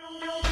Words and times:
Thank 0.00 0.44
you. 0.44 0.49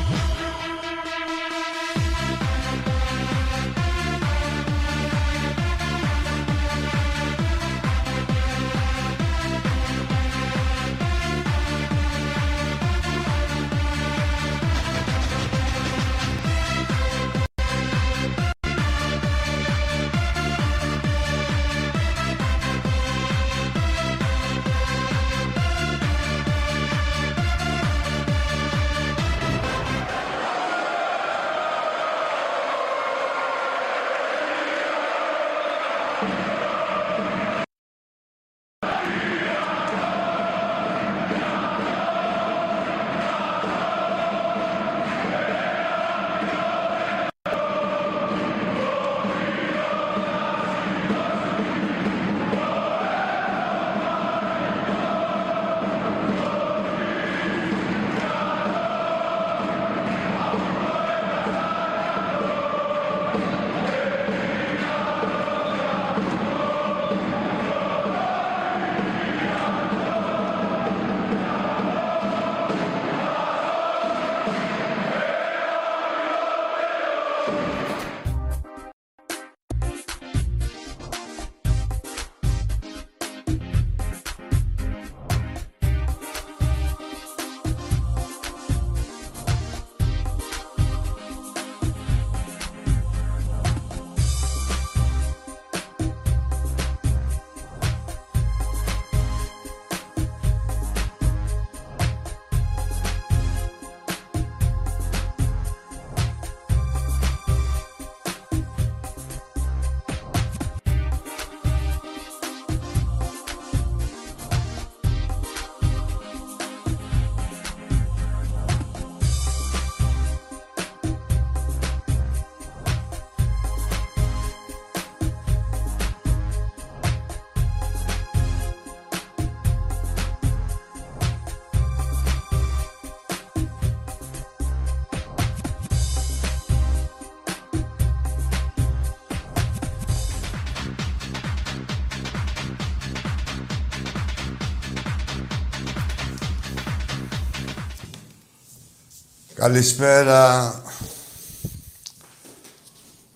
Καλησπέρα. 149.58 150.82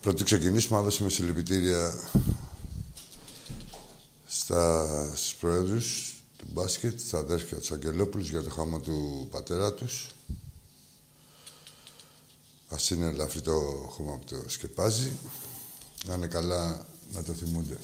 Πρωτού 0.00 0.24
ξεκινήσουμε, 0.24 0.76
να 0.78 0.84
δώσουμε 0.84 1.10
συλληπιτήρια 1.10 1.94
στα, 4.26 4.86
στους 5.14 5.34
πρόεδρους 5.34 6.14
του 6.36 6.46
μπάσκετ, 6.52 7.00
στα 7.00 7.18
αδέρφια 7.18 7.58
του 7.58 7.74
Αγγελόπουλους 7.74 8.28
για 8.30 8.42
το 8.42 8.50
χάμα 8.50 8.80
του 8.80 9.28
πατέρα 9.30 9.72
τους. 9.72 10.06
Ας 12.68 12.90
είναι 12.90 13.06
ελαφρύ 13.06 13.40
το 13.40 13.60
χώμα 13.88 14.16
που 14.16 14.24
το 14.24 14.44
σκεπάζει. 14.46 15.12
Να 16.06 16.14
είναι 16.14 16.26
καλά 16.26 16.86
να 17.12 17.22
το 17.22 17.32
θυμούνται. 17.32 17.76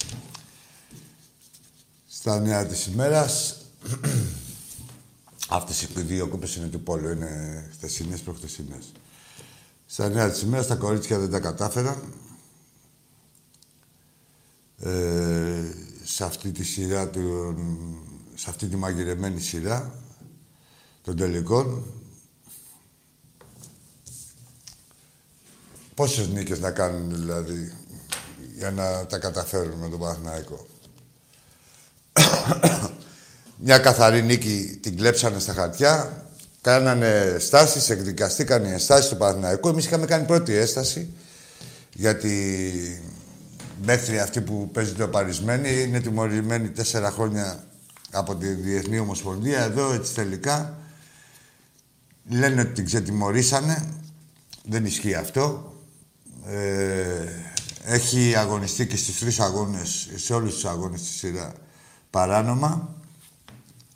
Στα 2.08 2.40
νέα 2.40 2.66
της 2.66 2.86
ημέρας, 2.86 3.56
Αυτές 5.48 5.82
οι 5.82 5.86
δύο 5.86 6.28
κούπες 6.28 6.56
είναι 6.56 6.66
του 6.66 6.82
Πόλου, 6.82 7.08
είναι 7.08 7.68
χθεσινές 7.72 8.20
προχθεσινές. 8.20 8.92
Στα 9.86 10.08
νέα 10.08 10.30
της 10.30 10.42
ημέρας 10.42 10.66
τα 10.66 10.74
κορίτσια 10.74 11.18
δεν 11.18 11.30
τα 11.30 11.40
κατάφεραν. 11.40 12.12
Ε, 14.78 15.64
σε 16.04 16.24
αυτή 16.24 16.50
τη 16.50 16.64
σειρά, 16.64 17.08
του, 17.08 17.54
σε 18.34 18.50
αυτή 18.50 18.66
τη 18.66 18.76
μαγειρεμένη 18.76 19.40
σειρά 19.40 19.94
των 21.02 21.16
τελικών. 21.16 21.84
Πόσες 25.94 26.28
νίκες 26.28 26.60
να 26.60 26.70
κάνουν 26.70 27.14
δηλαδή 27.14 27.72
για 28.56 28.70
να 28.70 29.06
τα 29.06 29.18
καταφέρουν 29.18 29.78
με 29.78 29.88
τον 29.88 29.98
Παναθηναϊκό. 29.98 30.66
Μια 33.60 33.78
καθαρή 33.78 34.22
νίκη 34.22 34.78
την 34.82 34.96
κλέψανε 34.96 35.38
στα 35.38 35.52
χαρτιά. 35.52 36.22
Κάνανε 36.60 37.36
στάσεις, 37.38 37.90
εκδικαστήκαν 37.90 38.64
οι 38.64 38.70
ενστάσεις 38.70 39.08
του 39.08 39.16
Παναθηναϊκού. 39.16 39.68
Εμείς 39.68 39.84
είχαμε 39.84 40.06
κάνει 40.06 40.24
πρώτη 40.26 40.52
έσταση, 40.52 41.08
γιατί 41.92 42.62
μέχρι 43.82 44.18
αυτή 44.18 44.40
που 44.40 44.70
παίζει 44.72 44.92
το 44.92 45.08
παρισμένη 45.08 45.82
είναι 45.82 46.00
τιμωρημένη 46.00 46.68
τέσσερα 46.68 47.10
χρόνια 47.10 47.64
από 48.10 48.36
τη 48.36 48.46
Διεθνή 48.46 48.98
Ομοσπονδία. 48.98 49.60
Εδώ 49.60 49.92
έτσι 49.92 50.14
τελικά 50.14 50.78
λένε 52.28 52.60
ότι 52.60 52.72
την 52.72 52.84
ξετιμωρήσανε. 52.84 53.88
Δεν 54.64 54.84
ισχύει 54.84 55.14
αυτό. 55.14 55.72
Ε, 56.46 57.28
έχει 57.84 58.34
αγωνιστεί 58.36 58.86
και 58.86 58.96
στους 58.96 59.18
τρεις 59.18 59.40
αγώνες, 59.40 60.08
σε 60.14 60.34
όλους 60.34 60.54
τους 60.54 60.64
αγώνες 60.64 61.00
στη 61.00 61.08
σειρά 61.08 61.52
παράνομα. 62.10 62.96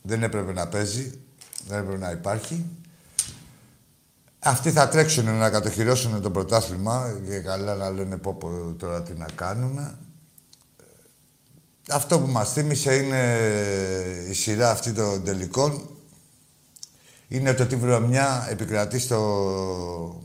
Δεν 0.03 0.23
έπρεπε 0.23 0.53
να 0.53 0.69
παίζει. 0.69 1.13
Δεν 1.69 1.79
έπρεπε 1.79 1.99
να 1.99 2.11
υπάρχει. 2.11 2.65
Αυτοί 4.39 4.71
θα 4.71 4.89
τρέξουν 4.89 5.37
να 5.37 5.51
κατοχυρώσουν 5.51 6.23
το 6.23 6.31
πρωτάθλημα 6.31 7.21
και 7.29 7.39
καλά 7.39 7.75
να 7.75 7.91
λένε 7.91 8.17
πω, 8.17 8.35
πω 8.35 8.75
τώρα 8.79 9.03
τι 9.03 9.13
να 9.13 9.27
κάνουμε. 9.35 9.99
Αυτό 11.91 12.21
που 12.21 12.27
μας 12.27 12.53
θύμισε 12.53 12.95
είναι 12.95 13.39
η 14.29 14.33
σειρά 14.33 14.71
αυτή 14.71 14.93
των 14.93 15.25
τελικών. 15.25 15.89
Είναι 17.29 17.55
το 17.55 17.67
τι 17.67 17.77
βρωμιά 17.77 18.47
επικρατεί 18.51 18.99
στο 18.99 20.23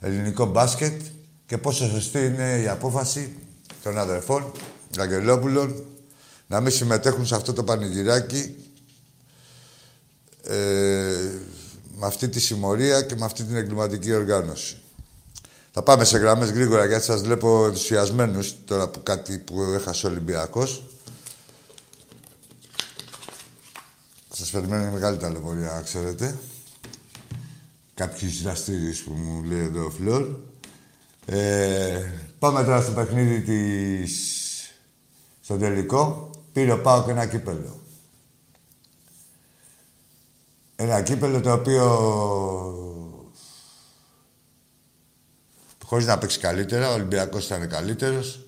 ελληνικό 0.00 0.46
μπάσκετ 0.46 1.00
και 1.46 1.58
πόσο 1.58 1.88
σωστή 1.88 2.24
είναι 2.24 2.60
η 2.64 2.68
απόφαση 2.68 3.36
των 3.82 3.98
αδερφών 3.98 4.52
Αγγελόπουλων 4.98 5.84
να 6.46 6.60
μην 6.60 6.72
συμμετέχουν 6.72 7.26
σε 7.26 7.34
αυτό 7.34 7.52
το 7.52 7.64
πανηγυράκι 7.64 8.56
ε, 10.42 11.30
με 11.98 12.06
αυτή 12.06 12.28
τη 12.28 12.40
συμμορία 12.40 13.02
και 13.02 13.16
με 13.16 13.24
αυτή 13.24 13.44
την 13.44 13.56
εγκληματική 13.56 14.12
οργάνωση. 14.12 14.76
Θα 15.72 15.82
πάμε 15.82 16.04
σε 16.04 16.18
γραμμές 16.18 16.50
γρήγορα 16.50 16.86
γιατί 16.86 17.04
σας 17.04 17.22
βλέπω 17.22 17.66
ενθουσιασμένους 17.66 18.54
τώρα 18.64 18.88
που 18.88 19.02
κάτι 19.02 19.38
που 19.38 19.62
έχασε 19.62 20.06
ο 20.06 20.10
Ολυμπιακός. 20.10 20.84
Σας 24.32 24.50
περιμένει 24.50 24.92
μεγάλη 24.92 25.16
ταλαιπωρία, 25.16 25.80
ξέρετε. 25.84 26.38
Κάποιους 27.94 28.42
δραστήριους 28.42 29.00
που 29.00 29.12
μου 29.12 29.42
λέει 29.42 29.62
εδώ 29.62 29.84
ο 29.84 29.90
Φλόρ. 29.90 30.28
Ε, 31.26 32.12
πάμε 32.38 32.64
τώρα 32.64 32.82
στο 32.82 32.92
παιχνίδι 32.92 33.40
της... 33.40 34.14
στο 35.40 35.56
τελικό. 35.56 36.30
Πήρε 36.56 36.76
πάω 36.76 37.04
και 37.04 37.10
ένα 37.10 37.26
κύπελο. 37.26 37.80
Ένα 40.76 41.02
κύπελο 41.02 41.40
το 41.40 41.52
οποίο 41.52 41.86
χωρίς 45.84 46.06
να 46.06 46.18
παίξει 46.18 46.38
καλύτερα, 46.38 46.90
ο 46.90 46.92
Ολυμπιακός 46.92 47.44
ήταν 47.44 47.68
καλύτερος, 47.68 48.46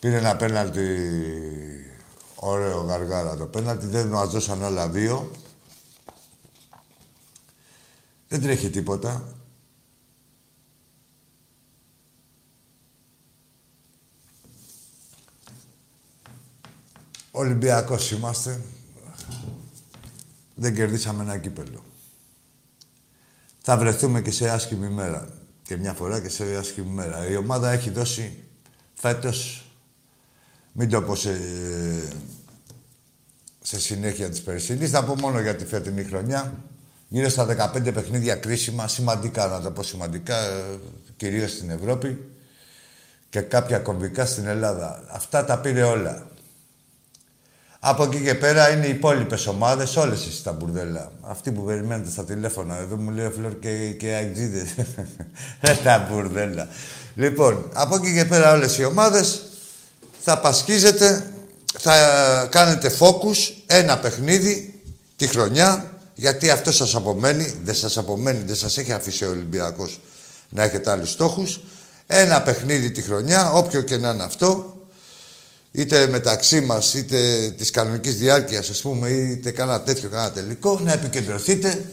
Πήρε 0.00 0.16
ένα 0.16 0.36
πέναλτι 0.36 1.10
ωραίο 2.34 2.80
γαργάρα 2.80 3.36
το 3.36 3.46
πέναλτι, 3.46 3.86
δεν 3.86 4.06
μας 4.06 4.30
δώσαν 4.30 4.62
όλα 4.62 4.88
δύο. 4.88 5.30
Δεν 8.28 8.42
τρέχει 8.42 8.70
τίποτα. 8.70 9.34
Ολυμπιακός 17.36 18.10
είμαστε. 18.10 18.60
Δεν 20.54 20.74
κερδίσαμε 20.74 21.22
ένα 21.22 21.38
κύπελο. 21.38 21.84
Θα 23.60 23.76
βρεθούμε 23.76 24.20
και 24.20 24.30
σε 24.30 24.50
άσχημη 24.50 24.88
μέρα. 24.88 25.28
Και 25.62 25.76
μια 25.76 25.92
φορά 25.92 26.20
και 26.20 26.28
σε 26.28 26.56
άσχημη 26.56 26.90
μέρα. 26.90 27.28
Η 27.28 27.36
ομάδα 27.36 27.70
έχει 27.70 27.90
δώσει 27.90 28.44
φέτος, 28.94 29.70
μην 30.72 30.88
το 30.88 31.02
πω 31.02 31.14
σε, 31.14 31.40
σε 33.60 33.80
συνέχεια 33.80 34.28
της 34.28 34.42
περσίνης, 34.42 34.90
θα 34.90 35.04
πω 35.04 35.14
μόνο 35.14 35.40
για 35.40 35.56
τη 35.56 35.64
φετινή 35.64 36.04
χρονιά. 36.04 36.54
Γύρω 37.08 37.28
στα 37.28 37.72
15 37.74 37.94
παιχνίδια 37.94 38.34
κρίσιμα, 38.34 38.88
σημαντικά, 38.88 39.46
να 39.46 39.60
το 39.60 39.70
πω 39.70 39.82
σημαντικά, 39.82 40.36
κυρίως 41.16 41.50
στην 41.50 41.70
Ευρώπη 41.70 42.28
και 43.28 43.40
κάποια 43.40 43.78
κομβικά 43.78 44.26
στην 44.26 44.46
Ελλάδα. 44.46 45.04
Αυτά 45.08 45.44
τα 45.44 45.58
πήρε 45.58 45.82
όλα. 45.82 46.32
Από 47.86 48.04
εκεί 48.04 48.22
και 48.22 48.34
πέρα 48.34 48.70
είναι 48.70 48.86
οι 48.86 48.90
υπόλοιπες 48.90 49.46
ομάδες, 49.46 49.96
όλες 49.96 50.26
εσείς 50.26 50.42
τα 50.42 50.52
μπουρδέλα. 50.52 51.12
Αυτοί 51.20 51.52
που 51.52 51.64
περιμένετε 51.64 52.10
στα 52.10 52.24
τηλέφωνα. 52.24 52.76
Εδώ 52.78 52.96
μου 52.96 53.10
λέει 53.10 53.26
ο 53.26 53.30
Φλόρ 53.30 53.58
και, 53.58 53.90
και 53.90 54.12
αεξίδε. 54.14 54.66
τα 55.84 56.08
μπουρδέλα. 56.10 56.68
Λοιπόν, 57.14 57.70
από 57.72 57.94
εκεί 57.94 58.14
και 58.14 58.24
πέρα 58.24 58.52
όλες 58.52 58.78
οι 58.78 58.84
ομάδες 58.84 59.42
θα 60.20 60.38
πασχίζετε, 60.38 61.32
θα 61.78 61.94
κάνετε 62.50 62.90
focus 62.98 63.52
ένα 63.66 63.98
παιχνίδι 63.98 64.80
τη 65.16 65.26
χρονιά, 65.26 65.92
γιατί 66.14 66.50
αυτό 66.50 66.72
σας 66.72 66.94
απομένει, 66.94 67.54
δεν 67.64 67.74
σας 67.74 67.98
απομένει, 67.98 68.42
δεν 68.46 68.56
σας 68.56 68.78
έχει 68.78 68.92
αφήσει 68.92 69.24
ο 69.24 69.30
Ολυμπιακός 69.30 70.00
να 70.48 70.62
έχετε 70.62 70.90
άλλους 70.90 71.10
στόχους. 71.10 71.60
Ένα 72.06 72.42
παιχνίδι 72.42 72.90
τη 72.90 73.02
χρονιά, 73.02 73.52
όποιο 73.52 73.80
και 73.80 73.96
να 73.96 74.10
είναι 74.10 74.22
αυτό, 74.22 74.73
είτε 75.76 76.06
μεταξύ 76.06 76.60
μας, 76.60 76.94
είτε 76.94 77.50
της 77.56 77.70
κανονικής 77.70 78.16
διάρκειας, 78.16 78.70
ας 78.70 78.80
πούμε, 78.80 79.08
είτε 79.08 79.50
κάνα 79.50 79.82
τέτοιο, 79.82 80.08
κάνα 80.08 80.32
τελικό, 80.32 80.80
να 80.80 80.92
επικεντρωθείτε 80.92 81.92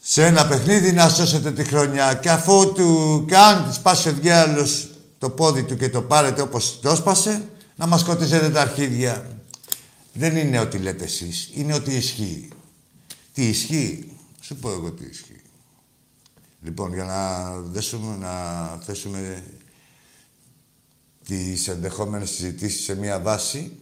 σε 0.00 0.24
ένα 0.24 0.46
παιχνίδι 0.46 0.92
να 0.92 1.08
σώσετε 1.08 1.52
τη 1.52 1.64
χρονιά. 1.64 2.14
Και 2.14 2.30
αφού 2.30 2.72
του 2.72 3.24
κάνει, 3.28 3.72
σπάσει 3.72 4.08
ο 4.08 4.12
διάλογο 4.12 4.66
το 5.18 5.30
πόδι 5.30 5.62
του 5.62 5.76
και 5.76 5.88
το 5.88 6.02
πάρετε 6.02 6.42
όπως 6.42 6.80
το 6.80 6.90
έσπασε, 6.90 7.48
να 7.76 7.86
μας 7.86 8.00
σκοτίζετε 8.00 8.50
τα 8.50 8.60
αρχίδια. 8.60 9.40
Δεν 10.12 10.36
είναι 10.36 10.60
ό,τι 10.60 10.78
λέτε 10.78 11.04
εσείς, 11.04 11.50
είναι 11.54 11.74
ότι 11.74 11.94
ισχύει. 11.94 12.48
Τι 13.32 13.48
ισχύει, 13.48 14.12
σου 14.40 14.56
πω 14.56 14.70
εγώ 14.70 14.92
τι 14.92 15.04
ισχύει. 15.04 15.42
Λοιπόν, 16.62 16.94
για 16.94 17.04
να, 17.04 17.50
δέσουμε, 17.60 18.16
να 18.16 18.32
θέσουμε 18.86 19.42
τις 21.28 21.68
ενδεχόμενες 21.68 22.30
συζητήσεις 22.30 22.84
σε 22.84 22.96
μία 22.96 23.20
βάση, 23.20 23.76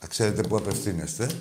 να 0.00 0.08
ξέρετε 0.08 0.42
πού 0.42 0.56
απευθύνεστε. 0.56 1.40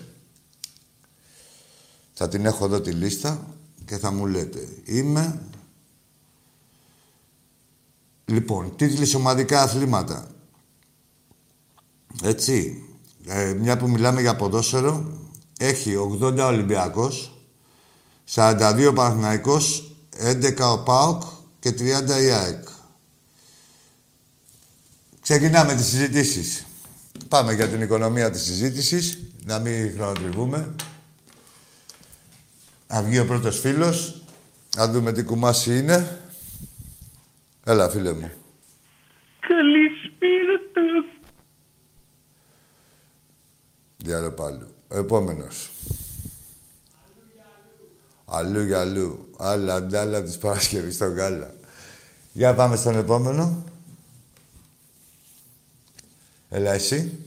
Θα 2.13 2.27
την 2.27 2.45
έχω 2.45 2.65
εδώ 2.65 2.81
τη 2.81 2.91
λίστα 2.91 3.47
και 3.85 3.97
θα 3.97 4.11
μου 4.11 4.25
λέτε 4.25 4.67
είμαι... 4.85 5.41
Λοιπόν, 8.25 8.75
τίτλοι 8.75 9.15
ομαδικά 9.15 9.61
αθλήματα. 9.61 10.27
Έτσι. 12.23 12.83
Ε, 13.25 13.53
μια 13.53 13.77
που 13.77 13.89
μιλάμε 13.89 14.21
για 14.21 14.35
ποδόσφαιρο, 14.35 15.11
έχει 15.59 15.93
80 16.21 16.37
Ολυμπιακός, 16.37 17.39
42 18.33 18.91
Παναθηναϊκός, 18.95 19.91
11 20.23 20.59
ο 20.59 20.83
ΠΑΟΚ 20.83 21.23
και 21.59 21.69
30 21.69 21.81
η 22.23 22.31
ΑΕΚ. 22.31 22.67
Ξεκινάμε 25.25 25.75
τις 25.75 25.85
συζητήσεις. 25.85 26.65
Πάμε 27.27 27.53
για 27.53 27.67
την 27.67 27.81
οικονομία 27.81 28.31
της 28.31 28.43
συζήτησης, 28.43 29.19
να 29.45 29.59
μην 29.59 29.93
χρονοτριβούμε. 29.95 30.75
Να 32.87 33.01
βγει 33.01 33.19
ο 33.19 33.25
πρώτος 33.25 33.59
φίλος, 33.59 34.21
να 34.75 34.87
δούμε 34.87 35.11
τι 35.11 35.23
κουμάσι 35.23 35.77
είναι. 35.77 36.21
Έλα, 37.63 37.89
φίλε 37.89 38.13
μου. 38.13 38.31
Καλησπέρα. 39.39 41.05
Διάλο 43.97 44.31
πάλι. 44.31 44.65
Ο 44.87 44.97
επόμενος. 44.97 45.71
Αλλού 48.25 48.61
για 48.61 48.79
αλλού. 48.79 49.29
Άλλα 49.37 49.75
αντάλλα 49.75 50.23
της 50.23 50.37
Παρασκευής 50.37 50.95
στον 50.95 51.13
Γάλα. 51.13 51.53
Για 52.33 52.53
πάμε 52.53 52.75
στον 52.75 52.95
επόμενο. 52.95 53.63
Έλα 56.55 56.71
εσύ. 56.71 57.19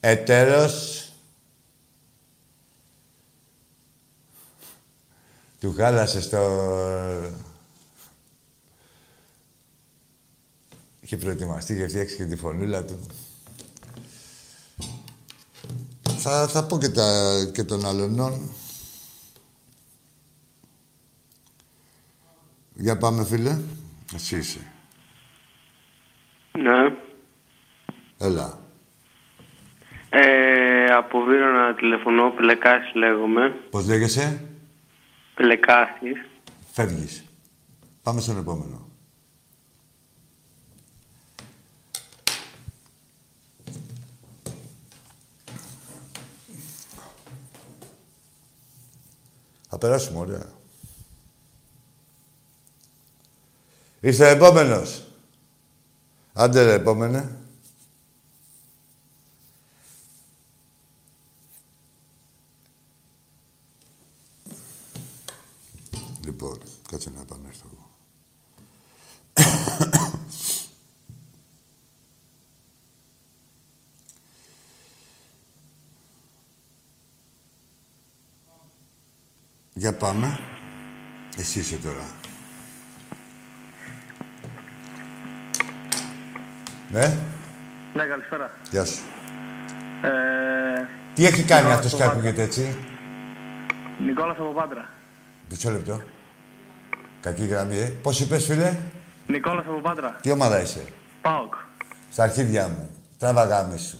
Ετέρος. 0.00 1.08
Του 5.60 5.72
χάλασε 5.72 6.20
στο... 6.20 6.38
Είχε 11.00 11.16
προετοιμαστεί, 11.16 11.72
είχε 11.72 11.88
φτιάξει 11.88 12.16
και 12.16 12.24
τη 12.24 12.36
φωνούλα 12.36 12.84
του. 12.84 13.00
Θα, 16.18 16.48
θα 16.48 16.64
πω 16.64 16.78
και, 16.78 16.88
τα, 16.88 17.50
και 17.52 17.64
των 17.64 17.86
άλλων. 17.86 18.50
Για 22.74 22.98
πάμε, 22.98 23.24
φίλε. 23.24 23.58
Εσύ 24.14 24.36
είσαι. 24.36 24.73
Ναι. 26.58 26.96
Έλα. 28.18 28.58
Ε, 30.10 30.84
από 30.84 31.20
Βύρονα 31.20 31.74
τηλεφωνώ, 31.74 32.30
Πελεκάσης 32.30 32.94
λέγομαι. 32.94 33.48
Πώς 33.70 33.86
λέγεσαι; 33.86 34.44
Πελεκάσης. 35.34 36.24
Φεύγεις. 36.72 37.24
Πάμε 38.02 38.20
στον 38.20 38.38
επόμενο. 38.38 38.88
Θα 49.68 49.78
περάσουμε 49.78 50.18
ωραία. 50.18 50.46
Ήρθε 54.00 54.24
ο 54.24 54.28
επόμενος. 54.28 55.13
Άντε 56.36 56.62
ρε, 56.62 56.72
επόμενε. 56.72 57.38
Λοιπόν, 66.24 66.58
κάτσε 66.90 67.10
να 67.14 67.20
επανέλθω 67.20 67.66
εγώ. 67.72 67.90
Για 79.74 79.94
πάμε. 79.94 80.38
Εσύ 81.36 81.58
είσαι 81.58 81.76
τώρα. 81.76 82.23
Ναι. 86.94 87.16
Ναι, 87.94 88.04
καλησπέρα. 88.04 88.50
Γεια 88.70 88.84
σου. 88.84 89.02
Ε, 90.02 90.08
Τι 91.14 91.26
έχει 91.26 91.42
κάνει 91.42 91.62
Νικόλας 91.66 91.84
αυτός 91.84 91.92
από 92.00 92.02
που 92.04 92.10
ακούγεται 92.10 92.42
έτσι; 92.42 92.76
Νικόλας 94.06 94.36
από 94.38 94.52
Πάτρα. 94.52 94.88
Μισό 95.50 95.70
λεπτό. 95.70 96.02
Κακή 97.20 97.44
γραμμή, 97.44 97.76
ε. 97.76 97.84
Πώς 98.02 98.20
είπες, 98.20 98.44
φίλε; 98.44 98.76
Νικόλας 99.26 99.64
από 99.66 99.80
Πάτρα. 99.80 100.18
Τι 100.22 100.30
ομάδα 100.30 100.60
είσαι; 100.62 100.84
ΠΑΟΚ. 101.22 101.54
Στα 102.10 102.22
αρχίδια 102.22 102.68
μου. 102.68 102.90
Τράβα 103.18 103.44
γάμι 103.44 103.78
σου. 103.78 103.98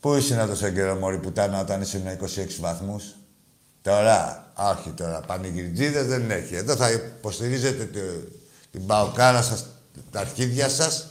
Πού 0.00 0.14
ήσουν 0.14 0.46
τόσο 0.46 0.68
καιρό, 0.70 0.94
μωρή 0.94 1.18
πουτάνα, 1.18 1.60
όταν 1.60 1.80
ήσουν 1.80 2.02
26 2.06 2.60
βαθμούς; 2.60 3.04
Τώρα, 3.82 4.46
όχι 4.56 4.90
τώρα, 4.90 5.20
πανηγυριτζίδες 5.20 6.06
δεν 6.06 6.30
έχει. 6.30 6.54
Εδώ 6.54 6.76
θα 6.76 6.90
υποστηρίζετε 6.90 7.84
τη- 7.84 8.00
την 8.70 8.86
παοκάρα 8.86 9.42
σας, 9.42 9.66
τα 10.10 10.20
αρχίδια 10.20 10.68
σας. 10.68 11.08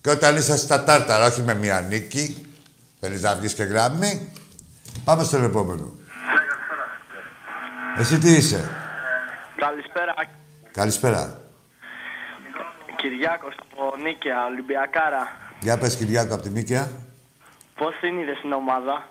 Και 0.00 0.10
όταν 0.10 0.36
είσαστε 0.36 0.64
στα 0.64 0.84
τάρταρα, 0.84 1.26
όχι 1.26 1.42
με 1.42 1.54
μία 1.54 1.80
νίκη, 1.80 2.46
θέλεις 3.00 3.22
να 3.22 3.34
βγεις 3.34 3.54
και 3.54 3.62
γράμμη. 3.62 4.32
Πάμε 5.04 5.24
στον 5.24 5.44
επόμενο. 5.44 5.92
Εσύ 7.98 8.18
τι 8.18 8.30
είσαι; 8.30 8.70
Καλησπέρα. 9.56 10.14
Καλησπέρα. 10.72 11.40
Κυριάκος 12.96 13.54
από 13.60 13.96
Νίκαια, 14.02 14.44
Ολυμπιακάρα. 14.44 15.28
Για 15.60 15.78
πες 15.78 15.96
Κυριάκο 15.96 16.34
από 16.34 16.42
τη 16.42 16.50
Νίκαια. 16.50 16.90
Πώς 17.74 17.94
την 18.00 18.18
είδες 18.18 18.38
στην 18.38 18.52
ομάδα; 18.52 19.08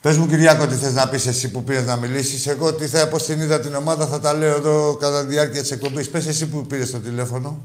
Πες 0.00 0.16
μου 0.16 0.26
Κυριάκο 0.26 0.66
τι 0.66 0.74
θες 0.74 0.94
να 0.94 1.08
πεις 1.08 1.26
εσύ 1.26 1.50
που 1.50 1.64
πήρες 1.64 1.86
να 1.86 1.96
μιλήσεις. 1.96 2.46
Εγώ 2.46 2.74
τι 2.74 2.86
θα 2.86 3.08
πώς 3.08 3.24
την 3.24 3.40
είδα 3.40 3.60
την 3.60 3.74
ομάδα 3.74 4.06
θα 4.06 4.20
τα 4.20 4.32
λέω 4.34 4.56
εδώ 4.56 4.96
κατά 4.96 5.20
τη 5.20 5.26
διάρκεια 5.26 5.60
της 5.60 5.70
εκπομπής. 5.70 6.10
Πες 6.10 6.26
εσύ 6.26 6.48
που 6.48 6.66
πήρες 6.66 6.90
το 6.90 6.98
τηλέφωνο. 6.98 7.64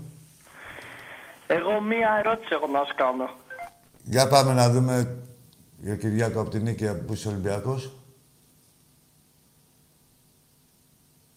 Εγώ 1.53 1.81
μία 1.81 2.09
ερώτηση 2.19 2.49
έχω 2.51 2.67
να 2.67 2.83
σου 2.83 2.95
κάνω. 2.95 3.29
Για 4.03 4.27
πάμε 4.27 4.53
να 4.53 4.69
δούμε 4.69 5.17
για 5.77 5.95
Κυριάκο 5.95 6.41
από 6.41 6.49
την 6.49 6.61
Νίκαια 6.63 6.99
που 6.99 7.13
είσαι 7.13 7.27
Ολυμπιακός. 7.27 7.91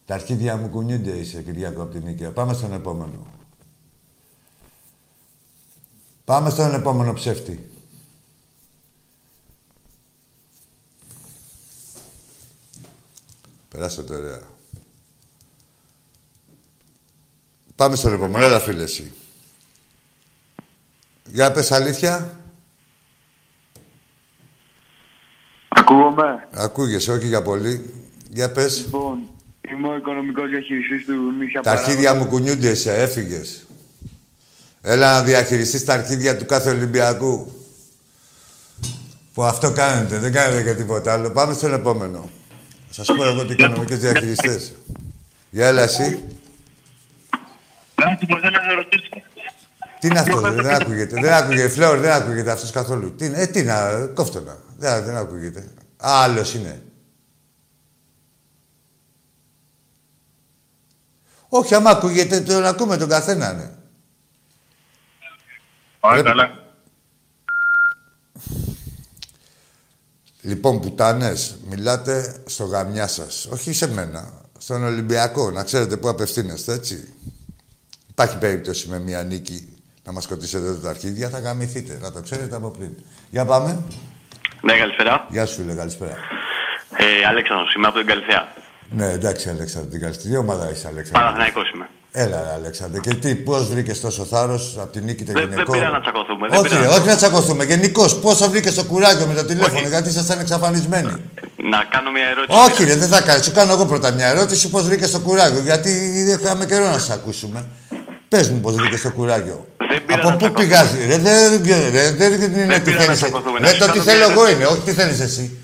Τα 0.05 0.15
αρχίδια 0.15 0.57
μου 0.57 0.69
κουνιούνται 0.69 1.11
είσαι 1.11 1.43
Κυριάκο 1.43 1.83
από 1.83 1.93
την 1.93 2.03
Νίκαια. 2.03 2.33
Πάμε 2.33 2.53
στον 2.53 2.73
επόμενο. 2.73 3.27
Πάμε 6.25 6.51
στον 6.51 6.75
επόμενο 6.75 7.13
ψεύτη. 7.13 7.71
Περάστε 13.69 14.03
το 14.03 14.15
ωραία. 14.15 14.43
Πάμε 17.77 17.97
στον 17.97 18.13
επόμενο. 18.13 18.45
Έλα 18.45 18.61
φίλε 18.61 18.83
εσύ. 18.83 19.13
Για 21.29 21.53
πες 21.53 21.73
αλήθεια. 21.73 22.41
Ακούγομαι. 25.69 26.49
Ακούγεσαι, 26.53 27.13
όχι 27.13 27.27
για 27.27 27.43
πολύ. 27.43 27.95
Για 28.31 28.53
πες. 28.53 28.79
Λοιπόν, 28.85 29.19
είμαι 29.71 29.89
ο 29.89 29.97
οικονομικός 29.97 30.51
διαχειριστής 30.51 31.05
του 31.05 31.33
Νύχια 31.39 31.61
Τα 31.61 31.71
αρχίδια 31.71 32.15
μου 32.15 32.27
κουνιούνται, 32.27 32.69
εσύ, 32.69 32.91
έφυγες. 32.91 33.67
Έλα 34.81 35.13
να 35.13 35.23
διαχειριστείς 35.23 35.85
τα 35.85 35.93
αρχίδια 35.93 36.37
του 36.37 36.47
κάθε 36.47 36.71
Ολυμπιακού. 36.71 37.53
Που 39.35 39.43
αυτό 39.43 39.73
κάνετε, 39.73 40.19
δεν 40.19 40.33
κάνετε 40.33 40.63
και 40.63 40.75
τίποτα 40.75 41.13
άλλο. 41.13 41.31
Πάμε 41.31 41.55
στον 41.55 41.73
επόμενο. 41.73 42.31
Σας 42.91 43.07
πω 43.07 43.25
εγώ 43.25 43.47
τι 43.47 43.55
κάνουμε 43.55 43.85
και 43.85 43.95
διαχειριστές. 43.95 44.75
Για 45.51 45.67
έλα 45.67 45.83
εσύ. 45.83 46.25
Κάτι 47.95 48.27
που 48.27 48.39
θέλω 48.41 48.59
να 48.67 48.75
ρωτήσω. 48.75 49.09
Τι 50.05 50.11
είναι 50.11 50.19
αυτό, 50.19 50.41
δεν, 50.41 50.55
δεν 50.55 50.75
ακούγεται. 50.83 51.21
Δεν 51.21 51.33
ακούγεται, 51.33 51.69
Φλόρ, 51.69 51.99
δεν 51.99 52.13
ακούγεται 52.13 52.51
αυτός 52.51 52.71
καθόλου. 52.71 53.15
Τι 53.15 53.27
είναι, 53.27 53.41
ε, 53.41 53.47
τι 53.47 53.63
να, 53.63 54.07
κόφτονα. 54.07 54.59
Δεν, 54.79 55.05
δεν 55.05 55.17
ακούγεται. 55.17 55.73
Άλλος 55.97 56.55
είναι. 56.55 56.83
Όχι, 61.49 61.75
άμα 61.75 61.91
ακούγεται, 61.91 62.41
τον 62.41 62.65
ακούμε 62.65 62.97
τον 62.97 63.09
καθένα, 63.09 63.53
ναι. 63.53 63.71
Ωραία, 66.01 66.23
Ρε- 66.23 66.29
καλά. 66.29 66.51
Λοιπόν, 70.41 70.81
πουτάνες, 70.81 71.57
μιλάτε 71.69 72.43
στο 72.47 72.65
γαμιά 72.65 73.07
σας. 73.07 73.47
Όχι 73.47 73.73
σε 73.73 73.89
μένα. 73.89 74.33
Στον 74.59 74.85
Ολυμπιακό. 74.85 75.51
Να 75.51 75.63
ξέρετε 75.65 75.97
πού 75.97 76.09
απευθύνεστε, 76.09 76.73
έτσι. 76.73 77.15
Υπάρχει 78.09 78.39
περίπτωση 78.39 78.89
με 78.89 78.99
μια 78.99 79.23
νίκη 79.23 79.74
να 80.05 80.13
μας 80.13 80.25
σκοτήσετε 80.25 80.73
τα 80.83 80.89
αρχίδια. 80.91 81.29
Θα 81.29 81.39
γαμηθείτε. 81.39 81.99
Να 82.03 82.13
το 82.13 82.21
ξέρετε 82.21 82.57
από 82.57 82.71
πριν. 82.71 82.91
Για 83.31 83.45
πάμε. 83.45 83.79
Ναι, 84.61 84.73
καλησπέρα. 84.79 85.27
Γεια 85.31 85.47
σου, 85.47 85.55
φίλε. 85.55 85.75
Καλησπέρα. 85.75 86.17
Ε, 86.97 87.27
Αλέξανδρος, 87.29 87.75
είμαι 87.75 87.87
από 87.87 87.99
την 87.99 88.07
Καλυθέα. 88.07 88.49
Ναι, 88.91 89.07
εντάξει, 89.13 89.49
Αλέξανδρο. 89.49 89.91
Την 89.91 90.01
καλή. 90.01 90.17
Τι 90.17 90.37
ομάδα 90.37 90.71
είσαι, 90.71 90.87
Αλέξανδρο. 90.89 91.21
Παναθηναϊκός 91.23 91.71
είμαι. 91.71 91.89
Έλα, 92.17 92.43
ρε, 92.43 92.53
Αλέξανδρε. 92.53 93.01
Και 93.01 93.15
τι, 93.15 93.35
πώς 93.35 93.69
βρήκες 93.69 94.01
τόσο 94.01 94.25
θάρρος 94.25 94.77
από 94.81 94.93
τη 94.93 95.01
νίκη 95.01 95.25
των 95.25 95.35
Δεν- 95.35 95.43
γυναικών. 95.49 95.65
δεν 95.65 95.75
πήρα 95.81 95.91
να 95.91 96.01
τσακωθούμε, 96.01 96.49
δεν 96.49 96.59
Όχι, 96.59 96.69
πήρα 96.69 96.81
ρε, 96.81 96.87
να- 96.87 96.95
όχι 96.95 97.07
να 97.07 97.17
τσακωθούμε. 97.17 97.65
Γενικώ, 97.65 98.09
πόσο 98.15 98.51
βρήκες 98.51 98.75
το 98.75 98.85
κουράγιο 98.85 99.27
με 99.27 99.35
το 99.35 99.45
τηλέφωνο, 99.45 99.79
Όχι. 99.79 99.89
γιατί 99.89 100.09
ήσασταν 100.09 100.39
εξαφανισμένοι; 100.41 101.09
Να 101.71 101.85
κάνω 101.91 102.11
μια 102.11 102.27
ερώτηση. 102.27 102.59
Όχι, 102.59 102.85
ρε, 102.85 102.97
δεν 102.97 103.09
θα 103.09 103.21
κάνει. 103.21 103.43
Σου 103.43 103.53
κάνω 103.53 103.73
εγώ 103.73 103.87
πρώτα 103.87 104.11
μια 104.11 104.27
ερώτηση 104.29 104.71
πώς 104.71 104.83
βρήκες 104.85 105.11
το 105.11 105.21
κουράγιο. 105.21 105.61
Γιατί 105.61 105.91
δεν 106.27 106.39
είχαμε 106.43 106.67
καιρό 106.67 106.85
να 106.89 106.99
σα 106.99 107.15
ακούσουμε. 107.15 107.65
Πες 108.35 108.51
μου 108.51 108.61
πώ 108.61 108.71
βρήκε 108.71 108.99
το 108.99 109.13
κουράγιο. 109.13 109.67
Δεν 109.89 110.05
πήρα 110.05 110.21
Από 110.21 110.31
να 110.31 110.37
πού 110.37 110.39
τσακωθούμε. 110.39 110.53
πηγάζει, 110.53 111.07
ρε, 111.07 111.19
δεν, 111.19 111.63
δεν, 111.63 111.91
ρε, 111.93 112.11
δεν 112.11 112.53
είναι 112.53 112.67
Δεν 112.67 112.85
τι 112.85 112.91
πήρα 112.91 113.03
θέλεις. 113.03 113.09
να 113.09 113.15
τσακωθούμε, 113.15 113.59
να 113.61 113.69
Ρε, 113.69 113.73
σου 113.73 113.79
το 113.79 113.87
τι 113.87 113.91
κάνω 113.93 114.03
θέλω 114.03 114.25
μια 114.25 114.33
εγώ 114.33 114.49
είναι, 114.51 114.67
όχι 114.67 114.81
τι 114.81 114.93
θέλεις 114.93 115.21
εσύ. 115.21 115.59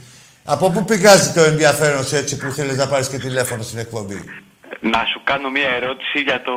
Από 0.44 0.70
πού 0.70 0.84
πηγάζει 0.84 1.32
το 1.32 1.42
ενδιαφέρον 1.42 2.04
σου 2.04 2.16
έτσι 2.16 2.36
που 2.36 2.50
θέλεις 2.50 2.76
να 2.76 2.88
πάρεις 2.88 3.08
και 3.08 3.18
τηλέφωνο 3.18 3.62
στην 3.62 3.78
εκπομπή; 3.78 4.24
Να 4.80 5.04
σου 5.10 5.20
κάνω 5.24 5.50
μια 5.50 5.68
ερώτηση 5.68 6.18
για 6.20 6.42
το 6.42 6.52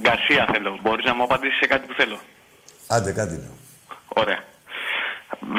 Γκαρσία 0.00 0.48
θέλω. 0.52 0.78
Μπορείς 0.82 1.04
να 1.04 1.14
μου 1.14 1.22
απαντήσεις 1.22 1.58
σε 1.58 1.66
κάτι 1.66 1.86
που 1.86 1.94
θέλω; 1.96 2.18
Άντε, 2.86 3.12
κάτι 3.12 3.34
λέω. 3.42 3.56
Ωραία. 4.08 4.40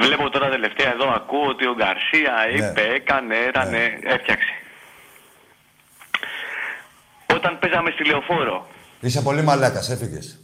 Βλέπω 0.04 0.30
τώρα 0.30 0.50
τελευταία 0.50 0.92
εδώ, 0.92 1.08
ακούω 1.20 1.48
ότι 1.48 1.66
ο 1.66 1.76
Γκαρσία 1.80 2.34
Ναι. 2.46 2.52
είπε, 2.68 2.82
έκανε, 2.96 3.36
έρανε, 3.48 3.84
έφτιαξε. 4.16 4.54
Όταν 7.36 7.60
παίζαμε 7.60 7.90
στη 7.92 8.06
λεωφόρο, 8.06 8.68
Είσαι 9.02 9.22
πολύ 9.22 9.42
μαλάκας, 9.42 9.90
έφυγες. 9.90 10.38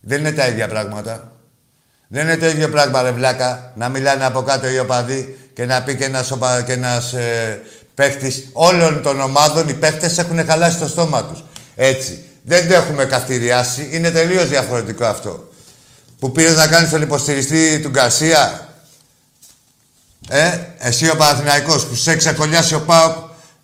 Δεν 0.00 0.18
είναι 0.18 0.32
τα 0.32 0.46
ίδια 0.46 0.68
πράγματα. 0.68 1.32
Δεν 2.08 2.22
είναι 2.22 2.36
το 2.36 2.46
ίδιο 2.46 2.68
πράγμα, 2.68 3.02
ρε 3.02 3.10
βλάκα, 3.10 3.72
να 3.76 3.88
μιλάνε 3.88 4.24
από 4.24 4.42
κάτω 4.42 4.68
οι 4.68 4.78
οπαδοί 4.78 5.50
και 5.54 5.64
να 5.64 5.82
πει 5.82 5.96
και 5.96 6.04
ένας, 6.04 6.30
οπα... 6.30 6.62
και 6.62 6.72
ένας 6.72 7.12
ε, 7.12 7.62
παίχτης 7.94 8.48
όλων 8.52 9.02
των 9.02 9.20
ομάδων, 9.20 9.68
οι 9.68 9.74
παίχτες 9.74 10.18
έχουν 10.18 10.46
χαλάσει 10.46 10.78
το 10.78 10.88
στόμα 10.88 11.24
τους. 11.24 11.44
Έτσι. 11.74 12.24
Δεν 12.42 12.68
το 12.68 12.74
έχουμε 12.74 13.04
καυτηριάσει. 13.04 13.88
Είναι 13.92 14.10
τελείως 14.10 14.48
διαφορετικό 14.48 15.04
αυτό. 15.04 15.48
Που 16.18 16.32
πήρες 16.32 16.56
να 16.56 16.66
κάνεις 16.66 16.90
τον 16.90 17.02
υποστηριστή 17.02 17.80
του 17.80 17.88
Γκαρσία. 17.88 18.68
Ε, 20.28 20.58
εσύ 20.78 21.10
ο 21.10 21.16
Παναθηναϊκός 21.16 21.86
που 21.86 21.94
σε 21.94 22.10
έχει 22.10 22.18
ξεκολλιάσει 22.18 22.74
ο 22.74 22.80
ΠΑΟΚ 22.80 23.16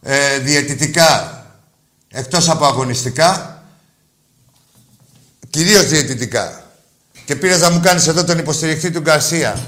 ε, 0.03 0.39
διαιτητικά, 0.39 1.45
εκτός 2.13 2.49
από 2.49 2.67
αγωνιστικά, 2.67 3.58
Κυρίως 5.51 5.87
διαιτητικά. 5.87 6.63
Και 7.25 7.37
πήρε 7.37 7.57
να 7.57 7.71
μου 7.71 7.81
κάνεις 7.81 8.07
εδώ 8.07 8.25
τον 8.25 8.39
υποστηρικτή 8.39 8.91
του 8.91 9.01
Γκαρσία. 9.01 9.59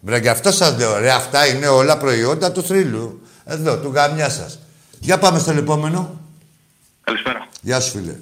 Βρε, 0.00 0.18
γι' 0.18 0.28
αυτό 0.28 0.52
σας 0.52 0.78
λέω, 0.78 0.98
ρε, 0.98 1.12
αυτά 1.12 1.46
είναι 1.46 1.66
όλα 1.66 1.98
προϊόντα 1.98 2.52
του 2.52 2.62
θρύλου. 2.62 3.22
Εδώ, 3.44 3.78
του 3.78 3.90
γαμιά 3.94 4.28
σας. 4.28 4.58
Για 5.00 5.18
πάμε 5.18 5.38
στο 5.38 5.50
επόμενο. 5.50 6.20
Καλησπέρα. 7.04 7.48
Γεια 7.60 7.80
σου, 7.80 7.90
φίλε. 7.90 8.14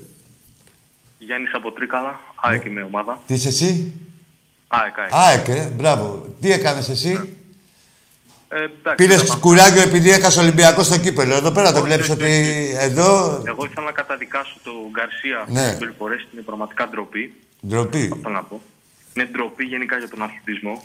Γιάννης 1.18 1.54
από 1.54 1.72
Τρίκαλα, 1.72 2.20
ΑΕΚ 2.34 2.64
είμαι 2.64 2.82
ομάδα. 2.82 3.20
Τι 3.26 3.34
είσαι 3.34 3.48
εσύ; 3.48 3.92
ΑΕΚ, 4.68 4.98
ΑΕΚ. 4.98 5.10
ΑΕΚ, 5.12 5.48
ε, 5.48 5.70
μπράβο. 5.76 6.34
Τι 6.40 6.52
έκανες 6.52 6.88
εσύ; 6.88 7.36
Ε, 8.48 8.56
εντάξει, 8.62 8.94
Πήρες 8.96 9.22
θα- 9.22 9.36
κουράγιο 9.40 9.82
επειδή 9.82 10.10
έχασε 10.10 10.40
Ολυμπιακός 10.40 10.86
στο 10.86 10.98
κύπελο. 10.98 11.34
Εδώ 11.34 11.50
πέρα 11.52 11.72
το 11.72 11.82
βλέπεις 11.82 12.10
ότι 12.10 12.30
εδώ... 12.78 13.42
Εγώ 13.46 13.64
ήθελα 13.64 13.86
να 13.86 13.92
καταδικάσω 13.92 14.56
τον 14.64 14.72
Γκαρσία 14.90 15.44
Ναι. 15.48 15.60
ναι. 15.60 15.72
συμπεριφορές 15.72 16.26
είναι 16.32 16.42
πραγματικά 16.42 16.88
ντροπή. 16.90 17.34
Ντροπή. 17.68 18.10
Αυτό 18.12 18.28
να 18.28 18.42
πω. 18.42 18.60
Είναι 19.14 19.28
ντροπή 19.32 19.64
γενικά 19.64 19.96
για 19.98 20.08
τον 20.08 20.22
αθλητισμό. 20.22 20.82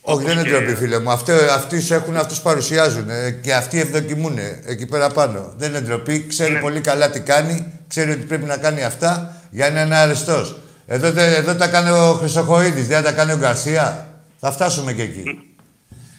Όχι, 0.00 0.24
δεν 0.24 0.32
είναι 0.38 0.42
και- 0.42 0.50
ντροπή, 0.50 0.74
φίλε 0.74 0.98
μου. 1.00 1.10
Αυτό, 1.10 1.32
αυτοί 1.32 1.80
σου 1.80 1.94
έχουν, 1.94 2.16
αυτούς 2.16 2.40
παρουσιάζουν 2.40 3.10
ε, 3.10 3.30
και 3.30 3.54
αυτοί 3.54 3.80
ευδοκιμούν 3.80 4.38
εκεί 4.66 4.86
πέρα 4.86 5.08
πάνω. 5.10 5.52
Δεν 5.56 5.68
είναι 5.70 5.80
ντροπή. 5.80 6.26
Ξέρει 6.28 6.52
Ναι. 6.52 6.60
πολύ 6.60 6.80
καλά 6.80 7.10
τι 7.10 7.20
κάνει. 7.20 7.72
Ξέρει 7.88 8.10
ότι 8.10 8.24
πρέπει 8.24 8.44
να 8.44 8.56
κάνει 8.56 8.84
αυτά 8.84 9.36
για 9.50 9.70
να 9.70 9.80
είναι 9.82 9.96
αρεστός. 9.96 10.56
Εδώ, 10.86 11.12
τε- 11.12 11.36
εδώ 11.38 11.54
τα 11.54 11.68
κάνει 11.68 11.90
ο 11.90 12.12
Χρυσοχοίδης, 12.12 12.86
δεν 12.86 13.02
τα 13.02 13.12
κάνει 13.12 13.32
ο 13.32 13.36
Γκαρσία. 13.36 14.06
Θα 14.40 14.52
φτάσουμε 14.52 14.92
και 14.92 15.02
εκεί. 15.02 15.51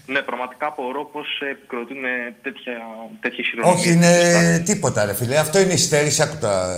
Ναι, 0.06 0.22
πραγματικά 0.22 0.68
απορώ 0.68 1.06
πώς 1.06 1.28
επικροτούν 1.52 1.98
τέτοια, 2.42 2.74
τέτοιες 3.20 3.48
χειρονομίες. 3.48 3.80
Όχι, 3.80 3.92
είναι 3.92 4.60
τίποτα, 4.66 5.06
ρε 5.06 5.14
φίλε. 5.14 5.38
Αυτό 5.38 5.60
είναι 5.60 5.74
η 5.74 5.78
στέρηση. 5.78 6.22
Άκου 6.22 6.38
τα... 6.38 6.78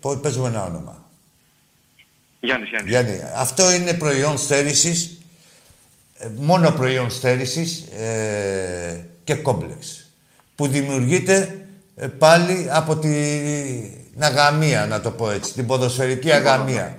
Πο- 0.00 0.16
Πες 0.16 0.36
μου 0.36 0.46
ένα 0.46 0.64
όνομα. 0.64 1.10
Γιάννης, 2.40 2.68
Γιάννης. 2.68 2.90
Γιάννη, 2.90 3.20
αυτό 3.36 3.72
είναι 3.72 3.94
προϊόν 3.94 4.38
στέρησης, 4.38 5.18
ε, 6.18 6.28
μόνο 6.36 6.70
προϊόν 6.70 7.10
στέρησης 7.10 7.80
ε, 7.80 9.06
και 9.24 9.34
κόμπλεξ. 9.34 10.10
Που 10.54 10.66
δημιουργείται 10.66 11.66
ε, 11.96 12.06
πάλι 12.06 12.66
από 12.70 12.96
την 12.96 13.12
αγαμία, 14.18 14.86
να 14.86 15.00
το 15.00 15.10
πω 15.10 15.30
έτσι, 15.30 15.52
την 15.52 15.66
ποδοσφαιρική 15.66 16.32
αγαμία. 16.32 16.98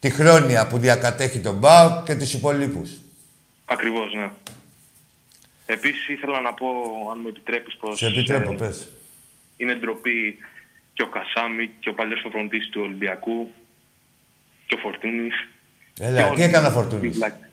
Τη 0.00 0.10
χρόνια 0.10 0.66
που 0.66 0.78
διακατέχει 0.78 1.38
τον 1.38 1.54
ΜΠΑΟΚ 1.54 2.04
και 2.04 2.14
τους 2.16 2.32
υπολείπους. 2.34 2.90
Ακριβώς, 3.64 4.14
ναι. 4.14 4.30
Επίσης 5.76 6.08
ήθελα 6.08 6.40
να 6.40 6.52
πω, 6.54 6.66
αν 7.12 7.18
μου 7.22 7.28
επιτρέπεις, 7.28 7.74
πως 7.80 7.98
Σε 7.98 8.06
επιτρέπω, 8.06 8.52
ε, 8.52 8.56
πες. 8.56 8.88
είναι 9.56 9.74
ντροπή 9.74 10.36
και 10.92 11.02
ο 11.02 11.08
Κασάμι 11.16 11.70
και 11.80 11.88
ο 11.88 11.94
παλιός 11.94 12.20
προπονητής 12.20 12.68
του 12.68 12.80
Ολυμπιακού 12.84 13.38
και 14.66 14.74
ο 14.74 14.78
Φορτούνης. 14.82 15.36
Έλα, 16.00 16.18
και 16.22 16.24
τι 16.26 16.30
όλοι 16.32 16.42
έκανε 16.42 16.66
ο 16.66 16.70
οι 16.70 16.72
Φορτούνης; 16.72 17.16
βλάκες. 17.16 17.48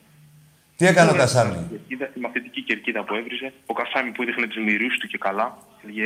Τι 0.76 0.86
έκανε 0.86 1.10
ο 1.10 1.14
Κασάμι; 1.14 1.58
Κερκίδα, 1.70 2.06
τη 2.14 2.20
μαθητική 2.20 2.62
κερκίδα 2.62 3.04
που 3.04 3.14
έβριζε. 3.14 3.52
Ο 3.66 3.74
Κασάμι 3.74 4.10
που 4.10 4.22
έδειχνε 4.22 4.46
τους 4.46 4.62
μυρού 4.64 4.86
του 5.00 5.06
και 5.12 5.18
καλά. 5.18 5.58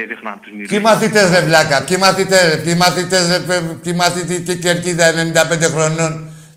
Έδειχναν 0.05 0.41
τους 0.41 0.53
μυρού. 0.53 0.69
Ποιοι 0.69 0.81
μαθητές 0.83 1.31
ρε 1.31 1.41
βλάκα, 1.41 1.85
ποιοι 1.85 1.97
μαθητές 2.01 2.43
ρε, 2.55 2.57
ποιοι 2.63 2.75
μαθητές 2.79 3.29
ρε, 3.31 3.39
παι- 3.47 3.75
ποιοι 3.83 3.93
μαθητική 3.97 4.59
κερκίδα 4.59 5.13
95 5.13 5.69
χρονών. 5.75 6.13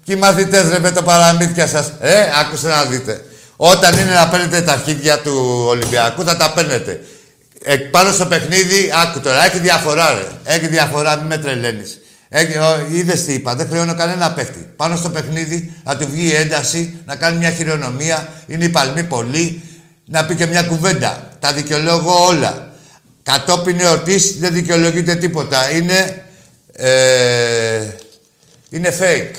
Ποιοι 0.06 0.16
μαθητές 0.20 0.70
ρε 0.72 0.80
με 0.80 0.92
το 0.92 1.02
παραμύθια 1.04 1.68
σας. 1.68 1.98
Ε, 2.02 2.32
άκουσε 2.42 2.68
να 2.68 2.86
δείτε. 2.86 3.14
Όταν 3.56 3.98
είναι 3.98 4.14
να 4.14 4.28
παίρνετε 4.28 4.62
τα 4.62 4.72
αρχίδια 4.72 5.20
του 5.20 5.66
Ολυμπιακού 5.68 6.24
θα 6.24 6.38
τα 6.38 6.52
παίρνετε. 6.54 7.02
Ε, 7.64 7.76
πάνω 7.76 8.12
στο 8.12 8.26
παιχνίδι, 8.26 8.92
άκου 9.04 9.20
τώρα, 9.20 9.46
έχει 9.46 9.60
διαφορά 9.60 10.14
ρε. 10.14 10.54
Έχει 10.54 10.68
διαφορά, 10.68 11.16
μην 11.16 11.26
με 11.26 11.38
τρελαίνεις. 11.38 12.00
Έχει, 12.30 12.58
ο, 12.58 12.88
είδες 12.92 13.26
τι 13.26 13.34
είπα, 13.34 13.56
δεν 13.56 13.68
χρεώνω 13.68 13.96
κανένα 13.96 14.32
παίχτη. 14.32 14.68
Πάνω 14.76 14.96
στο 14.96 15.10
παιχνίδι 15.10 15.74
να 15.84 15.98
του 15.98 16.08
βγει 16.12 16.28
η 16.28 16.36
ένταση, 16.36 16.96
να 17.06 17.16
κάνει 17.16 17.38
μια 17.38 17.52
χειρονομία, 17.52 18.28
είναι 18.48 18.66
η 18.66 18.70
παλμή 18.70 19.04
πολύ, 19.04 19.62
να 20.06 20.26
πει 20.26 20.36
και 20.36 20.46
μια 20.46 20.64
κουβέντα. 20.64 21.32
Τα 21.40 21.54
δικαιολόγω 21.54 22.26
όλα. 22.26 22.72
Κατόπιν 23.24 23.80
εορτής 23.80 24.38
δεν 24.40 24.54
δικαιολογείται 24.54 25.16
τίποτα. 25.16 25.72
Είναι, 25.72 26.24
ε, 26.76 27.88
είναι 28.70 28.98
fake. 29.00 29.36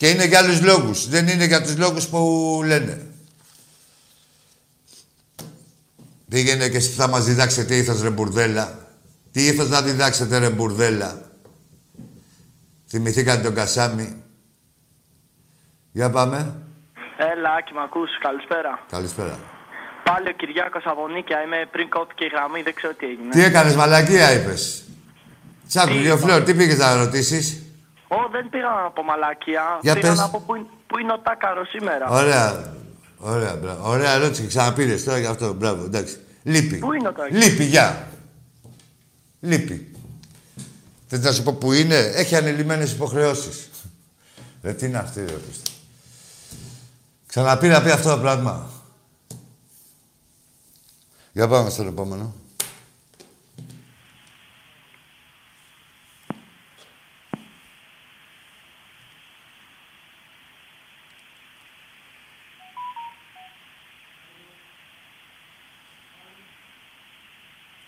Και 0.00 0.08
είναι 0.08 0.24
για 0.24 0.38
άλλους 0.38 0.62
λόγους. 0.62 1.08
Δεν 1.08 1.28
είναι 1.28 1.44
για 1.44 1.62
τους 1.62 1.76
λόγους 1.76 2.08
που 2.08 2.20
λένε. 2.64 3.06
Πήγαινε 6.28 6.68
και 6.68 6.76
εσύ 6.76 6.90
θα 6.90 7.08
μας 7.08 7.24
διδάξετε 7.24 7.66
τι 7.66 7.76
ήθος 7.76 8.02
ρε 8.02 8.10
μπουρδέλα. 8.10 8.88
Τι 9.32 9.46
ήθος 9.46 9.68
να 9.68 9.82
διδάξετε 9.82 10.38
ρε 10.38 10.50
μπουρδέλα. 10.50 11.30
Θυμηθήκατε 12.88 13.42
τον 13.42 13.54
Κασάμι. 13.54 14.22
Για 15.92 16.10
πάμε. 16.10 16.54
Έλα, 17.16 17.50
Άκη, 17.58 17.72
μ' 17.72 17.78
ακούς. 17.78 18.10
Καλησπέρα. 18.20 18.86
Καλησπέρα. 18.90 19.38
Πάλι 20.04 20.28
ο 20.28 20.32
Κυριάκος 20.32 20.82
από 20.86 21.08
Νίκαια. 21.08 21.42
Είμαι 21.42 21.68
πριν 21.70 21.88
κόπηκε 21.88 22.24
η 22.24 22.28
γραμμή, 22.32 22.62
δεν 22.62 22.74
ξέρω 22.74 22.94
τι 22.94 23.06
έγινε. 23.06 23.30
Τι 23.30 23.42
έκανες, 23.42 23.74
μαλακία 23.76 24.32
είπες. 24.32 24.84
Τσάκου, 25.68 25.92
δύο 25.92 26.16
φλόρ, 26.16 26.42
τι 26.42 26.54
πήγες 26.54 26.78
να 26.78 26.96
ρωτήσεις; 26.96 27.62
Ω, 28.12 28.28
δεν 28.30 28.48
πήγα 28.50 28.68
να 28.68 28.90
πω 28.90 29.02
μαλακία. 29.02 29.78
Για 29.82 29.94
πήγα 29.94 30.08
πες. 30.08 30.18
να 30.18 30.28
πω 30.30 30.42
πού, 30.46 30.54
είναι- 30.54 30.66
πού 30.86 30.98
είναι 30.98 31.12
ο 31.12 31.18
Τάκαρος 31.18 31.68
σήμερα. 31.68 32.08
Ωραία. 32.08 32.74
Ωραία, 33.18 33.56
μπράβο. 33.56 33.88
Ωραία 33.88 34.10
ερώτηση. 34.12 34.46
Ξαναπήρες 34.46 35.04
τώρα 35.04 35.18
γι' 35.18 35.26
αυτό. 35.26 35.52
Μπράβο, 35.52 35.84
εντάξει. 35.84 36.16
Λείπει. 36.42 36.76
Πού 36.78 36.92
είναι 36.92 37.08
ο 37.08 37.12
Τάκης; 37.12 37.44
Λείπει, 37.44 37.64
γεια. 37.64 38.08
Λείπει. 39.40 39.94
Θες 41.06 41.20
να 41.20 41.32
σου 41.32 41.42
πω 41.42 41.52
που 41.52 41.72
είναι. 41.72 41.96
Έχει 41.96 42.36
ανελημμένες 42.36 42.92
υποχρεώσεις. 42.92 43.70
Ρε, 44.62 44.72
τι 44.72 44.86
είναι 44.86 44.98
αυτή, 44.98 45.20
ρε, 45.24 45.32
πίστη. 45.32 45.70
Ξαναπήρε 47.26 47.72
να 47.72 47.82
πει 47.82 47.90
αυτό 47.90 48.10
το 48.10 48.18
πράγμα. 48.18 48.70
Για 51.32 51.48
πάμε 51.48 51.70
στον 51.70 51.86
επόμενο. 51.86 52.34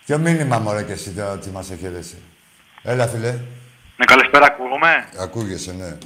Ποιο 0.04 0.18
μήνυμα 0.18 0.58
μωρέ 0.58 0.82
και 0.82 0.92
εσύ 0.92 1.10
τώρα 1.10 1.32
ότι 1.32 1.50
μας 1.50 1.70
εχαιρέσει. 1.70 2.18
Έλα, 2.82 3.06
φίλε. 3.08 3.30
Ναι, 3.96 4.04
καλησπέρα, 4.04 4.46
ακούγομαι. 4.46 5.08
Ακούγεσαι, 5.18 5.72
ναι. 5.72 5.98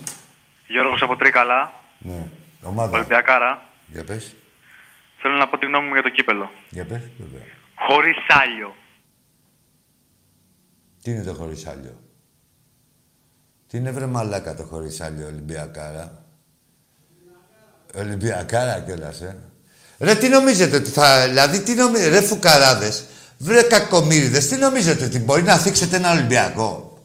Γιώργος 0.67 1.03
από 1.03 1.17
Τρίκαλα, 1.17 1.73
Ναι. 1.99 2.27
Ομάδα. 2.63 2.97
Ολυμπιακάρα. 2.97 3.63
Για 3.87 4.05
πες. 4.05 4.35
Θέλω 5.19 5.35
να 5.35 5.49
πω 5.49 5.59
τη 5.59 5.67
γνώμη 5.67 5.87
μου 5.87 5.93
για 5.93 6.03
το 6.03 6.09
κύπελο. 6.09 6.51
Για 6.71 6.85
πες. 6.85 7.01
Βέβαια. 7.19 7.47
Χωρίς 7.75 8.17
άλιο. 8.29 8.75
Τι 11.03 11.11
είναι 11.11 11.23
το 11.23 11.35
χωρίς 11.35 11.67
άλιο; 11.67 12.01
Τι 13.69 13.77
είναι 13.77 13.91
βρε 13.91 14.07
μαλάκα 14.07 14.55
το 14.55 14.63
χωρίς 14.63 15.01
άλιο 15.01 15.27
Ολυμπιακάρα; 15.27 16.25
Ολυμπιακάρα 17.95 18.81
κιόλας, 18.81 19.21
ε. 19.21 19.39
Ρε, 19.99 20.15
τι 20.15 20.29
νομίζετε 20.29 20.77
ότι 20.77 20.91
θα... 20.91 21.29
Δηλαδή, 21.29 21.63
τι 21.63 21.75
νομίζετε... 21.75 22.19
Ρε, 22.19 22.27
φουκαράδες. 22.27 23.07
Βρε, 23.38 23.62
κακομύριδες. 23.62 24.49
Τι 24.49 24.57
νομίζετε 24.57 25.05
ότι 25.05 25.18
μπορεί 25.18 25.42
να 25.42 25.57
θίξετε 25.57 25.96
ένα 25.96 26.12
Ολυμπιακό; 26.12 26.99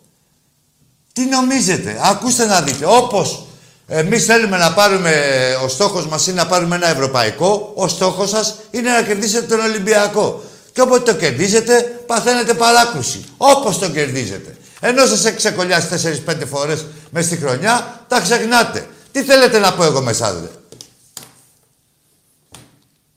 Τι 1.13 1.25
νομίζετε. 1.25 1.99
Ακούστε 2.03 2.45
να 2.45 2.61
δείτε. 2.61 2.85
Όπως 2.85 3.45
εμείς 3.87 4.25
θέλουμε 4.25 4.57
να 4.57 4.73
πάρουμε... 4.73 5.23
Ο 5.63 5.67
στόχος 5.67 6.07
μας 6.07 6.27
είναι 6.27 6.41
να 6.41 6.47
πάρουμε 6.47 6.75
ένα 6.75 6.87
ευρωπαϊκό. 6.87 7.71
Ο 7.75 7.87
στόχος 7.87 8.29
σας 8.29 8.55
είναι 8.71 8.89
να 8.89 9.01
κερδίσετε 9.01 9.45
τον 9.45 9.59
Ολυμπιακό. 9.59 10.43
Και 10.73 10.81
όποτε 10.81 11.11
το 11.11 11.17
κερδίζετε, 11.17 11.81
παθαίνετε 12.05 12.53
παράκρουση. 12.53 13.25
Όπως 13.37 13.79
το 13.79 13.89
κερδίζετε. 13.89 14.57
Ενώ 14.79 15.05
σας 15.05 15.25
έχει 15.25 15.35
ξεκολλιάσει 15.35 15.87
4-5 16.27 16.45
φορές 16.49 16.85
μες 17.09 17.25
στη 17.25 17.37
χρονιά, 17.37 18.05
τα 18.07 18.19
ξεχνάτε. 18.19 18.87
Τι 19.11 19.23
θέλετε 19.23 19.59
να 19.59 19.73
πω 19.73 19.83
εγώ 19.83 20.01
μεσάδε. 20.01 20.51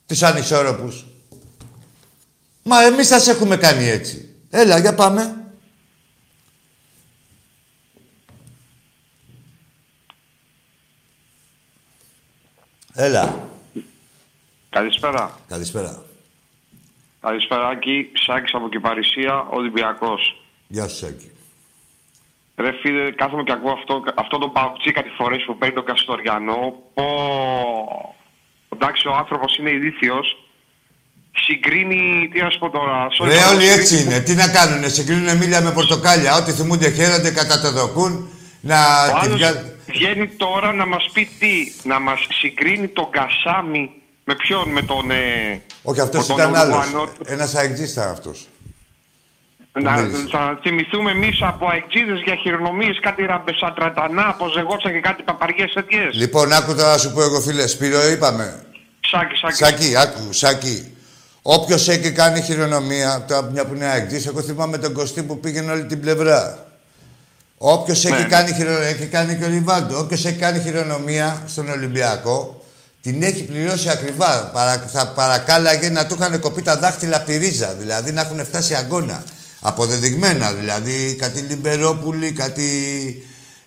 Τους 0.05 0.23
ανισόρροπους. 0.23 1.05
Μα 2.67 2.83
εμείς 2.83 3.07
σας 3.07 3.27
έχουμε 3.27 3.57
κάνει 3.57 3.85
έτσι. 3.85 4.35
Έλα, 4.49 4.79
για 4.79 4.95
πάμε. 4.95 5.35
Έλα. 12.93 13.49
Καλησπέρα. 14.69 15.39
Καλησπέρα. 15.47 16.03
Καλησπέρα, 17.21 17.67
Άκη. 17.67 18.11
Σάκης 18.13 18.53
από 18.53 18.69
Κυπαρισία, 18.69 19.47
Ολυμπιακός. 19.49 20.43
Γεια 20.67 20.87
σου, 20.87 20.95
Σάκη. 20.95 21.31
Ρε 22.55 22.71
φίλε, 22.71 23.11
κάθομαι 23.11 23.43
και 23.43 23.51
ακούω 23.51 23.71
αυτό, 23.71 24.03
αυτό 24.15 24.37
το 24.37 24.49
παουτσί 24.49 24.91
κάτι 24.91 25.09
φορές 25.09 25.43
που 25.45 25.57
παίρνει 25.57 25.75
τον 25.75 25.85
Καστοριανό. 25.85 26.83
Πω... 26.93 27.05
Εντάξει, 28.69 29.07
ο 29.07 29.13
άνθρωπος 29.13 29.57
είναι 29.57 29.69
ηλίθιος. 29.69 30.44
Συγκρίνει, 31.43 32.29
τι 32.33 32.41
να 32.41 32.49
σου 32.49 32.59
πω 32.59 32.69
τώρα... 32.69 33.07
sorry, 33.19 33.27
Ρε, 33.27 33.35
θα 33.35 33.49
όλοι 33.49 33.61
συγκρίνει- 33.61 33.79
έτσι 33.79 34.01
είναι. 34.01 34.19
Τι 34.19 34.33
να 34.33 34.47
κάνουνε, 34.47 34.87
συγκρίνουν 34.87 35.37
μίλια 35.37 35.61
με 35.61 35.71
πορτοκάλια. 35.71 36.35
Ό,τι 36.35 36.51
θυμούνται 36.51 36.89
χαίρονται, 36.91 37.31
κατά 37.31 37.61
το 37.61 37.71
δοκούν. 37.71 38.29
Να 38.61 38.77
Ο 39.03 39.19
τη 39.19 39.25
άλλος 39.25 39.37
βγάλ- 39.37 39.57
βγαίνει 39.87 40.27
τώρα 40.27 40.73
να 40.73 40.85
μας 40.85 41.09
πει 41.13 41.29
τι, 41.39 41.71
να 41.83 41.99
μας 41.99 42.27
συγκρίνει 42.39 42.87
τον 42.87 43.07
Κασάμι 43.11 43.91
με 44.23 44.35
ποιον, 44.35 44.69
με 44.69 44.81
τον... 44.81 45.11
Ε, 45.11 45.61
Όχι, 45.83 45.99
αυτός 46.01 46.27
με 46.27 46.35
τον 46.35 46.49
ήταν 46.49 46.55
άλλος. 46.61 46.77
Ουρουγουανό. 46.87 47.09
Ένας 47.25 47.55
αεξή 47.55 47.83
ήταν 47.83 48.09
αυτός. 48.09 48.47
Να, 49.81 49.91
μίλησε. 49.91 50.25
θα 50.31 50.59
θυμηθούμε 50.61 51.11
εμείς 51.11 51.37
από 51.41 51.67
αεξίδες 51.67 52.21
για 52.25 52.35
χειρονομίες, 52.35 52.99
κάτι 53.01 53.23
ραμπεσατρατανά, 53.25 54.27
αποζεγόψα 54.27 54.91
και 54.91 54.99
κάτι 54.99 55.23
παπαριές 55.23 55.71
τέτοιες. 55.73 56.13
Λοιπόν, 56.13 56.51
άκου 56.53 56.75
τώρα 56.75 56.91
να 56.91 56.97
σου 56.97 57.11
πω 57.13 57.21
εγώ, 57.21 57.41
φίλε 57.41 57.67
Σπύρο, 57.67 58.07
είπαμε. 58.07 58.65
Σάκη, 58.99 59.35
σάκη. 59.35 59.55
Σάκη, 59.55 59.97
άκου, 59.97 60.33
Σάκη. 60.33 60.94
Όποιος 61.47 61.87
έχει 61.87 62.11
κάνει 62.11 62.41
χειρονομία, 62.41 63.25
τώρα 63.27 63.41
μια 63.41 63.65
που 63.65 63.73
είναι 63.75 63.85
αεξή, 63.85 64.23
εγώ 64.27 64.41
θυμάμαι 64.41 64.77
τον 64.77 64.93
Κωστή 64.93 65.23
που 65.23 65.39
πήγαινε 65.39 65.71
όλη 65.71 65.85
την 65.85 65.99
πλευρά. 65.99 66.65
Όποιος 67.57 68.05
έχει, 68.05 68.21
Ναι. 68.21 68.27
κάνει 68.27 68.53
χειρονομία, 68.53 68.87
έχει 68.87 69.05
κάνει 69.05 69.35
και 69.35 69.43
ο 69.43 69.47
Ριβάντο. 69.47 69.99
Όποιος 69.99 70.25
έχει 70.25 70.37
κάνει 70.37 70.59
χειρονομία 70.59 71.43
στον 71.47 71.69
Ολυμπιακό, 71.69 72.65
την 73.01 73.23
έχει 73.23 73.43
πληρώσει 73.43 73.89
ακριβά. 73.89 74.49
Παρα, 74.53 74.89
θα 74.91 75.07
παρακάλαγε 75.07 75.89
να 75.89 76.05
του 76.05 76.15
είχαν 76.19 76.39
κοπεί 76.39 76.61
τα 76.61 76.77
δάχτυλα 76.77 77.15
από 77.17 77.25
τη 77.25 77.37
ρίζα, 77.37 77.73
δηλαδή 77.79 78.11
να 78.11 78.21
έχουν 78.21 78.45
φτάσει 78.45 78.73
αγκώνα. 78.73 79.23
Αποδεδειγμένα, 79.61 80.53
δηλαδή 80.53 81.15
κάτι 81.19 81.39
Λιμπερόπουλη, 81.39 82.31
κάτι 82.31 82.69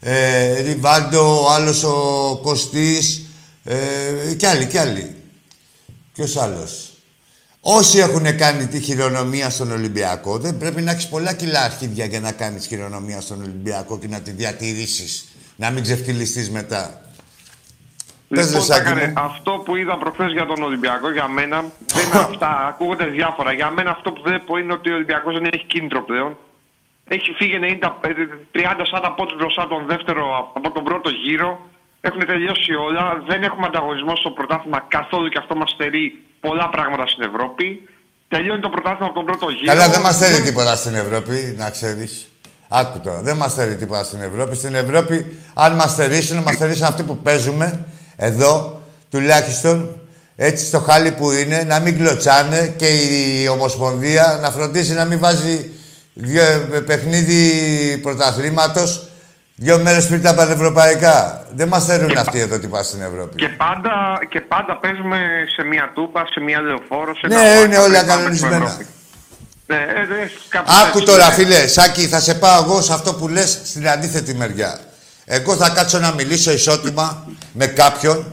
ε, 0.01 0.61
Ριβάντο, 0.61 1.45
ο 1.45 1.51
άλλος 1.53 1.85
ο 1.85 2.38
Κωστής, 2.43 3.23
ε, 3.64 3.77
κι 4.37 4.47
άλλοι, 4.47 4.67
κι 4.67 4.79
άλλοι. 4.79 5.14
Ποιος 6.14 6.37
άλλος; 6.37 6.88
Όσοι 7.61 7.99
έχουν 7.99 8.37
κάνει 8.37 8.66
τη 8.66 8.81
χειρονομία 8.81 9.51
στον 9.51 9.73
Ολυμπιακό, 9.73 10.38
δεν 10.38 10.59
πρέπει 10.59 10.83
να 10.83 10.90
έχεις 10.90 11.09
πολλά 11.09 11.35
κιλά 11.35 11.61
αρχίδια 11.62 12.05
για 12.05 12.21
να 12.21 12.33
κάνεις 12.33 12.66
χειρονομία 12.66 13.21
στον 13.21 13.40
Ολυμπιακό 13.40 13.99
και 13.99 14.09
να 14.09 14.21
τη 14.21 14.31
διατηρήσει. 14.31 15.29
Να 15.57 15.71
μην 15.71 15.83
ξεφτυλιστείς 15.83 16.51
μετά. 16.51 17.01
Πες, 18.29 18.47
Λοιπόν, 18.47 18.53
ρε, 18.53 18.66
τα 18.66 18.75
Σάκη 18.75 18.81
έκανε. 18.88 19.07
μου. 19.07 19.12
αυτό 19.16 19.62
που 19.64 19.77
είδα 19.77 19.99
προχθές 19.99 20.33
για 20.33 20.47
τον 20.47 20.62
Ολυμπιακό, 20.62 21.12
για 21.12 21.29
μένα, 21.29 21.64
δεν 21.87 22.05
είναι 22.07 22.18
αυτά. 22.31 22.66
Ακούγονται 22.68 23.05
διάφορα. 23.07 23.53
Για 23.53 23.71
μένα 23.71 23.90
αυτό 23.90 24.12
που 24.12 24.23
βλέπω 24.25 24.59
είναι 24.59 24.73
ότι 24.73 24.90
ο 24.90 24.94
Ολυμπιακός 24.94 25.35
δεν 25.35 25.49
έχει 25.53 25.64
κίνητρο 25.66 26.03
πλέον. 26.05 26.37
Έχει 27.09 27.33
φύγει 27.38 27.59
90, 27.83 27.99
ε, 28.01 28.09
30-40 28.53 29.14
πόντους 29.16 29.37
μπροστά 29.37 29.68
τον 29.68 29.87
δεύτερο 29.87 30.53
από 30.55 30.71
τον 30.71 30.85
πρώτο 30.85 31.11
γύρο. 31.11 31.71
Έχουν 32.00 32.26
τελειώσει 32.26 32.74
όλα. 32.74 33.22
Δεν 33.28 33.42
έχουμε 33.42 33.66
ανταγωνισμό 33.66 34.16
στο 34.16 34.30
πρωτάθλημα 34.30 34.84
καθόλου 34.88 35.28
και 35.28 35.38
αυτό 35.38 35.56
μας 35.56 35.70
στερεί 35.70 36.22
πολλά 36.40 36.68
πράγματα 36.68 37.06
στην 37.06 37.22
Ευρώπη. 37.22 37.88
Τελειώνει 38.28 38.61
το 38.61 38.68
πρωτάθλημα 38.68 39.06
από 39.06 39.14
τον 39.14 39.24
πρώτο 39.24 39.50
γύρο. 39.50 39.72
Καλά, 39.72 39.88
δεν 39.88 40.00
μας 40.00 40.18
θέλει 40.18 40.40
τίποτα 40.40 40.76
στην 40.76 40.94
Ευρώπη, 40.94 41.54
να 41.58 41.70
ξέρεις. 41.70 42.28
Άκου 42.68 43.00
τώρα, 43.00 43.20
δεν 43.20 43.37
μας 43.37 43.54
θέλει 43.54 43.76
τίποτα 43.76 44.04
στην 44.04 44.20
Ευρώπη. 44.22 44.56
Στην 44.56 44.74
Ευρώπη, 44.74 45.38
αν 45.54 45.74
μας 45.74 45.94
θερήσουν, 45.94 46.38
μας 46.38 46.56
θερήσουν 46.56 46.84
αυτοί 46.84 47.02
που 47.02 47.16
παίζουμε 47.18 47.87
εδώ 48.16 48.82
τουλάχιστον, 49.11 50.00
έτσι 50.37 50.66
στο 50.66 50.78
χάλι 50.78 51.12
που 51.12 51.30
είναι, 51.30 51.64
να 51.66 51.78
μην 51.80 51.98
κλωτσάνε 51.98 52.74
και 52.76 52.87
η 52.87 53.48
Ομοσπονδία 53.48 54.38
να 54.42 54.50
φροντίσει 54.50 54.92
να 54.92 55.04
μην 55.04 55.18
βάζει 55.18 55.70
δύο, 56.14 56.42
παιχνίδι 56.87 57.98
πρωταθλήματος 58.02 59.08
Δύο 59.61 59.79
μέρες 59.79 60.07
πριν 60.07 60.23
τα 60.23 60.35
πανευρωπαϊκά. 60.35 61.44
Δεν 61.55 61.68
μας 61.68 61.85
θέλουν 61.85 62.16
αυτοί 62.18 62.38
εδώ 62.40 62.59
τι 62.59 62.66
πα 62.66 62.83
στην 62.83 63.03
Ευρώπη. 63.03 63.35
Και 63.37 63.49
πάντα, 63.49 64.18
και 64.29 64.40
πάντα 64.40 64.77
παίζουμε 64.77 65.18
σε 65.57 65.62
μια 65.62 65.90
τούπα, 65.94 66.27
σε 66.31 66.40
μια 66.40 66.61
λεωφόρο. 66.61 67.14
Σε 67.16 67.27
Ναι, 67.27 67.35
ένα 67.35 67.59
είναι 67.59 67.75
πάρκο, 67.75 67.83
όλα 67.83 67.97
πριν 67.99 68.07
πάμε 68.09 68.21
κανονισμένα. 68.21 68.55
στην 68.57 68.66
Ευρώπη. 68.66 68.87
Ναι, 69.66 69.77
ε, 69.77 70.23
ε, 70.23 70.31
κάπως 70.49 70.75
Άκου 70.83 70.99
έτσι, 70.99 71.11
τώρα, 71.11 71.27
ναι. 71.29 71.35
φίλε, 71.35 71.66
Σάκη, 71.66 72.07
θα 72.07 72.21
σε 72.21 72.35
πάω 72.35 72.62
εγώ 72.64 72.81
σε 72.83 72.92
αυτό 72.92 73.14
που 73.14 73.29
λες 73.29 73.61
στην 73.64 73.88
αντίθετη 73.88 74.35
μεριά. 74.35 74.79
Εγώ 75.25 75.57
θα 75.57 75.68
κάτσω 75.68 75.99
να 75.99 76.12
μιλήσω 76.12 76.53
ισότιμα 76.53 77.27
με 77.53 77.66
κάποιον 77.66 78.33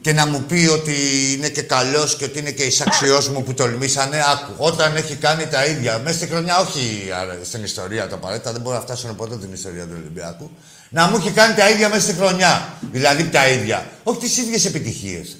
και 0.00 0.12
να 0.12 0.26
μου 0.26 0.42
πει 0.42 0.68
ότι 0.72 0.94
είναι 1.32 1.48
και 1.48 1.62
καλός 1.62 2.16
και 2.16 2.24
ότι 2.24 2.38
είναι 2.38 2.50
και 2.50 2.62
εισαξιός 2.62 3.28
μου 3.28 3.42
που 3.42 3.54
τολμήσανε. 3.54 4.22
Άκου, 4.32 4.52
όταν 4.56 4.96
έχει 4.96 5.14
κάνει 5.14 5.46
τα 5.46 5.64
ίδια, 5.64 5.98
μέσα 5.98 6.16
στη 6.16 6.26
χρονιά, 6.26 6.58
όχι 6.58 7.10
άρα, 7.20 7.38
στην 7.44 7.64
ιστορία 7.64 8.08
το 8.08 8.14
απαραίτητα, 8.14 8.52
δεν 8.52 8.60
μπορώ 8.60 8.76
να 8.76 8.82
φτάσω 8.82 9.06
ποτέ 9.06 9.36
την 9.36 9.52
ιστορία 9.52 9.84
του 9.84 9.94
Ολυμπιακού, 9.96 10.50
να 10.88 11.08
μου 11.08 11.16
έχει 11.16 11.30
κάνει 11.30 11.54
τα 11.54 11.70
ίδια 11.70 11.88
μέσα 11.88 12.00
στη 12.00 12.12
χρονιά. 12.12 12.78
Δηλαδή 12.92 13.24
τα 13.24 13.48
ίδια. 13.48 13.90
Όχι 14.02 14.18
τις 14.18 14.36
ίδιες 14.36 14.64
επιτυχίες. 14.64 15.36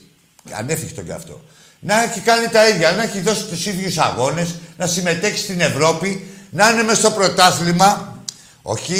Ανέφικτο 0.50 1.02
κι 1.02 1.12
αυτό. 1.12 1.40
Να 1.80 2.02
έχει 2.02 2.20
κάνει 2.20 2.46
τα 2.46 2.68
ίδια, 2.68 2.92
να 2.92 3.02
έχει 3.02 3.20
δώσει 3.20 3.44
τους 3.44 3.66
ίδιους 3.66 3.98
αγώνες, 3.98 4.54
να 4.76 4.86
συμμετέχει 4.86 5.38
στην 5.38 5.60
Ευρώπη, 5.60 6.26
να 6.50 6.70
είναι 6.70 6.82
μες 6.82 6.98
στο 6.98 7.10
πρωτάθλημα. 7.10 8.22
Όχι, 8.62 8.94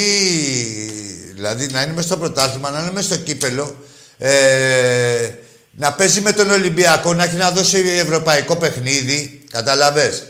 δηλαδή 1.35 1.67
να 1.67 1.83
είναι 1.83 1.93
μες 1.93 2.05
στο 2.05 2.17
πρωτάθλημα, 2.17 2.71
να 2.71 2.81
είναι 2.81 2.93
μες 2.93 3.05
στο 3.05 3.17
κύπελο. 3.17 3.77
Ε, 4.19 5.31
να 5.77 5.93
παίζει 5.93 6.21
με 6.21 6.33
τον 6.33 6.51
Ολυμπιακό, 6.51 7.15
να 7.15 7.25
έχει 7.25 7.37
να 7.37 7.51
δώσει 7.51 7.79
ευρωπαϊκό 7.99 8.57
παιχνίδι. 8.57 9.45
Καταλαβες; 9.51 10.23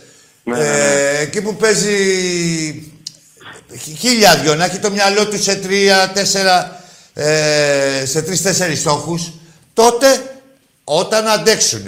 Ναι, 0.45 0.57
ναι, 0.57 0.65
Ε, 0.65 1.19
εκεί 1.21 1.41
που 1.43 1.57
παίζει 1.57 1.97
χι- 3.81 3.99
χίλια 3.99 4.37
δυο, 4.37 4.55
να 4.55 4.65
έχει 4.65 4.79
το 4.79 4.91
μυαλό 4.91 5.27
του 5.29 5.43
σε 5.43 5.55
τρία, 5.55 6.11
τέσσερα, 6.15 6.85
ε, 7.15 8.05
σε 8.07 8.23
τρεις-τέσσερις 8.23 8.79
στόχους, 8.81 9.33
τότε 9.75 10.07
όταν 10.85 11.27
αντέξουν 11.29 11.83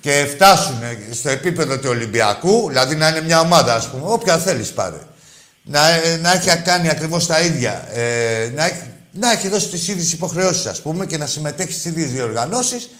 και 0.00 0.26
φτάσουν 0.30 0.78
στο 1.12 1.28
επίπεδο 1.28 1.78
του 1.78 1.88
Ολυμπιακού, 1.88 2.68
δηλαδή 2.68 2.94
να 2.96 3.08
είναι 3.08 3.20
μια 3.22 3.40
ομάδα, 3.40 3.74
ας 3.74 3.88
πούμε, 3.88 4.02
όποια 4.06 4.38
θέλεις 4.38 4.68
πάρε, 4.68 4.96
να, 5.62 5.88
ε, 5.90 6.16
να 6.16 6.32
έχει 6.32 6.56
κάνει 6.64 6.88
ακριβώς 6.88 7.26
τα 7.26 7.40
ίδια, 7.40 7.88
ε, 7.94 8.50
να, 8.54 8.64
έχει, 8.64 8.82
να 9.14 9.32
έχει 9.32 9.48
δώσει 9.48 9.68
τις 9.68 9.88
ίδιες 9.88 10.12
υποχρεώσεις, 10.12 10.66
ας 10.66 10.82
πούμε, 10.82 11.06
και 11.06 11.18
να 11.18 11.26
συμμετέχει 11.26 11.72
στις 11.72 11.84
ίδιες 11.84 12.10
διοργανώσεις, 12.10 12.90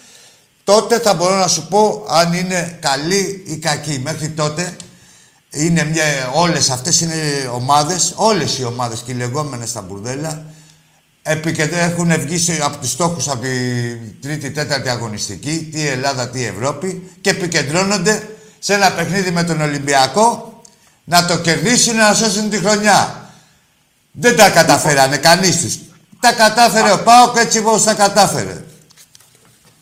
τότε 0.64 0.98
θα 0.98 1.14
μπορώ 1.14 1.34
να 1.36 1.46
σου 1.48 1.66
πω 1.68 2.06
αν 2.08 2.32
είναι 2.32 2.78
καλή 2.80 3.42
ή 3.46 3.56
κακή. 3.56 3.98
Μέχρι 4.04 4.28
τότε 4.28 4.76
είναι 5.50 5.84
μια, 5.84 6.04
όλες 6.34 6.70
αυτές 6.70 7.00
είναι 7.00 7.14
ομάδες, 7.52 8.12
όλες 8.16 8.58
οι 8.58 8.64
ομάδες 8.64 9.02
και 9.04 9.12
οι 9.12 9.14
λεγόμενες 9.14 9.68
στα 9.68 9.80
μπουρδέλα, 9.80 10.44
επικεντρ- 11.22 11.76
έχουν 11.82 12.20
βγει 12.20 12.38
σε- 12.38 12.58
από 12.62 12.76
τους 12.76 12.90
στόχους 12.90 13.28
από 13.28 13.40
τη 13.42 13.96
τρίτη, 14.20 14.50
τέταρτη 14.50 14.88
αγωνιστική, 14.88 15.68
τι 15.72 15.86
Ελλάδα, 15.86 16.28
τι 16.28 16.44
Ευρώπη, 16.44 17.10
και 17.20 17.30
επικεντρώνονται 17.30 18.28
σε 18.58 18.74
ένα 18.74 18.92
παιχνίδι 18.92 19.30
με 19.30 19.44
τον 19.44 19.60
Ολυμπιακό 19.60 20.62
να 21.04 21.26
το 21.26 21.38
κερδίσουν, 21.38 21.96
να 21.96 22.14
σώσουν 22.14 22.50
τη 22.50 22.58
χρονιά. 22.58 23.30
Δεν 24.12 24.36
τα 24.36 24.50
καταφέρανε 24.50 25.16
κανείς 25.16 25.60
τους. 25.60 25.78
Τα 26.26 26.32
κατάφερε 26.32 26.90
ο 26.92 27.02
Πάοκ 27.08 27.36
έτσι 27.44 27.58
όπως 27.58 27.84
τα 27.84 27.94
κατάφερε. 27.94 28.56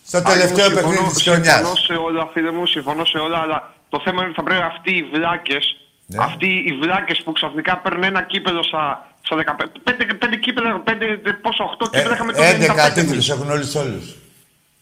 Στο 0.06 0.22
τελευταίο 0.22 0.64
Συμφωνώ- 0.64 0.74
παιχνίδι 0.92 1.14
της 1.14 1.22
χρονιάς. 1.22 1.54
Συμφωνώ 1.56 1.76
σε 1.88 1.92
όλα, 2.06 2.22
φίλε 2.32 2.50
μου, 2.56 2.66
συμφωνώ 2.66 3.04
σε 3.04 3.18
όλα, 3.18 3.38
αλλά 3.44 3.58
το 3.92 4.00
θέμα 4.04 4.18
είναι 4.20 4.30
ότι 4.30 4.38
θα 4.40 4.42
πρέπει 4.42 4.62
αυτοί 4.72 4.92
οι 5.00 5.04
βλάκες, 5.14 5.64
Ναι. 6.06 6.18
αυτοί 6.26 6.46
οι 6.68 6.72
βλάκες 6.82 7.18
που 7.24 7.32
ξαφνικά 7.32 7.72
παίρνουν 7.82 8.02
ένα 8.12 8.22
κύπελο 8.22 8.62
στα, 8.62 8.84
στα 9.26 9.34
15. 9.36 9.72
Πέντε, 9.86 10.04
πέντε 10.22 10.36
κύπελα, 10.36 10.80
πέντε, 10.88 11.06
πόσο, 11.44 11.62
οχτώ 11.64 11.84
Ε, 11.92 11.96
κύπελα 11.96 12.14
είχαμε 12.14 12.32
το 12.32 12.42
11 12.42 12.74
95 12.74 12.92
τίτλους 12.94 13.12
εμείς. 13.12 13.28
έχουν 13.34 13.50
όλους 13.50 13.74
όλους. 13.74 14.04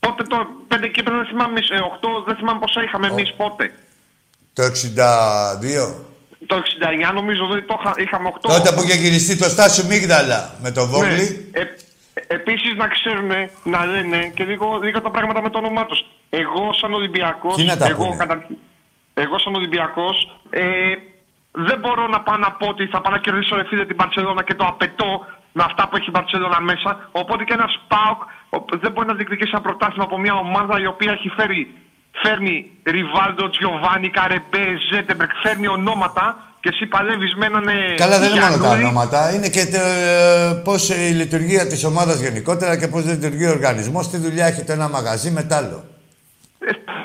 Πότε 0.04 0.22
το 0.22 0.36
πέντε 0.68 0.86
κύπελα 0.94 1.16
δεν 1.16 1.26
θυμάμαι 1.26 1.50
εμείς, 1.54 1.68
ε, 1.70 1.76
οχτώ 1.90 2.08
δεν 2.26 2.36
θυμάμαι 2.36 2.58
πόσα 2.64 2.82
είχαμε 2.82 3.06
εμείς 3.06 3.32
πότε. 3.40 3.64
Το 4.56 4.62
62. 4.62 5.84
Το 6.50 6.56
69 7.10 7.14
νομίζω 7.14 7.46
δεν 7.46 7.66
το 7.66 7.74
είχα, 7.80 7.92
είχαμε 7.96 8.28
8. 8.34 8.38
Τότε 8.40 8.72
που 8.74 8.82
είχε 8.82 8.96
γυριστεί 9.02 9.36
το 9.38 9.44
Στάσιο 9.54 9.84
Μίγδαλα 9.84 10.40
με 10.62 10.70
τον 10.70 10.84
Βόγλη. 10.88 11.50
Ε, 11.52 11.62
Επίσης 12.26 12.72
να 12.76 12.86
ξέρουν 12.88 13.30
να 13.74 13.84
λένε 13.92 14.18
και 14.36 14.44
λίγο, 14.44 14.66
λίγο 14.82 15.00
τα 15.00 15.10
πράγματα 15.10 15.42
με 15.42 15.50
το 15.50 15.58
όνομά 15.58 15.86
τους. 15.86 16.00
Εγώ 16.30 16.72
σαν 16.80 16.92
Ολυμπιακό. 16.94 17.54
Τι 17.54 17.64
να 17.64 17.76
τα 17.76 17.86
εγώ, 17.86 18.04
πούνε; 18.04 18.16
καταρχήν- 18.16 18.56
εγώ 19.14 19.38
σαν 19.38 19.54
Ολυμπιακός 19.54 20.16
ε, 20.50 20.62
δεν 21.52 21.78
μπορώ 21.78 22.06
να 22.08 22.20
πάω 22.20 22.36
να 22.36 22.50
πω 22.52 22.66
ότι 22.68 22.86
θα 22.86 23.00
πάω 23.00 23.12
να 23.12 23.18
κερδίσω 23.18 23.56
ρε 23.56 23.64
φίλε 23.68 23.84
την 23.86 23.96
Παρσελόνα 23.96 24.42
και 24.44 24.54
το 24.54 24.64
απαιτώ 24.64 25.26
με 25.52 25.62
αυτά 25.66 25.88
που 25.88 25.96
έχει 25.96 26.04
η 26.08 26.10
Μπαρσελόνα 26.14 26.60
μέσα. 26.60 27.08
Οπότε 27.12 27.44
και 27.44 27.52
ένας 27.52 27.72
ΠΑΟΚ 27.88 28.20
ο- 28.56 28.78
δεν 28.82 28.92
μπορεί 28.92 29.06
να 29.06 29.14
διεκδικήσει 29.14 29.50
ένα 29.54 29.60
πρωτάθλημα 29.60 30.04
από 30.04 30.18
μια 30.18 30.34
ομάδα 30.34 30.80
η 30.80 30.86
οποία 30.86 31.12
έχει 31.12 31.28
φέρει, 31.28 31.74
φέρνει 32.22 32.70
Ριβάλντο, 32.84 33.50
Τζιοβάνι, 33.50 34.08
Καρεμπέ, 34.10 34.64
Ζέτεμπερκ, 34.92 35.30
φέρνει 35.42 35.68
ονόματα 35.68 36.44
και 36.60 36.68
εσύ 36.72 36.86
παλεύεις 36.86 37.34
με 37.34 37.46
έναν. 37.46 37.68
ε, 37.68 37.94
Καλά, 37.96 38.18
δεν 38.18 38.30
είναι 38.30 38.40
μόνο 38.40 38.52
τα 38.52 38.58
Γιαννούρη. 38.58 38.84
ονόματα. 38.84 39.34
Είναι 39.34 39.48
και 39.48 39.60
ε, 39.60 40.54
πώς 40.64 40.88
η 40.88 41.10
λειτουργία 41.12 41.66
της 41.66 41.84
ομάδας 41.84 42.20
γενικότερα 42.20 42.76
και 42.78 42.88
πώς 42.88 43.04
λειτουργεί 43.04 43.46
ο 43.46 43.50
οργανισμός. 43.50 44.08
Τι 44.10 44.16
δουλειά 44.16 44.46
έχει 44.46 44.62
το 44.64 44.72
ένα 44.72 44.88
μαγαζί 44.88 45.30
με 45.30 45.42
τ' 45.42 45.52
άλλο. 45.52 45.84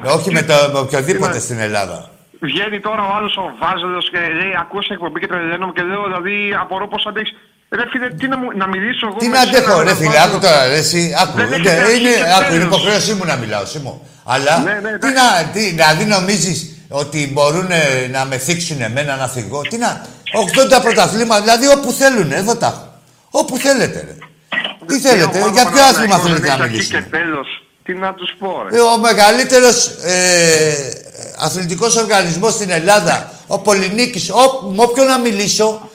Ε, 0.04 0.10
Όχι 0.10 0.32
με, 0.32 0.42
το, 0.42 0.54
με 0.74 0.80
οποιοδήποτε 0.80 1.30
είναι- 1.32 1.40
στην 1.40 1.60
Ελλάδα. 1.60 2.10
Βγαίνει 2.42 2.80
τώρα 2.80 3.02
ο 3.04 3.16
άλλος 3.16 3.38
ο 3.38 3.56
Βάζελος 3.60 4.10
και 4.10 4.18
λέει: 4.20 4.54
Ακούσα 4.60 4.94
εκπομπή 4.94 5.20
και 5.20 5.28
τρελαίνομαι 5.28 5.74
και 5.76 5.82
λέω: 5.82 6.04
Δηλαδή, 6.04 6.56
απορώ 6.62 6.88
πώ 6.88 7.10
αντέχεις. 7.10 7.34
Ρε 7.70 7.84
φίλε, 7.92 8.10
τι 8.10 8.28
να, 8.28 8.38
μου, 8.38 8.48
να 8.58 8.68
μιλήσω 8.68 9.08
εγώ. 9.08 9.18
Τι 9.18 9.28
με 9.28 9.38
να 9.38 9.44
σένα, 9.44 9.58
αντέχω, 9.58 9.78
με 9.78 9.84
ρε 9.84 9.90
τον 9.90 9.98
φίλε, 9.98 10.10
Βάζελο. 10.10 10.30
άκου 10.32 10.40
τώρα, 10.40 10.68
ρε, 10.68 10.78
εσύ, 10.78 11.16
άκου. 11.22 11.38
Δεν 11.38 11.46
Είναι, 11.46 11.56
έχετε 11.56 11.72
αρχή 11.82 12.00
είναι, 12.00 12.10
και 12.10 12.22
άκου, 12.38 12.54
είναι 12.54 12.64
τέλος. 12.64 12.66
υποχρέωσή 12.66 13.14
μου 13.14 13.26
να 13.26 13.36
μιλάω, 13.36 13.66
Σίμω. 13.66 14.02
Αλλά, 14.24 14.58
Ναι, 14.60 14.74
ναι, 14.82 14.98
τι 14.98 15.08
να, 15.08 15.24
τι, 15.54 15.60
δηλαδή 15.70 16.06
νομίζεις 16.06 16.70
ότι 16.90 17.30
μπορούν 17.34 17.72
ε, 17.72 18.08
να 18.12 18.26
με 18.26 18.38
θίξουν 18.38 18.82
εμένα 18.82 19.16
να 19.16 19.28
φυγώ. 19.28 19.62
Τι 19.62 19.78
να, 19.78 20.06
80 20.78 20.82
πρωταθλήματα, 20.82 21.42
δηλαδή 21.42 21.68
όπου 21.68 21.92
θέλουν, 21.92 22.32
εδώ 22.32 22.56
τα 22.56 22.68
έχω. 22.68 22.94
Όπου 23.30 23.58
θέλετε, 23.58 24.00
ρε. 24.08 24.16
Τι 24.86 25.00
θέλετε, 25.00 25.38
ομάδα 25.40 25.52
για 25.52 25.64
ποιο 25.72 25.82
Παναθηναϊκός 25.82 25.90
άθλημα 25.90 26.18
δεν 26.18 26.26
θέλετε 26.26 26.48
να 26.48 26.54
έχει 26.54 26.62
αρχή 26.62 26.72
μιλήσουμε. 26.72 27.00
Και 27.00 27.08
τέλος. 27.10 27.48
Τι 27.84 27.94
να 27.94 28.14
τους 28.14 28.32
πω, 28.40 28.66
ρε. 28.70 28.78
Ε, 28.78 28.80
Ο 28.82 28.98
μεγαλύτερος 28.98 29.86
ε, 30.04 30.14
αθλητικός 31.40 31.96
οργανισμός 31.96 32.54
στην 32.54 32.70
Ελλάδα, 32.70 33.32
ο 33.48 33.60
Πολυνίκης, 33.60 34.30
ό, 34.30 34.70
με 34.76 34.84
όποιον 34.84 35.08
να 35.08 35.18
μιλήσω, 35.20 35.90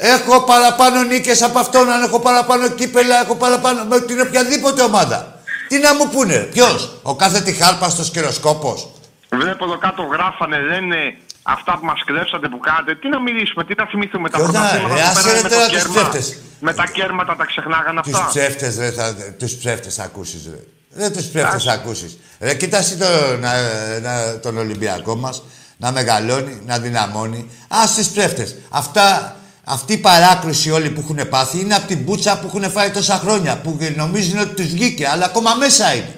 έχω 0.00 0.40
παραπάνω 0.40 1.02
νίκες 1.02 1.42
από 1.42 1.58
αυτόν, 1.58 1.90
αν 1.90 2.02
έχω 2.02 2.20
παραπάνω 2.20 2.68
κύπελα, 2.68 3.20
έχω 3.20 3.34
παραπάνω 3.34 3.84
με 3.84 4.00
την 4.00 4.20
οποιαδήποτε 4.20 4.82
ομάδα. 4.82 5.40
Τι 5.68 5.78
να 5.78 5.94
μου 5.94 6.08
πούνε, 6.08 6.36
ποιος, 6.38 6.98
ο 7.02 7.14
κάθε 7.16 7.40
τυχάρπαστος 7.40 8.10
κυροσκόπος. 8.10 8.88
Βλέπω 9.32 9.64
εδώ 9.64 9.78
κάτω 9.78 10.02
γράφανε, 10.02 10.58
λένε 10.60 11.16
αυτά 11.42 11.78
που 11.78 11.84
μας 11.84 12.02
κλέψατε 12.04 12.48
που 12.48 12.58
κάνατε. 12.58 12.94
Τι 12.94 13.08
να 13.08 13.20
μιλήσουμε, 13.20 13.64
τι 13.64 13.74
να 13.76 13.86
θυμηθούμε 13.86 14.30
τα 14.30 14.36
Ποιο 14.36 14.46
να, 14.46 14.52
πρωταθλήματα 14.52 14.94
ρε, 14.94 15.00
που 15.02 15.08
άσε 15.10 15.22
πέρανε 15.22 15.36
ρε 15.36 15.42
με 15.42 15.48
το 15.48 15.54
τώρα 15.54 15.66
τους 15.68 15.76
κέρμα. 15.78 15.94
ψεύτες. 15.94 16.36
Με 16.60 16.74
τα 16.74 16.86
κέρματα 16.86 17.36
τα 17.36 17.44
ξεχνάγανε 17.44 18.00
Τους 18.00 18.12
αυτά. 18.14 18.26
ψεύτες, 18.28 18.76
ρε, 18.78 18.90
θα, 18.90 19.14
τους 19.38 19.52
ψεύτες 19.54 19.94
θα 19.94 20.02
ακούσεις, 20.02 20.44
ρε. 20.50 20.60
Δεν 20.88 21.12
τους 21.12 21.26
ψεύτες 21.26 21.64
θα 21.64 21.72
ακούσεις. 21.72 22.18
Ρε, 22.40 22.54
κοίτασε 22.54 22.96
το, 22.96 23.06
να, 23.40 23.50
να, 24.00 24.38
τον 24.38 24.58
Ολυμπιακό 24.58 25.14
μας, 25.16 25.42
να 25.76 25.92
μεγαλώνει, 25.92 26.60
να 26.66 26.78
δυναμώνει. 26.78 27.50
Ας 27.68 27.94
τις 27.94 28.08
ψεύτες. 28.08 28.56
Αυτά, 28.70 29.36
αυτή 29.70 29.92
η 29.92 29.98
παράκρουση 29.98 30.70
όλοι 30.70 30.90
που 30.90 31.00
έχουν 31.00 31.28
πάθει 31.28 31.60
είναι 31.60 31.74
από 31.74 31.86
την 31.86 32.04
πουτσα 32.04 32.38
που 32.38 32.46
έχουν 32.46 32.70
φάει 32.70 32.90
τόσα 32.90 33.14
χρόνια, 33.24 33.56
που 33.56 33.78
νομίζουν 33.96 34.38
ότι 34.38 34.54
τους 34.54 34.66
βγήκε, 34.66 35.08
αλλά 35.08 35.24
ακόμα 35.24 35.54
μέσα 35.54 35.94
είναι. 35.94 36.14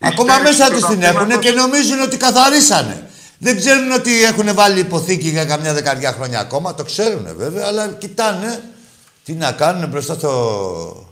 Ακόμα 0.00 0.34
στέρηση 0.34 0.58
μέσα 0.58 0.70
του 0.70 0.78
τους 0.78 0.88
την 0.88 0.98
πρωταθλήματος- 0.98 1.30
έχουν 1.32 1.40
και 1.40 1.50
νομίζουν 1.60 2.00
ότι 2.00 2.16
καθαρίσανε. 2.16 3.04
Δεν 3.38 3.56
ξέρουν 3.56 3.92
ότι 3.92 4.22
έχουν 4.24 4.54
βάλει 4.54 4.80
υποθήκη 4.80 5.28
για 5.28 5.44
καμιά 5.44 5.72
δεκαριά 5.72 6.12
χρόνια 6.12 6.40
ακόμα. 6.40 6.74
Το 6.74 6.84
ξέρουν 6.84 7.28
βέβαια, 7.36 7.66
αλλά 7.66 7.88
κοιτάνε 7.88 8.62
τι 9.24 9.32
να 9.32 9.52
κάνουν 9.52 9.88
μπροστά 9.88 10.14
στο, 10.14 11.06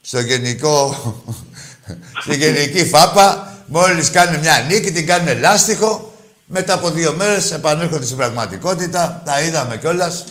στο 0.00 0.20
γενικό, 0.20 0.96
στη 2.22 2.36
γενική 2.36 2.84
φάπα. 2.86 3.54
Μόλις 3.66 4.10
κάνουν 4.10 4.40
μια 4.40 4.66
νίκη, 4.68 4.90
την 4.92 5.06
κάνουν 5.06 5.38
λάστιχο. 5.40 6.14
Μετά 6.46 6.74
από 6.74 6.90
δύο 6.90 7.12
μέρες 7.16 7.52
επανέρχονται 7.52 8.04
στην 8.04 8.16
πραγματικότητα. 8.16 9.22
Τα 9.24 9.40
είδαμε 9.42 9.76
κιόλας. 9.76 10.24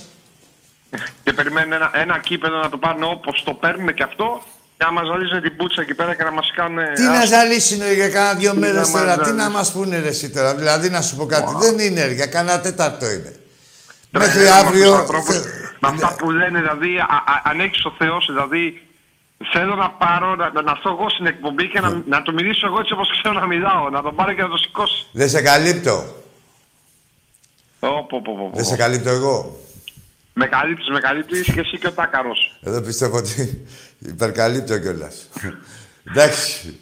Και 1.24 1.34
περιμένουν 1.34 1.72
ένα, 1.74 1.92
ένα 1.94 2.20
κύπελο 2.20 2.58
να 2.58 2.70
το 2.70 2.78
πάρουν 2.78 3.04
όπως 3.04 3.44
το 3.44 3.54
παίρνουν 3.54 3.94
και 3.94 4.04
αυτό. 4.04 4.42
Και 4.78 4.86
να 4.86 4.92
μα 4.92 5.04
ζαλίζουν 5.04 5.42
την 5.42 5.56
πουτσα 5.56 5.82
εκεί 5.82 5.94
πέρα 5.94 6.16
και 6.16 6.24
να 6.24 6.32
μας 6.32 6.52
κάνουν. 6.56 6.80
Τι 6.96 7.04
να 7.04 7.26
ζαλίσουν 7.26 7.94
για 7.94 8.10
κάνα 8.10 8.34
δύο 8.34 8.52
Τι 8.52 8.58
μέρες 8.60 8.94
να 8.94 9.00
τώρα, 9.00 9.16
μας 9.18 9.28
τι 9.28 9.34
να 9.34 9.38
ζαλίσουν. 9.38 9.52
μας 9.52 9.72
πούνε 9.72 10.00
ρε 10.00 10.08
εσύ 10.08 10.30
τώρα. 10.30 10.56
Δηλαδή 10.56 10.90
να 10.90 11.02
σου 11.02 11.16
πω 11.16 11.26
κάτι, 11.26 11.54
δεν 11.60 11.80
είναι 11.80 12.12
για 12.14 12.26
κάνα 12.26 12.60
τέταρτο 12.60 13.06
είναι. 13.10 13.34
Τρελαίνομαι 14.12 14.40
Μέχρι 14.40 14.40
με 14.44 14.50
αυτούς 14.50 14.66
τους 14.66 14.68
αύριο... 14.68 14.94
ανθρώπους. 14.96 15.36
θε- 15.36 15.46
Με 15.80 15.88
αυτά 15.88 16.16
που 16.18 16.32
λένε, 16.32 16.60
δηλαδή, 16.60 16.98
α, 16.98 17.04
α, 17.34 17.42
αν 17.44 17.60
έχεις 17.60 17.86
ο 17.86 17.96
Θεός, 17.98 18.26
δηλαδή, 18.30 18.84
Θέλω 19.54 19.76
να 19.76 19.90
πάρω, 19.90 20.36
να, 20.36 20.52
να 20.62 20.72
έρθω 20.72 20.90
εγώ 20.90 21.10
στην 21.10 21.26
εκπομπή 21.26 21.68
και 21.70 21.80
να, 21.80 22.02
να 22.08 22.22
το 22.22 22.32
μιλήσω 22.34 22.68
εγώ 22.68 22.80
έτσι 22.80 22.94
όπως 22.94 23.10
ξέρω 23.12 23.40
να 23.40 23.46
μιλάω. 23.46 23.90
Να 23.90 24.02
τον 24.02 24.16
πάρω 24.16 24.34
και 24.34 24.42
να 24.42 24.48
το 24.50 24.58
σηκώσει. 24.58 25.06
Δεν 25.12 25.30
σε 25.30 25.42
καλύπτω. 25.42 26.16
Ω, 27.80 27.88
πω, 27.88 28.22
πω, 28.22 28.22
πω, 28.22 28.50
πω. 28.50 28.52
Δεν 28.56 28.66
σε 28.66 28.76
καλύπτω 28.76 29.10
εγώ. 29.10 29.60
Με 30.42 30.48
καλύπτεις, 30.48 30.88
με 30.94 31.00
καλύπτεις 31.00 31.42
και 31.54 31.60
εσύ 31.60 31.78
και 31.78 31.88
ο 31.88 31.92
Τάκαρος. 31.92 32.60
Εδώ 32.64 32.82
πιστεύω 32.82 33.18
ότι 33.18 33.66
υπερκαλύπτω 34.00 34.80
κιόλας. 34.80 35.16
Εντάξει. 36.10 36.80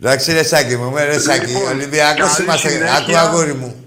Εντάξει, 0.00 0.32
ρε 0.32 0.42
Σάκη 0.42 0.76
μου, 0.76 0.90
με 0.90 1.04
ρε 1.04 1.18
Σάκη. 1.18 1.46
Λοιπόν, 1.46 1.66
Ολυμπιακός 1.66 2.30
καλή 2.30 2.42
είμαστε. 2.42 2.68
συνέχεια. 2.68 2.94
Άκου 2.94 3.16
αγόρι 3.16 3.54
μου. 3.54 3.84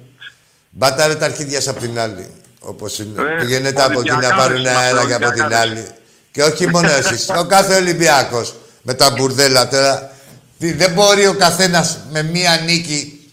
Μπάταρε 0.70 1.16
τα 1.16 1.26
αρχίδια 1.26 1.62
σου 1.62 1.70
απ' 1.70 1.80
την 1.80 2.00
άλλη. 2.00 2.28
Όπως 2.60 3.00
είναι. 3.00 3.22
Ε, 3.22 3.42
Πηγαίνετε 3.42 3.84
από 3.84 4.00
εκεί 4.00 4.10
να 4.10 4.16
Ολυμπιακάρες 4.16 4.44
πάρουν 4.46 4.60
είμαστε, 4.60 4.80
αέρα 4.80 5.06
και 5.06 5.14
από 5.14 5.32
την 5.32 5.42
Ολυμπιακάρες. 5.44 5.58
άλλη. 5.60 5.88
Και 6.32 6.44
όχι 6.44 6.68
μόνο 6.68 6.92
εσείς. 6.92 7.30
Ο 7.30 7.46
κάθε 7.46 7.76
Ολυμπιακός. 7.76 8.56
Με 8.82 8.94
τα 8.94 9.12
μπουρδέλα 9.12 9.68
τώρα. 9.68 10.12
Τι, 10.60 10.74
δεν 10.74 10.92
μπορεί 10.92 11.28
ο 11.28 11.34
καθένας 11.34 12.00
με 12.12 12.24
μία 12.24 12.62
νίκη 12.66 13.30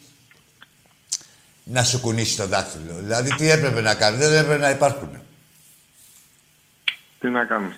να 1.65 1.85
σου 1.85 2.01
κουνήσει 2.01 2.37
το 2.37 2.47
δάχτυλο. 2.47 2.95
Δηλαδή 3.03 3.35
τι 3.35 3.51
έπρεπε 3.51 3.81
να 3.81 3.95
κάνει. 3.95 4.17
Δεν 4.17 4.33
έπρεπε 4.33 4.59
να 4.59 4.71
υπάρχουν. 4.71 5.22
Τι 7.23 7.29
να 7.31 7.45
κάνουμε. 7.45 7.77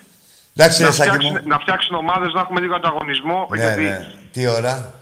Εντάξει, 0.55 0.81
Να 0.81 0.87
ρε 0.87 0.93
Σάκη 0.93 1.09
μου. 1.09 1.15
φτιάξουν, 1.15 1.47
να 1.49 1.59
φτιάξουν 1.59 1.95
ομάδες, 1.95 2.33
να 2.33 2.39
έχουμε 2.39 2.59
λίγο 2.59 2.75
ανταγωνισμό. 2.75 3.47
Ναι, 3.51 3.57
γιατί... 3.57 3.81
ναι. 3.83 4.07
Τι 4.31 4.47
ώρα; 4.47 4.93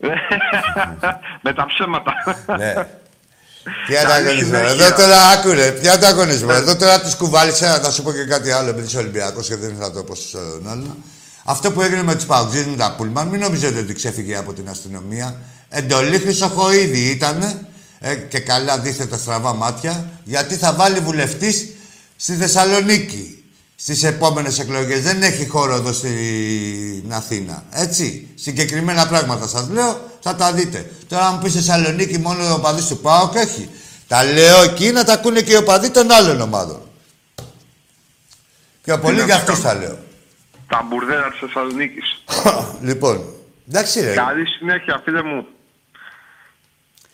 με 1.44 1.52
τα 1.52 1.66
ψέματα. 1.66 2.12
Ναι. 2.58 2.74
Τι 3.86 3.96
ανταγωνισμό. 3.96 4.56
συνέχεια. 4.56 4.86
Εδώ 4.86 4.96
τώρα 4.96 5.28
άκουρε. 5.28 5.70
Τι 5.70 5.88
ανταγωνισμό. 5.88 6.50
Εδώ 6.52 6.76
τώρα 6.76 7.00
τους 7.00 7.16
κουβάλισα. 7.16 7.80
Θα 7.80 7.90
σου 7.90 8.02
πω 8.02 8.12
και 8.12 8.24
κάτι 8.24 8.50
άλλο 8.50 8.68
επειδή 8.68 8.86
είσαι 8.86 8.98
Ολυμπιακός 8.98 9.48
και 9.48 9.56
δεν 9.56 9.76
θα 9.80 9.92
το 9.92 10.02
πω 10.02 10.14
στον 10.14 10.68
άλλο. 10.70 10.96
Αυτό 11.44 11.72
που 11.72 11.82
έγινε 11.82 12.02
με 12.02 12.14
τους 12.14 12.24
Παουτζίδε 12.24 12.70
με 12.70 12.76
τα 12.76 12.94
Πούλμαν, 12.96 13.28
μην 13.28 13.40
νομίζετε 13.40 13.78
ότι 13.78 13.94
ξέφυγε 13.94 14.36
από 14.36 14.52
την 14.52 14.68
αστυνομία. 14.68 15.36
Εντολή 15.68 16.18
Χρυσοχοίδη 16.18 17.10
ήταν 17.10 17.66
ε, 18.00 18.14
και 18.14 18.40
καλά 18.40 18.78
δίθετα 18.78 19.16
στραβά 19.16 19.54
μάτια 19.54 20.10
γιατί 20.24 20.54
θα 20.54 20.72
βάλει 20.72 20.98
βουλευτής 20.98 21.68
στη 22.16 22.34
Θεσσαλονίκη 22.34 23.39
στις 23.82 24.02
επόμενες 24.02 24.58
εκλογές. 24.58 25.02
Δεν 25.02 25.22
έχει 25.22 25.46
χώρο 25.46 25.74
εδώ 25.74 25.92
στην 25.92 27.12
Αθήνα. 27.12 27.64
Έτσι. 27.70 28.28
Συγκεκριμένα 28.34 29.06
πράγματα 29.06 29.46
σας 29.46 29.68
λέω, 29.68 30.10
θα 30.20 30.34
τα 30.34 30.52
δείτε. 30.52 30.90
Τώρα, 31.08 31.26
αν 31.26 31.34
μου 31.34 31.42
πεις 31.42 31.54
Θεσσαλονίκη 31.54 32.18
μόνο 32.18 32.54
ο 32.54 32.60
παδί 32.60 32.88
του 32.88 32.98
ΠΑΟΚ 32.98 33.34
έχει. 33.34 33.70
Τα 34.06 34.24
λέω 34.24 34.62
εκεί 34.62 34.90
να 34.92 35.04
τα 35.04 35.12
ακούνε 35.12 35.40
και 35.40 35.52
οι 35.52 35.56
οπαδοί 35.56 35.90
των 35.90 36.10
άλλων 36.10 36.40
ομάδων. 36.40 36.80
Πιο 38.82 38.98
πολύ 38.98 39.16
να 39.16 39.24
για 39.24 39.34
τους 39.34 39.42
αυτούς 39.48 39.62
τα 39.62 39.68
κάνουμε. 39.68 39.86
λέω. 39.86 39.98
τα 40.68 40.86
μπουρδέλα 40.88 41.30
της 41.30 41.38
Θεσσαλονίκης. 41.38 42.22
λοιπόν, 42.88 43.24
εντάξει 43.68 44.00
ρε. 44.00 44.14
Καλή 44.14 44.46
συνέχεια, 44.46 45.00
φίλε 45.04 45.22
μου. 45.22 45.46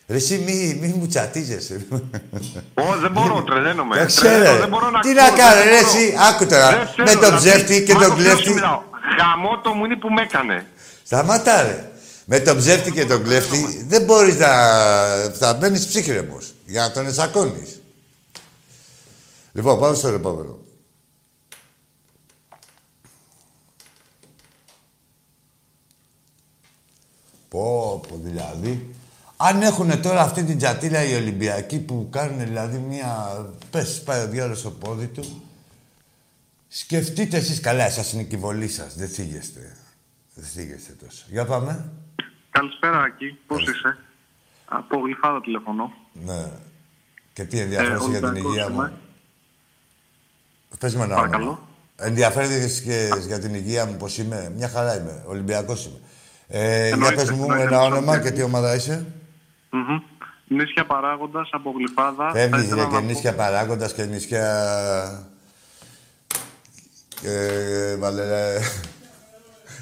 Ρε 0.09 0.17
εσύ 0.17 0.39
μη, 0.39 0.79
μη 0.81 0.87
μου 0.89 1.07
τσατίζεσαι. 1.07 1.87
Ω, 2.75 2.97
δεν 3.01 3.11
μπορώ, 3.13 3.43
τρελαίνομαι. 3.43 3.97
Δεν 3.97 4.07
Τρελαίνω, 4.15 4.43
ξέρω. 4.45 4.59
δεν 4.59 4.69
μπορώ 4.69 4.91
να 4.91 5.01
Τι 5.01 5.09
ακούω, 5.11 5.23
να 5.23 5.29
δεν 5.29 5.39
κάνω, 5.39 5.63
ρε 5.63 5.81
μπορώ. 5.83 5.89
εσύ. 5.99 6.15
Άκου 6.31 6.47
τώρα. 6.47 6.69
Δεν 6.71 6.79
Με 6.97 7.05
θέλω, 7.07 7.21
τον 7.21 7.39
δηλαδή, 7.41 7.49
ψεύτη 7.49 7.83
και 7.85 7.93
μάλλον 7.95 8.09
τον 8.09 8.19
θέλω 8.19 8.29
να 8.31 8.37
σου 8.37 8.43
κλέφτη. 8.43 8.55
μιλάω. 8.55 8.83
Γαμώ 9.19 9.61
το 9.61 9.73
μου 9.73 9.85
είναι 9.85 9.97
που 9.97 10.09
με 10.13 10.23
έκανε. 10.23 10.67
Σταμάτα 11.05 11.63
ρε. 11.63 11.91
Με 12.25 12.39
τον 12.41 12.57
ψεύτη 12.57 12.93
και 12.93 13.07
τον 13.07 13.23
κλέφτη 13.23 13.85
δεν 13.89 14.03
μπορείς 14.03 14.37
να... 14.39 14.49
θα 15.39 15.55
μπαίνεις 15.55 15.87
ψύχρεμος 15.87 16.55
για 16.67 16.83
να 16.83 16.91
τον 16.93 17.07
εσακώνεις. 17.07 17.81
Λοιπόν, 19.53 19.81
πάμε 19.81 19.95
στο 19.97 20.09
επόμενο. 20.09 20.59
Πω, 27.49 28.01
πω, 28.09 28.21
δηλαδή. 28.23 28.95
Αν 29.49 29.63
έχουν 29.63 30.03
τώρα 30.03 30.21
αυτή 30.21 30.45
την 30.45 30.59
τζατίλα 30.59 31.05
οι 31.05 31.15
Ολυμπιακοί 31.15 31.79
που 31.79 32.09
κάνουν 32.11 32.39
δηλαδή 32.39 32.79
μία... 32.79 33.37
Πες, 33.71 34.03
πάει 34.03 34.23
ο 34.23 34.29
διάλογος 34.29 34.59
στο 34.59 34.71
πόδι 34.71 35.07
του. 35.07 35.43
Σκεφτείτε 36.69 37.37
εσείς 37.37 37.61
καλά, 37.61 37.85
εσάς 37.85 38.13
είναι 38.13 38.23
και 38.23 38.35
η 38.37 38.39
βολή 38.39 38.69
σας. 38.69 38.95
Δεν 38.97 39.09
θίγεστε. 39.09 39.77
Δεν 40.35 40.45
θίγεστε 40.45 40.93
τόσο. 41.05 41.25
Για 41.29 41.45
πάμε. 41.45 41.91
Καλησπέρα, 42.51 43.01
Άκη. 43.01 43.39
Πώς 43.47 43.63
είσαι; 43.63 43.99
Από 44.65 44.99
Γλυφάδα 44.99 45.41
τηλεφωνώ. 45.41 45.93
Ναι. 46.13 46.51
Και 47.33 47.45
τι 47.45 47.59
ενδιαφέρεσαι 47.61 48.09
για 48.09 48.19
την 48.19 48.29
Ολυμπιακός 48.29 48.53
υγεία 48.55 48.69
μου; 48.69 48.81
είμαι. 48.81 48.93
Πες 50.79 50.95
με 50.95 51.05
ένα 51.05 51.15
Παρακαλώ. 51.15 51.45
όνομα. 51.45 51.69
Ενδιαφέρεσαι 51.97 52.83
και 52.83 53.09
για 53.27 53.39
την 53.39 53.55
υγεία 53.55 53.87
μου 53.87 53.97
πώς 53.97 54.19
είμαι; 54.19 54.53
Μια 54.57 54.69
χαρά 54.69 55.01
είμαι. 55.01 55.23
Ολυμπιακός 55.27 55.85
είμαι. 55.87 55.99
Ε, 56.49 56.87
για 56.87 56.87
Εννοείται, 56.87 57.15
πες 57.15 57.31
μου 57.31 57.43
εννοείται, 57.43 57.63
ένα 57.63 57.77
εννοείται. 57.77 57.97
όνομα 57.97 58.21
και 58.21 58.31
τι 58.31 58.43
ομάδα 58.43 58.75
είσαι; 58.75 59.07
Μμμ. 59.77 60.03
Νήσια 60.49 60.87
Παράγοντας 60.87 61.49
από 61.53 61.75
Γλυφάδα. 61.77 62.27
Θα 62.27 62.33
Φεύγεις 62.33 62.63
ήθελα 62.63 62.83
ρε 62.83 62.89
και 62.89 62.95
να 62.95 63.01
πω- 63.01 63.07
νησιά 63.07 63.35
παράγοντας 63.35 63.95
και 63.95 64.05
νησιά... 64.05 65.29
Και 67.21 67.97
βάλε... 67.99 68.59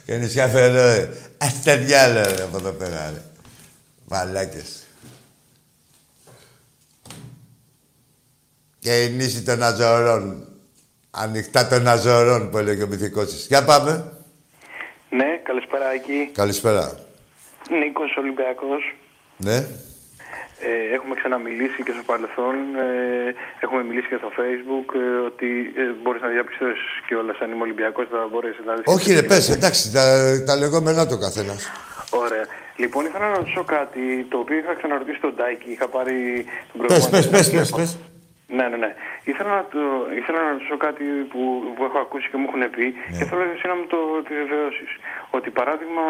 Και 0.05 0.17
νησιά 0.17 0.49
φερό. 0.49 1.09
Ας 1.39 1.63
τα 1.63 1.77
διάλο 1.77 2.21
ρε 2.21 2.43
από 2.43 2.57
εδώ 2.57 2.71
πέρα 2.73 3.11
ρε. 3.11 3.23
Μαλάκες. 4.09 4.87
Και 8.79 9.03
η 9.03 9.11
νήσι 9.11 9.43
των 9.43 9.63
Αζωρών. 9.63 10.49
Ανοιχτά 11.11 11.69
των 11.69 11.87
Αζωρών 11.87 12.51
που 12.51 12.59
έλεγε 12.59 12.83
ο 12.83 12.87
μυθικός 12.87 13.27
της. 13.27 13.47
Για 13.47 13.65
πάμε. 13.65 14.13
Ναι, 15.11 15.41
καλησπέρα 15.43 15.93
εκεί. 15.93 16.31
Καλησπέρα. 16.33 16.93
Νίκος 17.71 18.17
Ολυμπιακός. 18.17 18.95
Ναι. 19.37 19.57
Ε, 20.67 20.95
έχουμε 20.97 21.15
ξαναμιλήσει 21.15 21.83
και 21.83 21.93
στο 21.97 22.03
παρελθόν. 22.11 22.55
Ε, 22.55 23.35
έχουμε 23.61 23.83
μιλήσει 23.85 24.09
και 24.09 24.17
στο 24.23 24.31
facebook 24.39 24.89
ε, 24.95 25.27
ότι 25.27 25.73
ε, 25.77 25.83
μπορείς 26.03 26.23
να 26.23 26.29
διαπιστώσεις 26.29 26.85
κιόλας 27.07 27.39
αν 27.43 27.51
είμαι 27.51 27.63
Ολυμπιακός 27.63 28.07
θα 28.11 28.29
μπορέσεις 28.31 28.65
να 28.65 28.75
δεις. 28.75 28.85
Όχι 28.87 29.13
ρε 29.13 29.23
πες, 29.23 29.51
εντάξει, 29.51 29.93
τα, 29.93 30.05
τα 30.47 30.57
λεγόμενά 30.57 31.07
του 31.07 31.19
καθένας. 31.19 31.71
Ωραία. 32.11 32.45
Λοιπόν, 32.77 33.05
ήθελα 33.07 33.29
να 33.29 33.37
ρωτήσω 33.37 33.65
κάτι 33.65 34.27
το 34.31 34.39
οποίο 34.39 34.57
είχα 34.59 34.75
ξαναρωτήσει 34.75 35.21
τον 35.21 35.37
Τάκη. 35.37 35.71
Είχα 35.71 35.89
πάρει 35.89 36.45
τον 36.73 36.87
Πες, 36.87 37.09
προηγούμενο. 37.09 37.31
πες, 37.31 37.51
πες, 37.51 37.51
πες, 37.51 37.71
πες. 37.71 37.99
Ναι, 38.49 38.69
ναι, 38.69 38.77
ναι. 38.77 38.95
Ήθελα 39.25 39.51
να, 39.57 39.65
το, 39.65 39.81
ήθελα 40.21 40.43
να 40.43 40.51
ρωτήσω 40.51 40.77
κάτι 40.77 41.05
που, 41.05 41.73
που 41.77 41.85
έχω 41.85 41.99
ακούσει 41.99 42.29
και 42.31 42.37
μου 42.37 42.47
έχουν 42.49 42.71
πει 42.71 42.85
Ναι. 43.11 43.19
και 43.19 43.25
θέλω 43.25 43.43
εσύ 43.55 43.67
να 43.67 43.75
μου 43.75 43.87
το 43.87 43.99
επιβεβαιώσεις. 44.19 44.91
Ότι 45.31 45.51
παράδειγμα, 45.51 46.03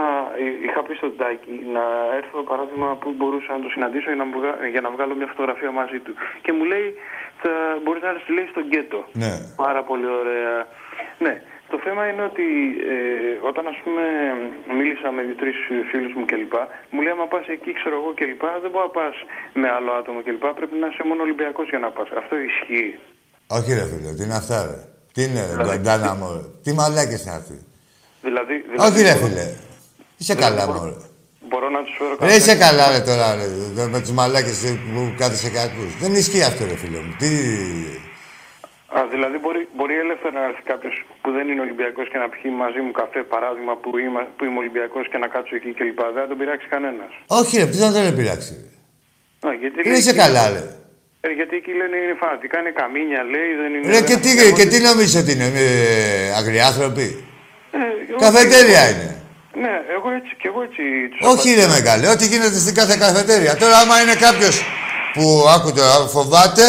εί- 0.44 0.64
είχα 0.64 0.82
πει 0.82 0.94
στον 0.94 1.16
Τάκη 1.16 1.66
να 1.76 1.84
έρθω 2.16 2.38
παράδειγμα 2.42 2.96
που 3.00 3.10
μπορούσα 3.18 3.52
να 3.52 3.60
το 3.64 3.68
συναντήσω 3.68 4.06
για 4.12 4.16
να, 4.16 4.24
μου 4.24 4.38
βγα- 4.40 4.66
για 4.74 4.80
να 4.80 4.90
βγάλω 4.90 5.14
μια 5.14 5.26
φωτογραφία 5.26 5.70
μαζί 5.70 5.98
του. 5.98 6.14
Και 6.42 6.52
μου 6.52 6.64
λέει, 6.64 6.94
θα, 7.42 7.50
μπορείς 7.82 8.02
να 8.02 8.08
έρθεις 8.08 8.28
λέει 8.36 8.46
στον 8.50 8.64
γκέτο. 8.66 9.04
Ναι. 9.12 9.32
Πάρα 9.56 9.82
πολύ 9.82 10.06
ωραία. 10.06 10.66
Ναι. 11.18 11.42
Το 11.74 11.80
θέμα 11.86 12.02
είναι 12.10 12.24
ότι 12.30 12.46
ε, 12.94 12.96
όταν 13.50 13.64
ας 13.72 13.78
πούμε 13.84 14.02
μίλησα 14.78 15.08
με 15.16 15.20
δύο-τρεις 15.26 15.56
φίλους 15.90 16.12
μου 16.18 16.24
κλπ. 16.30 16.54
Μου 16.92 17.00
λέει 17.04 17.12
άμα 17.16 17.26
πας 17.32 17.44
εκεί 17.54 17.70
ξέρω 17.78 17.94
εγώ 18.00 18.10
κλπ. 18.20 18.42
Δεν 18.62 18.70
μπορεί 18.72 18.86
να 18.88 18.94
πας 18.98 19.14
με 19.60 19.68
άλλο 19.76 19.90
άτομο 20.00 20.20
κλπ. 20.26 20.44
Πρέπει 20.60 20.74
να 20.82 20.86
είσαι 20.90 21.02
μόνο 21.10 21.20
Ολυμπιακός 21.26 21.66
για 21.72 21.80
να 21.84 21.88
πας. 21.96 22.08
Αυτό 22.20 22.34
ισχύει. 22.48 22.90
Όχι 23.56 23.70
ρε 23.78 23.84
φίλε, 23.90 24.10
τι 24.16 24.22
είναι 24.26 24.38
αυτά 24.42 24.58
ρε; 24.70 24.78
Τι 25.14 25.20
είναι 25.26 25.42
ρε, 25.56 25.62
Γκαντάνα 25.66 26.12
μου 26.18 26.26
ρε. 26.36 26.42
Τι 26.64 26.70
μαλάκες 26.78 27.20
είναι 27.24 27.36
αυτοί; 27.40 27.56
Δηλαδή, 28.26 28.54
Όχι 28.86 28.98
ρε 29.08 29.14
μπορώ- 29.14 29.22
φίλε. 29.24 29.46
Είσαι 30.20 30.34
καλά 30.44 30.62
μπορώ- 30.66 30.80
μου 30.80 30.86
ρε. 30.90 30.96
Μπορώ 31.48 31.68
να 31.76 31.80
τους 31.84 31.94
φέρω 31.98 32.12
Ρε 32.28 32.34
είσαι 32.38 32.54
καλά 32.64 32.84
ρε 32.92 33.00
τώρα 33.08 33.26
ρε. 33.38 33.46
Με 33.94 33.98
τους 34.02 34.12
μαλάκες 34.18 34.58
που 34.94 35.00
κάθεσαι 35.20 35.50
και 35.54 35.60
ακούς. 35.66 35.90
Δεν 36.02 36.12
ισχύει 36.20 36.44
αυτό 36.50 36.62
ρε 36.70 36.76
φίλε 36.82 36.98
μου. 37.06 37.14
Τι... 37.20 37.28
Α, 38.98 39.00
δηλαδή 39.14 39.36
μπορεί, 39.44 39.62
μπορεί 39.76 39.94
ελεύθερα 40.04 40.34
να 40.40 40.44
έρθει 40.50 40.62
κάποιος 40.72 40.94
που 41.22 41.28
δεν 41.36 41.44
είναι 41.50 41.62
Ολυμπιακός 41.66 42.06
και 42.12 42.18
να 42.22 42.28
πιει 42.32 42.48
μαζί 42.64 42.80
μου 42.84 42.92
καφέ, 43.00 43.20
παράδειγμα, 43.34 43.72
που 43.82 43.90
είμαι, 44.04 44.22
που 44.36 44.42
είμαι 44.46 44.58
Ολυμπιακός 44.64 45.04
και 45.10 45.18
να 45.22 45.28
κάτσω 45.34 45.54
εκεί 45.58 45.70
κλπ. 45.78 46.00
Δεν 46.14 46.20
θα 46.24 46.28
τον 46.32 46.38
πειράξει 46.40 46.66
κανένας. 46.74 47.12
Όχι 47.40 47.52
ρε, 47.60 47.66
τι 47.72 47.76
θα 47.84 47.88
τον 47.96 48.04
επηρεάξει. 48.12 48.52
ρε. 49.44 49.54
γιατί, 49.62 49.76
Ρε 49.82 49.88
λέει 49.90 49.98
είσαι 50.00 50.14
εκεί- 50.14 50.22
καλά 50.24 50.44
ρε. 50.54 50.62
Ε, 51.26 51.28
γιατί 51.38 51.54
εκεί 51.60 51.72
λένε 51.80 51.96
είναι 52.02 52.16
φανατικά, 52.22 52.56
είναι 52.62 52.74
καμίνια, 52.80 53.22
λέει, 53.34 53.50
δεν 53.60 53.70
είναι. 53.74 53.86
Ρε 53.94 53.98
δεν- 54.00 54.06
και 54.08 54.16
τι, 54.22 54.30
εγώ- 54.42 54.56
και 54.58 54.66
τι 54.72 54.78
νομίζεις 54.88 55.14
ότι 55.22 55.30
είναι, 55.34 55.48
ε, 55.66 55.68
αγριάνθρωποι. 56.40 57.06
Ε, 57.78 57.78
εγώ- 58.10 58.20
Καφετέρια 58.24 58.82
είναι. 58.90 59.08
Ναι, 59.64 59.74
εγώ 59.96 60.08
έτσι 60.18 60.32
και 60.40 60.46
εγώ 60.50 60.60
έτσι. 60.68 60.82
τους 61.10 61.20
Όχι 61.32 61.48
ρε 61.60 61.66
μεγάλε, 61.76 62.04
ό,τι 62.14 62.24
γίνεται 62.32 62.58
στην 62.64 62.74
κάθε 62.80 62.94
καφετέρια. 63.04 63.52
Τώρα 63.62 63.76
άμα 63.82 63.96
είναι 64.02 64.16
κάποιος 64.26 64.54
που 65.14 65.24
άκου 65.56 65.70
τώρα, 65.78 65.94
φοβάται 66.16 66.64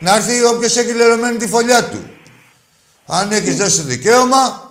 να 0.00 0.14
έρθει 0.14 0.44
όποιος 0.44 0.76
έχει 0.76 0.92
λερωμένη 0.92 1.36
τη 1.36 1.46
φωλιά 1.48 1.84
του. 1.84 2.10
Αν 3.06 3.30
έχεις 3.32 3.56
δώσει 3.56 3.80
δικαίωμα, 3.82 4.70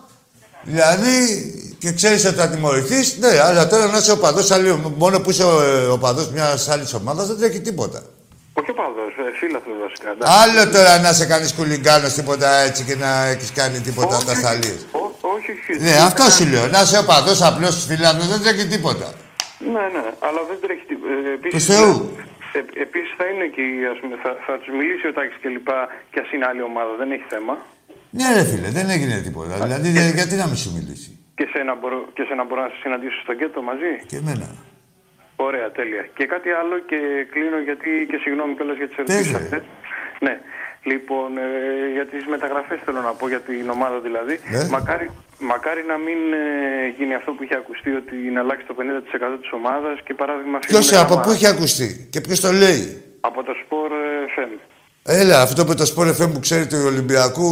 δηλαδή 0.64 1.14
και 1.80 1.92
ξέρεις 1.92 2.26
ότι 2.26 2.36
θα 2.36 2.48
τιμωρηθείς, 2.50 3.18
ναι, 3.20 3.40
αλλά 3.44 3.68
τώρα 3.68 3.86
να 3.88 3.98
είσαι 3.98 4.12
οπαδός 4.12 4.52
αλλού, 4.52 4.94
μόνο 4.98 5.20
που 5.20 5.30
είσαι 5.30 5.44
ο, 5.44 5.62
ε, 5.62 5.86
οπαδός 5.86 6.30
μιας 6.32 6.70
άλλης 6.70 6.94
ομάδας 6.94 7.28
δεν 7.28 7.38
τρέχει 7.38 7.60
τίποτα. 7.62 8.02
Όχι 8.54 8.72
ο 8.72 8.74
παδός, 8.74 9.14
ε, 9.18 9.38
φίλαθρο 9.40 9.72
βασικά. 9.84 10.10
εντάξει. 10.12 10.38
Άλλο 10.42 10.72
τώρα 10.72 11.00
να 11.00 11.14
σε 11.14 11.26
κάνεις 11.26 11.54
κουλιγκάνος 11.54 12.14
τίποτα 12.14 12.50
έτσι 12.58 12.84
και 12.84 12.96
να 12.96 13.26
έχεις 13.26 13.52
κάνει 13.52 13.80
τίποτα 13.80 14.16
Όχι, 14.16 14.26
τα 14.26 14.36
σταλίες. 14.36 14.80
ό- 14.92 14.98
Όχι, 15.36 15.52
όχι. 15.52 15.82
Ναι, 15.84 15.92
αυτό 15.92 16.24
σου 16.32 16.46
λέω. 16.46 16.68
Να 16.68 16.82
είσαι 16.82 16.98
οπαδό 16.98 17.46
απλός 17.48 17.76
του 17.76 17.82
φιλάνδρου 17.82 18.28
δεν 18.28 18.42
τρέχει 18.42 18.68
τίποτα. 18.68 19.14
Ναι, 19.60 19.70
ναι, 19.94 20.04
αλλά 20.28 20.42
δεν 20.50 20.58
τρέχει 20.62 20.86
τίποτα. 20.88 21.12
Ε, 21.14 21.38
Του 21.38 21.48
επίσης, 21.48 21.76
Θεού. 21.76 22.16
Ε, 22.58 22.60
επίσης 22.86 23.12
θα 23.18 23.26
είναι 23.32 23.46
και, 23.56 23.62
οι, 23.70 23.76
ας 23.94 23.98
πούμε, 24.02 24.16
θα, 24.24 24.32
θα 24.46 24.54
τους 24.60 24.70
μιλήσει 24.78 25.08
ο 25.08 25.14
Τάκης 25.18 25.38
και 25.42 25.50
λοιπά 25.56 25.80
και 26.12 26.20
ας 26.24 26.30
είναι 26.34 26.46
άλλη 26.52 26.62
ομάδα, 26.72 26.92
δεν 27.02 27.10
έχει 27.16 27.26
θέμα. 27.34 27.54
Ναι, 28.18 28.28
ρε 28.38 28.44
φίλε, 28.50 28.70
δεν 28.78 28.88
έγινε 28.96 29.16
τίποτα. 29.28 29.54
Δηλαδή, 29.66 29.90
δε- 29.98 30.12
γιατί 30.20 30.36
να 30.44 30.48
μην 30.52 30.56
σου 30.64 30.72
μιλήσει; 30.78 31.10
Και 31.38 31.46
σένα 31.54 31.74
μπορώ, 31.80 31.98
και 32.16 32.24
σένα 32.30 32.44
μπορώ 32.48 32.62
να 32.66 32.70
σε 32.74 32.78
συναντήσω 32.84 33.20
στο 33.26 33.34
γκέτο 33.38 33.62
μαζί; 33.70 33.92
Και 34.12 34.18
εμένα. 34.24 34.48
Ωραία, 35.48 35.68
τέλεια. 35.80 36.04
Και 36.18 36.26
κάτι 36.34 36.50
άλλο 36.62 36.76
και 36.90 37.00
κλείνω 37.34 37.60
γιατί 37.68 37.90
και 38.10 38.18
συγγνώμη 38.24 38.54
κιόλας 38.56 38.78
για 38.78 38.88
τις 38.88 38.98
ερωτήσεις 38.98 39.32
Πες, 39.32 39.38
ρε. 39.40 39.44
αυτές. 39.44 39.64
Ναι. 40.26 40.34
Λοιπόν, 40.92 41.30
ε, 41.38 41.48
για 41.96 42.06
τις 42.12 42.24
μεταγραφές 42.34 42.80
θέλω 42.86 43.02
να 43.10 43.14
πω, 43.20 43.26
για 43.34 43.42
την 43.48 43.66
ομάδα 43.76 43.98
δηλαδή. 44.08 44.36
Ναι. 44.54 44.62
Μακάρι, 44.76 45.08
μακάρι 45.52 45.84
να 45.92 45.98
μην 46.06 46.20
ε, 46.44 46.44
γίνει 46.98 47.14
αυτό 47.20 47.30
που 47.36 47.42
είχε 47.44 47.56
ακουστεί 47.64 47.90
ότι 48.02 48.16
να 48.36 48.40
αλλάξει 48.44 48.66
το 48.70 48.76
50% 48.80 48.82
της 49.42 49.52
ομάδας 49.60 49.96
και 50.06 50.14
παράδειγμα... 50.22 50.58
Ποιος 50.60 50.86
φύγουμε 50.88 51.02
από 51.06 51.14
άμα- 51.14 51.24
πού 51.24 51.30
έχει 51.36 51.48
ακουστεί 51.56 51.88
και 52.14 52.20
ποιος 52.26 52.40
το 52.46 52.52
λέει; 52.64 52.84
Από 53.30 53.40
το 53.48 53.54
Sport 53.62 53.94
ε, 54.04 54.34
FM. 54.36 54.52
Έλα, 55.22 55.42
αυτό 55.42 55.66
με 55.66 55.76
το 55.76 55.86
Sport 55.96 56.10
FM 56.18 56.30
που 56.34 56.40
ξέρει 56.40 56.66
του 56.68 56.82
Ολυμπιακού, 56.86 57.50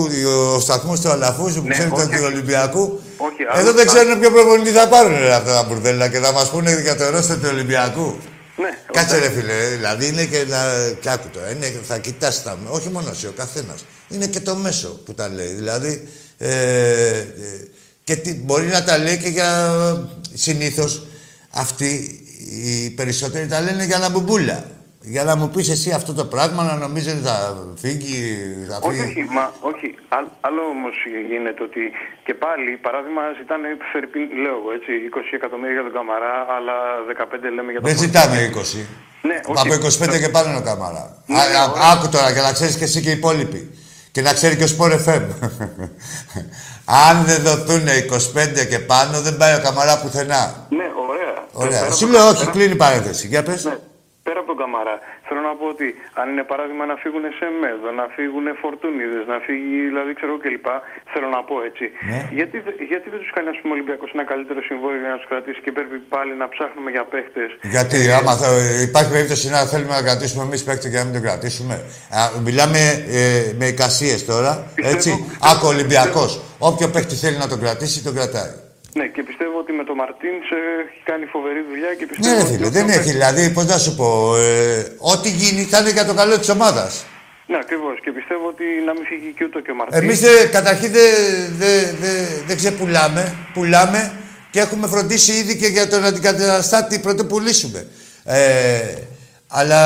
ο 0.55 0.59
σταθμός 0.59 1.01
του 1.01 1.09
Αλαφούζου 1.09 1.61
που 1.61 1.67
Ναι, 1.67 1.73
ξέρει 1.73 1.89
όχι. 1.93 2.07
του 2.17 2.23
Ολυμπιακού. 2.31 2.83
Όχι, 3.17 3.41
Εδώ 3.41 3.59
άλλο- 3.59 3.73
δεν 3.73 3.85
ξέρουν 3.85 4.19
ποιο 4.19 4.31
προπονητή 4.31 4.69
θα 4.69 4.87
πάρουν 4.87 5.17
ρε, 5.19 5.33
αυτά 5.33 5.51
τα 5.53 5.63
μπουρδέλα 5.67 6.09
και 6.09 6.17
θα 6.17 6.31
μας 6.31 6.51
πούνε 6.51 6.71
για 6.81 6.95
το 6.95 7.09
ρόστερ 7.09 7.37
του 7.37 7.49
Ολυμπιακού. 7.53 8.17
Ναι, 8.57 8.69
Κάτσε 8.91 9.17
ρε 9.17 9.29
φίλε, 9.29 9.69
δηλαδή 9.69 10.07
είναι 10.07 10.25
και, 10.25 10.45
να, 10.47 10.91
και 11.01 11.09
άκου 11.09 11.27
το, 11.27 11.39
είναι, 11.49 11.73
θα 11.87 11.97
κοιτάς 11.97 12.43
τα, 12.43 12.57
όχι 12.67 12.89
μόνο 12.89 13.09
εσύ, 13.09 13.27
ο 13.27 13.33
καθένας. 13.37 13.85
Είναι 14.09 14.27
και 14.27 14.39
το 14.39 14.55
μέσο 14.55 14.87
που 14.87 15.13
τα 15.13 15.29
λέει, 15.29 15.53
δηλαδή 15.53 16.07
ε, 16.37 16.49
ε, 16.49 17.25
και 18.03 18.15
τι, 18.15 18.33
μπορεί 18.33 18.67
να 18.67 18.83
τα 18.83 18.97
λέει 18.97 19.17
και 19.17 19.27
για, 19.27 20.09
συνήθως 20.33 21.07
αυτοί 21.49 22.21
οι 22.49 22.89
περισσότεροι 22.89 23.47
τα 23.47 23.61
λένε 23.61 23.85
για 23.85 23.97
να 23.97 24.09
μπουμπούλα. 24.09 24.65
Για 25.13 25.23
να 25.29 25.33
μου 25.39 25.47
πεις 25.53 25.69
εσύ 25.75 25.89
αυτό 25.99 26.11
το 26.19 26.25
πράγμα, 26.33 26.61
να 26.63 26.73
νομίζεις 26.85 27.13
ότι 27.13 27.23
θα 27.31 27.37
φύγει, 27.83 28.19
θα 28.69 28.77
Όχι, 28.81 28.99
φύγει. 28.99 29.09
όχι, 29.11 29.23
μα, 29.37 29.45
όχι. 29.71 29.87
Άλλ- 30.17 30.33
άλλο 30.47 30.61
όμως 30.75 30.95
γίνεται 31.29 31.61
ότι 31.69 31.81
και 32.25 32.33
πάλι, 32.43 32.69
παράδειγμα, 32.85 33.21
ζητάνε, 33.39 33.67
Φερρυπίν, 33.91 34.27
λέω 34.43 34.55
εγώ 34.61 34.69
έτσι, 34.77 34.91
20 35.09 35.33
εκατομμύρια 35.39 35.73
για 35.77 35.85
τον 35.87 35.95
Καμαρά, 35.99 36.35
αλλά 36.57 36.75
15 37.11 37.47
λέμε 37.55 37.69
για 37.73 37.79
τον 37.81 37.89
Δεν 37.89 37.97
ζητάμε 38.05 38.35
20. 38.53 38.79
Ναι, 39.29 39.37
όχι. 39.51 39.59
Από 39.63 39.73
25 39.73 40.17
και 40.23 40.29
πάνω 40.35 40.47
είναι 40.49 40.61
ο 40.63 40.67
Καμαρά. 40.71 41.03
Ναι, 41.33 41.39
Α, 41.41 41.43
ναι, 41.49 41.57
α, 41.61 41.63
ωραία. 41.71 41.83
άκου 41.93 42.07
τώρα 42.15 42.29
και 42.35 42.41
να 42.47 42.51
ξέρεις 42.57 42.75
και 42.79 42.87
εσύ 42.89 42.99
και 43.03 43.11
οι 43.13 43.17
υπόλοιποι. 43.21 43.61
Και 44.13 44.21
να 44.27 44.31
ξέρει 44.37 44.53
και 44.59 44.67
ο 44.69 44.71
Sport 44.75 44.93
FM. 45.05 45.23
Αν 47.09 47.15
δεν 47.29 47.39
δοθούν 47.47 47.85
25 47.87 48.65
και 48.71 48.79
πάνω, 48.79 49.15
δεν 49.21 49.37
πάει 49.37 49.53
ο 49.55 49.61
Καμαρά 49.65 49.95
πουθενά. 50.01 50.43
Ναι, 50.69 50.87
ωραία. 51.09 51.33
Ωραία. 51.51 51.79
Πέρα 51.81 51.93
Σου 51.93 52.05
από- 52.05 52.13
λέω 52.13 52.27
όχι, 52.27 52.39
πέρα- 52.39 52.51
κλείνει 52.51 52.71
η 52.71 52.75
παρένθεση. 52.75 53.27
Για 53.27 53.43
πες. 53.43 53.63
Ναι. 53.65 53.77
Πέρα 54.27 54.39
από 54.43 54.49
τον 54.51 54.59
Καμαρά, 54.61 54.95
θέλω 55.27 55.41
να 55.49 55.53
πω 55.59 55.65
ότι 55.75 55.87
αν 56.19 56.25
είναι 56.31 56.45
παράδειγμα 56.51 56.83
να 56.91 56.95
φύγουν 57.03 57.23
σε 57.39 57.45
Μέδο, 57.61 57.89
να 57.99 58.05
φύγουν 58.15 58.45
Φορτούνιδες, 58.61 59.23
να 59.33 59.37
φύγει 59.47 59.77
δηλαδή 59.89 60.11
ξέρω 60.17 60.29
εγώ 60.33 60.41
κλπ. 60.45 60.67
Θέλω 61.13 61.27
να 61.37 61.41
πω 61.49 61.55
έτσι. 61.69 61.85
Ναι. 62.11 62.19
Γιατί, 62.39 62.55
δε- 62.65 62.77
γιατί 62.91 63.07
δεν 63.13 63.19
τους 63.23 63.31
κάνει 63.35 63.47
ας 63.53 63.57
πούμε, 63.61 63.71
ο 63.73 63.75
Ολυμπιακός 63.77 64.09
ένα 64.17 64.25
καλύτερο 64.33 64.59
συμβόλαιο 64.69 64.99
για 65.03 65.11
να 65.13 65.17
τους 65.21 65.27
κρατήσει 65.31 65.59
και 65.65 65.71
πρέπει 65.77 65.97
πάλι 66.15 66.31
να 66.41 66.45
ψάχνουμε 66.53 66.89
για 66.95 67.03
παίχτε. 67.13 67.43
Γιατί 67.75 67.97
άμα 68.17 68.33
θα, 68.41 68.47
υπάρχει 68.89 69.11
περίπτωση 69.15 69.45
να 69.55 69.59
θέλουμε 69.71 69.93
να 69.99 70.03
κρατήσουμε 70.07 70.41
εμείς 70.47 70.61
παίκτη 70.67 70.85
και 70.91 70.97
να 71.01 71.05
μην 71.07 71.13
τον 71.17 71.23
κρατήσουμε. 71.27 71.75
Α, 72.19 72.21
μιλάμε 72.47 72.79
ε, 73.19 73.21
με 73.59 73.65
εικασίες 73.73 74.19
τώρα. 74.31 74.51
Πιστεύω- 74.75 74.95
Έτσι. 74.95 75.09
πιστεύω- 75.11 75.51
Άκου 75.51 75.65
Ολυμπιακός. 75.73 76.31
Όποιο 76.69 76.87
παίκτη 76.93 77.15
θέλει 77.23 77.37
να 77.43 77.47
τον 77.51 77.59
κρατήσει, 77.63 77.97
τον 78.07 78.13
κρατάει. 78.17 78.53
Ναι, 78.97 79.05
και 79.15 79.23
πιστεύω 79.29 79.55
ότι 79.63 79.71
με 79.79 79.83
τον 79.89 79.95
Μαρτίν 80.01 80.35
έχει 80.89 81.01
κάνει 81.09 81.25
φοβερή 81.35 81.61
δουλειά 81.69 81.91
και 81.97 82.05
Ναι, 82.05 82.11
πιστεύω 82.11 82.35
ρε 82.35 82.41
ότι 82.43 82.51
φίλε, 82.53 82.65
όποιο 82.67 82.69
δεν 82.77 82.85
έχει. 82.89 82.97
παίκτη- 82.97 83.11
Δηλαδή, 83.15 83.43
πώς 83.55 83.65
να 83.73 83.77
σου 83.83 83.91
πω, 83.99 84.07
ε, 84.37 84.85
ό,τι 85.13 85.29
γίνει 85.41 85.61
θα 85.71 85.77
είναι 85.79 85.91
για 85.97 86.05
το 86.09 86.13
καλό 86.21 86.35
της 86.41 86.49
ομάδας. 86.57 86.91
Ναι, 87.51 87.57
ακριβώς. 87.65 87.95
Και 88.03 88.11
πιστεύω 88.17 88.45
ότι 88.53 88.65
να 88.87 88.93
μην 88.95 89.03
φύγει 89.09 89.29
και 89.37 89.43
ούτε 89.47 89.59
και 89.65 89.71
ο 89.71 89.75
Μαρτίν. 89.79 89.97
Εμείς 90.03 90.19
καταρχήν 90.51 90.91
δεν 90.91 91.11
δε, 91.61 91.71
δε, 92.01 92.11
δεν 92.47 92.55
ξεπουλάμε. 92.61 93.23
Πουλάμε 93.53 94.01
και 94.51 94.59
έχουμε 94.59 94.87
φροντίσει 94.87 95.31
ήδη 95.41 95.53
και 95.57 95.67
για 95.67 95.87
τον 95.87 96.03
αντικαταστάτη 96.05 96.99
πρώτο 96.99 97.25
πουλήσουμε. 97.25 97.87
Ε, 98.23 98.93
αλλά 99.47 99.81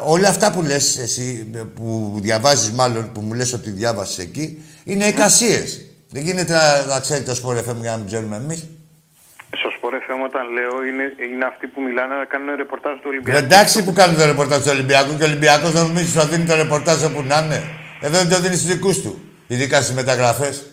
όλα 0.00 0.28
αυτά 0.28 0.52
που 0.52 0.62
λες 0.62 0.98
εσύ, 0.98 1.50
που 1.74 2.18
διαβάζεις 2.22 2.70
μάλλον, 2.70 3.12
που 3.12 3.20
μου 3.20 3.32
λες 3.34 3.52
ότι 3.52 3.70
διάβασες 3.70 4.18
εκεί, 4.18 4.62
είναι 4.84 5.04
εικασίες. 5.06 5.80
Δεν 6.12 6.22
γίνεται 6.22 6.52
να, 6.52 6.84
να 6.84 7.00
ξέρει 7.00 7.22
το 7.24 7.32
Sport 7.32 7.58
FM 7.58 7.78
για 7.80 7.90
να 7.90 7.96
μην 7.96 8.06
ξέρουμε 8.06 8.36
εμείς. 8.36 8.68
Στο 9.60 9.68
Sport 9.76 9.94
FM 9.94 10.20
όταν 10.28 10.44
λέω 10.56 10.84
είναι, 10.88 11.04
είναι 11.32 11.44
αυτοί 11.44 11.66
που 11.66 11.80
μιλάνε 11.82 12.14
να 12.14 12.24
κάνουν 12.24 12.54
ρεπορτάζ 12.56 12.94
του 12.94 13.08
Ολυμπιακού. 13.12 13.38
Εντάξει 13.44 13.84
που 13.84 13.92
κάνουν 13.92 14.16
το 14.16 14.24
ρεπορτάζ 14.24 14.62
του 14.62 14.70
Ολυμπιακού 14.70 15.16
και 15.16 15.22
ο 15.22 15.26
Ολυμπιακός 15.26 15.70
δεν 15.70 15.82
νομίζει 15.82 16.04
ότι 16.04 16.18
θα 16.18 16.26
δίνει 16.26 16.44
το 16.44 16.54
ρεπορτάζ 16.54 17.04
όπου 17.04 17.22
να 17.22 17.38
είναι. 17.38 17.62
Εδώ 18.00 18.18
δεν 18.18 18.28
το 18.28 18.40
δίνει 18.40 18.56
στους 18.56 18.68
δικούς 18.74 19.00
του. 19.02 19.12
Ειδικά 19.46 19.82
στις 19.82 19.94
μεταγραφές. 19.94 20.66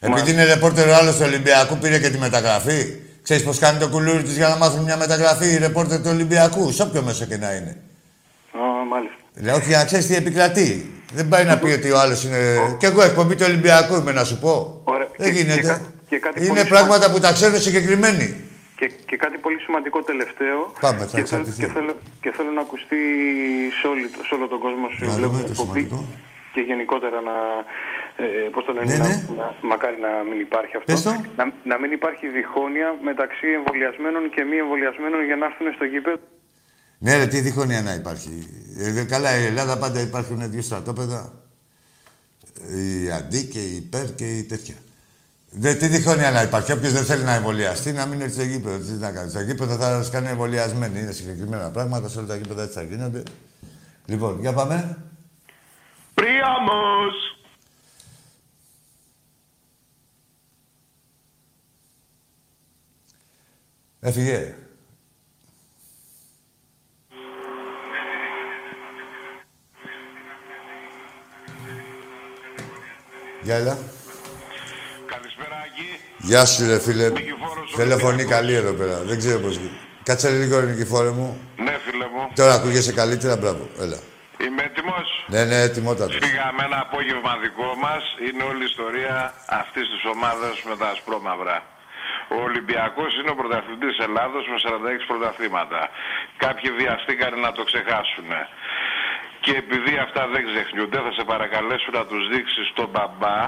Επειδή 0.00 0.30
είναι 0.30 0.44
ρεπόρτερ 0.44 0.88
ο 0.88 0.94
άλλος 0.94 1.16
του 1.16 1.24
Ολυμπιακού, 1.26 1.78
πήρε 1.78 1.98
και 1.98 2.10
τη 2.10 2.18
μεταγραφή. 2.18 2.80
Ξέρεις 3.22 3.42
πώ 3.42 3.52
κάνει 3.54 3.78
το 3.78 3.88
κουλούρι 3.88 4.22
της 4.22 4.36
για 4.36 4.48
να 4.48 4.56
μάθουν 4.56 4.82
μια 4.82 4.96
μεταγραφή 4.96 5.46
η 5.46 5.58
ρεπόρτερ 5.58 5.98
του 6.00 6.10
Ολυμπιακού, 6.12 6.72
σε 6.72 6.82
όποιο 6.82 7.02
μέσο 7.02 7.24
και 7.24 7.36
να 7.36 7.52
είναι. 7.52 7.76
Α, 8.52 8.84
μάλιστα. 8.90 9.16
Δηλαδή, 9.34 9.58
όχι 9.58 9.68
για 9.68 9.78
να 9.78 9.84
ξέρεις 9.84 10.06
τι 10.06 10.14
επικρατεί. 10.14 11.01
Δεν 11.14 11.28
πάει 11.28 11.44
να 11.44 11.58
πει 11.58 11.70
ότι 11.78 11.90
ο 11.90 11.98
άλλος 11.98 12.24
είναι. 12.24 12.38
Κι 12.78 12.86
εγώ 12.86 13.02
εκπομπή 13.02 13.34
του 13.36 13.44
Ολυμπιακού 13.48 13.94
είμαι 13.94 14.12
να 14.12 14.24
σου 14.24 14.38
πω. 14.38 14.80
Ωραία. 14.84 15.08
Δεν 15.16 15.32
Και- 15.32 15.38
γίνεται. 15.40 15.60
και 15.60 15.68
κα- 15.68 15.80
και 16.08 16.18
κάτι 16.18 16.44
είναι 16.46 16.54
πολύ 16.58 16.68
πράγματα 16.74 17.10
που 17.12 17.18
τα 17.24 17.32
ξέρουν 17.32 17.58
συγκεκριμένοι. 17.68 18.26
Και, 18.78 18.86
και 19.08 19.16
κάτι 19.24 19.36
πολύ 19.44 19.58
σημαντικό 19.66 19.98
τελευταίο. 20.10 20.58
Πάμε, 20.80 20.98
θα 20.98 21.04
και, 21.04 21.10
θέλω, 21.10 21.20
εξαρτηθεί. 21.22 21.60
και, 21.62 21.68
θέλω, 21.76 21.92
και 22.22 22.30
θέλω 22.36 22.50
να 22.58 22.60
ακουστεί 22.66 23.00
σε, 23.80 23.86
όλη, 23.92 24.04
σε 24.28 24.32
όλο 24.36 24.46
τον 24.52 24.60
κόσμο 24.66 24.86
σου 24.94 25.04
Να 25.04 25.12
βλέπω 25.18 25.32
δούμε 25.32 25.42
το 25.42 25.52
εκπομπή 25.54 25.80
σημαντικό. 25.80 25.98
και 26.54 26.60
γενικότερα 26.70 27.18
να. 27.28 27.36
Ε, 28.24 28.48
πώς 28.54 28.62
το 28.66 28.72
λένε, 28.76 28.86
Ναι, 28.92 28.96
να, 29.02 29.06
ναι. 29.08 29.16
να, 29.40 29.46
μακάρι 29.72 29.98
να 30.06 30.12
μην 30.28 30.38
υπάρχει 30.48 30.74
αυτό. 30.78 30.88
Πες 30.92 31.02
το. 31.06 31.10
Να, 31.38 31.44
να 31.70 31.76
μην 31.82 31.90
υπάρχει 31.98 32.24
διχόνοια 32.38 32.88
μεταξύ 33.10 33.46
εμβολιασμένων 33.58 34.22
και 34.34 34.42
μη 34.50 34.56
εμβολιασμένων 34.64 35.20
για 35.28 35.36
να 35.40 35.44
έρθουν 35.50 35.66
στο 35.78 35.84
γήπεδο. 35.92 36.18
Ναι, 37.02 37.16
ρε, 37.16 37.26
τι 37.26 37.40
διχόνοια 37.40 37.82
να 37.82 37.94
υπάρχει. 37.94 38.46
Ε, 38.78 39.04
καλά, 39.04 39.38
η 39.38 39.44
Ελλάδα 39.44 39.78
πάντα 39.78 40.00
υπάρχουν 40.00 40.50
δύο 40.50 40.62
στρατόπεδα. 40.62 41.32
Η 42.76 43.10
αντί 43.10 43.44
και 43.44 43.58
η 43.58 43.76
υπέρ 43.76 44.14
και 44.14 44.36
η 44.36 44.42
τέτοια. 44.42 44.74
Δε, 45.50 45.74
τι 45.74 45.86
διχόνοια 45.86 46.30
να 46.30 46.42
υπάρχει. 46.42 46.72
Όποιος 46.72 46.92
δεν 46.92 47.04
θέλει 47.04 47.22
να 47.24 47.34
εμβολιαστεί, 47.34 47.92
να 47.92 48.06
μην 48.06 48.20
έρθει 48.20 48.34
στο 48.34 48.42
γήπεδο. 48.42 48.78
Τι 48.78 48.92
να 48.92 49.10
κάνει. 49.10 49.30
Στο 49.30 49.40
γήπεδο 49.40 49.76
θα 49.76 50.02
σα 50.02 50.10
κάνει 50.10 50.28
εμβολιασμένοι. 50.28 51.00
Είναι 51.00 51.12
συγκεκριμένα 51.12 51.70
πράγματα. 51.70 52.08
Σε 52.08 52.18
όλα 52.18 52.26
τα 52.26 52.36
γήπεδα 52.36 52.62
έτσι 52.62 52.74
θα 52.74 52.82
γίνονται. 52.82 53.22
Λοιπόν, 54.06 54.40
για 54.40 54.52
πάμε. 54.52 54.98
Πρίαμος! 56.14 57.36
Έφυγε. 64.00 64.54
Γεια, 73.42 73.54
έλα. 73.56 73.78
Καλησπέρα, 75.12 75.56
Άκη. 75.66 75.88
Γεια 76.18 76.44
σου, 76.46 76.66
ρε 76.66 76.78
φίλε. 76.80 77.08
Νικηφόρος 77.08 77.72
Τηλεφωνεί 77.76 78.06
Ολυμπιακός. 78.06 78.34
καλή 78.36 78.54
εδώ 78.54 78.72
πέρα. 78.72 78.96
Δεν 79.10 79.18
ξέρω 79.18 79.38
πώς 79.38 79.56
γίνει. 79.56 79.78
Κάτσε 80.02 80.30
λίγο, 80.30 80.60
ρε 80.60 80.66
Νικηφόρε 80.66 81.10
μου. 81.10 81.28
Ναι, 81.56 81.74
φίλε 81.84 82.06
μου. 82.14 82.22
Τώρα 82.34 82.54
ακούγεσαι 82.54 82.92
καλύτερα, 82.92 83.36
μπράβο. 83.36 83.68
Έλα. 83.84 83.98
Είμαι 84.44 84.62
έτοιμος. 84.68 85.08
Ναι, 85.32 85.44
ναι, 85.44 85.56
έτοιμότατο. 85.68 86.12
Φύγαμε 86.26 86.62
ένα 86.68 86.78
απόγευμα 86.86 87.32
δικό 87.44 87.70
μας. 87.84 88.02
Είναι 88.26 88.42
όλη 88.50 88.62
η 88.66 88.70
ιστορία 88.72 89.16
αυτής 89.60 89.86
της 89.92 90.02
ομάδας 90.14 90.54
με 90.68 90.74
τα 90.80 90.88
ασπρόμαυρα. 90.94 91.56
Ο 92.36 92.38
Ολυμπιακός 92.48 93.10
είναι 93.18 93.30
ο 93.34 93.36
πρωταθλητής 93.40 93.96
Ελλάδος 94.06 94.44
με 94.52 94.58
46 94.66 95.04
πρωταθλήματα. 95.10 95.80
Κάποιοι 96.44 96.68
βιαστήκαν 96.80 97.32
να 97.46 97.50
το 97.56 97.62
ξεχάσουν. 97.70 98.28
Και 99.44 99.52
επειδή 99.62 99.92
αυτά 100.06 100.22
δεν 100.34 100.42
ξεχνιούνται, 100.50 100.98
θα 101.06 101.12
σε 101.18 101.22
παρακαλέσω 101.32 101.88
να 101.98 102.02
τους 102.10 102.22
δείξεις 102.32 102.66
τον 102.78 102.88
μπαμπά 102.92 103.38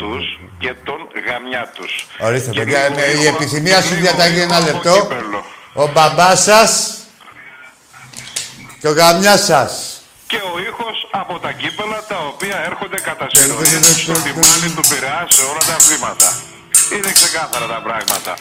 τους 0.00 0.24
και 0.62 0.72
τον 0.88 1.00
γαμιά 1.26 1.64
τους. 1.76 1.92
Ορίστε, 2.26 2.50
Και 2.50 2.58
παιδιά, 2.60 2.82
λίγο 2.88 2.94
με 2.94 3.04
η 3.06 3.12
ήχο- 3.22 3.34
επιθυμία 3.36 3.78
και 3.80 3.86
σου 3.86 3.94
λίγο 3.94 4.04
διαταγεί 4.06 4.36
ήχο 4.42 4.44
ένα 4.48 4.56
από 4.56 4.66
λεπτό. 4.70 4.92
κύπελλο. 5.00 5.40
Ο 5.82 5.84
μπαμπάς 5.92 6.38
σας 6.42 6.70
και 8.80 8.88
ο 8.88 8.92
γαμιάς 8.92 9.40
σας. 9.50 9.70
και 10.26 10.40
ο 10.52 10.54
ήχος 10.70 10.96
από 11.22 11.34
τα 11.44 11.50
κύπελα 11.60 11.98
τα 12.12 12.18
οποία 12.32 12.56
έρχονται 12.70 12.98
κατά 13.08 13.26
συνοδεία 13.32 13.80
στο 14.02 14.12
λιμάνι 14.24 14.68
του 14.76 14.84
Πειραιά 14.90 15.22
σε 15.36 15.42
όλα 15.50 15.62
τα 15.68 15.74
αθλήματα. 15.80 16.28
Είναι 16.94 17.10
ξεκάθαρα 17.18 17.66
τα 17.74 17.80
πράγματα. 17.86 18.32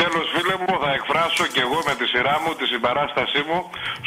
Τέλος 0.00 0.26
φίλε 0.34 0.56
μου 0.62 0.74
θα 0.84 0.90
εκφράσω 0.98 1.44
και 1.54 1.60
εγώ 1.66 1.78
με 1.88 1.94
τη 1.98 2.04
σειρά 2.12 2.34
μου 2.42 2.50
τη 2.58 2.64
συμπαράστασή 2.72 3.40
μου 3.48 3.58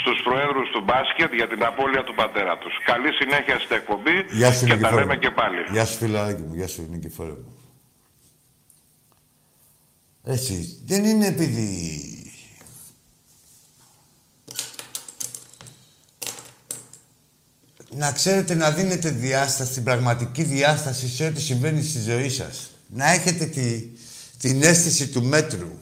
στους 0.01 0.17
προέδρους 0.25 0.67
του 0.73 0.81
μπάσκετ 0.87 1.31
για 1.39 1.47
την 1.51 1.61
απώλεια 1.69 2.03
του 2.07 2.13
πατέρα 2.21 2.53
τους. 2.61 2.73
Καλή 2.91 3.11
συνέχεια 3.19 3.55
στην 3.63 3.75
εκπομπή 3.79 4.15
Γεια 4.39 4.51
σου, 4.53 4.65
και 4.65 4.71
τα 4.71 4.75
Νικηφόρε 4.75 5.01
λέμε 5.01 5.13
μου. 5.13 5.19
και 5.23 5.31
πάλι. 5.39 5.59
Γεια 5.75 5.85
σου, 5.85 5.97
φιλαράκι 6.01 6.41
μου. 6.41 6.53
Γεια 6.59 6.67
σου, 6.67 6.87
Νικηφόρε 6.93 7.35
μου. 7.43 7.53
Έτσι, 10.35 10.55
δεν 10.85 11.01
είναι 11.05 11.25
επειδή... 11.27 11.59
Να 17.91 18.11
ξέρετε 18.11 18.53
να 18.55 18.71
δίνετε 18.71 19.09
διάσταση, 19.09 19.73
την 19.73 19.83
πραγματική 19.83 20.43
διάσταση 20.43 21.07
σε 21.07 21.25
ό,τι 21.25 21.41
συμβαίνει 21.41 21.83
στη 21.83 21.99
ζωή 21.99 22.29
σας. 22.29 22.69
Να 22.87 23.11
έχετε 23.11 23.45
τη, 23.45 23.81
την 24.39 24.63
αίσθηση 24.63 25.07
του 25.07 25.23
μέτρου. 25.23 25.79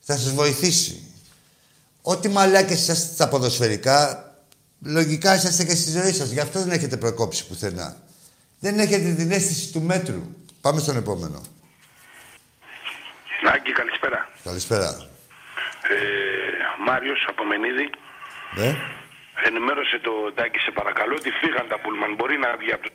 Θα 0.00 0.16
σας 0.16 0.32
βοηθήσει. 0.32 1.00
Ό,τι 2.02 2.28
μαλάκες 2.28 2.80
είσαστε 2.80 3.14
στα 3.14 3.28
ποδοσφαιρικά, 3.28 4.24
λογικά 4.80 5.34
είσαστε 5.34 5.64
και 5.64 5.74
στη 5.74 5.90
ζωή 5.90 6.12
σας. 6.12 6.30
Γι' 6.30 6.40
αυτό 6.40 6.58
δεν 6.58 6.70
έχετε 6.70 6.96
προκόψει 6.96 7.46
πουθενά. 7.46 7.96
Δεν 8.60 8.78
έχετε 8.78 9.12
την 9.12 9.30
αίσθηση 9.30 9.72
του 9.72 9.82
μέτρου. 9.82 10.22
Πάμε 10.60 10.80
στον 10.80 10.96
επόμενο. 10.96 11.40
Άγκη, 13.54 13.72
καλησπέρα. 13.72 14.28
Καλησπέρα. 14.44 14.88
Ε, 15.92 15.96
Μάριος 16.86 17.26
από 17.28 17.44
Μενίδη. 17.44 17.90
Ναι. 18.56 18.70
Ενημέρωσε 19.48 19.98
το 19.98 20.32
Τάκη, 20.34 20.58
σε 20.58 20.70
παρακαλώ, 20.70 21.14
ότι 21.14 21.30
φύγαν 21.30 21.68
τα 21.68 21.80
πούλμαν. 21.80 22.14
Μπορεί 22.14 22.36
να 22.38 22.56
βγει 22.56 22.72
από 22.72 22.82
το... 22.82 22.90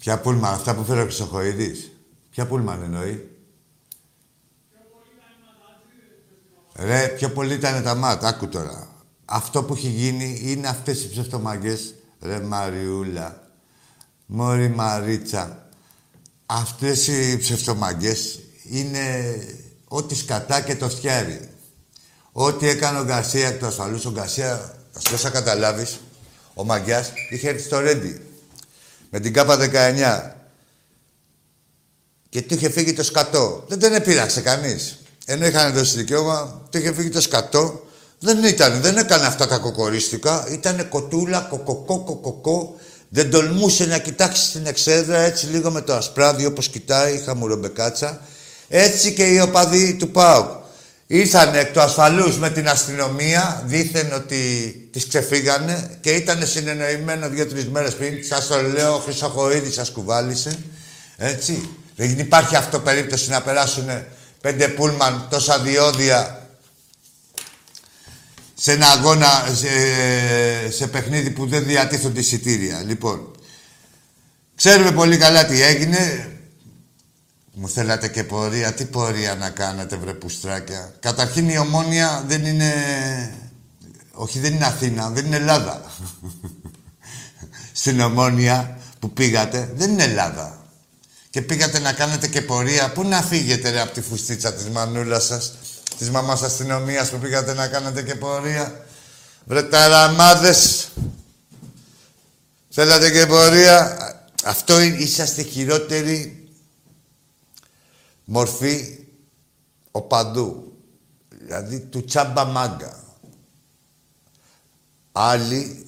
Ποια 0.00 0.20
πούλμαν, 0.20 0.54
αυτά 0.54 0.74
που 0.74 0.84
φέρω 0.84 1.00
ο 1.00 1.04
Χρυσοχοίδης. 1.04 1.92
Ποια 2.30 2.46
πούλμαν 2.46 2.82
εννοεί. 2.82 3.28
Ρε, 6.74 7.08
πιο 7.08 7.30
πολύ 7.30 7.54
ήταν 7.54 7.82
τα 7.82 7.94
μάτ, 7.94 8.24
άκου 8.24 8.48
τώρα. 8.48 8.88
Αυτό 9.24 9.62
που 9.62 9.72
έχει 9.74 9.88
γίνει 9.88 10.40
είναι 10.42 10.68
αυτές 10.68 11.02
οι 11.02 11.10
ψευτομαγκές. 11.10 11.94
Ρε 12.20 12.40
Μαριούλα, 12.40 13.50
Μόρι 14.26 14.68
Μαρίτσα. 14.68 15.68
Αυτές 16.46 17.06
οι 17.06 17.38
ψευτομαγκές 17.38 18.40
είναι 18.62 19.36
ό,τι 19.88 20.14
σκατά 20.14 20.60
και 20.60 20.76
το 20.76 20.88
φτιάρι. 20.88 21.48
Ό,τι 22.32 22.68
έκανε 22.68 22.98
ο 22.98 23.04
Γκαρσία 23.04 23.48
εκ 23.48 23.58
του 23.58 23.66
ασφαλούς, 23.66 24.04
ο 24.04 24.10
Γκαρσία, 24.10 24.74
θα 24.92 25.30
καταλάβεις, 25.30 26.00
ο 26.54 26.64
Μαγκιάς 26.64 27.12
είχε 27.30 27.48
έρθει 27.48 27.62
στο 27.62 27.78
Ρέντι 27.78 28.29
με 29.10 29.20
την 29.20 29.32
ΚΑΠΑ 29.32 29.58
19 29.58 30.30
και 32.28 32.42
του 32.42 32.54
είχε 32.54 32.70
φύγει 32.70 32.92
το 32.92 33.02
σκατό. 33.02 33.64
Δεν 33.68 33.78
τον 33.78 33.94
επήραξε 33.94 34.40
κανείς. 34.40 34.98
Ενώ 35.26 35.46
είχαν 35.46 35.72
δώσει 35.72 35.96
δικαίωμα, 35.96 36.62
του 36.70 36.78
είχε 36.78 36.92
φύγει 36.92 37.08
το 37.08 37.20
σκατό. 37.20 37.84
Δεν 38.18 38.44
ήταν, 38.44 38.80
δεν 38.80 38.96
έκανε 38.96 39.26
αυτά 39.26 39.46
τα 39.46 39.58
κοκορίστικα. 39.58 40.46
Ήταν 40.50 40.88
κοτούλα, 40.88 41.40
κοκοκό, 41.40 42.04
κοκοκό. 42.04 42.76
Δεν 43.08 43.30
τολμούσε 43.30 43.86
να 43.86 43.98
κοιτάξει 43.98 44.52
την 44.52 44.66
εξέδρα 44.66 45.18
έτσι 45.18 45.46
λίγο 45.46 45.70
με 45.70 45.80
το 45.80 45.94
ασπράδι 45.94 46.46
όπως 46.46 46.68
κοιτάει 46.68 47.14
η 47.14 47.18
χαμουρομπεκάτσα. 47.18 48.20
Έτσι 48.68 49.12
και 49.12 49.24
οι 49.24 49.40
οπαδοί 49.40 49.94
του 49.94 50.10
ΠΑΟΚ. 50.10 50.59
Ήρθαν 51.12 51.54
εκ 51.54 51.72
του 51.72 51.80
ασφαλούς 51.80 52.38
με 52.38 52.50
την 52.50 52.68
αστυνομία, 52.68 53.62
δήθεν 53.66 54.12
ότι 54.12 54.72
τις 54.92 55.06
ξεφύγανε 55.06 55.98
και 56.00 56.10
ήταν 56.10 56.46
συνεννοημένο 56.46 57.28
δύο-τρεις 57.28 57.68
μέρες 57.68 57.94
πριν. 57.94 58.24
Σας 58.24 58.46
το 58.46 58.62
λέω, 58.62 58.94
ο 58.94 58.98
Χρυσοχοίδης 58.98 59.74
σας 59.74 59.90
κουβάλισε. 59.90 60.58
Έτσι. 61.16 61.68
Δεν 61.96 62.18
υπάρχει 62.18 62.56
αυτό 62.56 62.80
περίπτωση 62.80 63.30
να 63.30 63.42
περάσουν 63.42 63.86
πέντε 64.40 64.68
πούλμαν 64.68 65.26
τόσα 65.30 65.58
διόδια 65.58 66.48
σε 68.54 68.72
ένα 68.72 68.86
αγώνα, 68.86 69.44
σε, 69.54 69.68
σε 70.70 70.86
παιχνίδι 70.86 71.30
που 71.30 71.46
δεν 71.46 71.64
διατίθονται 71.64 72.20
εισιτήρια. 72.20 72.82
Λοιπόν, 72.86 73.30
ξέρουμε 74.56 74.92
πολύ 74.92 75.16
καλά 75.16 75.46
τι 75.46 75.62
έγινε. 75.62 76.29
Μου 77.62 77.68
θέλατε 77.68 78.08
και 78.08 78.24
πορεία. 78.24 78.72
Τι 78.72 78.84
πορεία 78.84 79.34
να 79.34 79.50
κάνετε, 79.50 79.96
βρε 79.96 80.12
πουστράκια. 80.12 80.94
Καταρχήν 81.00 81.48
η 81.48 81.58
Ομόνια 81.58 82.24
δεν 82.26 82.44
είναι... 82.44 82.72
Όχι, 84.12 84.38
δεν 84.38 84.54
είναι 84.54 84.64
Αθήνα, 84.64 85.08
δεν 85.10 85.26
είναι 85.26 85.36
Ελλάδα. 85.36 85.82
Στην 87.72 88.00
Ομόνια 88.00 88.78
που 88.98 89.12
πήγατε, 89.12 89.72
δεν 89.74 89.90
είναι 89.90 90.02
Ελλάδα. 90.02 90.66
Και 91.30 91.42
πήγατε 91.42 91.78
να 91.78 91.92
κάνετε 91.92 92.28
και 92.28 92.42
πορεία. 92.42 92.92
Πού 92.92 93.04
να 93.04 93.22
φύγετε, 93.22 93.70
ρε, 93.70 93.80
από 93.80 93.92
τη 93.92 94.00
φουστίτσα 94.00 94.52
της 94.52 94.68
μανούλας 94.68 95.24
σας, 95.24 95.54
της 95.98 96.10
μαμάς 96.10 96.42
αστυνομίας 96.42 97.10
που 97.10 97.18
πήγατε 97.18 97.54
να 97.54 97.68
κάνετε 97.68 98.02
και 98.02 98.14
πορεία; 98.14 98.86
Βρε 99.44 99.62
ταραμάδες. 99.62 100.88
Θέλατε 102.70 103.10
και 103.10 103.26
πορεία; 103.26 103.96
Αυτό 104.44 104.80
είσαστε 104.80 105.42
χειρότεροι 105.42 106.39
μορφή 108.32 108.98
οπαδού. 109.90 110.72
Δηλαδή 111.28 111.80
του 111.80 112.04
τσάμπα 112.04 112.44
μάγκα. 112.44 113.04
Άλλοι 115.12 115.86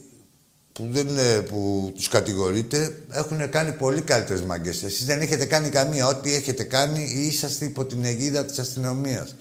που, 0.73 0.89
δεν, 0.91 1.07
που 1.49 1.93
τους 1.95 2.09
κατηγορείτε 2.09 3.03
έχουν 3.11 3.51
κάνει 3.51 3.73
πολύ 3.73 4.01
καλύτερες 4.01 4.43
μάγκες. 4.43 4.83
Εσείς 4.83 5.05
δεν 5.05 5.21
έχετε 5.21 5.45
κάνει 5.45 5.69
καμία. 5.69 6.07
Ό,τι 6.07 6.35
έχετε 6.35 6.63
κάνει 6.63 7.03
είσαστε 7.03 7.65
υπό 7.65 7.85
την 7.85 8.05
αιγίδα 8.05 8.45
της 8.45 8.59
αστυνομίας. 8.59 9.35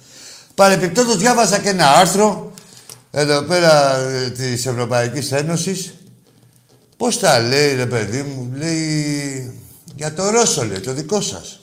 Παρεπιπτόντως 0.55 1.17
διάβαζα 1.17 1.59
και 1.59 1.69
ένα 1.69 1.91
άρθρο 1.91 2.51
εδώ 3.11 3.41
πέρα 3.41 3.97
ε, 3.97 4.29
της 4.29 4.65
Ευρωπαϊκής 4.65 5.31
Ένωσης. 5.31 5.93
Πώς 6.97 7.19
τα 7.19 7.39
λέει 7.39 7.75
ρε 7.75 7.85
παιδί 7.85 8.21
μου, 8.21 8.53
λέει 8.55 9.59
για 9.95 10.13
το 10.13 10.29
Ρώσο 10.29 10.65
λέει, 10.65 10.79
το 10.79 10.93
δικό 10.93 11.21
σας. 11.21 11.60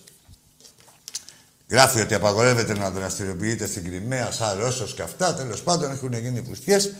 Γράφει 1.70 2.00
ότι 2.00 2.14
απαγορεύεται 2.14 2.74
να 2.74 2.90
δραστηριοποιείται 2.90 3.66
στην 3.66 3.84
Κρυμαία 3.84 4.30
σαν 4.30 4.58
Ρώσος 4.58 4.94
και 4.94 5.02
αυτά. 5.02 5.34
Τέλος 5.34 5.62
πάντων 5.62 5.90
έχουν 5.90 6.12
γίνει 6.12 6.42
πουστιές. 6.42 6.92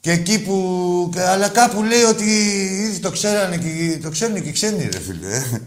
Και 0.00 0.10
εκεί 0.10 0.38
που... 0.38 1.12
Αλλά 1.16 1.48
κάπου 1.48 1.82
λέει 1.82 2.02
ότι 2.02 2.24
ήδη 2.88 2.98
το 2.98 3.10
ξέρανε 3.10 3.56
και 3.56 3.98
το 4.02 4.10
ξέρουν 4.10 4.42
και 4.42 4.48
οι 4.48 4.52
ξένοι, 4.52 4.88
ρε 4.92 5.00
φίλε. 5.00 5.36
Ε. 5.36 5.60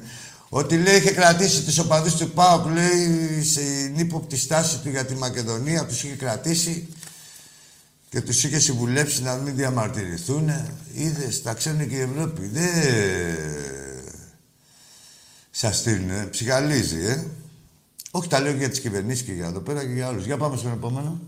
Ότι 0.50 0.78
λέει 0.78 0.96
είχε 0.96 1.12
κρατήσει 1.12 1.64
τους 1.64 1.78
οπαδούς 1.78 2.16
του 2.16 2.30
ΠΑΟΚ, 2.30 2.66
λέει, 2.66 3.43
στην 3.43 3.93
ύποπτη 4.00 4.38
στάση 4.38 4.78
του 4.78 4.89
για 4.89 5.06
τη 5.06 5.16
Μακεδονία, 5.16 5.86
τους 5.86 6.04
είχε 6.04 6.16
κρατήσει 6.16 6.88
και 8.10 8.22
τους 8.22 8.43
είχε 8.43 8.60
συμβουλέψει 8.60 9.22
να 9.22 9.36
μην 9.36 9.56
διαμαρτυρηθούν. 9.56 10.52
Είδες, 10.93 11.41
τα 11.41 11.54
ξέρουν 11.54 11.89
και 11.89 11.96
η 11.96 12.00
Ευρώπη. 12.00 12.48
Δεν 12.48 12.70
σας 15.52 15.78
στείλουν, 15.78 16.30
ψυχαλίζει, 16.30 17.06
ε. 17.06 17.24
Όχι, 18.18 18.28
τα 18.28 18.39
λέω 18.39 18.51
για 18.51 18.70
τις 18.70 18.82
κυβερνήσεις 18.82 19.26
και 19.26 19.32
για 19.32 19.45
εδώ 19.45 19.59
πέρα 19.59 19.82
και 19.86 19.93
για 19.93 20.07
άλλους. 20.07 20.26
Για 20.26 20.38
πάμε 20.38 20.57
στον 20.57 20.72
επόμενο. 20.72 21.20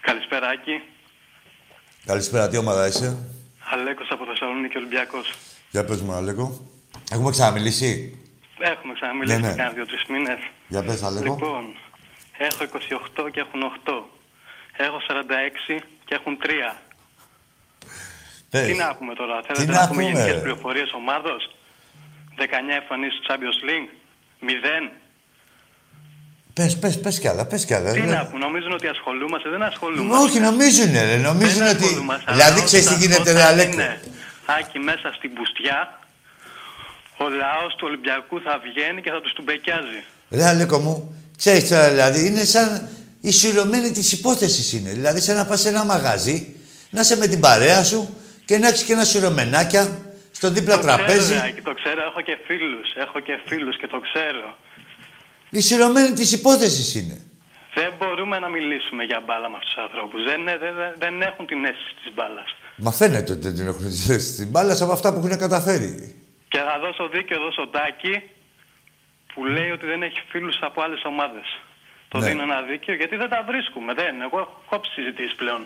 Καλησπέρα, 0.00 0.48
Άκη. 0.48 0.82
Καλησπέρα, 2.04 2.48
τι 2.48 2.56
ομάδα 2.56 2.86
είσαι; 2.86 3.16
Αλέκος 3.72 4.08
από 4.10 4.24
Θεσσαλονίκη 4.24 4.76
Ολυμπιακός. 4.76 5.34
Για 5.70 5.84
πες 5.84 6.00
μου, 6.00 6.12
Αλέκο. 6.12 6.70
Έχουμε 7.12 7.30
ξαναμιλήσει; 7.30 8.18
Έχουμε 8.58 8.92
ξαναμιλήσει 8.94 9.40
ναι, 9.40 9.48
ναι. 9.48 9.54
κάνα 9.54 9.70
δύο-τρει 9.70 9.98
μήνες. 10.08 10.38
Για 10.68 10.82
πες, 10.82 11.02
Αλέκο. 11.02 11.32
Λοιπόν, 11.32 11.64
έχω 12.38 12.64
28 13.26 13.30
και 13.32 13.40
έχουν 13.40 13.60
8. 13.84 14.02
Έχω 14.76 14.98
46 15.08 15.82
και 16.04 16.14
έχουν 16.14 16.38
3. 16.42 16.76
Πες. 18.50 18.66
Τι 18.66 18.74
να 18.74 18.94
πούμε 18.96 19.14
τώρα, 19.14 19.42
θέλετε 19.46 19.72
να, 19.72 19.80
να 19.80 19.88
πούμε 19.88 20.02
γενικές 20.02 20.40
πληροφορίες 20.40 20.92
ομάδος; 20.92 21.56
19 22.36 22.42
εμφανίσεις 22.80 23.20
του 23.20 23.26
Champions 23.28 23.60
League. 23.68 23.99
Μηδέν. 24.40 24.84
Πες, 26.52 26.78
πες, 26.78 27.00
πες 27.00 27.18
κι 27.18 27.28
άλλα, 27.28 27.44
πες 27.46 27.64
κι 27.64 27.74
άλλα. 27.74 27.92
Τι 27.92 28.00
να 28.00 28.26
που 28.26 28.38
νομίζουν 28.38 28.72
ότι 28.72 28.86
ασχολούμαστε, 28.86 29.48
δεν 29.48 29.62
ασχολούμαστε. 29.62 30.24
Όχι, 30.24 30.38
νομίζουν, 30.40 30.92
ρε, 30.92 31.16
νομίζουν 31.16 31.66
ότι... 31.66 31.86
Δηλαδή, 32.28 32.62
ξέρεις 32.64 32.86
τι 32.86 32.94
γίνεται, 32.94 33.32
ρε, 33.32 33.42
Αλέκο. 33.42 33.76
Άκη 34.58 34.78
μέσα 34.78 35.12
στην 35.16 35.32
πουστιά, 35.32 35.98
ο 37.16 37.28
λαός 37.28 37.74
του 37.76 37.84
Ολυμπιακού 37.88 38.40
θα 38.40 38.60
βγαίνει 38.64 39.00
και 39.02 39.10
θα 39.10 39.20
τους 39.20 39.32
τουμπεκιάζει. 39.32 40.00
Ρε, 40.30 40.44
Αλέκο 40.44 40.78
μου, 40.78 41.14
ξέρεις 41.36 41.68
τώρα, 41.68 41.88
δηλαδή, 41.88 42.26
είναι 42.26 42.44
σαν 42.44 42.88
η 43.20 43.30
σειρωμένη 43.30 43.90
της 43.90 44.12
υπόθεσης 44.12 44.72
είναι. 44.72 44.90
Δηλαδή, 44.90 45.20
σαν 45.20 45.36
να 45.36 45.44
πας 45.46 45.60
σε 45.60 45.68
ένα 45.68 45.84
μαγαζί, 45.84 46.56
να 46.90 47.00
είσαι 47.00 47.16
με 47.16 47.26
την 47.26 47.40
παρέα 47.40 47.84
σου 47.84 48.16
και 48.44 48.58
να 48.58 48.68
έχεις 48.68 48.82
και 48.82 48.92
ένα 48.92 49.04
σειρωμενάκια 49.04 49.98
στο 50.40 50.50
δίπλα 50.50 50.76
το 50.76 50.82
τραπέζι. 50.86 51.34
Ξέρω, 51.34 51.62
το 51.68 51.74
ξέρω, 51.80 52.00
έχω 52.10 52.20
και 52.28 52.36
φίλους. 52.46 52.88
Έχω 53.04 53.18
και 53.20 53.34
φίλους 53.46 53.76
και 53.80 53.88
το 53.94 53.98
ξέρω. 54.06 54.56
Η 55.50 55.60
σειρωμένη 55.60 56.12
της 56.12 56.32
υπόθεσης 56.32 56.94
είναι. 56.94 57.16
Δεν 57.74 57.92
μπορούμε 57.98 58.38
να 58.38 58.48
μιλήσουμε 58.48 59.02
για 59.04 59.20
μπάλα 59.26 59.48
με 59.50 59.56
αυτούς 59.56 59.74
τους 59.74 59.82
ανθρώπους. 59.82 60.20
Δεν, 60.24 60.40
δεν, 60.44 60.74
δεν 60.98 61.22
έχουν 61.22 61.46
την 61.46 61.64
αίσθηση 61.64 61.94
της 62.02 62.10
μπάλας. 62.14 62.48
Μα 62.76 62.92
φαίνεται 62.92 63.32
ότι 63.32 63.42
δεν 63.46 63.54
την 63.54 63.66
έχουν 63.66 63.84
την 63.96 64.10
αίσθηση 64.14 64.34
της 64.36 64.46
μπάλας 64.50 64.80
από 64.82 64.92
αυτά 64.92 65.12
που 65.12 65.18
έχουν 65.18 65.38
καταφέρει. 65.38 65.92
Και 66.48 66.58
θα 66.58 66.78
δώσω 66.84 67.08
δίκιο 67.08 67.36
εδώ 67.40 67.50
στον 67.52 67.70
Τάκη 67.70 68.14
που 69.32 69.44
λέει 69.44 69.70
ότι 69.70 69.86
δεν 69.86 70.02
έχει 70.02 70.20
φίλους 70.28 70.56
από 70.60 70.82
άλλες 70.82 71.02
ομάδες. 71.04 71.46
Το 72.08 72.18
ναι. 72.18 72.26
δίνω 72.26 72.42
ένα 72.42 72.60
δίκιο 72.70 72.94
γιατί 72.94 73.16
δεν 73.16 73.28
τα 73.28 73.44
βρίσκουμε. 73.50 73.94
Δεν. 73.94 74.20
Εγώ 74.26 74.38
έχω 74.38 74.62
κόψει 74.70 74.92
συζητήσεις 74.92 75.34
πλέον. 75.34 75.62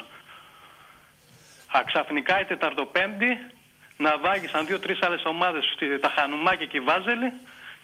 Αξαφνικά 1.80 2.40
η 2.40 2.44
Τεταρτοπέμπτη 2.44 3.30
να 3.96 4.10
βάγισαν 4.24 4.66
δύο-τρεις 4.66 4.98
άλλες 5.02 5.22
ομάδες, 5.24 5.64
τα 6.00 6.12
Χανουμάκια 6.16 6.66
και 6.66 6.76
οι 6.76 6.80
Βάζελοι, 6.80 7.32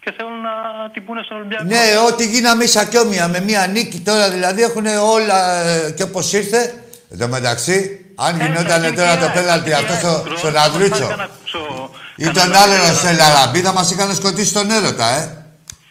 και 0.03 0.11
θέλουν 0.17 0.41
να 0.41 0.53
την 0.93 1.05
πούνε 1.05 1.21
στον 1.23 1.37
Ολυμπιακό. 1.37 1.63
Ναι, 1.63 1.83
ό,τι 2.07 2.25
γίναμε 2.27 2.63
ίσα 2.63 2.85
και 2.85 2.97
όμοια 2.97 3.27
με 3.27 3.39
μία 3.39 3.67
νίκη 3.67 3.99
τώρα 3.99 4.29
δηλαδή 4.29 4.61
έχουν 4.63 4.85
όλα 4.85 5.39
ε, 5.67 5.91
και 5.91 6.03
όπως 6.03 6.33
ήρθε. 6.33 6.83
Εν 7.11 7.17
τω 7.19 7.27
μεταξύ, 7.27 8.05
αν 8.15 8.39
Ε, 8.39 8.43
γινόταν 8.43 8.81
θα 8.81 8.93
τώρα 8.93 9.09
γίνει 9.13 9.21
το 9.21 9.27
και 9.27 9.31
πέναλτι 9.39 9.69
και 9.69 9.75
αυτό 9.75 9.93
στο, 9.93 10.07
χρόνο, 10.07 10.37
στον 10.37 10.51
θα 10.53 10.61
Αντρούτσο 10.61 10.89
πάρει 10.89 11.09
κανένα 11.09 11.29
ψω- 11.45 11.89
ή 12.15 12.23
τον 12.25 12.33
κανένα 12.33 12.59
άλλο 12.59 12.73
ψωμί, 12.73 12.95
στο 12.97 13.07
Ελαραμπή 13.07 13.59
θα 13.61 13.73
μας 13.73 13.91
είχαν 13.91 14.15
σκοτήσει 14.15 14.53
τον 14.53 14.71
έρωτα, 14.71 15.07
ε. 15.09 15.45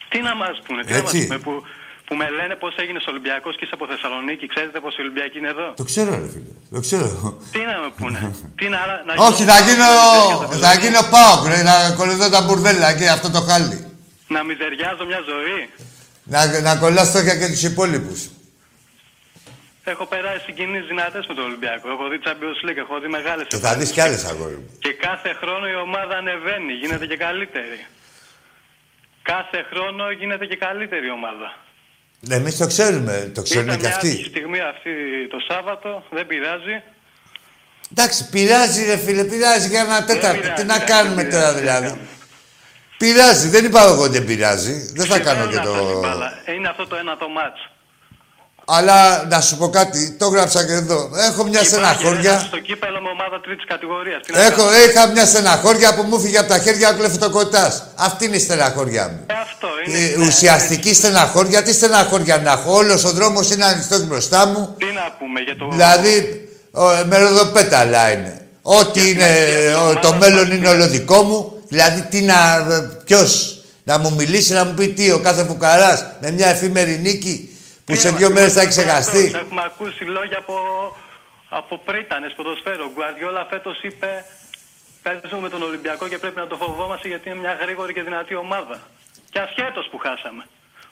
Τι 0.09 0.19
να 0.21 0.35
μας 0.37 0.61
πούνε, 0.67 0.83
τι 0.85 0.93
να 0.93 1.03
μας 1.03 1.13
Έτσι. 1.13 1.27
πούνε, 1.27 1.61
που, 2.11 2.17
που 2.17 2.17
με 2.17 2.31
λένε 2.31 2.55
πώς 2.55 2.75
έγινε 2.77 2.99
Ολυμπιακός 3.09 3.53
και 3.57 3.65
είσαι 3.65 3.75
από 3.79 3.87
Θεσσαλονίκη, 3.87 4.47
ξέρετε 4.55 4.81
πώς 4.81 4.97
οι 4.97 5.01
Ολυμπιακοί 5.01 5.39
είναι 5.39 5.49
εδώ; 5.49 5.69
Το 5.77 5.85
ξέρω, 5.91 6.11
ρε 6.11 6.29
φίλε. 6.35 6.53
Το 6.75 6.81
ξέρω. 6.81 7.09
Τι 7.53 7.61
να 7.71 7.77
με 7.83 7.91
πούνε, 7.99 8.21
τι 8.59 8.67
να, 8.75 8.81
να 9.07 9.13
Όχι, 9.29 9.43
θα 9.51 9.59
γίνω, 9.67 9.89
θα 10.65 10.73
γίνω 10.83 11.01
πάω, 11.15 11.35
ρε, 11.51 11.63
να 11.63 11.75
κολληθώ 11.99 12.29
τα 12.29 12.41
μπουρδέλα 12.43 12.89
και 12.99 13.09
αυτό 13.09 13.31
το 13.31 13.41
χάλι. 13.49 13.79
Να 14.29 14.41
μιζεριάζω 14.45 15.05
μια 15.11 15.21
ζωή. 15.33 15.61
Να, 16.33 16.61
να 16.61 16.77
κολλάς 16.77 17.09
στόχια 17.09 17.35
και 17.37 17.47
τους 17.47 17.63
υπόλοιπους. 17.63 18.21
Έχω 19.85 20.07
περάσει 20.07 20.45
συγκινήσεις 20.45 20.87
δυνατές 20.87 21.27
με 21.27 21.35
τον 21.35 21.45
Ολυμπιακό. 21.45 21.91
Έχω 21.91 22.09
δει 22.09 22.19
Champions 22.27 22.61
League, 22.67 22.77
έχω 22.77 23.01
δει 23.01 23.09
μεγάλες 23.09 23.47
Και 23.47 23.57
θα 23.57 23.77
δεις 23.77 23.91
κι 23.91 24.01
άλλες 24.01 24.25
αγόρι 24.25 24.55
μου. 24.55 24.71
Και 24.79 24.93
κάθε 24.93 25.31
χρόνο 25.41 25.67
η 25.69 25.75
ομάδα 25.87 26.17
ανεβαίνει, 26.17 26.73
γίνεται 26.73 27.07
και 27.07 27.17
καλύτερη. 27.17 27.79
Κάθε 29.23 29.67
χρόνο 29.71 30.11
γίνεται 30.11 30.47
και 30.47 30.57
καλύτερη 30.57 31.07
η 31.07 31.11
ομάδα. 31.11 31.49
Ναι, 32.21 32.35
εμείς 32.35 32.57
το 32.57 32.67
ξέρουμε, 32.67 33.31
το 33.35 33.43
ξέρουν 33.43 33.65
Ήταν 33.65 33.77
και 33.81 33.87
μια 33.87 33.97
άτυχη 33.97 34.13
αυτοί. 34.17 34.29
στιγμή 34.29 34.61
αυτή 34.61 34.91
το 35.31 35.39
Σάββατο, 35.49 36.05
δεν 36.11 36.27
πειράζει. 36.27 36.83
Εντάξει, 37.93 38.29
πειράζει 38.29 38.85
ρε 38.85 38.97
φίλε, 38.97 39.25
πειράζει 39.25 39.69
για 39.69 39.81
ένα 39.81 40.05
τέταρτο. 40.05 40.41
πειράζει, 40.41 40.61
Τι 40.63 40.67
να 40.67 40.77
δεν 40.79 40.87
κάνουμε 40.87 41.25
πειράζει, 41.25 41.37
τώρα 41.37 41.53
δεν 41.53 41.61
δηλαδή; 41.61 41.87
κάνουμε. 41.87 42.07
Πειράζει, 42.97 43.49
δεν 43.49 43.65
είπα 43.65 43.83
εγώ 43.83 44.03
ότι 44.03 44.13
δεν 44.13 44.25
πειράζει. 44.25 44.93
Δεν 44.95 45.07
θα 45.07 45.19
κάνω 45.19 45.47
Ξέρουν 45.47 45.51
και 45.51 45.59
αυτά 45.59 45.79
την 45.79 45.93
το... 45.93 46.01
μπάλα. 46.01 46.33
Είναι 46.57 46.69
αυτό 46.69 46.87
το 46.87 46.97
ένα 46.97 47.17
το 47.17 47.29
μάτς. 47.29 47.61
Αλλά 48.77 49.27
να 49.31 49.41
σου 49.41 49.57
πω 49.57 49.69
κάτι, 49.71 50.11
το 50.19 50.29
γράψα 50.29 50.67
και 50.67 50.73
εδώ. 50.73 51.11
Έχω 51.29 51.43
μια 51.43 51.51
Υπάρχει 51.51 51.67
στεναχώρια. 51.69 52.31
ένας 52.31 52.43
Στο 52.43 52.59
κύπελο 52.59 53.01
με 53.01 53.09
ομάδα 53.09 53.41
τρίτης 53.41 53.65
κατηγορίας. 53.67 54.23
Τι 54.27 54.33
να 54.33 54.43
Έχω, 54.45 54.57
κάνω. 54.65 54.71
είχα 54.91 55.07
μια 55.07 55.27
στεναχώρια 55.27 55.95
που 55.95 56.03
μου 56.03 56.21
φύγε 56.21 56.39
από 56.39 56.49
τα 56.49 56.59
χέρια 56.59 56.89
ο 56.91 56.95
κλεφτοκοτάς. 56.95 57.85
Αυτή 57.95 58.25
είναι 58.25 58.37
η 58.37 58.39
στεναχώρια 58.41 59.09
μου. 59.09 59.21
Ε, 59.27 59.35
Αυτό 59.43 59.69
είναι. 59.87 59.99
Ε, 59.99 60.17
ναι, 60.17 60.27
ουσιαστική 60.27 60.95
στεναχώρια, 60.95 61.63
τι 61.63 61.73
στεναχώρια 61.73 62.37
να 62.37 62.53
έχω. 62.53 62.75
Όλος 62.75 63.05
ο 63.05 63.11
δρόμος 63.11 63.51
είναι 63.51 63.65
ανοιχτός 63.65 64.05
μπροστά 64.07 64.47
μου. 64.47 64.75
Τι 64.79 64.85
να 64.85 65.15
πούμε 65.19 65.41
για 65.41 65.57
το... 65.57 65.69
Δηλαδή, 65.71 66.49
ο, 66.71 66.83
με 67.07 67.19
ροδοπέταλα 67.19 68.13
είναι. 68.13 68.41
Ό,τι 68.63 69.11
είναι, 69.11 69.29
ο- 69.89 69.99
το 69.99 70.15
μέλλον 70.15 70.51
είναι 70.53 70.69
όλο 70.69 70.87
δικό 70.89 71.23
μου. 71.23 71.53
Δηλαδή, 71.69 72.01
τι 72.11 72.21
να. 72.23 72.35
Ποιος 73.05 73.55
να 73.85 73.99
μου 73.99 74.15
μιλήσει, 74.15 74.53
να 74.53 74.65
μου 74.65 74.75
πει 74.75 74.89
τι, 74.89 75.11
ο 75.11 75.19
κάθε 75.19 75.45
φουκαράς 75.45 76.05
με 76.21 76.31
μια 76.31 76.47
εφήμερη 76.49 76.99
νίκη 77.03 77.50
που 77.91 77.97
σε 78.05 78.11
δύο 78.11 78.31
μέρες 78.31 78.53
θα 78.53 78.61
έχει 78.61 78.69
ξεχαστεί. 78.77 79.25
Έχουμε 79.45 79.63
ακούσει 79.71 80.05
λόγια 80.05 80.39
από, 80.39 80.57
από 81.49 81.75
πρίτανες 81.89 82.33
ποδοσφαίρο. 82.37 82.85
Ο 82.89 82.91
Γκουαρδιόλα 82.95 83.47
φέτος 83.51 83.77
είπε 83.83 84.25
παίζουμε 85.03 85.41
με 85.41 85.49
τον 85.49 85.63
Ολυμπιακό 85.63 86.09
και 86.09 86.19
πρέπει 86.19 86.39
να 86.45 86.47
το 86.47 86.57
φοβόμαστε 86.57 87.09
γιατί 87.09 87.29
είναι 87.29 87.39
μια 87.39 87.55
γρήγορη 87.63 87.93
και 87.93 88.03
δυνατή 88.03 88.35
ομάδα. 88.35 88.77
Και 89.31 89.39
ασχέτως 89.47 89.89
που 89.91 89.99
χάσαμε. 89.99 90.45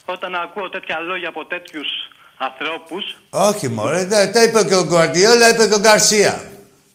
Όταν 0.05 0.35
ακούω 0.35 0.69
τέτοια 0.69 0.99
λόγια 0.99 1.29
από 1.29 1.45
τέτοιους 1.45 1.89
ανθρώπους, 2.37 3.03
Όχι, 3.29 3.67
μωρέ, 3.67 4.05
τα, 4.05 4.31
τα 4.31 4.43
είπε 4.43 4.63
και 4.63 4.75
ο 4.75 4.83
Γκουαρδιόλα, 4.85 5.49
είπε 5.49 5.67
και 5.67 5.73
ο 5.73 5.79
Γκαρσία. 5.79 6.33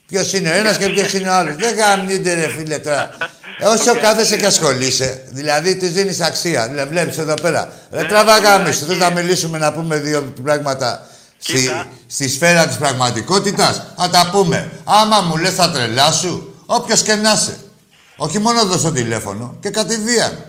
Ποιος 0.07 0.33
είναι 0.33 0.51
ο 0.51 0.55
ένας 0.55 0.79
και 0.79 0.89
ποιος 0.89 1.13
είναι 1.13 1.29
ο 1.29 1.33
άλλος. 1.33 1.55
Δεν 1.57 1.75
γαμνείται, 1.75 2.35
ρε 2.35 2.49
φίλε 2.49 2.79
τώρα. 2.79 3.17
Ε, 3.59 3.67
Όσο 3.67 3.95
κάθεσαι 4.01 4.37
και 4.37 4.47
ασχολείσαι, 4.47 5.25
δηλαδή 5.31 5.77
της 5.77 5.93
δίνεις 5.93 6.21
αξία. 6.21 6.69
Δηλαδή, 6.69 6.89
βλέπεις 6.89 7.19
εδώ 7.19 7.35
πέρα. 7.35 7.73
Ρε 7.93 8.05
τραβά 8.05 8.39
γάμισου, 8.39 8.85
δεν 8.85 8.99
θα 8.99 9.11
μιλήσουμε 9.13 9.59
να 9.59 9.73
πούμε 9.73 9.97
δύο 9.99 10.33
πράγματα 10.45 11.07
στη, 11.39 11.53
Κοίτα. 11.53 11.87
στη 12.07 12.29
σφαίρα 12.29 12.67
της 12.67 12.77
πραγματικότητας. 12.77 13.95
Θα 13.97 14.11
τα 14.11 14.29
πούμε. 14.33 14.71
Άμα 14.85 15.21
μου 15.21 15.37
λες, 15.37 15.55
θα 15.55 15.71
τρελά 15.71 16.13
σου, 16.13 16.63
όποιος 16.67 17.03
και 17.03 17.15
να 17.15 17.33
είσαι. 17.33 17.59
Όχι 18.17 18.39
μόνο 18.39 18.59
εδώ 18.61 18.77
στο 18.79 18.93
τηλέφωνο 18.93 19.57
και 19.61 19.71
κατηδίαν. 19.71 20.45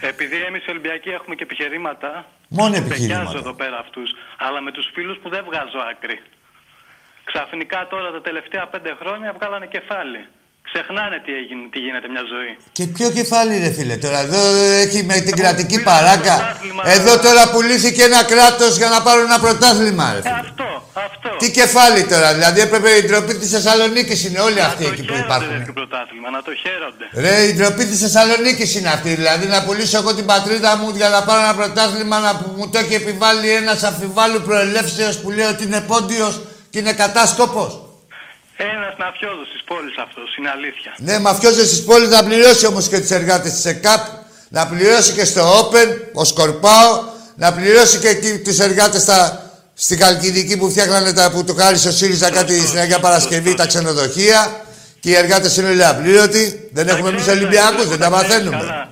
επειδή 0.00 0.36
εμείς 0.48 0.66
οι 0.66 0.70
Ολυμπιακοί 0.70 1.08
έχουμε 1.08 1.34
και 1.34 1.42
επιχειρήματα, 1.42 2.26
Μόνο 2.48 2.68
τους 2.68 2.78
επιχειρήματα. 2.78 3.18
πεκιάζω 3.20 3.38
εδώ 3.38 3.54
πέρα 3.54 3.78
αυτούς, 3.78 4.10
αλλά 4.38 4.60
με 4.60 4.70
τους 4.72 4.86
φίλους 4.94 5.16
που 5.22 5.28
δεν 5.28 5.42
βγάζω 5.48 5.78
άκρη. 5.90 6.16
Ξαφνικά 7.24 7.86
τώρα 7.90 8.10
τα 8.16 8.20
τελευταία 8.20 8.66
πέντε 8.72 8.90
χρόνια 9.00 9.32
βγάλανε 9.38 9.66
κεφάλι. 9.66 10.22
Ξεχνάνε 10.72 11.16
τι, 11.24 11.32
έγινε, 11.40 11.62
τι 11.72 11.78
γίνεται 11.84 12.08
μια 12.14 12.24
ζωή. 12.34 12.52
Και 12.76 12.84
ποιο 12.94 13.08
κεφάλι, 13.18 13.52
ρε 13.64 13.70
φίλε, 13.76 13.96
τώρα 14.04 14.18
εδώ 14.26 14.40
έχει 14.84 14.98
με 15.10 15.16
την 15.26 15.34
κρατική 15.40 15.78
πήραν 15.78 15.88
παράκα. 15.90 16.34
πρωτάθλημα. 16.36 16.82
Εδώ 16.96 17.12
τώρα 17.26 17.42
πουλήθηκε 17.52 18.02
ένα 18.10 18.20
κράτος 18.32 18.72
για 18.80 18.88
να 18.94 18.98
πάρουν 19.06 19.24
ένα 19.30 19.38
πρωτάθλημα, 19.44 20.04
ρε 20.12 20.18
Ε, 20.18 20.22
φίλε. 20.22 20.34
αυτό, 20.46 20.68
αυτό. 21.06 21.28
Τι 21.40 21.50
κεφάλι 21.58 22.02
τώρα, 22.12 22.28
δηλαδή 22.34 22.60
έπρεπε 22.66 22.90
η 23.00 23.02
ντροπή 23.06 23.34
της 23.34 23.50
Θεσσαλονίκης 23.54 24.18
είναι 24.26 24.40
όλοι 24.40 24.60
να 24.60 24.64
αυτοί 24.70 24.84
το 24.84 24.90
εκεί 24.92 25.02
που 25.02 25.06
χαίρονται 25.12 25.24
υπάρχουν. 25.26 25.52
τέτοιο 25.58 25.72
πρωτάθλημα, 25.78 26.28
να 26.36 26.40
το 26.46 26.52
χαίρονται. 26.62 27.04
Ρε, 27.24 27.34
η 27.48 27.52
ντροπή 27.56 27.84
της 27.90 27.98
Θεσσαλονίκης 28.04 28.70
είναι 28.76 28.88
αυτή. 28.88 29.10
Δηλαδή 29.20 29.46
να 29.46 29.58
πουλήσω 29.64 29.96
εγώ 30.02 30.14
την 30.14 30.26
πατρίδα 30.32 30.76
μου 30.76 30.88
για 31.00 31.08
να 31.08 31.22
πάρω 31.26 31.40
ένα 31.46 31.54
πρωτάθλημα 31.60 32.18
να 32.26 32.32
που 32.36 32.48
μου 32.56 32.68
το 32.70 32.78
έχει 32.78 32.94
επιβάλει 32.94 33.48
ένας 33.50 33.82
αμφιβάλλου 33.82 34.40
προελεύσεως 34.46 35.16
που 35.18 35.30
λέει 35.30 35.46
ότι 35.46 35.62
είναι 35.64 35.80
πόντιος 35.80 36.40
και 36.70 36.78
είναι 36.78 36.92
κατάσκοπος. 36.92 37.82
Ένας 38.60 38.94
μαφιόζος 38.98 39.48
της 39.52 39.62
πόλης 39.64 39.96
αυτός, 40.04 40.36
είναι 40.36 40.50
αλήθεια. 40.56 40.94
Ναι, 40.98 41.18
μαφιόζε 41.18 41.62
της 41.62 41.84
πόλης 41.84 42.08
να 42.08 42.24
πληρώσει 42.24 42.66
όμως 42.66 42.88
και 42.88 43.00
τους 43.00 43.10
εργάτες 43.10 43.52
της 43.52 43.64
ΕΚΑΠ, 43.64 44.02
να 44.48 44.66
πληρώσει 44.66 45.12
και 45.12 45.24
στο 45.24 45.42
Open, 45.60 45.88
ο 46.12 46.24
Σκορπάο, 46.24 47.02
να 47.36 47.52
πληρώσει 47.52 47.98
και 47.98 48.38
τους 48.44 48.58
εργάτες 48.58 49.02
στα, 49.02 49.50
στη 49.74 49.96
Χαλκιδική 49.96 50.56
που 50.56 50.70
φτιάχνανε 50.70 51.12
τα 51.12 51.30
που 51.30 51.44
του 51.44 51.54
χάρισε 51.54 51.88
ο 51.88 51.90
ΣΥΡΙΖΑ 51.90 52.30
κάτι 52.30 52.60
στην 52.66 52.78
Αγία 52.78 53.00
Παρασκευή, 53.00 53.54
τα 53.54 53.66
ξενοδοχεία. 53.66 54.62
Και 55.00 55.10
οι 55.10 55.14
εργάτες 55.14 55.56
είναι 55.56 55.68
όλοι 55.68 55.84
απλήρωτοι. 55.84 56.68
Δεν 56.72 56.88
έχουμε 56.88 57.08
εμείς 57.08 57.20
ξέρεις, 57.20 57.40
Ολυμπιακούς, 57.40 57.74
ξέρεις, 57.74 57.90
δεν 57.90 57.98
τα 57.98 58.10
τα 58.10 58.22
ξέρεις 58.22 58.44
μαθαίνουμε. 58.44 58.88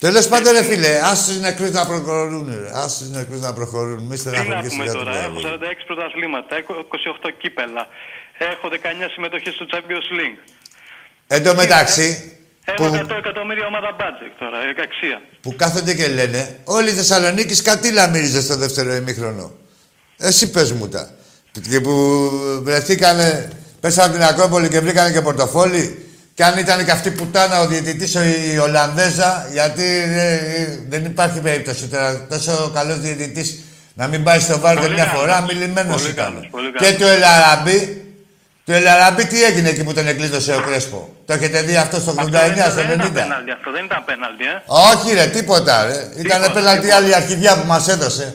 Καλά. 0.00 0.12
Τέλος 0.12 0.26
πάντων, 0.28 0.52
ρε 0.52 0.62
φίλε, 0.70 0.92
άσε 1.10 1.32
του 1.32 1.40
νεκρού 1.40 1.66
να 1.78 1.86
προχωρούν. 1.86 2.46
ρε. 2.62 2.70
Άσε 2.82 3.04
του 3.04 3.10
νεκρού 3.18 3.38
να 3.38 3.52
προχωρούν. 3.52 4.00
Μη 4.02 4.16
Τι 4.18 4.24
να 4.26 4.30
στεναχωριέσαι 4.30 4.68
πούμε 4.68 4.84
για 4.84 4.92
τον 4.92 5.04
τώρα, 5.04 5.16
έχω 5.18 5.40
διάβολο. 5.40 5.58
46 5.80 5.86
πρωταθλήματα, 5.86 6.56
έχω 6.60 6.72
28 7.24 7.30
κύπελα, 7.40 7.82
έχω 8.52 8.68
19 8.68 9.08
συμμετοχές 9.14 9.54
στο 9.54 9.66
Champions 9.72 10.08
League. 10.18 10.38
Εν 11.26 11.42
τω 11.44 11.54
μεταξύ, 11.54 12.08
Έχω 12.64 12.84
που, 12.88 12.94
100 12.94 13.16
εκατομμύρια 13.18 13.66
ομάδα 13.66 13.96
budget 14.00 14.32
τώρα, 14.38 14.56
ε, 14.62 14.82
αξία. 14.82 15.22
που 15.40 15.56
κάθονται 15.56 15.94
και 15.94 16.08
λένε 16.08 16.58
Όλη 16.64 16.88
η 16.90 16.92
Θεσσαλονίκης 16.92 17.58
σκατήλα 17.58 18.08
μύριζε 18.08 18.40
στο 18.42 18.56
δεύτερο 18.56 18.94
ημίχρονο. 18.94 19.52
Εσύ 20.18 20.50
πες 20.50 20.72
μου 20.72 20.88
τα. 20.88 21.10
Και 21.70 21.80
που 21.80 21.94
βρεθήκανε, 22.62 23.52
πέσανε 23.80 24.06
από 24.08 24.16
την 24.18 24.26
Ακρόπολη 24.26 24.68
και 24.68 24.80
βρήκανε 24.80 25.12
και 25.12 25.20
πορτοφόλι. 25.20 26.09
Και 26.40 26.46
αν 26.46 26.58
ήταν 26.58 26.84
και 26.84 26.90
αυτή 26.90 27.10
πουτάνα 27.10 27.60
ο 27.60 27.66
διαιτητής 27.66 28.14
ο- 28.16 28.22
η 28.52 28.58
Ολλανδέζα, 28.58 29.48
γιατί 29.52 29.82
ε, 30.16 30.38
δεν 30.88 31.04
υπάρχει 31.04 31.38
περίπτωση 31.40 31.86
τώρα. 31.86 32.26
Τόσο 32.28 32.70
καλός 32.74 32.98
διαιτητής 33.00 33.58
να 33.94 34.06
μην 34.06 34.22
πάει 34.22 34.40
στο 34.40 34.58
βάρ 34.58 34.76
Πολύ 34.76 34.94
μια 34.94 35.04
καλός. 35.04 35.20
φορά, 35.20 35.40
μιλημένος 35.40 35.96
Πολύ 36.00 36.10
ήταν. 36.12 36.24
καλός, 36.24 36.48
πολύ 36.50 36.72
Και 36.72 36.84
καλός. 36.84 36.98
το 37.00 37.06
Ελαραμπή, 37.06 38.04
το 38.64 38.72
Ελαραμπή 38.72 39.26
τι 39.26 39.42
έγινε 39.44 39.68
εκεί 39.68 39.84
που 39.84 39.92
τον 39.94 40.06
εκλείδωσε 40.08 40.54
ο 40.54 40.60
Κρέσπο; 40.60 41.14
Το 41.26 41.32
έχετε 41.32 41.62
δει 41.62 41.76
αυτό 41.76 42.00
στο 42.00 42.10
89, 42.10 42.14
Αυτό 42.34 42.54
δεν, 42.54 42.70
στο 42.70 42.74
δεν 42.74 42.90
ήταν 42.98 43.06
90. 43.06 43.12
πέναλτι, 43.12 43.50
αυτό 43.50 43.70
δεν 43.72 43.84
ήταν 43.84 44.04
πέναλτι, 44.04 44.44
ε. 44.44 44.62
Όχι 44.66 45.14
ρε, 45.14 45.26
τίποτα 45.26 45.84
ρε. 45.84 45.92
Ήταν 45.92 46.40
Τίποτα, 46.40 46.50
πέναλτι 46.52 46.80
τίποτα. 46.80 46.96
άλλη 46.96 47.14
αρχιδιά 47.14 47.60
που 47.60 47.66
μας 47.66 47.88
έδωσε. 47.88 48.34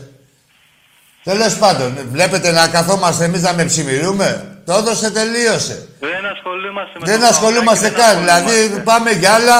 Τέλος 1.24 1.58
πάντων, 1.58 1.98
βλέπετε 2.12 2.52
να 2.52 2.68
καθόμαστε 2.68 3.24
εμείς 3.26 3.42
να 3.42 3.54
με 3.54 3.66
ψημιρούμε; 3.66 4.55
Το 4.66 4.74
έδωσε, 4.74 5.12
τελείωσε. 5.12 5.76
Δεν 6.00 6.26
ασχολούμαστε 6.34 6.96
με 7.00 7.06
Δεν 7.12 7.20
το 7.20 7.26
ασχολούμαστε 7.34 7.88
Παναθηναϊκό, 7.90 8.02
καν. 8.02 8.16
δεν 8.16 8.24
Δηλαδή 8.26 8.52
ασχολούμαστε. 8.52 8.84
πάμε 8.92 9.10
για 9.22 9.32
άλλα. 9.38 9.60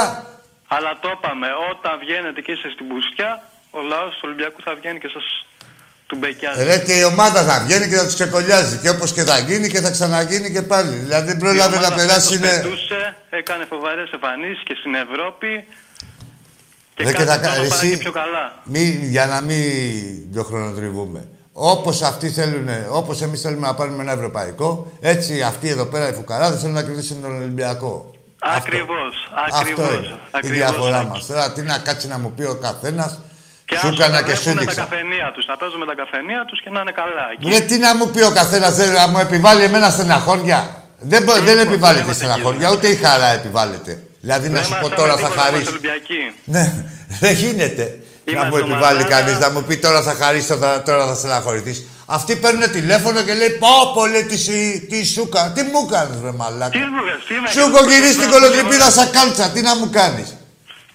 Αλλά 0.76 0.92
το 1.02 1.08
είπαμε, 1.16 1.48
όταν 1.72 1.94
βγαίνετε 2.04 2.40
και 2.46 2.52
είστε 2.56 2.70
στην 2.76 2.86
πουστιά, 2.92 3.30
ο 3.78 3.80
λαός 3.92 4.12
του 4.16 4.24
Ολυμπιακού 4.28 4.60
θα 4.68 4.74
βγαίνει 4.80 5.00
και 5.04 5.10
σας 5.16 5.26
του 6.08 6.16
μπεκιάζει. 6.20 6.64
Ρε 6.70 6.78
και 6.88 6.94
η 7.02 7.04
ομάδα 7.14 7.40
θα 7.50 7.56
βγαίνει 7.66 7.86
και 7.90 7.96
θα 8.02 8.06
τους 8.08 8.14
ξεκολλιάζει. 8.20 8.76
Και 8.84 8.90
όπως 8.96 9.10
και 9.16 9.24
θα 9.30 9.38
γίνει 9.48 9.68
και 9.74 9.82
θα 9.86 9.92
ξαναγίνει 9.96 10.50
και 10.56 10.62
πάλι. 10.62 10.96
Δηλαδή 11.06 11.26
δεν 11.32 11.38
πρόλαβε 11.44 11.76
Η 11.76 11.80
να 11.80 11.86
ομάδα 11.88 11.96
περάσει. 12.00 12.28
φέτος 12.28 12.36
Είναι... 12.38 12.62
πετούσε, 12.62 13.00
έκανε 13.30 13.64
φοβερές 13.74 14.10
εμφανίσεις 14.18 14.64
και 14.68 14.76
στην 14.80 14.94
Ευρώπη 15.06 15.52
και 16.96 17.04
Ρε, 17.04 17.12
κάτι 17.12 17.18
και 17.18 17.30
θα 17.32 17.40
τώρα 17.40 17.54
κα- 17.54 17.56
πάει 17.60 17.66
εσύ- 17.68 17.90
και 17.90 17.98
πιο 17.98 18.12
καλά. 18.12 18.46
Μη, 21.56 21.62
για 21.62 21.72
να 21.72 21.76
μην 21.76 21.84
το 21.84 21.92
χρονοτριβούμε. 21.92 21.92
Όπως 21.94 22.02
αυτοί 22.02 22.30
θέλουν, 22.30 22.70
όπως 22.90 23.22
εμείς 23.22 23.42
θέλουμε 23.42 23.68
να 23.68 23.74
πάρουμε 23.76 24.04
ένα 24.04 24.12
ευρωπαϊκό, 24.12 24.92
έτσι 25.02 25.42
αυτοί 25.42 25.70
εδώ 25.70 25.86
πέρα 25.86 26.10
οι 26.10 26.14
φουκαράδες 26.14 26.60
θέλουν 26.60 26.74
να 26.76 26.84
κερδίσουν 26.84 27.22
τον 27.22 27.36
Ολυμπιακό. 27.36 28.12
Ακριβώς, 28.58 29.14
Αυτό 29.46 29.58
ακριβώς, 29.58 29.88
είναι 29.90 30.08
η 30.08 30.20
ακριβώς, 30.32 30.58
διαφορά 30.58 30.98
Άκη. 31.00 31.08
μας. 31.08 31.26
Τώρα 31.26 31.52
τι 31.54 31.62
να 31.62 31.78
κάτσει 31.78 32.08
να 32.08 32.18
μου 32.20 32.32
πει 32.36 32.44
ο 32.44 32.56
καθένας. 32.62 33.20
Και 33.66 33.76
Σου 33.78 33.88
άσου 33.88 33.96
έκανα 34.02 34.20
να 34.22 34.28
και 34.28 34.36
σου 34.36 34.42
βλέπουνε 34.44 34.66
τα 34.66 34.72
δείξα. 34.72 34.82
καφενεία 34.90 35.32
τους, 35.36 35.46
να 35.48 35.58
παίζουμε 35.58 35.86
τα 35.86 35.96
καφενεία 35.96 36.46
τους 36.48 36.62
και 36.64 36.70
να 36.70 36.80
είναι 36.82 36.92
καλά 37.02 37.24
εκεί. 37.34 37.50
Ρε 37.50 37.60
τι 37.70 37.78
να 37.78 37.96
μου 37.96 38.06
πει 38.14 38.22
ο 38.24 38.32
καθένας, 38.32 38.78
να 38.78 39.08
μου 39.08 39.18
επιβάλλει 39.20 39.64
εμένα 39.64 39.90
στεναχώρια; 39.90 40.60
Δεν, 41.00 41.24
μπο- 41.24 41.34
δεν 41.34 41.56
Λοιπόν, 41.58 41.68
επιβάλλεται 41.74 42.04
δεν 42.04 42.12
η 42.12 42.16
στεναχωριά, 42.16 42.72
ούτε 42.72 42.88
η 42.88 42.96
χαρά 42.96 43.28
επιβάλλεται. 43.40 43.94
Δηλαδή 44.22 44.48
να 44.50 44.54
Δεν 44.56 44.64
σου 44.64 44.72
μας 44.72 44.80
πω 44.82 44.90
τα 44.90 44.96
τώρα 44.96 45.14
με 45.16 45.22
θα 45.22 45.28
τίποτα, 45.28 45.42
χαρίσεις. 45.44 45.68
είμαστε 45.70 45.88
Ολυμπιακοί. 45.88 46.22
Ναι, 46.56 46.66
δεν 47.20 47.34
γίνεται. 47.34 48.00
Να 48.26 48.32
Είμαστε 48.32 48.50
μου 48.50 48.58
επιβάλλει 48.58 49.00
ομαδάρα. 49.02 49.22
κανείς 49.24 49.40
να 49.40 49.50
μου 49.50 49.64
πει 49.68 49.78
τώρα 49.78 50.02
θα 50.02 50.14
χαρίσει, 50.22 50.48
τώρα, 50.48 50.82
τώρα 50.84 51.08
θα 51.08 51.16
στεναχωρηθείς. 51.16 51.86
Αυτοί 52.06 52.36
παίρνουν 52.36 52.72
τηλέφωνο 52.72 53.22
και 53.22 53.34
λέει 53.34 53.50
Πω, 53.50 53.68
πω, 53.94 54.06
λέει 54.06 54.24
τη, 54.24 54.38
σι- 54.38 54.90
τη 54.90 55.06
σούκα. 55.06 55.52
Τι 55.56 55.62
μου 55.62 55.86
κάνεις, 55.94 56.18
ρε 56.24 56.32
μαλάκα; 56.40 56.70
Τι 56.70 56.78
μου 56.78 57.00
έκανες, 57.04 57.24
τι 57.28 57.34
με 57.44 57.48
Σου 57.54 57.60
έκανες, 57.60 57.80
έχω 57.80 57.90
γυρίσει 57.92 58.18
την 58.18 58.28
τι 58.28 58.32
κολοτριπίδα 58.34 58.86
με 58.86 58.92
σαν 58.98 59.10
κάλτσα, 59.16 59.46
τι 59.54 59.62
να 59.62 59.74
μου 59.80 59.88
κάνεις; 60.00 60.28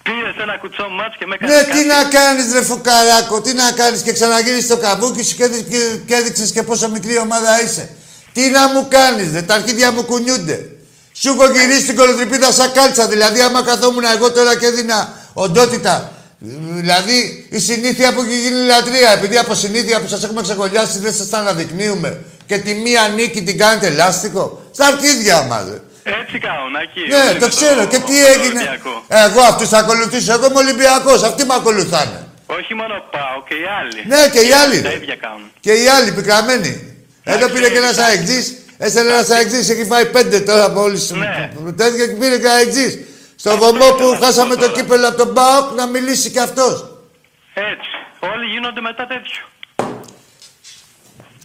Πήρες 0.07 0.35
ένα 0.45 0.55
κουτσό 0.61 0.85
μάτς 0.97 1.15
και 1.19 1.25
με 1.29 1.33
έκανες 1.35 1.55
Ναι, 1.55 1.61
κάτι. 1.61 1.71
τι 1.75 1.81
να 1.93 1.99
κάνεις, 2.17 2.45
ρε 2.55 2.61
φουκαράκο, 2.69 3.35
τι 3.45 3.51
να 3.61 3.67
κάνεις 3.81 3.99
και 4.05 4.11
ξαναγυρίσει 4.17 4.67
το 4.73 4.77
καβούκι 4.85 5.23
σου 5.27 5.35
και, 5.37 5.43
έδει- 5.43 5.65
και, 5.71 5.79
και 6.07 6.15
έδειξες 6.19 6.49
και 6.55 6.63
πόσο 6.69 6.85
μικρή 6.95 7.15
ομάδα 7.25 7.51
είσαι. 7.63 7.83
Τι 8.35 8.43
να 8.55 8.63
μου 8.73 8.81
κάνεις, 8.95 9.27
ρε, 9.33 9.41
τα 9.41 9.53
αρχίδια 9.59 9.91
μου 9.95 10.03
κουνιούνται. 10.09 10.57
Σου 11.21 11.29
έχω 11.33 11.45
γυρίσει 11.55 11.85
την 11.89 11.95
κολοτριπίδα 11.95 12.51
σαν 12.51 12.71
κάλτσα, 12.77 13.03
δηλαδή 13.07 13.39
άμα 13.41 13.61
καθόμουν 13.63 14.03
εγώ 14.15 14.31
τώρα 14.31 14.53
και 14.59 14.65
έδινα 14.65 14.97
οντότητα. 15.33 15.95
Δηλαδή 16.79 17.45
η 17.49 17.59
συνήθεια 17.59 18.13
που 18.13 18.21
έχει 18.21 18.39
γίνει 18.39 18.65
λατρεία, 18.65 19.11
επειδή 19.11 19.37
από 19.37 19.53
συνήθεια 19.53 20.01
που 20.01 20.07
σας 20.07 20.23
έχουμε 20.23 20.41
ξεκολλιάσει 20.41 20.99
δεν 20.99 21.13
σας 21.13 21.29
τα 21.29 21.37
αναδεικνύουμε 21.37 22.19
και 22.45 22.57
τη 22.57 22.73
μία 22.73 23.07
νίκη 23.15 23.41
την 23.43 23.57
κάνετε 23.57 23.89
λάστιχο. 23.89 24.61
Στα 24.73 24.85
αρχίδια 24.85 25.41
μας. 25.41 25.65
Έτσι 26.03 26.39
κάνω, 26.39 26.69
Νάκη. 26.69 26.99
Ναι, 27.07 27.29
Όχι 27.29 27.39
το 27.39 27.45
με 27.45 27.53
ξέρω. 27.55 27.85
Και 27.85 27.99
τι 28.07 28.11
με 28.11 28.19
το 28.19 28.31
έγινε; 28.33 28.59
Ολυμπιακό. 28.59 29.03
Εγώ 29.07 29.41
αυτούς 29.41 29.69
θα 29.69 29.77
ακολουθήσω. 29.77 30.33
Εγώ 30.33 30.45
είμαι 30.45 30.59
Ολυμπιακός. 30.59 31.23
Αυτοί 31.23 31.45
με 31.45 31.53
ακολουθάνε. 31.53 32.27
Όχι 32.45 32.73
μόνο 32.73 32.93
πάω 33.11 33.37
και 33.47 33.55
οι 33.61 33.65
άλλοι. 33.79 33.99
Ναι, 34.11 34.29
και 34.33 34.41
οι 34.47 34.51
άλλοι. 34.61 34.81
Τα 34.81 34.91
ίδια 34.91 35.15
κάνουν. 35.15 35.51
Και 35.59 35.71
οι 35.71 35.87
άλλοι 35.87 36.11
πικραμένοι. 36.11 36.73
Εδώ 37.23 37.47
πήρε 37.49 37.69
και 37.69 37.77
ένας 37.77 37.97
αεξή. 37.97 38.57
Έστελνε 38.77 39.11
ένας 39.11 39.29
αεξή. 39.29 39.59
Έχει 39.73 39.85
φάει 39.91 40.05
πέντε 40.05 40.39
τώρα 40.39 40.63
από 40.65 40.81
όλου 40.81 40.99
του. 41.07 41.15
Ναι. 41.15 41.51
Τέτοια 41.77 42.05
και 42.07 42.13
πήρε 42.13 42.37
και 42.37 42.47
αεξή. 42.47 43.05
Στο 43.41 43.57
βωμό 43.57 43.89
που 43.97 44.17
χάσαμε 44.21 44.55
το 44.55 44.71
κύπελο 44.71 45.07
από 45.07 45.17
τον 45.17 45.31
Μπάοκ 45.31 45.71
να 45.75 45.87
μιλήσει 45.87 46.31
κι 46.31 46.39
αυτός. 46.39 46.73
Έτσι. 47.53 47.89
Όλοι 48.19 48.45
γίνονται 48.45 48.81
μετά 48.81 49.07
τέτοιο. 49.07 49.41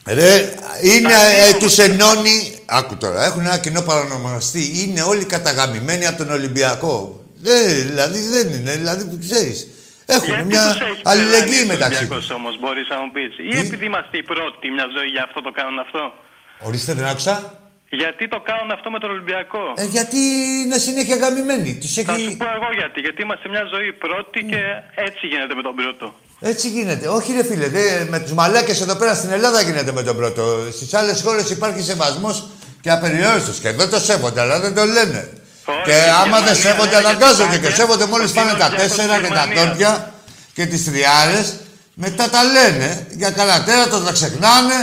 Ρε, 0.07 0.55
είναι, 0.82 1.12
ε, 1.49 1.59
τους 1.59 1.78
ενώνει, 1.78 2.62
άκου 2.66 2.97
τώρα, 2.97 3.24
έχουν 3.24 3.40
ένα 3.40 3.59
κοινό 3.59 3.82
παρανομαστή, 3.82 4.82
είναι 4.82 5.03
όλοι 5.03 5.24
καταγαμημένοι 5.24 6.07
από 6.07 6.16
τον 6.16 6.30
Ολυμπιακό. 6.30 7.24
Ε, 7.44 7.74
δηλαδή 7.74 8.20
δεν 8.20 8.49
είναι, 8.49 8.72
δηλαδή 8.76 9.18
ξέρεις, 9.18 9.68
έχουν 10.07 10.28
Γιατί 10.28 10.44
μια 10.44 10.72
τους 10.72 10.80
έχεις 10.80 11.01
αλληλεγγύη 11.03 11.47
περάσει 11.47 11.64
ο 11.64 11.66
μεταξύ 11.66 11.99
Ολυμπιακός 11.99 12.26
τους. 12.26 12.34
όμως, 12.36 12.59
μπορείς 12.61 12.88
να 12.88 13.01
μου 13.01 13.11
πεις. 13.11 13.32
Ή 13.55 13.59
επειδή 13.59 13.84
είμαστε 13.84 14.16
οι 14.16 14.22
πρώτοι 14.22 14.70
μια 14.70 14.86
ζωή, 14.97 15.07
γι' 15.07 15.18
αυτό 15.18 15.42
το 15.42 15.51
κάνουν 15.51 15.78
αυτό. 15.78 16.12
Ορίστε, 16.59 16.92
δεν 16.94 17.07
άκουσα. 17.07 17.64
Γιατί 17.89 18.28
το 18.28 18.41
κάνουν 18.49 18.70
αυτό 18.70 18.91
με 18.91 18.99
τον 18.99 19.11
Ολυμπιακό; 19.11 19.72
Ε, 19.76 19.84
γιατί 19.84 20.18
είναι 20.64 20.78
συνέχεια 20.78 21.16
γαμημένοι. 21.16 21.78
Τους 21.80 21.95
Θα 21.95 22.03
σου 22.03 22.11
έχει... 22.11 22.37
πω 22.37 22.45
εγώ 22.59 22.68
γιατί. 22.80 23.01
Γιατί 23.01 23.22
είμαστε 23.22 23.49
μια 23.49 23.64
ζωή 23.74 23.93
πρώτη 23.93 24.39
και 24.51 24.61
έτσι 25.07 25.26
γίνεται 25.26 25.55
με 25.55 25.62
τον 25.62 25.74
πρώτο. 25.74 26.14
Έτσι 26.41 26.68
γίνεται. 26.68 27.09
Όχι 27.09 27.32
ρε 27.32 27.45
φίλε, 27.45 27.68
δε, 27.68 28.05
με 28.09 28.18
τους 28.20 28.32
μαλάκες 28.32 28.80
εδώ 28.80 28.97
πέρα 28.97 29.14
στην 29.14 29.30
Ελλάδα 29.30 29.61
γίνεται 29.62 29.93
με 29.93 30.03
τον 30.03 30.16
πρώτο. 30.16 30.43
Στις 30.72 30.95
άλλες 30.95 31.22
χώρες 31.22 31.51
υπάρχει 31.51 31.82
σεβασμός 31.82 32.47
και 32.80 32.91
απεριόριστος. 32.91 33.59
Και 33.59 33.68
εδώ 33.68 33.89
το 33.89 33.99
σέβονται, 33.99 34.41
αλλά 34.41 34.61
δεν 34.61 34.74
το 34.74 34.84
λένε. 34.84 35.20
Όχι, 35.64 35.82
και 35.84 35.91
η 35.91 35.95
άμα 35.95 36.22
Γερμανία 36.22 36.47
δεν 36.47 36.55
σέβονται, 36.55 36.91
λένε 36.91 37.03
και 37.03 37.07
αναγκάζονται 37.07 37.57
τα 37.57 37.57
και 37.57 37.62
πάνε, 37.62 37.74
σέβονται 37.74 38.07
μόλις 38.07 38.30
ότι 38.30 38.39
πάνε 38.39 38.51
είναι 38.51 38.59
τα 38.59 38.66
Ολυμπιακός 38.66 38.97
τέσσερα 38.97 39.14
και 39.20 39.28
τα 39.28 39.45
Γερμανίας. 39.47 39.68
τόντια 39.68 40.12
και 40.55 40.66
τις 40.66 40.84
τριάρες. 40.84 41.47
Μετά 41.95 42.24
τα 42.30 42.43
λένε 42.45 43.07
για 43.11 43.30
καλά 43.30 43.64
τέρατος, 43.64 44.05
τα 44.05 44.12
ξεχνάνε. 44.12 44.78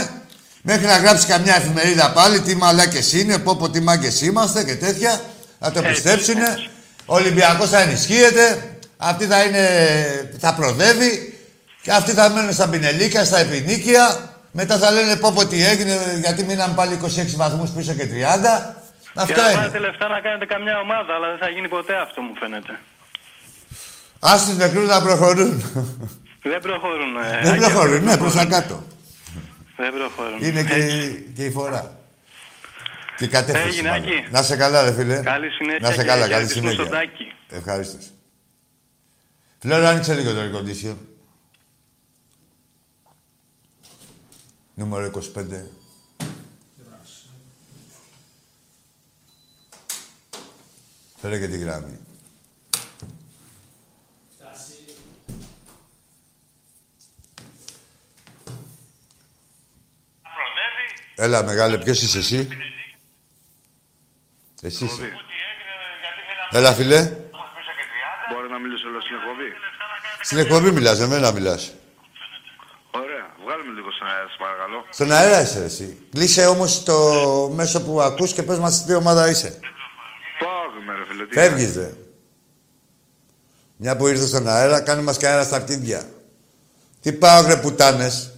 Μέχρι 0.66 0.86
να 0.86 0.96
γράψει 0.96 1.26
καμιά 1.26 1.54
εφημερίδα 1.56 2.12
πάλι 2.12 2.40
τι 2.40 2.56
μαλάκες 2.56 3.12
είναι, 3.12 3.38
πω 3.38 3.56
πω 3.56 3.70
τι 3.70 3.80
μάγκες 3.80 4.20
είμαστε 4.20 4.64
και 4.64 4.74
τέτοια. 4.74 5.20
Θα 5.60 5.70
το 5.70 5.78
Έτσι, 5.78 5.90
πιστέψουνε. 5.92 6.44
έτσι. 6.50 6.68
Ο 7.06 7.14
Ολυμπιακός 7.14 7.68
θα 7.68 7.80
ενισχύεται. 7.80 8.76
Αυτή 8.96 9.24
θα 9.26 9.42
είναι... 9.42 9.64
θα 10.38 10.54
προδεύει. 10.54 11.38
Και 11.82 11.92
αυτοί 11.92 12.12
θα 12.12 12.28
μένουν 12.30 12.52
στα 12.52 12.68
πινελίκια, 12.68 13.24
στα 13.24 13.38
επινίκια. 13.38 14.32
Μετά 14.52 14.78
θα 14.78 14.90
λένε 14.90 15.16
πω 15.16 15.32
πω 15.32 15.46
τι 15.46 15.64
έγινε, 15.64 15.98
γιατί 16.20 16.42
μείναμε 16.44 16.74
πάλι 16.74 16.98
26 17.02 17.06
βαθμούς 17.36 17.70
πίσω 17.70 17.92
και 17.92 18.02
30. 18.04 18.06
Και 18.06 19.20
Αυτά 19.20 19.42
να 19.42 19.48
είναι. 19.50 19.58
πάρετε 19.58 19.78
λεφτά 19.78 20.08
να 20.08 20.20
κάνετε 20.20 20.44
καμιά 20.44 20.78
ομάδα, 20.78 21.14
αλλά 21.16 21.28
δεν 21.28 21.38
θα 21.38 21.48
γίνει 21.48 21.68
ποτέ 21.68 21.94
αυτό 21.96 22.20
μου 22.20 22.34
φαίνεται. 22.40 22.78
Ας 24.20 24.44
τους 24.46 24.56
νεκρούς 24.56 24.88
να 24.88 25.00
προχωρούν. 25.02 25.52
Δεν 26.42 26.60
προχωρούν. 26.60 27.16
ε, 27.16 27.40
Δεν 27.42 27.52
Άκη, 27.52 27.60
προχωρούν, 27.60 28.04
ναι, 28.04 28.16
προς 28.16 28.34
τα 28.34 28.44
κάτω. 28.44 28.84
Δεν 29.76 29.92
προχωρούν. 29.92 30.42
Είναι 30.42 30.64
και, 30.64 30.74
Έτσι. 30.74 30.96
η- 30.96 31.32
και 31.34 31.44
η 31.44 31.50
φορά. 31.50 31.98
Και 33.16 33.24
η 33.24 33.28
κατεύθυνση. 33.28 33.68
Έγινε, 33.68 33.88
μάλλον. 33.88 34.04
Άκη. 34.08 34.30
Να 34.30 34.42
σε 34.42 34.56
καλά, 34.56 34.82
ρε 34.84 34.92
φίλε. 34.92 35.20
Καλή 35.20 35.50
συνέχεια 35.50 35.80
Να 35.88 35.94
σε 35.94 36.00
και 36.00 36.06
καλά, 36.06 36.20
καλή 36.20 36.32
χαιρετισμούς 36.32 36.70
συνέχεια. 36.72 36.84
στον 36.84 36.96
Τάκη. 36.98 37.32
Ευχαριστώ. 37.48 37.98
Φλόρα, 39.58 39.88
άνοιξε 39.88 40.14
λίγο 40.14 40.32
το 40.32 40.40
air 40.40 40.54
condition. 40.60 40.96
Νούμερο 44.74 45.04
25. 45.04 45.70
Φέρε 51.20 51.38
και 51.38 51.48
τη 51.48 51.58
γράμμη. 51.58 51.98
Έλα, 61.14 61.42
μεγάλε, 61.44 61.78
ποιος 61.78 62.02
είσαι 62.02 62.18
εσύ; 62.18 62.48
Εσύ 64.62 64.84
είσαι. 64.84 65.12
Έλα, 66.50 66.72
φίλε. 66.72 67.02
Μπορώ 68.32 68.48
να 68.48 68.58
μιλήσω 68.58 68.88
λίγο 68.88 69.00
στην 69.00 69.16
εκπομπή; 69.16 69.52
Στην 70.22 70.38
εκπομπή 70.38 70.70
μιλάς, 70.70 71.00
εμένα 71.00 71.32
μιλάς. 71.32 71.72
Ωραία. 72.90 73.34
Βγάλουμε 73.44 73.72
λίγο 73.72 73.90
στον 73.90 74.06
αέρα, 74.08 74.28
σας 74.28 74.36
παρακαλώ. 74.38 74.84
Στον 74.90 75.12
αέρα 75.12 75.40
είσαι 75.40 75.58
ρε, 75.58 75.64
εσύ. 75.64 75.98
Κλείσε 76.12 76.46
όμως 76.46 76.82
το 76.82 76.98
μέσο 77.54 77.82
που 77.82 78.00
ακούς 78.00 78.32
και 78.32 78.42
πες 78.42 78.58
μας 78.58 78.84
τι 78.84 78.94
ομάδα 78.94 79.30
είσαι. 79.30 79.58
Πάω 80.38 80.82
με 80.86 80.92
ρε 80.98 81.04
φίλε. 81.08 81.26
τι 81.26 81.34
Φεύγεις, 81.34 81.76
ρε. 81.76 81.92
Μια 83.76 83.96
που 83.96 84.06
ήρθες 84.06 84.28
στον 84.28 84.48
αέρα, 84.48 84.80
κάνε 84.80 85.02
μας 85.02 85.16
και 85.16 85.26
αέρα 85.26 85.44
στα 85.44 85.56
αρχίδια. 85.56 86.08
Τι 87.00 87.12
πάω, 87.12 87.46
ρε, 87.46 87.56
πουτάνες. 87.56 88.33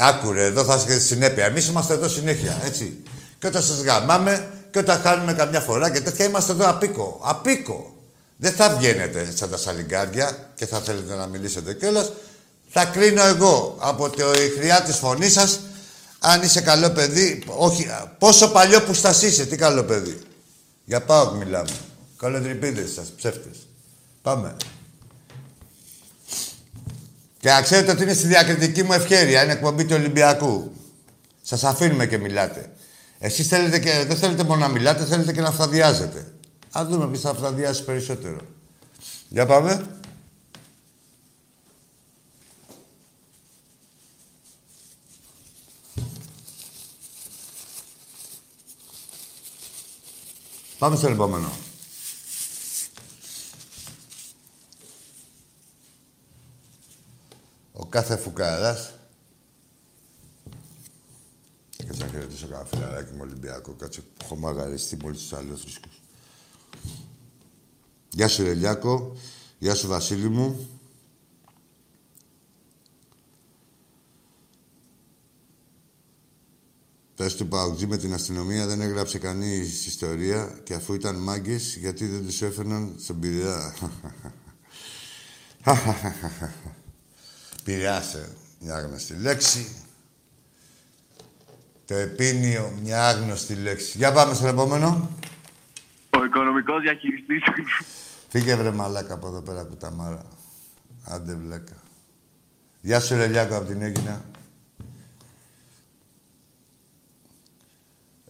Άκου, 0.00 0.32
ρε, 0.32 0.44
εδώ 0.44 0.64
θα 0.64 0.74
είσαι 0.74 1.00
συνέπεια. 1.00 1.44
Εμείς 1.44 1.66
είμαστε 1.66 1.94
εδώ 1.94 2.08
συνέχεια, 2.08 2.60
έτσι. 2.64 3.02
Και 3.38 3.46
όταν 3.46 3.62
σας 3.62 3.82
γαμάμε 3.82 4.50
και 4.70 4.78
όταν 4.78 5.00
χάνουμε 5.00 5.32
καμιά 5.32 5.60
φορά 5.60 5.90
και 5.90 6.00
τέτοια, 6.00 6.24
είμαστε 6.24 6.52
εδώ 6.52 6.68
απίκο. 6.68 7.20
Απίκο. 7.22 7.94
Δεν 8.36 8.52
θα 8.52 8.76
βγαίνετε 8.76 9.32
σαν 9.34 9.50
τα 9.50 9.56
σαλιγκάρια 9.56 10.50
και 10.54 10.66
θα 10.66 10.80
θέλετε 10.80 11.14
να 11.14 11.26
μιλήσετε 11.26 11.74
κιόλας. 11.74 12.12
Θα 12.68 12.84
κρίνω 12.84 13.22
εγώ 13.22 13.76
από 13.78 14.10
τη 14.10 14.22
χρειά 14.58 14.82
της 14.82 14.96
φωνής 14.96 15.32
σας 15.32 15.60
αν 16.18 16.42
είσαι 16.42 16.60
καλό 16.60 16.90
παιδί. 16.90 17.42
Όχι, 17.46 17.86
πόσο 18.18 18.48
παλιό 18.48 18.82
που 18.82 18.94
στας 18.94 19.22
είσαι, 19.22 19.46
τι 19.46 19.56
καλό 19.56 19.82
παιδί. 19.82 20.20
Για 20.84 21.00
πάω 21.00 21.30
μιλάμε. 21.30 21.70
Κολοτρυπίδες 22.16 22.92
σας, 22.92 23.12
ψεύτες. 23.16 23.56
Πάμε. 24.22 24.56
Και 27.40 27.48
να 27.48 27.62
ξέρετε 27.62 27.90
ότι 27.90 28.02
είναι 28.02 28.14
στη 28.14 28.26
διακριτική 28.26 28.82
μου 28.82 28.92
ευχέρεια. 28.92 29.42
Είναι 29.42 29.52
εκπομπή 29.52 29.84
του 29.84 29.94
Ολυμπιακού. 29.98 30.72
Σας 31.42 31.64
αφήνουμε 31.64 32.06
και 32.06 32.18
μιλάτε. 32.18 32.70
Εσείς 33.18 33.46
θέλετε 33.46 33.78
και, 33.78 34.04
δεν 34.06 34.16
θέλετε 34.16 34.44
μόνο 34.44 34.60
να 34.60 34.68
μιλάτε, 34.68 35.04
θέλετε 35.04 35.32
και 35.32 35.40
να 35.40 35.48
αυθαδιάζετε. 35.48 36.32
Αν 36.70 36.88
δούμε 36.88 37.08
ποιος 37.08 37.20
θα 37.20 37.30
αυθαδιάσει 37.30 37.84
περισσότερο. 37.84 38.40
Για 39.28 39.46
πάμε. 39.46 39.86
Πάμε 50.78 50.96
στο 50.96 51.08
επόμενο. 51.08 51.52
Ο 57.80 57.86
κάθε 57.86 58.16
φουκαράς 58.16 58.94
Κάτσε 61.86 62.04
να 62.04 62.10
χαιρετήσω 62.10 62.46
κανένα 62.46 62.68
φιλαράκι 62.68 63.14
με 63.14 63.22
Ολυμπιακό. 63.22 63.72
Κάτσε 63.72 64.00
που 64.00 64.14
έχω 64.22 64.36
μαγαριστεί 64.36 64.96
μόλις 65.02 65.20
τους 65.20 65.32
άλλους 65.32 65.64
ρίσκους. 65.64 66.02
Γεια 68.08 68.28
σου 68.28 68.42
Ρελιάκο. 68.42 69.16
Γεια 69.58 69.74
σου 69.74 69.88
Βασίλη 69.88 70.28
μου. 70.28 70.68
Πες 77.14 77.36
του 77.36 77.48
Παουτζή 77.48 77.86
με 77.86 77.96
την 77.96 78.14
αστυνομία 78.14 78.66
δεν 78.66 78.80
έγραψε 78.80 79.18
κανείς 79.18 79.86
ιστορία 79.86 80.60
και 80.64 80.74
αφού 80.74 80.94
ήταν 80.94 81.16
μάγκες 81.16 81.76
γιατί 81.76 82.06
δεν 82.06 82.26
τους 82.26 82.42
έφερναν 82.42 82.94
στον 82.98 83.20
Πειραιά. 83.20 83.74
Πειραιάσε 87.64 88.28
μια 88.58 88.80
γνωστή 88.80 89.14
λέξη. 89.14 89.76
Το 91.86 91.94
επίνιο, 91.94 92.72
μια 92.82 93.08
άγνωστη 93.08 93.54
λέξη. 93.54 93.96
Για 93.96 94.12
πάμε 94.12 94.34
στον 94.34 94.48
επόμενο. 94.48 95.10
Ο 96.10 96.24
οικονομικός 96.24 96.80
διαχειριστής. 96.82 97.42
Φύγε 98.28 98.54
βρε 98.54 98.70
μαλάκα 98.70 99.14
από 99.14 99.26
εδώ 99.26 99.40
πέρα 99.40 99.62
κουταμάρα. 99.62 100.24
Άντε 101.04 101.34
βλάκα. 101.34 101.76
Γεια 102.80 103.00
σου 103.00 103.16
Ρελιάκο 103.16 103.56
από 103.56 103.66
την 103.66 103.82
Έγινα. 103.82 104.24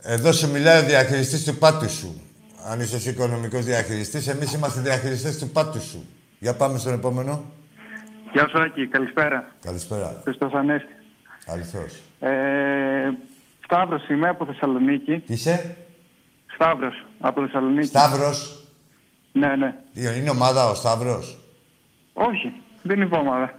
Εδώ 0.02 0.32
σου 0.32 0.50
μιλάει 0.50 0.82
ο 0.82 0.86
διαχειριστής 0.86 1.44
του 1.44 1.56
πάτου 1.56 1.90
σου. 1.90 2.20
Αν 2.64 2.80
είσαι 2.80 2.96
ο 2.96 3.10
οικονομικός 3.10 3.64
διαχειριστής, 3.64 4.26
εμείς 4.28 4.52
είμαστε 4.52 4.80
διαχειριστές 4.80 5.38
του 5.38 5.48
πάτου 5.48 5.82
σου. 5.82 6.06
Για 6.38 6.54
πάμε 6.54 6.78
στον 6.78 6.92
επόμενο. 6.92 7.44
Γεια 8.32 8.48
σου 8.48 8.58
Άκη, 8.62 8.86
καλησπέρα. 8.86 9.48
Καλησπέρα. 9.64 10.20
Χριστός 10.24 10.52
Ανέστη. 10.52 10.92
Αληθώς. 11.46 12.00
Ε, 12.20 12.30
Σταύρος 13.64 14.08
είμαι 14.08 14.28
από 14.28 14.44
Θεσσαλονίκη. 14.44 15.22
Είσαι; 15.26 15.76
Σταύρος 16.54 17.06
από 17.20 17.40
Θεσσαλονίκη. 17.46 17.86
Σταύρος. 17.86 18.64
Ναι, 19.32 19.56
ναι. 19.56 19.74
Είναι 20.16 20.30
ομάδα 20.30 20.70
ο 20.70 20.74
Σταύρος; 20.74 21.38
Όχι, 22.12 22.52
δεν 22.82 23.00
είναι 23.00 23.16
ομάδα. 23.16 23.50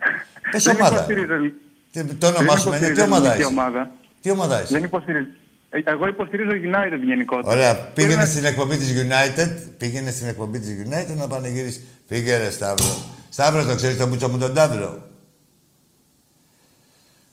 Πες 0.52 0.64
Δεν 0.64 0.76
ομάδα. 0.76 0.96
υποστηρίζω- 0.96 1.54
Τι- 1.92 2.04
Το 2.04 2.28
όνομά 2.28 2.58
σου 2.58 2.68
είναι, 2.74 2.90
τι 2.90 3.02
ομάδα 3.02 3.16
ελληνική 3.18 3.40
είσαι; 3.40 3.48
ομάδα. 3.50 3.92
Τι 4.22 4.30
ομάδα 4.32 4.62
είσαι; 4.62 4.74
Δεν 4.74 4.84
υποστηρίζω. 4.84 5.26
Ε, 5.70 5.80
Εγώ 5.86 6.08
υποστηρίζω 6.08 6.50
United 6.52 7.00
γενικότερα. 7.04 7.54
Ωραία, 7.56 7.76
πήγαινε 7.76 8.14
Θέλω 8.14 8.26
στην 8.26 8.46
εκπομπή 8.46 8.78
της 8.78 8.94
United, 9.08 9.50
πήγαινε 9.78 10.12
στην 10.12 10.28
εκπομπή 10.28 10.60
της 10.60 10.70
United 10.86 11.16
να 11.18 11.28
πανηγυρίσει. 11.28 11.84
Πήγε 12.08 12.38
ρε 12.38 12.50
Σταύρο. 12.52 12.86
Σταύρο 13.32 13.66
το 13.66 13.76
ξέρεις 13.76 13.98
το 13.98 14.08
μπούτσο 14.08 14.30
μου 14.30 14.38
τον 14.38 14.54
Ταύρο. 14.54 15.10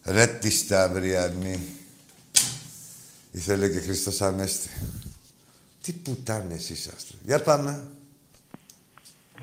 Ρε 0.02 0.26
τη 0.26 0.50
Σταυριανή. 0.50 1.76
Ήθελε 3.32 3.68
και 3.68 3.80
Χριστός 3.80 4.20
Ανέστη. 4.20 4.68
Τι 5.82 5.92
πουτάνες 5.92 6.70
είσαστε. 6.70 7.14
Για 7.22 7.42
πάμε. 7.42 7.70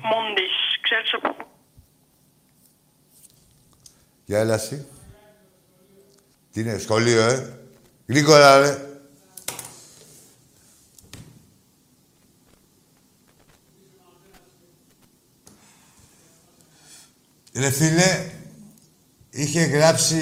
Μόντις, 0.00 0.80
ξέρεις 0.80 1.14
από 1.14 1.34
πού. 1.34 1.46
Για 4.24 4.38
έλα 4.38 4.54
εσύ. 4.54 4.86
Τι 6.52 6.60
είναι, 6.60 6.78
σχολείο, 6.78 7.22
ε; 7.22 7.58
Γρήγορα, 8.06 8.58
ρε. 8.58 8.85
Ρε 17.58 17.70
φίλε, 17.70 18.30
είχε 19.30 19.60
γράψει 19.64 20.16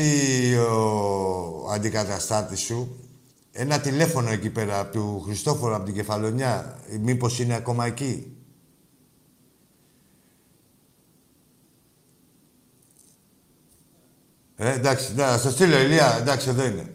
ο 0.57 1.71
αντικαταστάτης 1.71 2.61
σου 2.61 2.99
ένα 3.53 3.81
τηλέφωνο 3.81 4.31
εκεί 4.31 4.51
πέρα 4.51 4.87
του 4.87 5.23
Χριστόφορου 5.25 5.75
από 5.75 5.85
την 5.85 5.95
Κεφαλονιά. 5.95 6.79
Μήπως 7.01 7.39
είναι 7.39 7.55
ακόμα 7.55 7.87
εκεί; 7.87 8.37
Ε, 14.57 14.73
εντάξει, 14.73 15.15
να 15.15 15.39
στο 15.39 15.51
στείλω, 15.51 15.79
Ηλία. 15.79 16.17
Εντάξει, 16.21 16.49
εδώ 16.49 16.65
είναι. 16.65 16.95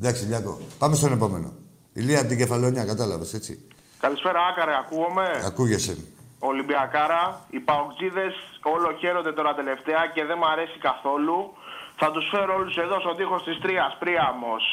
Εντάξει, 0.00 0.24
Ηλιακό. 0.24 0.60
Πάμε 0.78 0.96
στον 0.96 1.12
επόμενο. 1.12 1.52
Ηλία 1.92 2.18
από 2.18 2.28
την 2.28 2.38
Κεφαλονιά, 2.38 2.84
κατάλαβες, 2.84 3.34
έτσι. 3.34 3.66
Καλησπέρα, 4.00 4.40
Άκαρε, 4.46 4.72
ακούγομαι; 4.76 5.42
Ακούγεσαι. 5.44 5.96
Ολυμπιακάρα, 6.38 7.46
οι 7.50 7.60
παοξίδες 7.60 8.34
όλο 8.62 8.96
χαίρονται 8.98 9.32
τώρα 9.32 9.54
τελευταία 9.54 10.06
και 10.14 10.24
δεν 10.24 10.38
μ' 10.38 10.44
αρέσει 10.44 10.78
καθόλου. 10.78 11.52
Θα 11.96 12.10
τους 12.10 12.28
φέρω 12.30 12.54
όλους 12.54 12.76
εδώ 12.76 13.00
στον 13.00 13.16
τοίχος 13.16 13.42
της 13.44 13.58
Τρίας, 13.58 13.96
Πρίαμος. 13.98 14.64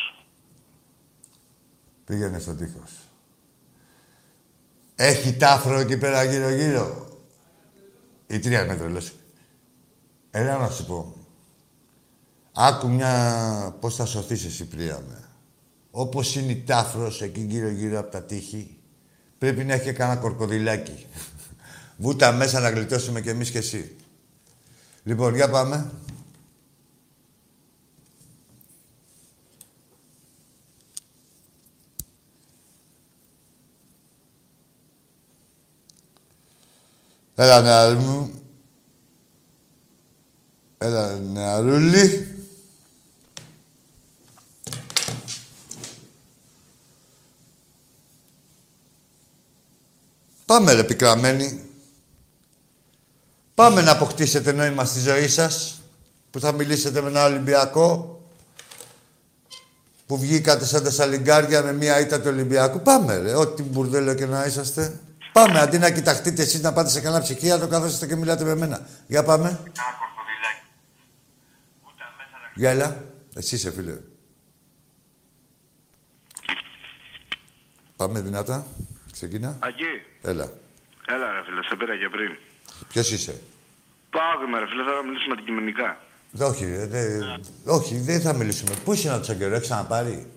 Πήγαινε 2.06 2.40
στο 2.40 2.56
τείχος. 2.56 2.92
Έχει 4.96 5.38
τάφρο 5.38 5.78
εκεί 5.80 5.98
πέρα 5.98 6.24
γύρω-γύρω. 6.24 7.08
Η 8.28 8.40
τρία 8.40 8.66
μέτρα, 8.66 8.90
λες. 8.90 9.14
Έλα 10.32 10.58
να 10.58 10.70
σου 10.70 10.86
πω. 10.86 11.16
Άκου 12.54 12.90
μια... 12.90 13.76
Πώς 13.80 13.96
θα 13.96 14.06
σωθείς 14.06 14.46
εσύ, 14.46 14.68
Πρίαμε. 14.68 15.30
Όπως 15.92 16.36
είναι 16.36 16.52
η 16.52 16.64
τάφρος 16.64 17.22
εκεί 17.22 17.40
γύρω-γύρω 17.40 18.00
από 18.00 18.12
τα 18.12 18.24
τείχη, 18.24 18.78
πρέπει 19.38 19.64
να 19.64 19.74
έχει 19.74 19.84
και 19.84 19.92
κανένα 19.92 20.20
κορκοδιλάκι. 20.20 21.08
Βούτα 21.98 22.32
μέσα 22.32 22.60
να 22.60 22.70
γλιτώσουμε 22.70 23.22
κι 23.22 23.30
εμείς 23.30 23.52
κι 23.52 23.58
εσύ. 23.58 23.96
Λοιπόν, 25.04 25.36
για 25.36 25.50
πάμε. 25.50 25.92
Έλα, 37.36 37.62
νεαρή 37.62 37.96
μου. 37.96 38.32
Έλα, 40.78 41.20
νεαρούλη. 41.20 42.28
Πάμε, 50.46 50.74
ρε, 50.74 50.84
πικραμένοι. 50.84 51.73
Πάμε 53.56 53.82
να 53.82 53.92
αποκτήσετε 53.92 54.52
νόημα 54.52 54.86
στη 54.86 55.00
ζωή 55.00 55.28
σας, 55.28 55.82
που 56.32 56.40
θα 56.40 56.52
μιλήσετε 56.52 57.02
με 57.02 57.10
ένα 57.10 57.26
Ολυμπιακό, 57.26 58.22
που 60.06 60.18
βγήκατε 60.18 60.66
σαν 60.66 60.84
τα 60.84 60.92
σαλιγκάρια 60.92 61.62
με 61.64 61.74
μία 61.74 62.00
ήττα 62.00 62.22
του 62.22 62.28
Ολυμπιακού. 62.30 62.82
Πάμε, 62.82 63.18
ρε, 63.18 63.34
ό,τι 63.36 63.64
μπουρδέλο 63.64 64.14
και 64.14 64.26
να 64.26 64.46
είσαστε. 64.46 65.00
Πάμε, 65.32 65.60
αντί 65.60 65.78
να 65.78 65.92
κοιταχτείτε 65.92 66.42
εσείς 66.42 66.62
να 66.62 66.74
πάτε 66.74 66.90
σε 66.90 67.02
κανένα 67.02 67.22
ψυχίατρο, 67.22 67.68
καθόσαστε 67.68 68.08
και 68.08 68.16
μιλάτε 68.16 68.44
με 68.44 68.56
μένα. 68.56 68.88
Για 69.08 69.24
πάμε. 69.24 69.60
Για 72.56 72.70
έλα. 72.70 73.04
Εσύ 73.36 73.56
είσαι, 73.56 73.72
φίλε. 73.72 73.98
Πάμε 77.96 78.20
δυνατά. 78.22 78.66
Ξεκινά. 79.12 79.58
Ακή, 79.60 79.84
Έλα. 80.22 80.44
έλα 81.08 81.32
ρε 81.32 81.44
φίλε, 81.46 81.64
σε 81.64 81.76
πήρα 81.76 81.98
και 81.98 82.10
πριν. 82.10 82.38
Ποιος 82.88 83.12
είσαι; 83.12 83.42
Πάω 84.10 84.48
με 84.52 84.60
ρε 84.60 84.68
φίλε, 84.68 84.84
θέλω 84.84 84.96
να 84.96 85.04
μιλήσουμε 85.08 85.34
αντικειμενικά. 85.38 85.98
Όχι, 86.40 86.66
ρε, 86.66 86.86
δε, 86.86 87.06
όχι, 87.66 87.98
δεν 88.00 88.22
θα 88.22 88.34
μιλήσουμε. 88.34 88.72
Πού 88.84 88.94
είσαι 88.94 89.10
να 89.10 89.20
τους 89.20 89.36
καιρό, 89.38 89.56
έχεις 89.56 89.68
ξαναπάρει; 89.68 90.28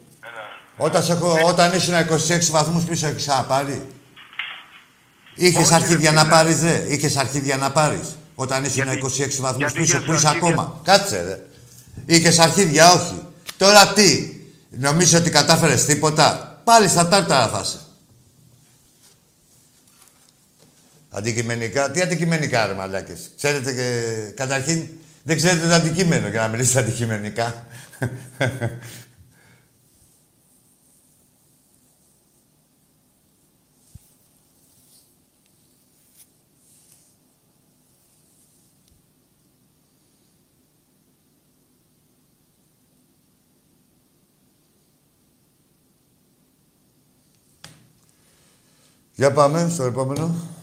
Όταν, 0.76 1.02
σε 1.02 1.12
έχω, 1.12 1.38
όταν 1.46 1.72
ήσουν 1.72 1.94
26 1.94 2.50
βαθμούς 2.50 2.84
πίσω, 2.84 3.06
έχεις 3.06 3.22
ξαναπάρει; 3.22 3.86
Είχες 5.34 5.64
Όχι, 5.64 5.74
αρχίδια 5.74 6.10
ρε, 6.10 6.16
να 6.16 6.22
φίλε. 6.22 6.32
πάρεις, 6.32 6.58
δε. 6.60 6.84
Είχες 6.88 7.16
αρχίδια 7.16 7.56
να 7.56 7.70
πάρεις. 7.72 8.16
Όταν 8.34 8.64
ήσουν 8.64 8.82
Γιατί- 8.84 8.98
26 8.98 9.40
βαθμούς 9.40 9.58
γιατί 9.58 9.78
πίσω, 9.80 9.96
είχες 9.96 10.06
που 10.08 10.12
είσαι 10.12 10.28
αρχίδια; 10.28 10.48
ακόμα; 10.48 10.80
Κάτσε, 10.84 11.22
ρε. 11.22 11.46
Είχες 12.16 12.38
αρχίδια, 12.38 12.92
όχι. 12.92 13.22
Τώρα 13.56 13.92
τι; 13.92 14.30
Νομίζω 14.70 15.18
ότι 15.18 15.30
κατάφερες 15.30 15.84
τίποτα; 15.84 16.60
Πάλι 16.64 16.88
στα 16.88 17.08
τάρταρα 17.08 17.48
θα 17.48 17.60
είσαι. 17.64 17.78
Αντικειμενικά. 21.16 21.90
Τι 21.90 22.00
αντικειμενικά, 22.00 22.66
ρε 22.66 22.74
μαλάκες. 22.74 23.30
Ξέρετε 23.36 23.72
και... 23.72 24.30
Καταρχήν, 24.34 24.88
δεν 25.22 25.36
ξέρετε 25.36 25.68
το 25.68 25.74
αντικείμενο 25.74 26.28
για 26.28 26.40
να 26.40 26.48
μιλήσετε 26.48 26.78
αντικειμενικά. 26.78 27.66
Για 49.14 49.32
πάμε 49.32 49.68
στο 49.68 49.84
επόμενο. 49.84 50.55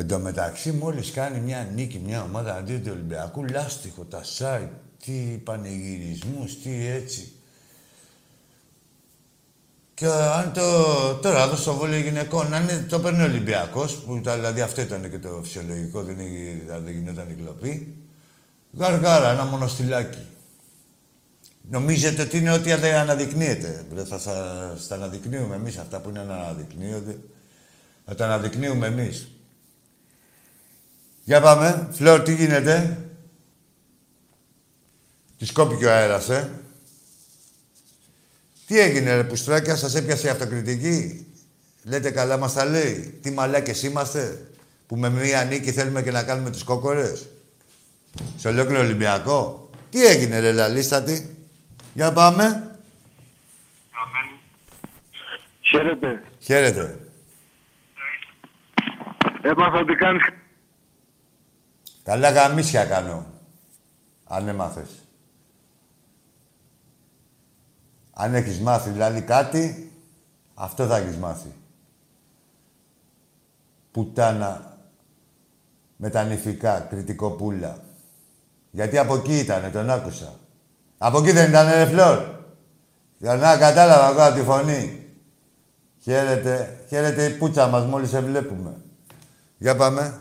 Εν 0.00 0.08
τω 0.08 0.18
μεταξύ, 0.18 0.72
μόλις 0.72 1.10
κάνει 1.10 1.40
μια 1.40 1.68
νίκη, 1.74 1.98
μια 2.04 2.22
ομάδα 2.22 2.54
αντί 2.54 2.78
του 2.78 2.90
Ολυμπιακού, 2.92 3.44
λάστιχο, 3.44 4.04
τα 4.04 4.20
site, 4.38 4.68
τι 5.04 5.12
πανηγυρισμούς, 5.44 6.62
τι 6.62 6.86
έτσι. 6.86 7.32
Και 9.94 10.06
αν 10.06 10.52
το, 10.52 10.62
τώρα 11.14 11.42
εδώ 11.42 11.56
στο 11.56 11.74
βόλιο 11.74 11.98
γυναικών, 11.98 12.54
αν 12.54 12.62
είναι- 12.62 12.86
το 12.88 13.00
παίρνει 13.00 13.20
ο 13.22 13.24
Ολυμπιακός, 13.24 13.94
που 13.96 14.20
τα- 14.20 14.34
δηλαδή 14.34 14.60
αυτό 14.60 14.80
ήταν 14.80 15.10
και 15.10 15.18
το 15.18 15.40
φυσιολογικό, 15.42 16.02
δεν, 16.02 16.18
έγινε- 16.20 16.80
δεν 16.84 16.92
γινόταν 16.92 17.30
η 17.30 17.34
κλοπή, 17.34 17.94
γαργάρα, 18.72 19.30
ένα 19.30 19.44
μονοστιλάκι. 19.44 20.18
Νομίζετε 21.70 22.22
ότι 22.22 22.38
είναι 22.38 22.52
ό,τι 22.52 22.74
δεν 22.74 22.94
αναδεικνύεται. 22.94 23.84
Δεν 23.92 24.06
θα 24.06 24.18
σας 24.18 24.86
τα 24.86 24.94
αναδεικνύουμε 24.94 25.54
εμείς 25.54 25.76
αυτά 25.76 26.00
που 26.00 26.08
είναι 26.08 26.22
να 26.22 26.34
αναδεικνύονται. 26.34 27.18
Θα 28.06 28.14
τα 28.14 28.24
αναδεικνύουμε 28.24 28.86
εμείς. 28.86 29.28
Για 31.30 31.40
πάμε. 31.40 31.88
Φλόρ, 31.92 32.22
τι 32.22 32.34
γίνεται; 32.34 32.98
Τη 35.38 35.52
κόπηκε 35.52 35.86
ο 35.86 35.90
αέρας, 35.90 36.28
ε. 36.28 36.50
Τι 38.66 38.78
έγινε, 38.78 39.14
ρε 39.14 39.24
Πουστράκια, 39.24 39.76
σας 39.76 39.94
έπιασε 39.94 40.26
η 40.26 40.30
αυτοκριτική; 40.30 41.26
Λέτε 41.82 42.10
καλά 42.10 42.36
μας 42.36 42.52
τα 42.52 42.64
λέει. 42.64 43.18
Τι 43.22 43.30
μαλάκες 43.30 43.82
είμαστε, 43.82 44.46
που 44.86 44.96
με 44.96 45.10
μία 45.10 45.44
νίκη 45.44 45.72
θέλουμε 45.72 46.02
και 46.02 46.10
να 46.10 46.22
κάνουμε 46.22 46.50
τους 46.50 46.64
κόκορες; 46.64 47.28
Σε 48.36 48.48
ολόκληρο 48.48 48.80
Ολυμπιακό. 48.80 49.70
Τι 49.90 50.06
έγινε, 50.06 50.40
ρε 50.40 50.52
Λαλίστατη; 50.52 51.36
Για 51.94 52.12
πάμε. 52.12 52.76
Χαίρετε. 55.60 56.22
Χαίρετε. 56.40 56.98
Έμαθα 59.42 59.78
ότι 59.78 59.94
κάνεις... 59.94 60.22
Καλά 62.02 62.30
γαμίσια 62.30 62.84
κάνω. 62.84 63.26
Αν 64.24 64.48
έμαθες. 64.48 64.90
Αν 68.12 68.34
έχεις 68.34 68.60
μάθει 68.60 68.90
δηλαδή 68.90 69.22
κάτι, 69.22 69.92
αυτό 70.54 70.86
θα 70.86 70.96
έχεις 70.96 71.16
μάθει. 71.16 71.54
Πουτάνα 73.90 74.78
με 75.96 76.10
τα 76.10 76.24
νηφικά, 76.24 76.80
κριτικοπούλα. 76.80 77.78
Γιατί 78.70 78.98
από 78.98 79.14
εκεί 79.14 79.38
ήτανε, 79.38 79.70
τον 79.70 79.90
άκουσα. 79.90 80.34
Από 80.98 81.18
εκεί 81.18 81.30
δεν 81.30 81.48
ήταν 81.48 81.72
ρε 81.72 81.86
Φλόρ. 81.86 82.38
Για 83.18 83.34
να 83.34 83.56
κατάλαβα 83.56 84.10
εγώ 84.10 84.22
από 84.22 84.34
τη 84.34 84.42
φωνή. 84.42 85.04
Χαίρετε, 86.02 86.84
χαίρετε 86.88 87.24
η 87.24 87.36
πούτσα 87.36 87.68
μας 87.68 87.84
μόλις 87.84 88.08
σε 88.08 88.20
βλέπουμε. 88.20 88.76
Για 89.58 89.76
πάμε. 89.76 90.20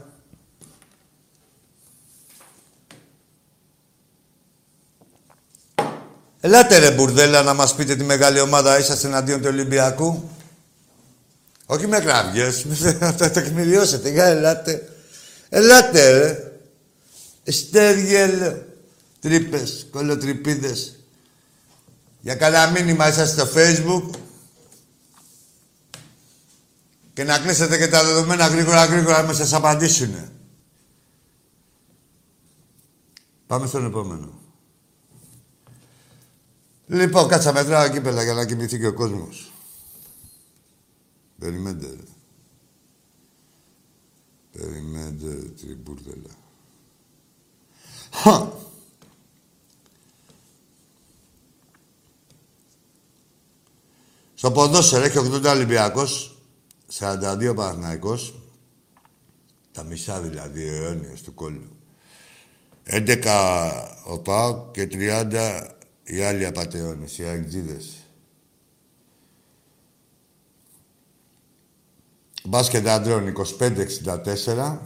Ελάτε 6.42 6.78
ρε 6.78 6.92
μπουρδέλα 6.92 7.44
να 7.44 7.54
μας 7.54 7.76
πείτε 7.76 7.96
τη 7.96 8.04
μεγάλη 8.04 8.40
ομάδα 8.40 8.80
είσαστε 8.80 9.08
εναντίον 9.08 9.42
του 9.42 9.48
Ολυμπιακού. 9.52 10.30
Όχι 11.66 11.88
με 11.88 12.00
κραυγές, 12.00 12.66
θα 13.00 13.16
τα 13.16 13.32
τεκμηριώσετε. 13.32 14.10
Για 14.10 14.26
ελάτε. 14.26 14.90
Ελάτε 15.50 16.18
ρε. 16.18 16.52
Εστέργελ. 17.44 18.54
Τρύπες, 19.20 19.88
κολοτρυπίδες. 19.92 21.00
Για 22.20 22.36
καλά 22.36 22.70
μήνυμα 22.70 23.08
είσαστε 23.08 23.42
στο 23.42 23.50
facebook. 23.56 24.10
Και 27.14 27.24
να 27.24 27.40
κλείσετε 27.40 27.78
και 27.78 27.88
τα 27.88 28.04
δεδομένα 28.04 28.48
γρήγορα 28.48 28.86
γρήγορα 28.86 29.22
να 29.22 29.34
σας 29.34 29.54
απαντήσουνε. 29.54 30.32
Πάμε 33.48 33.68
στον 33.68 33.86
επόμενο. 33.86 34.39
Λοιπόν, 36.92 37.28
κάτσα 37.28 37.54
μετράω 37.54 37.84
εκεί 37.84 38.02
πέρα 38.02 38.24
για 38.24 38.34
να 38.34 38.46
κοιμηθεί 38.46 38.80
και 38.80 38.88
ο 38.88 38.94
κόσμος. 38.94 39.52
Περιμένετε. 41.40 41.88
ρε. 41.88 42.04
Περιμένετε 44.52 45.34
την 45.36 45.78
μπουρδέλα. 45.84 46.36
Χα! 48.12 48.52
Στο 54.34 54.52
ποδόσφαιρο 54.52 55.04
έχει 55.04 55.18
80 55.18 55.44
Ολυμπιακός, 55.46 56.38
42 57.00 57.54
Παναθηναϊκός, 57.56 58.42
τα 59.72 59.84
μισά 59.84 60.22
δηλαδή, 60.22 60.70
ο 60.70 60.74
αιώνιος 60.74 61.22
του 61.22 61.34
κόλλου. 61.34 61.70
11 62.84 63.88
ο 64.06 64.20
ΠΑΟΚ 64.20 64.72
και 64.72 64.88
30 64.92 65.79
οι 66.10 66.24
άλλοι 66.24 66.46
απατεώνες, 66.46 67.18
οι 67.18 67.24
αγκτζίδες. 67.24 67.94
Μπάσκετ 72.44 72.88
αντρών 72.88 73.34
25-64, 73.60 74.80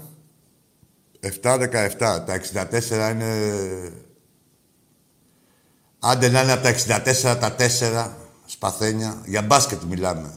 7-17. 1.42 1.92
Τα 2.00 2.42
64 2.54 3.12
είναι... 3.12 3.92
Άντε 6.00 6.30
να 6.30 6.42
είναι 6.42 6.52
από 6.52 6.64
τα 6.64 7.02
64 7.04 7.38
τα 7.40 7.56
4 7.60 8.12
σπαθένια. 8.46 9.22
Για 9.26 9.42
μπάσκετ 9.42 9.82
μιλάμε. 9.82 10.34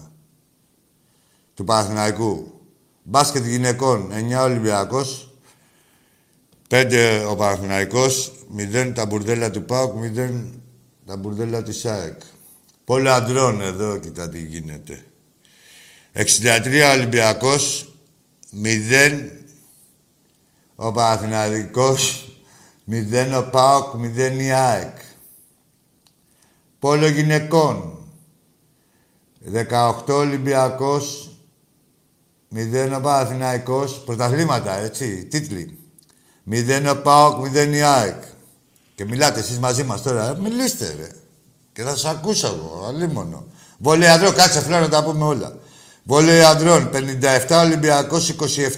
Του 1.55 1.65
Παναθηναϊκού. 1.65 2.61
Μπάσκετ 3.03 3.45
γυναικών 3.45 4.11
9 4.39 4.43
Ολυμπιακός, 4.43 5.35
5 6.69 7.27
ο 7.31 7.37
Παναθηναϊκός, 7.37 8.33
0 8.57 8.93
τα 8.95 9.07
μπουρδέλα 9.07 9.51
του 9.51 9.65
ΠΑΟΚ, 9.65 9.95
0 9.95 10.56
τα 11.07 11.17
μπουρδέλα 11.17 11.63
της 11.63 11.85
ΑΕΚ. 11.85 12.21
Πόλο 12.85 13.11
αντρών 13.11 13.61
εδώ, 13.61 13.99
κοιτά 13.99 14.29
τι 14.29 14.39
γίνεται. 14.39 15.05
63 16.13 16.93
Ολυμπιακός, 16.95 17.93
0 18.63 19.31
ο 20.75 20.93
Παναθηναϊκός, 20.93 22.31
0 22.91 23.39
ο 23.39 23.51
ΠΑΟΚ, 23.51 23.95
0 23.95 24.41
η 24.41 24.51
ΑΕΚ. 24.51 24.97
Πόλο 26.79 27.09
γυναικών, 27.09 27.99
18 29.53 30.15
Ολυμπιακός, 30.15 31.31
0 32.55 32.97
ο 32.97 33.01
Παναθηναϊκός, 33.01 34.03
πρωταθλήματα, 34.05 34.77
έτσι, 34.77 35.25
τίτλοι. 35.25 35.79
0 36.51 36.91
ο 36.91 37.03
ΠΑΟΚ, 37.03 37.47
0 37.47 37.75
η 37.75 37.83
ΑΕΚ. 37.83 38.23
Και 38.97 39.05
μιλάτε 39.05 39.41
εσείς 39.41 39.59
μαζί 39.59 39.85
μας 39.85 40.03
τώρα, 40.03 40.29
ε, 40.29 40.39
μιλήστε 40.41 40.95
ρε. 40.99 41.09
Και 41.73 41.83
θα 41.83 41.91
σας 41.91 42.05
ακούσω 42.05 42.47
εγώ, 42.47 42.85
αλίμονο. 42.89 43.45
Βολέ 43.79 44.09
ανδρών, 44.09 44.35
κάτσε 44.35 44.61
φλόρα 44.61 44.81
να 44.81 44.89
τα 44.89 45.05
πούμε 45.05 45.25
όλα. 45.25 45.59
Βολέ 46.03 46.45
ανδρών, 46.45 46.91
57 46.91 47.63
Ολυμπιακός, 47.65 48.29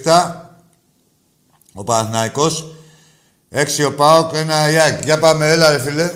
27 0.03 0.35
ο 1.73 1.83
Παναθηναϊκός, 1.83 2.65
6 3.49 3.85
ο 3.85 3.93
ΠΑΟΚ, 3.93 4.33
1 4.33 4.71
η 4.71 4.77
ΑΕΚ. 4.79 5.03
Για 5.03 5.19
πάμε, 5.19 5.51
έλα 5.51 5.71
ρε 5.71 5.79
φίλε. 5.79 6.11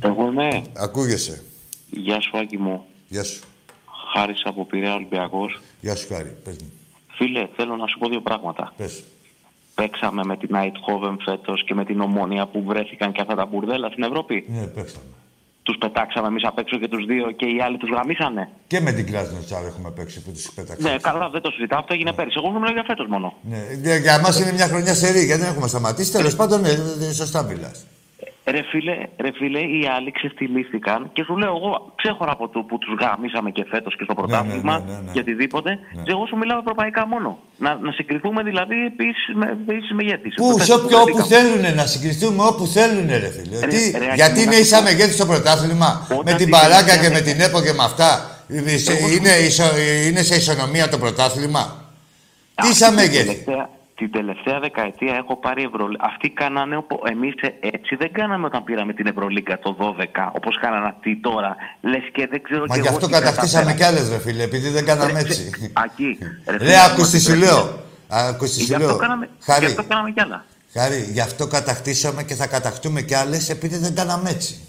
Εγώ 0.00 0.30
ναι. 0.30 0.62
Ακούγεσαι. 0.76 1.42
Γεια 1.90 2.20
σου, 2.20 2.38
Άκη 2.38 2.58
μου. 2.58 2.84
Γεια 3.08 3.24
σου. 3.24 3.40
Χάρης 4.14 4.42
από 4.44 4.64
Πειραιά 4.64 4.94
Ολυμπιακός. 4.94 5.60
Γεια 5.80 5.96
σου, 5.96 6.06
Χάρη. 6.08 6.36
Πες 6.44 6.56
μου. 6.60 6.72
Φίλε, 7.08 7.48
θέλω 7.56 7.76
να 7.76 7.86
σου 7.86 7.98
πω 7.98 8.08
δύο 8.08 8.20
πράγματα. 8.20 8.72
Πες. 8.76 9.02
Παίξαμε 9.80 10.22
με 10.24 10.36
την 10.36 10.48
Eindhoven 10.62 11.16
φέτος 11.24 11.64
και 11.66 11.74
με 11.74 11.84
την 11.84 12.00
Ομόνια 12.00 12.46
που 12.46 12.62
βρέθηκαν 12.66 13.12
και 13.12 13.20
αυτά 13.20 13.34
τα 13.34 13.46
μπουρδέλα 13.46 13.88
στην 13.90 14.02
Ευρώπη. 14.02 14.44
Ναι, 14.48 14.66
παίξαμε. 14.66 15.04
Τους 15.62 15.76
πετάξαμε 15.78 16.26
εμείς 16.26 16.44
απ' 16.44 16.58
έξω 16.58 16.78
και 16.78 16.88
τους 16.88 17.04
δύο 17.06 17.30
και 17.30 17.46
οι 17.46 17.60
άλλοι 17.64 17.76
τους 17.76 17.88
γραμμίσανε. 17.90 18.48
Και 18.66 18.80
με 18.80 18.92
την 18.92 19.06
Κράσνοτσα 19.10 19.58
έχουμε 19.66 19.90
παίξει 19.90 20.22
που 20.22 20.30
τους 20.32 20.50
πέταξε. 20.54 20.88
Ναι, 20.88 20.96
καλά, 20.98 21.28
δεν 21.30 21.40
το 21.40 21.50
συζητάω. 21.50 21.78
Αυτό 21.78 21.94
έγινε 21.94 22.12
πέρυσι. 22.12 22.36
Εγώ 22.42 22.52
μιλάω 22.52 22.72
για 22.72 22.84
φέτος 22.86 23.06
μόνο. 23.06 23.34
Ναι, 23.42 23.58
για- 23.82 23.96
για 23.96 24.20
μας 24.20 24.40
είναι 24.40 24.52
μια 24.52 24.66
χρονιά 24.66 24.94
σερή, 24.94 25.24
γιατί 25.24 25.40
δεν 25.42 25.50
έχουμε 25.50 25.68
σταματήσει. 25.68 26.12
Τέλος 26.12 26.36
πάντων, 26.36 26.60
ναι, 26.60 26.68
ναι, 26.98 27.12
σωστά 27.12 27.42
μιλάς. 27.42 27.84
Ρε 28.50 28.62
φίλε, 28.70 28.96
ρε 29.24 29.30
φίλε, 29.38 29.58
οι 29.58 29.80
άλλοι 29.96 30.10
ξεφτυλίστηκαν 30.12 31.10
και 31.12 31.22
σου 31.26 31.36
λέω 31.36 31.48
εγώ 31.56 31.92
ξέχωρα 32.00 32.32
από 32.32 32.48
το 32.48 32.60
που 32.68 32.78
τους 32.78 32.92
γαμίσαμε 33.00 33.50
και 33.50 33.64
φέτος 33.72 33.96
και 33.96 34.04
στο 34.04 34.14
πρωτάθλημα 34.14 34.78
ναι, 34.78 34.92
ναι, 34.92 34.98
ναι. 35.04 35.12
και 35.12 35.18
οτιδήποτε. 35.24 35.78
Και 36.04 36.10
εγώ 36.10 36.26
σου 36.26 36.36
μιλάω 36.36 36.58
ευρωπαϊκά 36.58 37.06
μόνο. 37.06 37.38
Να, 37.58 37.74
να 37.74 37.92
συγκριθούμε 37.92 38.42
δηλαδή 38.42 38.76
επίσης 38.92 39.24
με, 39.34 39.46
επίσης 39.68 39.90
μεγέθης. 39.92 40.34
Πού, 40.34 40.46
Φέτος 40.50 40.66
σε 40.66 40.72
όποιο, 40.74 40.88
που 40.88 41.02
όπου 41.06 41.16
βρεθήκαμε. 41.16 41.50
θέλουν 41.58 41.74
να 41.80 41.86
συγκριστούμε, 41.86 42.42
όπου 42.44 42.66
θέλουν, 42.66 43.06
ρε 43.08 43.30
φίλε. 43.36 43.60
Ρε, 43.60 43.66
Τι, 43.66 43.90
ρε, 43.98 44.12
γιατί 44.14 44.22
Άκη, 44.22 44.42
είναι 44.42 44.50
να 44.50 44.58
ίσα 44.64 44.76
σου 44.76 44.82
πω. 44.82 44.88
μεγέθη 44.88 45.12
στο 45.12 45.26
πρωτάθλημα, 45.26 45.90
Όταν 46.10 46.18
με 46.24 46.30
την 46.30 46.36
την 46.36 46.50
παράγκα 46.50 46.94
και 46.96 47.08
τελευταία 47.08 47.12
με 47.12 47.20
την 47.20 47.40
ΕΠΟ 47.40 47.58
και 47.66 47.72
με 47.78 47.84
αυτά. 47.90 48.10
Είναι, 48.48 48.72
είναι, 49.16 49.32
ισο- 49.48 49.76
είναι 50.08 50.22
σε 50.22 50.34
ισονομία 50.36 50.88
το 50.88 50.98
πρωτάθλημα; 50.98 51.62
Τι 52.54 52.54
Αυτή 52.54 52.72
ίσα 52.72 52.86
την 52.86 52.94
μεγέθη. 52.94 53.44
Τελευταία- 53.98 54.06
Την 54.08 54.10
τελευταία 54.10 54.58
δεκαετία 54.60 55.14
έχω 55.22 55.36
πάρει 55.36 55.62
Ευρωλίγκα. 55.62 56.04
Αυτοί 56.10 56.28
κάνανε 56.30 56.76
οπο... 56.76 57.00
εμείς 57.14 57.34
έτσι 57.60 57.94
δεν 57.96 58.12
κάναμε 58.12 58.44
όταν 58.46 58.64
πήραμε 58.64 58.92
την 58.92 59.06
Ευρωλίγκα 59.06 59.58
το 59.58 59.76
12, 59.80 60.30
όπως 60.32 60.58
κάνανε 60.60 60.86
αυτοί 60.86 61.16
τώρα. 61.16 61.56
Λες 61.80 62.04
και 62.12 62.26
δεν 62.30 62.42
ξέρω 62.42 62.64
Μα 62.68 62.74
και 62.74 62.80
γι' 62.80 62.86
εγώ 62.86 62.96
αυτό 62.96 63.06
τι 63.06 63.12
κατακτήσαμε 63.12 63.72
κατάφερα. 63.72 63.90
κι 63.92 63.98
άλλες, 63.98 64.10
ρε 64.10 64.18
φίλε, 64.18 64.42
επειδή 64.42 64.68
δεν 64.68 64.84
κάναμε 64.84 65.18
έτσι. 65.20 65.50
Ακεί. 65.72 66.18
Ρε, 66.58 66.74
άκου 66.86 67.02
τι 67.10 67.20
σου 67.20 67.34
λέω. 67.34 67.78
Άκου 68.08 68.44
τι 68.44 68.50
Γι' 68.50 68.64
σου 68.64 68.74
αυτό 68.74 68.86
λέω. 68.86 68.96
κάναμε, 68.96 69.28
γι' 69.38 69.44
Χάρη, 69.52 69.64
αυτό 69.66 69.84
κάναμε 69.84 70.10
κι 70.10 70.20
άλλα. 70.20 70.44
Χάρη, 70.72 71.08
γι' 71.12 71.20
αυτό 71.20 71.46
κατακτήσαμε 71.46 72.22
και 72.22 72.34
θα 72.34 72.46
κατακτούμε 72.46 73.02
κι 73.02 73.14
άλλες, 73.14 73.50
επειδή 73.50 73.76
δεν 73.76 73.94
κάναμε 73.94 74.30
έτσι. 74.30 74.60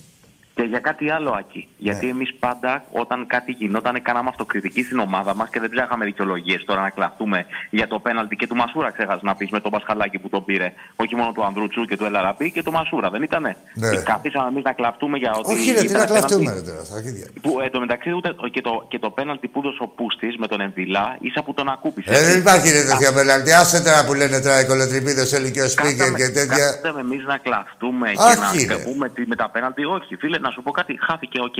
Και 0.55 0.63
για 0.65 0.79
κάτι 0.79 1.09
άλλο, 1.09 1.31
Άκη. 1.39 1.67
Γιατί 1.77 2.05
Ναι. 2.05 2.11
εμείς 2.11 2.33
πάντα, 2.39 2.83
όταν 2.91 3.25
κάτι 3.27 3.51
γινόταν, 3.51 4.01
κάναμε 4.01 4.29
αυτοκριτική 4.29 4.83
στην 4.83 4.99
ομάδα 4.99 5.35
μας 5.35 5.49
και 5.49 5.59
δεν 5.59 5.69
ψάχαμε 5.69 6.05
δικαιολογίες 6.05 6.63
τώρα 6.65 6.81
να 6.81 6.89
κλαφτούμε 6.89 7.45
για 7.69 7.87
το 7.87 7.99
πέναλτι 7.99 8.35
και 8.35 8.47
του 8.47 8.55
Μασούρα, 8.55 8.91
ξέχασες 8.91 9.21
να 9.21 9.35
πεις 9.35 9.49
με 9.49 9.59
τον 9.59 9.71
Πασχαλάκη 9.71 10.17
που 10.19 10.29
τον 10.29 10.45
πήρε. 10.45 10.73
Όχι 10.95 11.15
μόνο 11.15 11.31
του 11.31 11.43
Ανδρούτσου 11.45 11.85
και 11.85 11.97
του 11.97 12.05
Ελαραμπή 12.05 12.51
και 12.51 12.63
του 12.63 12.71
Μασούρα, 12.71 13.09
δεν 13.09 13.21
ήτανε. 13.23 13.55
Ναι. 13.73 13.89
Και 13.89 13.97
καθίσαμε 13.97 14.47
εμείς 14.47 14.63
να 14.63 14.73
κλαφτούμε 14.73 15.17
για 15.17 15.31
ότι. 15.39 15.53
Όχι, 15.53 15.71
ρε, 15.71 15.79
τι 15.79 15.85
ήταν 15.85 15.99
να 15.99 16.05
πέναλτι. 16.07 16.25
κλαφτούμε, 16.27 16.53
ρε, 16.53 16.61
τώρα, 16.61 16.83
στα 16.83 16.95
αρχίδια. 16.95 17.27
Που 17.41 17.59
εν 17.63 17.71
τω 17.71 17.79
μεταξύ 17.79 18.11
ούτε, 18.11 18.29
και, 18.51 18.61
το, 18.61 18.85
και 18.87 18.99
το 18.99 19.09
πέναλτι 19.09 19.47
που 19.47 19.59
έδωσε 19.59 19.77
ο 19.81 19.87
Πούστης 19.87 20.37
με 20.37 20.47
τον 20.47 20.61
Εμβιλά, 20.61 21.17
ίσα 21.19 21.43
που 21.43 21.53
τον 21.53 21.69
ακούμπησε. 21.69 22.13
Ε, 22.13 22.23
δεν 22.23 22.39
υπάρχει 22.39 22.71
ρε 22.71 22.83
τέτοια 22.83 23.13
πέναλτι. 23.13 23.51
Άσε 23.53 23.83
τώρα 23.83 24.05
που 24.05 24.13
λένε 24.13 24.39
τώρα 24.41 24.59
οι 24.61 24.65
κωλοτρυπίδες 24.65 25.33
όλοι 25.33 25.51
και 25.51 25.61
ο 25.61 25.69
σπίκερ 25.69 26.13
και 26.13 26.29
τέτοια. 26.29 26.65
Κάθαμε 26.81 26.99
εμείς 26.99 27.23
να 27.25 27.37
κλαφτούμε 27.37 28.07
Άχι, 28.17 28.57
και 28.67 28.73
ρε. 28.73 28.77
να 28.77 28.83
πούμε 28.83 29.09
τι, 29.09 29.27
με 29.27 29.35
τα 29.35 29.49
πέναλτι. 29.49 29.83
Όχι, 29.85 30.15
φίλε, 30.15 30.39
να 30.49 30.55
να 30.55 30.61
σου 30.61 30.63
πω 30.63 30.71
κάτι, 30.71 30.99
χάθηκε, 31.07 31.39
οκ. 31.41 31.55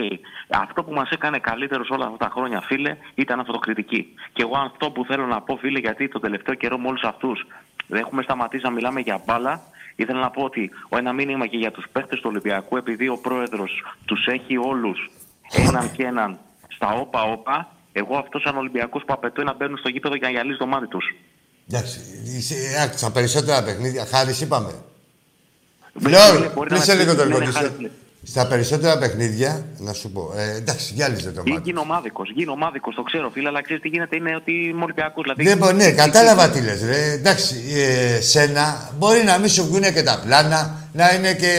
Αυτό 0.49 0.83
που 0.83 0.93
μας 0.93 1.09
έκανε 1.09 1.39
καλύτερος 1.39 1.89
όλα 1.89 2.05
αυτά 2.05 2.17
τα 2.17 2.29
χρόνια, 2.33 2.61
φίλε, 2.61 2.97
ήταν 3.15 3.39
αυτοκριτική. 3.39 4.13
Και 4.33 4.41
εγώ 4.41 4.57
αυτό 4.57 4.91
που 4.91 5.05
θέλω 5.05 5.25
να 5.25 5.41
πω, 5.41 5.55
φίλε, 5.55 5.79
γιατί 5.79 6.07
το 6.07 6.19
τελευταίο 6.19 6.55
καιρό 6.55 6.77
με 6.77 6.87
όλους 6.87 7.03
αυτούς 7.03 7.47
δεν 7.87 7.99
έχουμε 7.99 8.21
σταματήσει 8.23 8.63
να 8.63 8.71
μιλάμε 8.71 8.99
για 8.99 9.21
μπάλα. 9.25 9.61
Ήθελα 9.95 10.19
να 10.19 10.29
πω 10.29 10.43
ότι 10.43 10.71
ο 10.89 10.97
ένα 10.97 11.13
μήνυμα 11.13 11.47
και 11.47 11.57
για 11.57 11.71
τους 11.71 11.85
παίχτες 11.91 12.19
του 12.19 12.27
Ολυμπιακού, 12.31 12.77
επειδή 12.77 13.07
ο 13.07 13.17
πρόεδρος 13.17 13.83
τους 14.05 14.25
έχει 14.25 14.57
όλους 14.57 15.09
έναν 15.51 15.91
και 15.91 16.03
έναν 16.03 16.37
στα 16.67 16.93
όπα-όπα, 16.93 17.67
εγώ 17.91 18.17
αυτός 18.17 18.41
σαν 18.41 18.57
Ολυμπιακός 18.57 19.03
που 19.05 19.13
απαιτώ 19.13 19.43
να 19.43 19.53
μπαίνουν 19.53 19.77
στο 19.77 19.89
γήπεδο 19.89 20.15
για 20.15 20.27
να 20.27 20.33
γυαλίσει 20.33 20.57
το 20.57 20.65
μάτι 20.65 20.87
τους. 20.87 21.05
Εντάξει, 21.71 21.99
είσαι- 22.37 22.81
άκου, 22.83 22.97
στα 22.97 23.11
περισσότερα 23.11 23.63
παιχνίδια, 23.63 24.05
χάρης 24.05 24.41
είπαμε. 24.41 24.73
Φίλε, 25.99 26.09
Λέω, 26.09 26.51
μπορεί 26.53 26.71
να 26.71 26.77
κλείσε 26.77 26.95
με 26.95 27.03
λίγο 27.03 27.15
το 27.15 27.23
πεις, 28.21 28.33
ρεκόρ. 28.33 28.49
ναι, 28.49 28.55
κλείσε. 28.55 28.69
χάρη, 28.69 28.89
φίλε. 28.89 28.93
Στα 28.93 28.95
περισσότερα 28.95 28.97
παιχνίδια, 28.97 29.65
να 29.77 29.93
σου 29.93 30.11
πω. 30.11 30.33
Ε, 30.37 30.55
εντάξει, 30.55 30.93
γυάλιζε 30.93 31.31
το 31.31 31.41
Ή 31.45 31.51
μάτι. 31.51 31.61
Γίνω 31.65 31.81
γίνω 32.35 32.51
ομάδικος, 32.51 32.95
το 32.95 33.01
ξέρω 33.03 33.29
φίλε, 33.29 33.47
αλλά 33.47 33.61
ξέρεις 33.63 33.81
τι 33.81 33.87
γίνεται, 33.87 34.15
είναι 34.15 34.35
ότι 34.35 34.51
είμαι 34.51 34.83
Ολυμπιακός. 34.83 35.23
Δηλαδή, 35.23 35.43
Δεν 35.43 35.57
μπο- 35.57 35.71
ναι, 35.71 35.91
κατάλαβα 35.91 36.49
τι 36.49 36.61
λες, 36.61 36.81
ρε. 36.85 37.11
Εντάξει, 37.11 37.55
ε, 38.17 38.21
σένα 38.21 38.89
μπορεί 38.97 39.23
να 39.23 39.37
μην 39.37 39.49
σου 39.49 39.65
βγουν 39.65 39.81
και 39.93 40.03
τα 40.03 40.21
πλάνα, 40.25 40.87
να 40.93 41.13
είναι 41.13 41.33
και, 41.33 41.53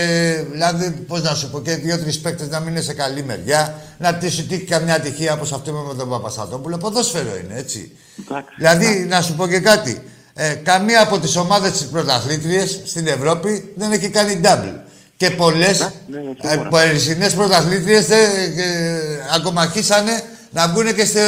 δηλαδή, 0.50 0.90
πώς 0.90 1.22
να 1.22 1.34
σου 1.34 1.50
πω, 1.50 1.61
και 1.61 1.74
δύο-τρεις 1.76 2.18
παίκτες 2.20 2.48
να 2.48 2.61
μην 2.61 2.68
είναι 2.68 2.80
σε 2.80 2.94
καλή 2.94 3.22
μεριά, 3.24 3.74
να 3.98 4.14
τη 4.14 4.30
σου 4.30 4.46
τύχει 4.46 4.64
καμιά 4.64 4.94
ατυχία 4.94 5.32
όπως 5.32 5.52
αυτή 5.52 5.70
με 5.72 5.94
τον 5.94 6.08
Παπασταθόπουλο. 6.08 6.76
Ποδόσφαιρο 6.78 7.36
είναι, 7.44 7.58
έτσι. 7.58 7.92
Εντάξει. 8.20 8.54
Δηλαδή, 8.56 9.06
να 9.08 9.22
σου 9.22 9.34
πω 9.34 9.46
και 9.48 9.61
κάτι. 9.61 10.02
Ε, 10.34 10.54
καμία 10.54 11.02
από 11.02 11.18
τις 11.18 11.36
ομάδες 11.36 11.70
της 11.70 11.86
πρωταθλήτριες 11.86 12.80
στην 12.84 13.06
Ευρώπη 13.06 13.72
δεν 13.76 13.92
έχει 13.92 14.08
κάνει 14.08 14.40
double. 14.44 14.74
Και 15.20 15.30
πολλές 15.30 15.78
ναι, 16.06 16.18
ε, 16.18 16.50
σίγουρα. 16.50 16.68
περσινές 16.68 17.34
πρωταθλήτριες 17.34 18.06
δεν 18.06 18.30
ε, 18.58 18.98
αγκομαχήσανε 19.34 20.22
να 20.50 20.66
μπουν 20.66 20.94
και, 20.94 21.04
σε, 21.04 21.20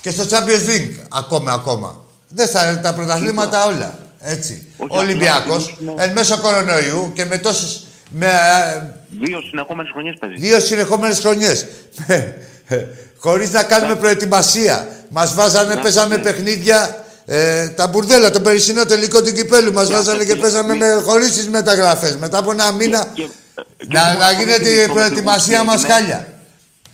και 0.00 0.10
στο 0.10 0.24
Champions 0.30 0.68
League 0.68 0.94
ακόμα, 1.08 1.52
ακόμα. 1.52 2.04
Δεν 2.28 2.46
στα, 2.46 2.80
τα 2.80 2.94
πρωταθλήματα 2.94 3.66
όλα. 3.66 3.98
Έτσι. 4.20 4.66
Όχι, 4.76 4.90
Ο 4.92 4.98
Ολυμπιακός, 4.98 5.76
απλά 5.80 5.94
να 5.94 6.02
εν 6.02 6.12
μέσω 6.12 6.38
κορονοϊού 6.38 7.12
και 7.14 7.24
με 7.24 7.38
τόσες... 7.38 7.86
Με, 8.10 8.26
ε, 8.26 8.82
Δύο 9.20 9.40
συνεχόμενες 9.48 9.90
χρονιές 9.92 10.16
παίζει. 10.20 10.36
Δύο 10.36 10.60
συνεχόμενες 10.60 11.18
χρονιές. 11.18 11.66
Χωρίς 13.24 13.52
να 13.52 13.62
κάνουμε 13.62 13.96
προετοιμασία. 13.96 14.88
Μας 15.08 15.34
βάζανε, 15.34 15.74
Να, 15.74 15.80
παίζαμε 15.80 16.16
ναι. 16.16 16.22
παιχνίδια. 16.22 17.04
Ε, 17.30 17.68
τα 17.68 17.86
μπουρδέλα, 17.88 18.30
το 18.30 18.40
περσινό 18.40 18.84
τελικό 18.84 19.22
του 19.22 19.32
κυπέλου 19.32 19.72
μας 19.72 19.90
βάζανε 19.90 20.24
και 20.24 20.36
παίζαμε 20.36 20.74
με, 20.74 20.86
χωρίς 21.04 21.32
τις 21.32 21.48
μεταγραφές. 21.48 22.16
Μετά 22.16 22.38
από 22.38 22.50
ένα 22.50 22.72
μήνα 22.72 23.06
Και- 23.14 23.22
και- 23.22 23.86
να, 23.86 24.00
και- 24.12 24.18
να 24.18 24.28
και- 24.28 24.36
γίνεται 24.38 24.62
και- 24.62 24.68
η 24.82 24.86
και- 24.86 24.92
προετοιμασία 24.92 25.58
και- 25.58 25.64
μας 25.64 25.84
και- 25.84 25.92
χάλια. 25.92 26.26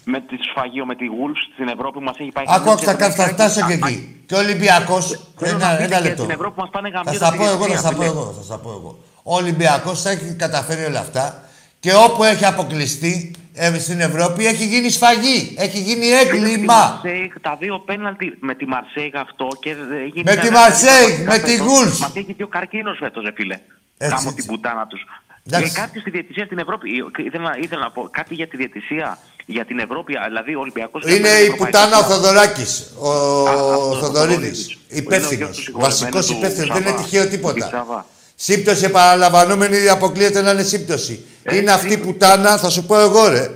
Με 0.05 0.21
τη 0.21 0.37
σφαγείο, 0.51 0.87
με 0.87 0.95
τη 0.95 1.05
Wolves 1.19 1.43
στην 1.55 1.69
Ευρώπη 1.69 1.99
που 1.99 2.05
μας 2.05 2.17
έχει 2.19 2.31
πάει. 2.31 2.45
Άκου, 2.49 2.71
άκου, 2.71 2.83
θα, 2.83 2.91
χαμηλά 2.91 3.11
θα 3.11 3.27
φτάσω 3.29 3.67
και 3.67 3.73
εκεί. 3.73 4.25
Και 4.27 4.35
ο 4.35 4.39
Ολυμπιακός, 4.39 5.05
Θέλω 5.39 5.59
να 5.59 5.67
ένα, 5.69 5.77
πείτε 5.77 5.85
ένα 5.85 5.97
και 5.97 6.03
λεπτό. 6.09 6.23
στην 6.23 6.35
Ευρώπη 6.35 6.61
μας 6.61 6.69
πάνε 6.73 6.91
Θα 6.91 6.97
γαμιές 6.97 7.17
στα 7.17 7.27
στη 7.27 7.37
πω 7.37 7.45
εγώ, 7.45 7.53
θα 7.53 7.59
διαιτησία, 7.67 7.79
στα 7.81 7.91
πω 7.95 8.01
φίλε. 8.03 8.07
εγώ, 8.13 8.35
θα 8.39 8.43
στα 8.45 8.59
πω 8.59 8.71
εγώ. 8.71 8.99
Ο 9.23 9.35
Ολυμπιακός 9.37 10.03
θα 10.03 10.11
έχει 10.11 10.35
καταφέρει 10.39 10.85
όλα 10.85 10.99
αυτά 11.01 11.44
και 11.85 11.95
όπου 11.95 12.25
έχει 12.25 12.45
αποκλειστεί 12.45 13.31
ε, 13.55 13.79
στην 13.79 14.01
Ευρώπη 14.01 14.47
έχει 14.47 14.65
γίνει 14.67 14.91
σφαγή, 14.91 15.55
έχει 15.59 15.79
γίνει 15.79 16.05
Φίλε, 16.05 16.17
με 16.17 16.23
τη 16.31 16.37
έγκλημα. 16.53 16.75
Μαρσέιγ, 16.75 17.31
Τα 17.41 17.57
δύο 17.61 17.79
πέναλτι 17.79 18.37
με 18.41 18.55
τη 18.55 18.67
Μαρσέιγ 18.67 19.17
αυτό 19.17 19.49
και 19.61 19.75
δεν 19.75 19.93
έγινε 19.93 20.23
Με 20.25 20.31
τη 20.31 20.37
κανένα- 20.37 20.59
Μαρσέιγ, 20.61 21.09
κανένα 21.11 21.33
με 21.33 21.39
τη 21.39 21.51
φέτος. 21.51 21.67
Wolves. 21.67 21.99
Μας 21.99 22.13
έχει 22.15 22.33
δύο 22.37 22.49
καρκίνος 22.49 22.97
φέτος, 23.01 23.25
ρε 23.25 23.33
φίλε. 23.35 23.55
Έτσι, 23.99 24.15
Κάμω 24.15 24.29
έτσι. 24.31 24.35
την 24.35 24.47
πουτάνα 24.47 24.87
τους. 24.87 25.03
Εντάξει. 25.47 25.73
Και 25.73 25.81
κάτι 25.81 26.01
στη 26.01 26.11
διαιτησία 26.11 26.45
στην 26.45 26.59
Ευρώπη. 26.59 26.87
Ήθελα, 27.27 27.43
να- 27.49 27.57
ήθελα 27.61 27.81
να 27.83 27.91
πω 27.91 28.09
κάτι 28.11 28.35
για 28.35 28.49
τη 28.49 28.57
διαιτησία. 28.57 29.19
Για 29.47 29.65
την 29.65 29.79
Ευρώπη, 29.79 30.13
δηλαδή 30.27 30.55
ο 30.55 30.61
Ολυμπιακός... 30.61 31.03
Είναι 31.05 31.15
έπαιρνε 31.15 31.39
η 31.39 31.43
ευρωπαϊκό 31.43 31.65
πουτάνα 31.65 31.97
ο 31.99 32.01
πρωτάθλημα. 32.01 32.17
Θοδωράκης, 32.17 32.91
ο 32.99 33.11
αυτός 33.49 33.77
ο 33.77 34.05
Θοδωρίδης. 34.05 34.09
Θοδωρίδης. 34.09 34.69
Είναι 34.71 34.79
ο 34.93 35.03
Υπεύθυνος. 35.03 35.37
γιος 35.37 35.57
του 35.57 35.63
συγχωρεμένου 35.63 35.95
Βασικό 36.01 36.19
του 36.27 36.33
υπεύθυνος. 36.39 36.69
Δεν 36.69 36.77
είναι 36.83 36.91
Σαββά. 36.91 37.03
τυχαίο 37.03 37.25
Του 37.25 37.31
τίποτα. 37.31 38.07
Σαββά. 38.47 38.63
Σύμπτωση 38.63 38.85
επαναλαμβανόμενη 38.85 39.89
αποκλείεται 39.89 40.43
να 40.43 40.51
είναι 40.51 40.63
σύμπτωση. 40.63 41.25
Ε, 41.43 41.57
είναι 41.57 41.73
αυτή 41.73 41.87
η 41.87 41.91
σίγουρα. 41.91 42.13
πουτάνα, 42.13 42.57
θα 42.59 42.71
σου 42.71 42.85
πω 42.85 43.01
εγώ 43.01 43.29
ρε, 43.29 43.51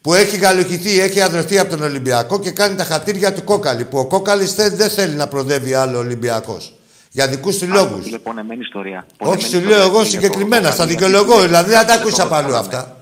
που 0.00 0.14
έχει 0.14 0.36
γαλουχηθεί, 0.36 1.00
έχει 1.00 1.20
αδρεθεί 1.20 1.58
από 1.58 1.70
τον 1.70 1.82
Ολυμπιακό 1.82 2.40
και 2.40 2.50
κάνει 2.50 2.74
τα 2.76 2.84
χατήρια 2.84 3.32
του 3.32 3.44
κόκαλη. 3.44 3.84
Που 3.84 3.98
ο 3.98 4.06
κόκαλης 4.06 4.54
δεν 4.54 4.90
θέλει 4.90 5.14
να 5.14 5.26
προδεύει 5.26 5.74
άλλο 5.74 5.98
Ολυμπιακός. 5.98 6.74
Για 7.10 7.26
δικούς 7.28 7.58
του 7.58 7.66
λόγους. 7.68 8.06
Είναι 8.06 8.18
πονεμένη 8.18 8.60
ιστορία. 8.62 9.06
Όχι, 9.06 9.18
Πονεμένη 9.18 9.40
σου 9.42 9.46
ιστορία 9.56 9.68
λέω 9.68 9.80
εγώ 9.86 9.94
είναι 9.94 10.04
το 10.04 10.10
συγκεκριμένα, 10.10 10.62
στα 10.70 10.70
κόκαλη. 10.70 10.90
δικαιολογώ. 10.90 11.40
Δηλαδή 11.40 11.70
δεν 11.70 11.86
τα 11.86 11.92
Είναι 11.92 12.02
το 12.02 12.08
ακούσα 12.08 12.22
από 12.22 12.34
αλλού 12.34 12.46
κόκαλη. 12.46 12.66
αυτά. 12.66 12.99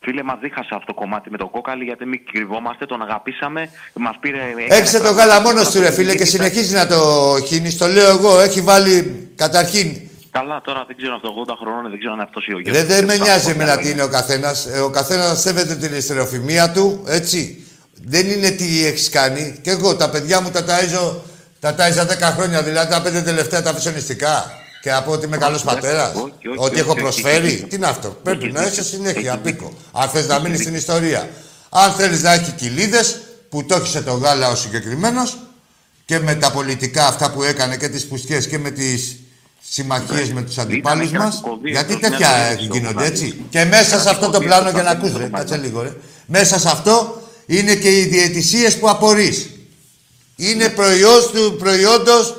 Φίλε, 0.00 0.22
μα 0.22 0.34
δίχασε 0.36 0.68
αυτό 0.72 0.86
το 0.86 0.94
κομμάτι 0.94 1.30
με 1.30 1.36
το 1.36 1.48
κόκαλη 1.48 1.84
γιατί 1.84 2.06
μην 2.06 2.20
κρυβόμαστε, 2.32 2.86
τον 2.86 3.02
αγαπήσαμε, 3.02 3.70
μας 3.94 4.16
πήρε. 4.20 4.38
Έξε 4.68 5.00
το 5.00 5.10
γάλα 5.10 5.40
μόνος 5.40 5.70
του 5.70 5.80
ρε 5.80 5.90
φίλε 5.90 6.14
και 6.14 6.24
συνεχίζει 6.24 6.74
να 6.74 6.86
το 6.86 6.96
χύνεις. 7.46 7.78
Το 7.78 7.86
λέω 7.86 8.08
εγώ, 8.08 8.40
έχει 8.40 8.60
βάλει 8.60 9.28
καταρχήν 9.36 10.08
Καλά, 10.30 10.60
τώρα 10.60 10.84
δεν 10.86 10.96
ξέρω 10.96 11.14
αυτό, 11.14 11.28
80 11.48 11.54
χρονών 11.60 11.90
δεν 11.90 11.98
ξέρω 11.98 12.12
αν 12.12 12.18
είναι 12.18 12.28
αυτός 12.28 12.46
ή 12.46 12.54
ο 12.54 12.60
γιος. 12.60 12.76
Δεν, 12.76 12.86
δεν 12.86 13.04
με 13.04 13.12
Ξέρω 13.12 13.24
νοιάζει 13.24 13.38
αυτό 13.38 13.50
εμένα 13.50 13.72
είναι. 13.72 13.82
τι 13.82 13.90
είναι 13.90 14.02
ο 14.02 14.08
καθένας. 14.08 14.66
Ο 14.84 14.90
καθένας 14.90 15.40
σέβεται 15.40 15.74
την 15.74 15.94
εστεροφημία 15.94 16.70
του, 16.72 17.04
έτσι. 17.06 17.66
Δεν 18.04 18.30
είναι 18.30 18.50
τι 18.50 18.86
έχεις 18.86 19.08
κάνει. 19.08 19.58
Και 19.62 19.70
εγώ 19.70 19.96
τα 19.96 20.10
παιδιά 20.10 20.40
μου 20.40 20.50
τα 20.50 20.64
ταΐζω, 20.64 21.16
τα 21.60 21.74
τάιζα 21.74 22.06
10 22.06 22.20
χρόνια, 22.36 22.62
δηλαδή 22.62 22.90
τα 22.90 23.02
πέντε 23.02 23.22
τελευταία 23.22 23.62
τα 23.62 23.70
αφήσω 23.70 23.90
νηστικά. 23.90 24.52
Και 24.82 24.90
να 24.90 25.02
πω 25.02 25.10
ότι 25.12 25.26
είμαι 25.26 25.36
καλός 25.36 25.64
όχι, 25.64 25.74
πατέρας. 25.74 26.14
όχι, 26.14 26.22
όχι, 26.48 26.58
Ότι 26.58 26.70
όχι, 26.70 26.80
έχω 26.80 26.90
όχι, 26.90 27.00
προσφέρει. 27.00 27.46
έχει 27.46 27.62
Τι 27.62 27.76
είναι 27.76 27.86
αυτό. 27.86 28.16
Πρέπει 28.22 28.44
Έχει 28.44 28.52
να 28.52 28.60
δίκιο. 28.62 28.72
είσαι 28.82 28.90
συνέχεια 28.90 29.18
Έχει 29.20 29.28
απίκο. 29.28 29.64
δίκιο. 29.64 29.76
Αν 29.92 30.08
θες 30.08 30.26
να 30.26 30.38
μείνεις 30.40 30.60
στην 30.60 30.74
ιστορία. 30.74 31.28
Αν 31.68 31.92
θέλεις 31.92 32.22
να 32.22 32.32
έχει 32.32 32.50
κοιλίδες, 32.50 33.20
που 33.48 33.64
το 33.64 33.74
έχισε 33.74 34.02
το 34.02 34.12
γάλα 34.12 34.50
ο 34.50 34.54
συγκεκριμένος 34.54 35.38
και 36.04 36.18
με 36.18 36.34
τα 36.34 36.50
πολιτικά 36.50 37.06
αυτά 37.06 37.30
που 37.30 37.42
έκανε 37.42 37.76
και 37.76 37.88
τις 37.88 38.06
πουστιέ 38.06 38.38
και 38.40 38.58
με 38.58 38.70
τις 38.70 39.16
συμμαχίες 39.70 40.32
με 40.32 40.42
τους 40.42 40.58
αντιπάλους 40.58 41.10
και 41.10 41.18
μας. 41.18 41.34
να 41.34 41.48
κοβεί 41.48 41.70
Γιατί 41.70 41.94
αυτός 41.94 42.10
τέτοια 42.10 42.28
μια 42.28 42.36
ε, 42.46 42.56
ζωή 42.56 42.68
γίνονται 42.72 42.90
στο 43.04 43.12
έτσι. 43.12 43.44
Και 43.50 43.64
μέσα 43.64 44.00
σε 44.00 44.10
αυτό 44.10 44.30
το 44.30 44.38
πλάνο, 44.38 44.70
για 44.70 44.82
να 44.82 44.90
ακούς 44.90 45.12
ρε, 45.16 45.24
το 45.24 45.36
κάτσε 45.36 45.56
λίγο 45.56 45.82
ρε. 45.82 45.92
Μέσα 46.26 46.58
σε 46.58 46.68
αυτό 46.68 47.22
είναι 47.46 47.74
και 47.74 47.98
οι 47.98 48.04
διαιτησίες 48.04 48.76
που 48.78 48.88
απορείς. 48.90 49.50
Είναι 50.36 50.68
προϊόν 50.68 51.20
του 51.32 51.56
προϊόντος, 51.58 52.36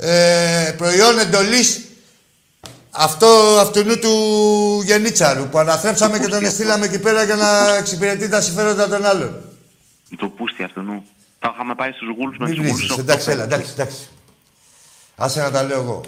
ε, 0.00 0.74
προϊόν 0.76 1.18
εντολής 1.18 1.80
αυτό, 2.90 3.26
αυτού 3.60 3.98
του 3.98 4.12
Γενίτσαρου 4.84 5.48
που 5.48 5.58
αναθρέψαμε 5.58 6.18
και 6.18 6.26
τον 6.26 6.44
εστήλαμε 6.44 6.84
εκεί 6.84 6.98
πέρα 6.98 7.22
για 7.22 7.34
να 7.36 7.76
εξυπηρετεί 7.76 8.28
τα 8.28 8.40
συμφέροντα 8.40 8.88
των 8.88 9.04
άλλων. 9.04 9.42
Το 10.16 10.28
πούστη 10.28 10.62
αυτού 10.62 10.80
νου. 10.80 11.04
Τα 11.38 11.50
είχαμε 11.54 11.74
πάει 11.74 11.90
στους 11.92 12.08
γούλου 12.18 12.34
με 12.38 12.46
Μην 12.48 12.54
τους 12.56 12.64
βρίζεις, 12.64 12.88
γούλου. 12.88 13.00
εντάξει, 13.00 13.30
έλα, 13.30 13.42
εντάξει, 13.42 13.70
εντάξει. 13.72 14.08
Άσε 15.16 15.40
να 15.40 15.50
τα 15.50 15.62
λέω 15.62 15.80
εγώ. 15.80 16.00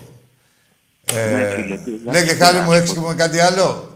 Ε, 1.04 1.30
Ναι, 1.30 1.50
φίλε, 1.54 1.76
τι- 1.76 2.10
λέγε 2.10 2.34
χάρη 2.34 2.58
μου, 2.58 2.72
έχεις 2.72 2.92
και 2.92 2.98
μου 3.00 3.14
κάτι 3.16 3.38
άλλο; 3.40 3.91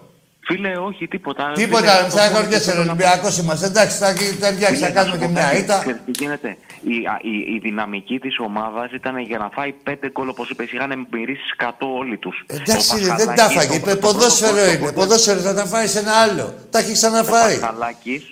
Φίλε, 0.48 0.72
όχι, 0.88 1.08
τίποτα. 1.08 1.52
Τίποτα, 1.54 1.90
Φίλε, 1.90 2.00
μην 2.02 2.10
το 2.10 2.16
θα 2.16 2.22
μόνο 2.24 2.34
που 2.36 2.42
χωριέσαι, 2.42 2.70
θέλω 2.70 2.84
να 2.84 2.84
πω- 2.84 2.90
Ολυμπιακός 3.04 3.38
είμαστε. 3.38 3.66
Εντάξει, 3.66 3.96
θα 4.02 4.12
ταιριάξει, 4.40 4.74
Φίλε, 4.74 4.86
θα 4.86 4.92
κάνουμε 4.98 5.16
να 5.16 5.18
και 5.18 5.24
σου 5.26 5.32
πω 5.32 5.38
μια 5.38 5.42
κάτι. 5.48 5.58
ήττα. 5.62 5.78
Ξέρεις 5.78 6.00
τι 6.06 6.12
γίνεται; 6.22 6.48
Η, 6.94 6.96
α, 7.12 7.14
η, 7.32 7.34
η 7.54 7.58
δυναμική 7.66 8.18
της 8.18 8.34
ομάδας 8.48 8.88
ήταν 8.92 9.18
για 9.18 9.38
να 9.38 9.48
φάει 9.56 9.72
πέντε 9.72 10.06
γκολ, 10.10 10.28
όπως 10.28 10.50
είπες. 10.50 10.72
Είχαν 10.72 11.06
μυρίσει 11.10 11.42
100 11.56 11.86
όλοι 12.00 12.16
τους. 12.18 12.36
Εντάξει, 12.46 12.94
ρε, 13.04 13.14
δεν 13.20 13.34
τα 13.40 13.48
φάγε. 13.48 13.76
Είπε, 13.76 13.94
ποδόσφαιρο 13.94 14.56
είναι. 14.72 14.92
Ποδόσφαιρο 14.92 15.40
θα 15.40 15.54
τα 15.54 15.64
φάει 15.72 15.86
σε 15.86 15.98
ένα 15.98 16.12
άλλο. 16.24 16.54
Τα 16.70 16.78
έχει 16.78 16.92
ξαναφάει. 16.92 17.58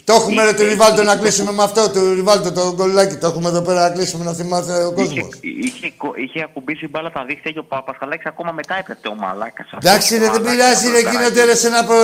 Το 0.05 0.13
έχουμε 0.15 0.45
ρε 0.45 0.53
του 0.55 0.63
Ριβάλτο 0.63 1.03
να 1.03 1.17
κλείσουμε 1.17 1.53
με 1.53 1.63
αυτό. 1.63 1.91
Του 1.91 2.15
Ριβάλτο 2.15 2.53
το 2.53 2.73
γκολάκι. 2.75 3.17
Το 3.17 3.27
έχουμε 3.27 3.49
εδώ 3.49 3.63
πέρα 3.63 3.81
να 3.89 3.91
κλείσουμε 3.95 4.25
να 4.25 4.33
θυμάται 4.33 4.85
ο 4.85 4.93
κόσμος. 4.93 5.29
Είχε, 5.41 5.67
είχε, 5.67 5.93
κο- 5.97 6.15
είχε 6.17 6.43
ακουμπήσει 6.43 6.89
μπάλα 6.89 7.11
τα 7.11 7.25
δίχτυα 7.25 7.51
και 7.51 7.59
ο 7.59 7.65
Παπασχαλάκης 7.65 8.27
ακόμα 8.27 8.53
μετά 8.53 8.75
έπεφτε 8.79 9.09
ο 9.09 9.15
Μαλάκας. 9.15 9.67
Εντάξει, 9.81 10.19
ρε, 10.19 10.29
δεν 10.31 10.43
πειράζει, 10.43 10.91
ρε, 10.91 11.01
γίνονται 11.11 11.45
ρε, 11.45 11.55
σε 11.55 11.67
ένα 11.67 11.85
προ- 11.85 12.03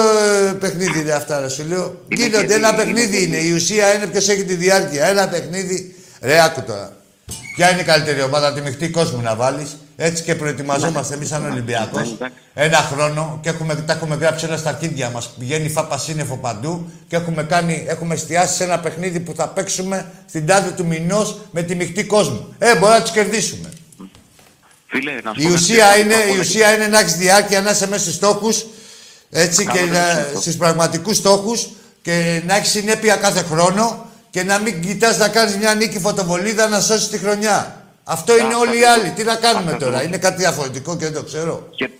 παιχνίδι 0.60 1.02
ρε, 1.02 1.12
αυτά, 1.12 1.40
ρε, 1.40 1.48
σου 1.48 1.64
λέω. 1.68 2.04
Είναι 2.08 2.22
Γίνονται, 2.24 2.46
και- 2.46 2.52
ένα 2.54 2.68
είναι 2.68 2.76
παιχνίδι 2.76 3.16
και- 3.16 3.22
είναι. 3.22 3.36
Η 3.36 3.52
ουσία 3.52 3.94
είναι 3.94 4.06
ποιος 4.06 4.28
έχει 4.28 4.44
τη 4.44 4.54
διάρκεια. 4.54 5.04
Ένα 5.06 5.28
παιχνίδι. 5.28 5.94
Ρε, 6.22 6.42
άκου 6.42 6.62
τώρα. 6.62 6.92
Ποια 7.56 7.70
είναι 7.72 7.80
η 7.80 7.84
καλύτερη 7.84 8.22
ομάδα, 8.22 8.52
τη 8.52 8.60
μειχτή 8.60 8.88
κόσμου 8.88 9.20
να 9.20 9.34
βάλεις. 9.36 9.76
Έτσι 9.96 10.22
και 10.22 10.34
προετοιμαζόμαστε 10.34 11.14
εμείς 11.14 11.28
σαν 11.28 11.50
Ολυμπιακός. 11.50 12.00
Εντάξει. 12.12 12.34
Ένα 12.54 12.76
χρόνο 12.76 13.38
και 13.42 13.48
έχουμε, 13.48 13.74
τα 13.74 13.92
έχουμε 13.92 14.14
γράψει 14.14 14.46
όλα 14.46 14.56
στα 14.56 14.68
αρχίδια 14.68 15.10
μας. 15.10 15.30
Πηγαίνει 15.38 15.68
φάπα 15.68 15.98
σύννεφο 15.98 16.36
παντού 16.36 16.90
και 17.08 17.16
έχουμε, 17.16 17.42
κάνει, 17.42 17.84
έχουμε 17.88 18.14
εστιάσει 18.14 18.54
σε 18.54 18.64
ένα 18.64 18.78
παιχνίδι 18.80 19.20
που 19.20 19.32
θα 19.36 19.48
παίξουμε 19.48 20.06
στην 20.28 20.46
τάδε 20.46 20.70
του 20.70 20.86
μηνός 20.86 21.38
με 21.50 21.62
τη 21.62 21.74
μειχτή 21.74 22.04
κόσμου. 22.04 22.54
Ε, 22.58 22.76
μπορεί 22.76 22.92
να 22.92 23.02
του 23.02 23.12
κερδίσουμε. 23.12 23.68
Φίλε, 24.86 25.12
να 25.24 25.32
σου 25.34 25.40
Η 25.40 25.44
πω 25.46 25.52
ουσία, 25.52 25.86
κάτι. 25.86 26.00
είναι, 26.00 26.14
η 26.36 26.38
ουσία 26.38 26.74
είναι 26.74 26.86
να 26.86 26.98
έχεις 27.00 27.16
διάρκεια, 27.16 27.60
να 27.60 27.70
είσαι 27.70 27.88
μέσα 27.88 28.02
στους 28.02 28.14
στόχους 28.14 28.66
έτσι 29.30 29.66
και 29.66 29.78
Κάνω 29.78 29.92
να, 29.92 30.14
το 30.14 30.22
σωστό. 30.22 30.40
στους 30.40 30.56
πραγματικούς 30.56 31.16
στόχους 31.16 31.68
και 32.02 32.42
να 32.46 32.56
έχεις 32.56 32.70
συνέπεια 32.70 33.16
κάθε 33.16 33.42
χρόνο 33.42 34.06
και 34.30 34.42
να 34.42 34.58
μην 34.58 34.80
κοιτάς 34.80 35.18
να 35.18 35.28
κάνεις 35.28 35.56
μια 35.56 35.74
νίκη 35.74 35.98
φωτοβολίδα 35.98 36.68
να 36.68 36.80
σώσεις 36.80 37.08
τη 37.08 37.18
χρονιά. 37.18 37.84
Αυτό 38.04 38.38
είναι 38.38 38.54
όλοι 38.54 38.78
οι 38.80 38.84
άλλοι. 38.84 39.10
Τι 39.10 39.22
να 39.24 39.34
κάνουμε 39.36 39.72
Αυτό 39.72 39.84
τώρα. 39.84 39.96
ακριβώς. 39.96 40.06
Είναι 40.06 40.18
κάτι 40.18 40.36
διαφορετικό 40.42 40.96
και 40.96 41.04
δεν 41.04 41.14
το 41.14 41.22
ξέρω. 41.22 41.68
Και 41.76 41.90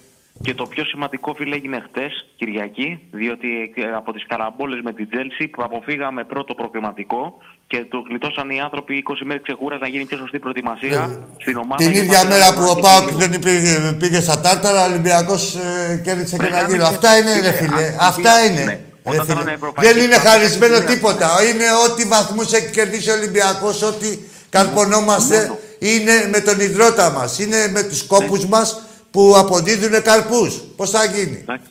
Και 0.42 0.54
το 0.54 0.66
πιο 0.66 0.84
σημαντικό, 0.84 1.34
φίλε, 1.34 1.54
έγινε 1.56 1.84
χτες, 1.88 2.26
Κυριακή, 2.36 3.00
διότι 3.10 3.72
ε, 3.76 3.92
από 3.94 4.12
τις 4.12 4.26
καραμπόλες 4.26 4.80
με 4.82 4.92
την 4.92 5.08
Τσέλσι 5.10 5.48
που 5.48 5.62
αποφύγαμε 5.62 6.24
πρώτο 6.24 6.54
προκριματικό 6.54 7.38
και 7.70 7.84
το 7.90 7.98
γλιτώσαν 8.08 8.50
οι 8.50 8.60
άνθρωποι 8.60 9.04
20 9.08 9.14
μέρες 9.24 9.42
ξεκούραση 9.42 9.80
να 9.80 9.88
γίνει 9.88 10.04
πιο 10.04 10.16
σωστή 10.16 10.38
προετοιμασία 10.38 11.00
στην 11.42 11.56
ομάδα. 11.56 11.82
Ε, 11.82 11.86
Την 11.86 11.92
για 11.92 12.02
ίδια 12.02 12.22
να 12.22 12.28
μέρα 12.28 12.46
μην 12.50 12.54
που 12.58 12.62
ο 12.62 12.66
γίνει- 12.68 12.80
Πάοκ 12.86 13.08
δεν 13.22 13.38
πήγε, 13.38 13.74
πήγε 13.98 14.20
στα 14.20 14.40
Τάρταρα, 14.40 14.80
ο 14.84 14.88
Ολυμπιακός 14.90 15.54
ε, 15.54 16.00
κέρδισε 16.04 16.36
και 16.36 16.42
Ρε, 16.42 16.48
ένα 16.48 16.56
γάμισε, 16.56 16.76
γύρο. 16.76 16.86
Αυτά 16.86 17.16
είναι, 17.18 17.32
ρε 17.32 17.52
φίλε, 17.52 17.52
φίλε. 17.76 17.86
αν- 17.86 17.94
Αυτά 17.98 18.32
ναι. 18.40 18.46
είναι. 18.60 18.80
Όταν 19.02 19.18
Ρε, 19.18 19.24
φίλε. 19.32 19.40
ήταν 19.40 19.54
ευρωπαϊκή 19.54 19.92
Δεν 19.92 20.02
είναι 20.04 20.14
κατάσταση, 20.16 20.38
χαρισμένο 20.38 20.76
είναι 20.76 20.84
τίποτα. 20.92 21.28
Είναι 21.48 21.64
ό,τι 21.86 22.02
βαθμούς 22.04 22.52
έχει 22.52 22.70
κερδίσει 22.70 23.10
ο 23.10 23.12
Ολυμπιακός, 23.14 23.82
ό,τι 23.82 24.18
καρπονόμαστε 24.50 25.58
είναι 25.78 26.28
με 26.32 26.40
τον 26.40 26.60
υδρότα 26.60 27.10
μας. 27.10 27.38
Είναι 27.38 27.68
με 27.70 27.82
τους 27.82 28.02
κόπους 28.02 28.46
μας 28.46 28.82
που 29.10 29.34
αποδίδουν 29.36 30.02
καρπούς. 30.02 30.52
Πώς 30.76 30.90
θα 30.90 31.04
γίνει; 31.04 31.38
Εντάξει. 31.42 31.70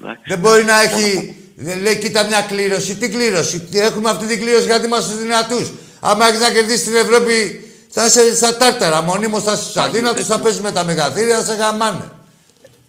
Εντάξει. 0.00 0.22
Δεν 0.26 0.38
μπορεί 0.38 0.64
να 0.64 0.80
έχει. 0.82 1.36
Δεν 1.60 1.80
λέει, 1.80 1.96
κοίτα 1.96 2.24
μια 2.24 2.40
κλήρωση. 2.48 2.94
Τι 2.94 3.08
κλήρωση; 3.08 3.60
Τι 3.60 3.78
Έχουμε 3.80 4.10
αυτή 4.10 4.26
την 4.26 4.40
κλήρωση 4.40 4.64
γιατί 4.64 4.86
είμαστε 4.86 5.14
δυνατούς. 5.14 5.72
Άμα 6.00 6.26
έχεις 6.28 6.40
να 6.40 6.50
κερδίσεις 6.50 6.84
την 6.84 6.94
Ευρώπη, 6.94 7.64
θα 7.90 8.06
είσαι 8.06 8.36
στα 8.36 8.56
τάρταρα. 8.56 9.02
Μονίμως 9.02 9.42
θα 9.42 9.52
είσαι 9.52 9.62
στους 9.62 9.76
αδύνατους, 9.76 10.26
θα 10.26 10.38
παίζεις 10.38 10.60
με 10.60 10.72
τα 10.72 10.84
μεγαθύρια, 10.84 11.36
θα 11.38 11.44
σε 11.44 11.54
γαμάνε. 11.54 12.10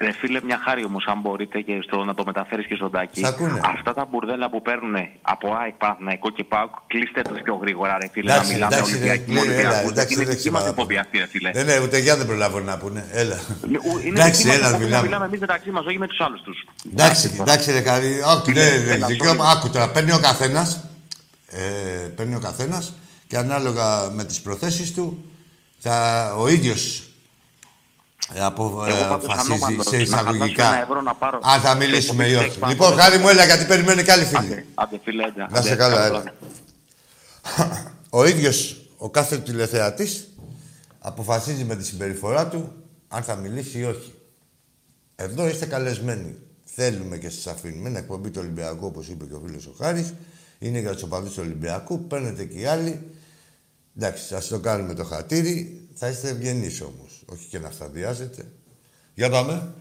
Ρε 0.02 0.12
φίλε, 0.12 0.40
μια 0.44 0.60
χάρη 0.66 0.84
όμως, 0.84 1.06
αν 1.08 1.20
μπορείτε 1.22 1.62
και 1.62 1.80
στο, 1.88 2.04
να 2.04 2.14
το 2.14 2.24
μεταφέρεις 2.26 2.66
και 2.68 2.76
στον 2.76 2.92
Τάκη. 2.92 3.20
Σ' 3.20 3.24
ακούνε. 3.24 3.60
Αυτά 3.64 3.94
τα 3.94 4.06
μπουρδέλα 4.10 4.50
που 4.50 4.62
παίρνουν 4.62 4.96
από 5.22 5.56
ΑΕΚ, 5.62 5.74
Παναθηναϊκό 5.74 6.30
και 6.30 6.44
ΠΑΟΚ, 6.44 6.70
κλείστε 6.88 7.22
τους 7.22 7.40
πιο 7.44 7.56
γρήγορα, 7.56 7.98
ρε 8.02 8.08
φίλε. 8.12 8.32
Εντάξει, 8.32 8.50
να 8.50 8.54
μιλάμε 8.56 8.76
εντάξει, 8.76 8.92
ρε, 8.92 8.98
Ολυμπιακοί 8.98 9.24
κλείνε, 9.24 9.40
με 9.40 9.46
έλα, 9.46 9.60
Ολυμπιακούς. 9.60 9.92
εντάξει, 9.92 10.14
Είναι 10.14 10.24
δεν 10.26 10.36
δική 10.36 10.50
μας 10.52 10.62
ξεπαραπάνω. 10.62 10.70
εκπομπή 10.70 10.98
αυτή, 10.98 11.18
ρε 11.18 11.28
φίλε. 11.28 11.50
Ναι, 11.54 11.64
ναι, 11.64 11.80
ούτε 11.86 11.98
για 11.98 12.18
δεν 12.18 12.26
προλάβω 12.26 12.60
να 12.60 12.78
πούνε. 12.78 13.08
Έλα. 13.12 13.36
Ου- 13.86 14.02
Είναι 14.06 14.20
Εντάξει, 14.20 14.42
δική 14.44 14.48
μας 14.48 14.56
έλα, 14.58 14.66
εκπομπή, 14.68 14.84
μιλάμε. 14.86 15.06
μιλάμε 15.08 15.26
εμείς 15.26 15.40
μεταξύ 15.40 15.72
μας, 15.72 15.86
όχι 15.86 15.98
με 15.98 16.08
τους 16.08 16.20
άλλους 16.20 16.42
τους. 16.42 16.58
Εντάξει, 16.92 17.32
εντάξει, 17.42 17.72
ρε 17.72 17.82
καλή. 17.82 18.22
Άκου, 18.26 18.50
Είναι, 18.50 18.64
ναι, 18.64 18.68
έλα, 18.70 18.84
ναι, 18.86 18.92
αυτό 18.94 19.08
δικαίωμα. 19.08 19.44
είναι. 19.44 19.54
Άκου 19.58 19.70
τώρα, 19.70 19.90
παίρνει 19.92 20.12
ο 20.12 20.20
καθένας. 20.20 20.84
Ε, 21.52 21.60
παίρνει 22.16 22.36
ο 22.36 22.40
καθένας 22.40 22.94
και 23.28 23.38
ανάλογα 23.38 24.10
με 24.10 24.24
τις 24.26 24.42
προθέσεις 24.42 24.94
του 24.94 25.26
θα 25.80 25.96
ο 26.38 26.48
ίδιος 26.48 26.82
ε, 26.88 27.04
απο, 27.04 27.04
Εγώ 27.04 27.04
ε, 27.04 27.06
πάντως 27.06 28.09
αποφασίζεις 29.12 29.52
ανώμαλος, 29.52 29.86
σε 29.88 29.96
να 29.96 30.02
εισαγωγικά. 30.02 30.64
χαλάσω 30.64 30.76
ένα 30.76 30.82
ευρώ 30.84 31.02
να 31.02 31.16
πάρω. 31.16 31.40
Αν 31.44 31.60
θα 31.62 31.70
Σε 31.72 31.78
μιλήσουμε 31.78 32.26
ή 32.26 32.32
εκπομπή 32.32 32.46
όχι. 32.50 32.60
τρέχει 32.60 32.72
Λοιπόν, 32.72 32.90
πάνω. 32.90 33.02
χάρη 33.02 33.18
μου, 33.18 33.30
έλα 33.30 33.46
γιατί 33.46 33.66
περιμένει 33.66 34.04
και 34.04 34.12
άλλοι 34.12 34.24
φίλοι. 34.26 34.38
Άντε, 34.38 34.66
άντε, 34.76 35.00
φίλε, 35.04 35.24
άντε, 35.24 35.46
Να 35.50 35.62
σε 35.62 35.68
άντε, 35.72 35.76
καλά, 35.76 35.96
καλό 35.96 36.06
έλα. 36.16 36.22
βράδυ. 36.22 36.38
ο 38.20 38.26
ίδιος, 38.26 38.82
ο 38.98 39.10
κάθε 39.10 39.38
τηλεθεατής, 39.38 40.28
αποφασίζει 41.00 41.64
με 41.64 41.76
τη 41.76 41.86
συμπεριφορά 41.86 42.48
του 42.48 42.74
αν 43.08 43.24
θα 43.24 43.36
μιλήσει 43.36 43.80
ή 43.80 43.84
όχι. 43.84 44.14
Εδώ 45.16 45.48
είστε 45.48 45.66
καλεσμένοι. 45.66 46.36
Θέλουμε 46.64 47.18
και 47.18 47.30
σας 47.30 47.48
αφήνουμε. 47.48 47.90
Είναι 47.90 48.00
εκπομπή 48.00 48.30
του 48.30 48.40
Ολυμπιακού, 48.44 48.86
όπως 48.86 49.08
είπε 49.08 49.26
και 49.26 49.34
ο 49.34 49.42
φίλος 49.46 49.66
ο 49.66 49.74
Χάρης. 49.78 50.14
Είναι 50.60 50.80
για 50.80 50.94
τους 50.94 51.04
οπαδούς 51.04 51.34
του 51.34 51.42
Ολυμπιακού. 51.46 52.08
Παίρνετε 52.08 52.44
και 52.46 52.58
οι 52.60 52.66
άλλοι. 52.66 53.12
Εντάξει, 53.98 54.26
σας 54.26 54.48
το 54.48 54.60
κάνουμε 54.60 54.94
το 54.94 55.04
χατήρι. 55.04 55.88
Θα 56.00 56.08
είστε 56.08 56.30
ευγενείς 56.30 56.82
όμως. 56.82 57.24
Όχι 57.26 57.46
και 57.48 57.60
να 57.60 57.72
σταδιάζετε. 57.72 58.52
Για 59.14 59.30
πάμε. 59.30 59.74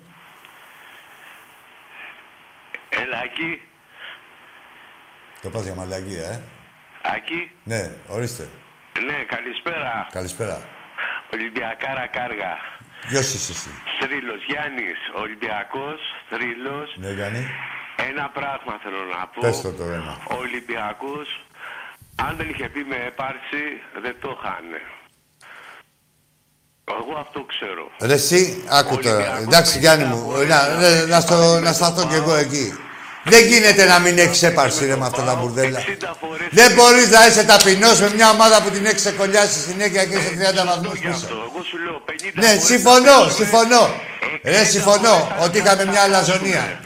Έλα, 2.88 3.18
Άκη. 3.18 3.62
Το 5.42 5.48
πας 5.50 5.62
για 5.62 5.74
μαλαγία, 5.74 6.26
ε. 6.30 6.42
Άκη. 7.02 7.50
Ναι, 7.64 7.90
ορίστε. 8.08 8.48
Ναι, 9.06 9.24
καλησπέρα. 9.34 10.06
Καλησπέρα. 10.10 10.68
Ολυμπιακάρα 11.32 12.06
κάργα. 12.06 12.52
Ποιος 13.08 13.34
είσαι 13.34 13.52
εσύ. 13.52 13.70
Θρύλος 14.00 14.44
Γιάννης, 14.48 14.98
Ολυμπιακός, 15.14 16.00
θρύλος. 16.30 16.96
Ναι, 16.96 17.10
Γιάννη. 17.10 17.46
Ένα 18.08 18.28
πράγμα 18.28 18.78
θέλω 18.82 19.02
να 19.16 19.26
πω. 19.26 19.40
Πες 19.40 19.60
το 19.60 19.72
το 19.72 19.84
ένα. 19.84 20.18
Ο 20.30 20.34
Ολυμπιακός, 20.34 21.44
αν 22.16 22.36
δεν 22.36 22.48
είχε 22.48 22.68
πει 22.68 22.84
με 22.84 22.96
έπαρση, 22.96 23.64
δεν 24.02 24.16
το 24.20 24.38
χάνε. 24.42 24.80
Εγώ 27.00 27.18
αυτό 27.20 27.40
ξέρω. 27.52 27.90
Ρε 28.00 28.12
εσύ, 28.14 28.62
άκου 28.68 28.96
τώρα. 28.98 29.16
Ολυμπιακός 29.16 29.42
Εντάξει, 29.46 29.72
με 29.74 29.80
Γιάννη 29.80 30.04
τα 30.04 30.08
μου, 30.10 30.22
πόδια, 30.32 30.46
να, 30.46 30.88
να, 30.88 31.06
να, 31.06 31.20
στο, 31.20 31.34
με 31.36 31.60
να 31.60 31.68
το 31.68 31.74
σταθώ 31.74 32.06
κι 32.06 32.14
εγώ 32.14 32.26
πάω. 32.30 32.36
εκεί. 32.36 32.66
Δεν 33.24 33.46
γίνεται 33.46 33.84
να 33.84 33.98
μην 33.98 34.18
έχεις 34.18 34.42
έπαρση 34.42 34.86
ρε 34.86 34.96
με 34.96 35.06
αυτά 35.06 35.22
τα 35.22 35.32
Πάω 35.32 35.42
μπουρδέλα. 35.42 35.78
60 35.80 35.82
φορές 36.20 36.48
Δεν 36.50 36.72
μπορείς 36.74 37.10
να 37.10 37.26
είσαι 37.26 37.44
ταπεινός 37.44 38.00
με 38.00 38.12
μια 38.14 38.30
ομάδα 38.30 38.62
που 38.62 38.70
την 38.70 38.84
έχεις 38.86 39.00
ξεκολλιάσει 39.02 39.58
συνέχεια 39.60 40.04
και 40.04 40.16
είσαι 40.16 40.32
30 40.62 40.64
βαθμούς 40.66 40.98
γι' 40.98 41.08
αυτό. 41.08 41.26
πίσω. 41.26 41.50
Εγώ 41.54 41.62
σου 41.68 41.76
λέω 41.84 41.98
50 42.06 42.10
Ναι, 42.34 42.46
φορές 42.48 42.64
συμφωνώ, 42.64 43.16
θα 43.24 43.30
συμφωνώ. 43.30 43.82
Ε, 44.42 44.50
Ρε, 44.50 44.62
60 44.62 44.66
συμφωνώ 44.74 45.08
φορές 45.08 45.34
θα 45.38 45.44
ότι 45.44 45.58
είχαμε 45.58 45.84
μια 45.84 46.02
αλαζονία. 46.02 46.80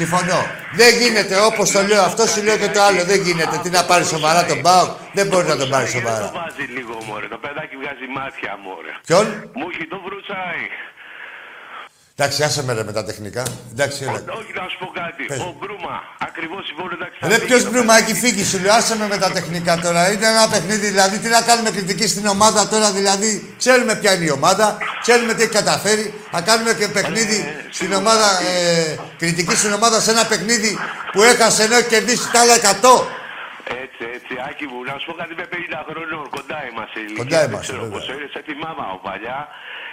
Συμφωνώ. 0.00 0.40
Δεν 0.80 0.90
γίνεται 1.00 1.34
όπως 1.50 1.66
το 1.74 1.80
λέω 1.90 2.02
αυτό, 2.10 2.22
σου 2.32 2.42
λέω 2.46 2.56
και 2.62 2.68
το 2.76 2.80
άλλο. 2.88 3.02
Δεν 3.10 3.20
γίνεται. 3.26 3.56
Τι 3.62 3.70
να 3.76 3.82
πάρει 3.90 4.04
σοβαρά 4.14 4.40
τον 4.50 4.58
Μπάουκ; 4.64 4.90
Δεν 5.18 5.26
μπορεί 5.28 5.46
να 5.52 5.56
τον 5.60 5.68
πάρει 5.74 5.86
Δεν 5.86 5.94
σοβαρά. 5.96 6.26
το 6.30 6.38
βάζει 6.40 6.64
λίγο, 6.76 6.94
μωρέ. 7.08 7.26
Το 7.34 7.38
παιδάκι 7.44 7.74
βγάζει 7.82 8.06
μάτια, 8.18 8.50
μωρέ. 8.64 8.92
Ποιον; 9.08 9.26
Μου 9.58 9.66
έχει 9.72 9.84
το 9.92 9.98
βρουτσάει. 10.06 10.62
Εντάξει, 12.18 12.42
άσε 12.42 12.64
με 12.64 12.72
ρε 12.72 12.84
με 12.84 12.92
τα 12.92 13.04
τεχνικά. 13.04 13.42
Εντάξει, 13.72 13.98
έλα. 14.02 14.12
Όχι, 14.40 14.52
να 14.60 14.64
σου 14.70 14.78
πω 14.82 14.86
κάτι. 15.00 15.22
Πες. 15.30 15.38
Ο 15.38 15.54
Μπρούμα, 15.58 15.94
ακριβώς 16.28 16.62
συμφωνώ. 16.68 16.90
εντάξει, 16.98 17.16
θα 17.20 17.26
Ρε 17.28 17.34
φύγει 17.34 17.46
ποιος 17.46 17.62
το 17.64 17.70
Μπρούμα 17.70 17.94
έχει 18.00 18.14
φύγει, 18.22 18.44
σου 18.50 18.58
λέω, 18.62 18.72
άσε 18.78 18.96
με 19.00 19.06
με 19.12 19.16
τα 19.24 19.30
τεχνικά 19.36 19.74
τώρα. 19.84 20.00
Είναι 20.12 20.26
ένα 20.34 20.44
παιχνίδι, 20.52 20.86
δηλαδή, 20.94 21.16
τι 21.22 21.28
να 21.28 21.40
κάνουμε 21.48 21.70
κριτική 21.76 22.06
στην 22.14 22.26
ομάδα 22.26 22.68
τώρα, 22.72 22.88
δηλαδή, 22.98 23.30
ξέρουμε 23.58 23.94
ποια 24.00 24.10
είναι 24.14 24.24
η 24.24 24.30
ομάδα, 24.40 24.66
ξέρουμε 25.04 25.32
τι 25.34 25.42
έχει 25.42 25.54
καταφέρει, 25.60 26.04
θα 26.34 26.40
κάνουμε 26.48 26.72
και 26.78 26.88
παιχνίδι 26.96 27.38
στην 27.70 27.92
ομάδα, 28.00 28.28
ε, 28.50 28.96
κριτική 29.20 29.54
στην 29.56 29.72
ομάδα 29.78 30.00
σε 30.00 30.10
ένα 30.10 30.24
παιχνίδι 30.30 30.78
που 31.12 31.22
έχασε 31.22 31.62
ενώ 31.66 31.76
έχει 31.80 31.88
κερδίσει 31.94 32.30
τα 32.32 32.40
άλλα 32.40 32.54
100. 32.54 33.06
Έτσι, 33.84 34.02
έτσι, 34.16 34.32
Άκη 34.48 34.64
μου, 34.70 34.78
να 34.90 34.94
σου 34.98 35.04
πω 35.08 35.12
κάτι 35.22 35.34
με 35.40 35.46
50 35.52 35.80
χρόνων, 35.88 36.22
κοντά 36.36 36.58
είμαστε. 36.68 36.96
η 37.00 37.04
ηλικία, 37.06 37.22
Κοντά 37.24 37.38
δεν 37.40 37.48
είμαστε, 37.50 37.64
ξέρω 37.66 37.82
βέβαια. 37.82 37.94
πόσο 37.98 38.10
είναι, 38.16 38.28
σε 38.34 38.40
θυμάμαι 38.48 38.82
από 38.88 38.98
παλιά. 39.08 39.38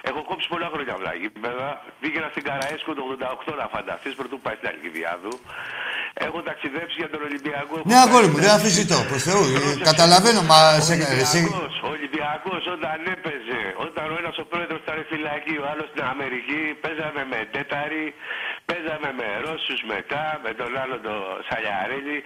Έχω 0.10 0.22
κόψει 0.30 0.48
πολλά 0.54 0.68
χρόνια 0.74 0.96
βλάκι, 1.02 1.28
βέβαια. 1.46 1.72
Πήγαινα 2.02 2.28
στην 2.34 2.44
Καραέσκο 2.50 2.92
το 2.98 3.02
88 3.50 3.52
να 3.62 3.66
φανταστείς, 3.76 4.14
πρωτού 4.20 4.36
πάει 4.46 4.56
στην 4.60 4.68
Αλκιδιάδου. 4.74 5.34
Έχω 6.26 6.40
ταξιδέψει 6.50 6.96
για 7.02 7.10
τον 7.14 7.22
Ολυμπιακό. 7.30 7.74
έχω 7.80 7.88
Ναι, 7.92 7.98
αγόρι 8.06 8.28
μου, 8.32 8.38
πάει- 8.38 8.46
δεν 8.46 8.54
αφήσει 8.60 8.84
το, 8.92 8.98
προς 9.10 9.22
Θεού. 9.28 9.44
Ε, 9.58 9.60
Καταλαβαίνω, 9.90 10.42
μα 10.52 10.60
σε, 10.88 10.94
εσύ, 11.24 11.42
Ολυμπιακός, 11.44 11.74
ο 11.88 11.90
Ολυμπιακός 11.96 12.64
όταν 12.76 12.98
έπαιζε, 13.16 13.62
όταν 13.88 14.06
ο 14.14 14.16
ένας 14.22 14.36
ο 14.44 14.46
πρόεδρος 14.52 14.80
ήταν 14.86 14.98
φυλακή, 15.12 15.56
ο 15.64 15.66
άλλος 15.72 15.88
στην 15.92 16.04
Αμερική, 16.14 16.62
παίζαμε 16.84 17.22
με 17.34 17.40
τέταρη, 17.56 18.04
παίζαμε 18.70 19.10
με 19.20 19.28
Ρώσους 19.46 19.80
μετά, 19.94 20.24
με 20.46 20.52
τον 20.60 20.72
άλλο 20.82 20.96
τον 21.06 21.20
Σαλιαρέλη. 21.48 22.18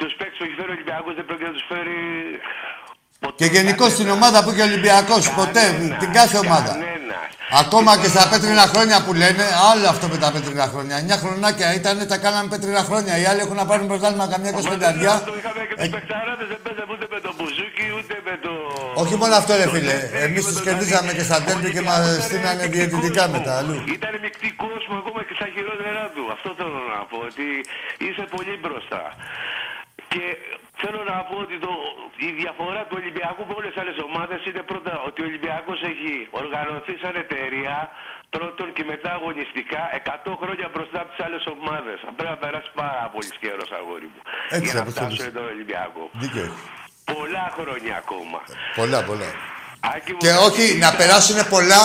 Τους 0.00 0.12
παίκτες 0.18 0.36
που 0.38 0.44
έχει 0.46 0.54
φέρει 0.60 0.70
ο 0.72 0.76
Ολυμπιακός 0.78 1.12
δεν 1.18 1.24
πρόκειται 1.28 1.48
να 1.52 1.56
τους 1.58 1.66
φέρει 1.72 1.98
ποτέ. 3.24 3.36
και 3.40 3.48
γενικώς 3.56 3.90
κανένας. 3.90 3.96
στην 3.96 4.08
ομάδα 4.16 4.38
που 4.42 4.50
είχε 4.52 4.62
ο 4.66 4.68
Ολυμπιακός, 4.70 5.22
ποτέ, 5.40 5.64
Κανένας, 5.70 5.98
την 6.02 6.10
κάθε 6.18 6.36
ομάδα. 6.46 6.72
Κανένας. 7.12 7.60
Ακόμα 7.62 7.92
και 8.00 8.08
στα 8.14 8.22
πέτρινα 8.30 8.64
χρόνια 8.72 8.96
που 9.04 9.12
λένε, 9.22 9.44
άλλο 9.70 9.86
αυτό 9.94 10.04
με 10.12 10.18
τα 10.22 10.28
πέτρινα 10.34 10.66
χρόνια. 10.72 10.94
9 11.06 11.16
χρονάκια 11.22 11.68
ήταν, 11.80 11.96
τα 12.12 12.16
κάναμε 12.24 12.46
πέτρινα 12.52 12.82
χρόνια. 12.88 13.12
Οι 13.20 13.24
άλλοι 13.30 13.40
έχουν 13.46 13.56
να 13.62 13.66
πάρουν 13.70 13.86
πρωτάθλημα 13.92 14.26
καμιά 14.32 14.50
25 14.50 14.54
Αυτό 15.20 15.32
είχαμε 15.40 15.60
και 15.68 15.74
τους 15.80 15.88
παικταράδες, 15.96 16.46
δεν 16.52 16.60
παίζαμε 16.64 16.92
ούτε 16.96 17.06
με 17.14 17.18
τον 17.26 17.32
Μπουζούκι, 17.36 17.86
ούτε 17.98 18.14
με 18.28 18.34
το... 18.44 18.52
Όχι 19.02 19.14
μόνο 19.20 19.34
αυτό, 19.40 19.50
ρε 19.60 19.66
τον 19.68 19.72
φίλε. 19.74 19.94
Νεφέλη, 19.98 20.22
Εμείς 20.26 20.42
με 20.44 20.50
τους 20.50 20.54
τον 20.56 20.64
κερδίζαμε 20.66 21.10
Δανίλη. 21.10 21.18
και 21.18 21.24
στα 21.28 21.38
τέρμπι 21.46 21.68
και 21.76 21.82
μας 21.88 21.98
Ολυμπιακός 21.98 22.24
στείλανε 22.28 22.62
ήταν 22.64 22.72
διαιτητικά 22.74 23.22
μεικτή 23.24 23.36
μετά 23.36 23.52
αλλού. 23.60 23.74
κόσμο. 23.78 23.94
Ήταν 23.98 24.12
μεικτή 24.24 24.48
κόσμο 24.64 24.94
ακόμα 25.02 25.20
και 25.26 25.34
στα 25.38 25.46
χειρότερά 25.54 26.04
του. 26.14 26.22
Αυτό 26.34 26.48
θέλω 26.58 26.80
να 26.94 27.00
πω. 27.10 27.16
Ότι 27.30 27.46
είσαι 28.06 28.24
πολύ 28.34 28.54
μπροστά. 28.62 29.02
Και 30.12 30.24
θέλω 30.82 31.00
να 31.12 31.16
πω 31.28 31.36
ότι 31.46 31.56
το, 31.66 31.72
η 32.28 32.30
διαφορά 32.40 32.80
του 32.88 32.96
Ολυμπιακού 33.00 33.42
με 33.48 33.54
όλες 33.58 33.70
τις 33.72 33.80
άλλες 33.82 33.98
ομάδες 34.08 34.38
είναι 34.48 34.62
πρώτα 34.70 34.92
ότι 35.08 35.18
ο 35.22 35.26
Ολυμπιακός 35.30 35.78
έχει 35.92 36.12
οργανωθεί 36.42 36.94
σαν 37.02 37.14
εταιρεία 37.24 37.76
πρώτον 38.36 38.68
και 38.76 38.84
μετά 38.92 39.10
αγωνιστικά 39.18 39.82
100 40.30 40.40
χρόνια 40.42 40.66
μπροστά 40.72 40.98
από 41.02 41.10
τις 41.12 41.20
άλλες 41.26 41.44
ομάδες. 41.56 41.96
Πρέπει 42.16 42.32
να 42.36 42.40
περάσει 42.44 42.70
πάρα 42.82 43.04
πολύ 43.14 43.32
καιρός, 43.42 43.68
αγόρι 43.78 44.08
μου. 44.12 44.20
Έτσι, 44.54 44.64
για 44.66 44.74
να 44.76 44.80
όπως 44.84 44.92
φτάσουν 44.94 45.16
θέλεις. 45.20 45.34
τον 45.38 45.46
Ολυμπιακό. 45.54 46.02
Δίκιο 46.22 46.42
έχεις. 46.48 46.62
Πολλά 47.16 47.44
χρόνια 47.56 47.94
ακόμα. 48.02 48.38
Πολλά, 48.80 48.98
πολλά. 49.10 49.30
Άκη 49.94 50.10
μου, 50.14 50.20
Και 50.24 50.30
κάτι 50.32 50.44
όχι 50.48 50.64
ήταν- 50.68 50.78
να 50.84 50.90
περάσουν 51.00 51.36
πολλά 51.54 51.82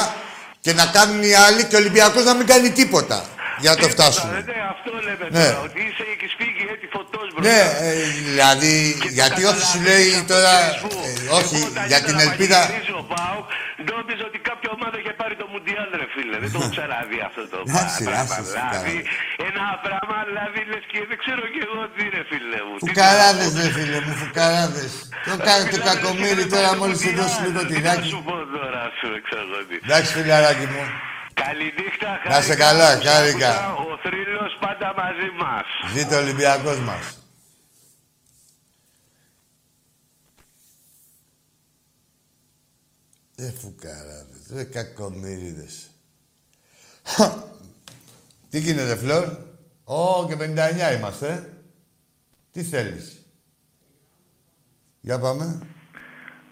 και 0.66 0.72
να 0.80 0.86
κάνουν 0.96 1.22
οι 1.30 1.34
άλλοι 1.46 1.62
και 1.68 1.76
ο 1.78 1.80
Ολυμπιακός 1.84 2.24
να 2.30 2.34
μην 2.38 2.46
κάνει 2.54 2.70
τίποτα 2.80 3.18
για 3.64 3.70
να 3.74 3.78
το 3.82 3.86
Τίποτα, 3.88 3.96
φτάσουμε. 3.96 4.32
Ναι, 4.52 4.60
αυτό 4.74 4.92
λέμε 5.08 5.26
Ναι. 5.36 5.46
τώρα. 5.50 5.60
Ότι 5.68 5.80
είσαι 5.88 6.06
και 6.22 6.28
φύγει 6.40 6.64
έτσι 6.74 6.86
φωτός 6.96 7.28
μπροστά. 7.32 7.48
Ναι, 7.50 7.62
ε, 7.88 7.94
δηλαδή, 8.30 8.76
Και 9.04 9.10
το 9.12 9.18
γιατί 9.20 9.42
όχι 9.52 9.64
σου 9.72 9.80
καταλαβαίνεις 9.80 9.88
λέει 9.88 10.10
αυτό, 10.20 10.28
τώρα, 10.34 10.54
ξέρεις 10.60 10.80
πού. 10.84 10.92
ε, 11.08 11.38
όχι, 11.40 11.58
Εγώ 11.60 11.68
όταν 11.72 11.84
για 11.92 11.98
ήθελα 12.00 12.08
την 12.08 12.16
να 12.20 12.24
ελπίδα, 12.28 12.60
πανηγυρίζει 12.62 12.94
ο 13.02 13.06
ΠΑΟΚ, 13.14 13.46
νόμιζα 13.92 14.24
ότι 14.30 14.40
κάποια 14.50 14.70
ομάδα 14.78 14.96
είχε 15.02 15.14
πάρει 15.22 15.36
το 15.42 15.46
Μουντιάλ, 15.52 15.90
ρε 16.02 16.08
φίλε. 16.14 16.36
Δεν 16.44 16.50
το 16.54 16.58
έχω 16.62 16.70
ξαναδεί 16.76 17.20
αυτό 17.30 17.42
το 17.52 17.58
Άσε, 17.82 18.04
πράγμα. 18.10 18.36
άσε, 18.42 18.60
Δηλαδή, 18.60 18.96
ένα 19.50 19.66
πράγμα, 19.86 20.18
δηλαδή, 20.30 20.60
λες 20.72 20.84
και 20.92 21.00
δεν 21.10 21.18
ξέρω 21.24 21.44
κι 21.54 21.62
εγώ 21.68 21.82
τι 21.94 22.00
είναι, 22.08 22.22
φίλε 22.32 22.60
μου. 22.68 22.76
Τι 22.80 22.84
φουκαράδες 22.90 23.52
να 23.54 23.60
πω. 23.60 23.64
ρε 23.66 23.70
φίλε 23.78 24.00
μου, 24.06 24.14
φουκαράδες. 24.22 24.92
Το, 25.30 25.36
κα- 25.48 25.66
το 25.74 25.78
κακομύρι 25.90 26.46
τώρα 26.54 26.70
μόλις 26.80 26.98
του 27.04 27.12
δώσεις 27.20 27.40
λίγο 27.46 27.62
Τι 27.70 27.74
να 27.74 27.80
τυράκι. 27.80 28.08
σου 28.14 28.22
πω 28.28 28.36
τώρα, 28.56 28.82
σου 29.00 29.08
εξαγόνι. 29.20 29.76
Εντάξει 29.86 30.10
φιλαράκι 30.18 30.68
μου. 30.74 30.84
Καληνύχτα 31.34 32.12
άκουσα. 32.14 32.30
Να 32.36 32.42
σε 32.42 32.56
καλά, 32.56 32.88
Άκουσα, 32.88 33.10
χάρηκα. 33.12 33.74
Ο 33.74 33.98
θρύλος 34.04 34.58
πάντα 34.60 34.94
μαζί 34.98 35.30
μας. 35.42 35.66
Ζήτω 35.94 36.16
ο 36.16 36.20
Ολυμπιακός 36.20 36.80
μας. 36.80 37.18
Ε, 43.36 43.52
φουκαράδες, 43.52 44.48
ρε 44.54 44.64
κακομύριδες. 44.64 45.90
Τι 48.50 48.60
γίνεται, 48.60 48.96
Φλόρ; 48.96 49.26
Ω, 49.84 50.28
και 50.28 50.36
59 50.36 50.94
είμαστε. 50.98 51.28
ε. 51.28 51.50
Τι 52.52 52.64
θέλεις; 52.64 53.26
Για 55.02 55.20
πάμε. 55.20 55.60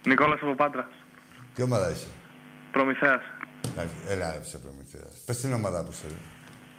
Νικόλας 0.06 0.40
από 0.41 0.56
Πάτρας. 0.56 0.86
Τι 1.53 1.62
ομάδα 1.62 1.90
είσαι; 1.91 2.08
Προμηθέας. 2.72 3.22
Εντάξει, 3.70 3.94
Έλα, 4.08 4.32
ρε, 4.32 4.40
σε 4.44 4.58
προμηθέας. 4.58 5.14
Πες 5.26 5.38
την 5.38 5.54
ομάδα 5.54 5.84
που 5.84 5.92
θέλει. 5.92 6.18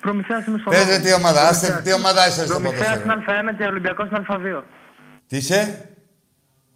Προμηθέας 0.01 0.47
είμαι 0.47 0.59
στο 0.59 0.71
Πες 0.71 0.85
ρε, 0.85 0.91
Λόγο. 0.93 1.03
τι 1.05 1.13
ομάδα, 1.13 1.49
άστε, 1.49 1.67
Προμηθέας. 1.67 1.83
τι 1.97 2.01
ομάδα 2.03 2.27
είσαι 2.29 2.45
στο 2.45 2.61
Προμηθέας 2.61 2.79
ποδόσφαιρο. 2.99 3.21
στην 3.23 3.51
Α1 3.53 3.57
και 3.59 3.65
Ολυμπιακός 3.65 4.07
στην 4.07 4.25
Α2. 4.29 4.63
Τι 5.27 5.37
είσαι; 5.37 5.87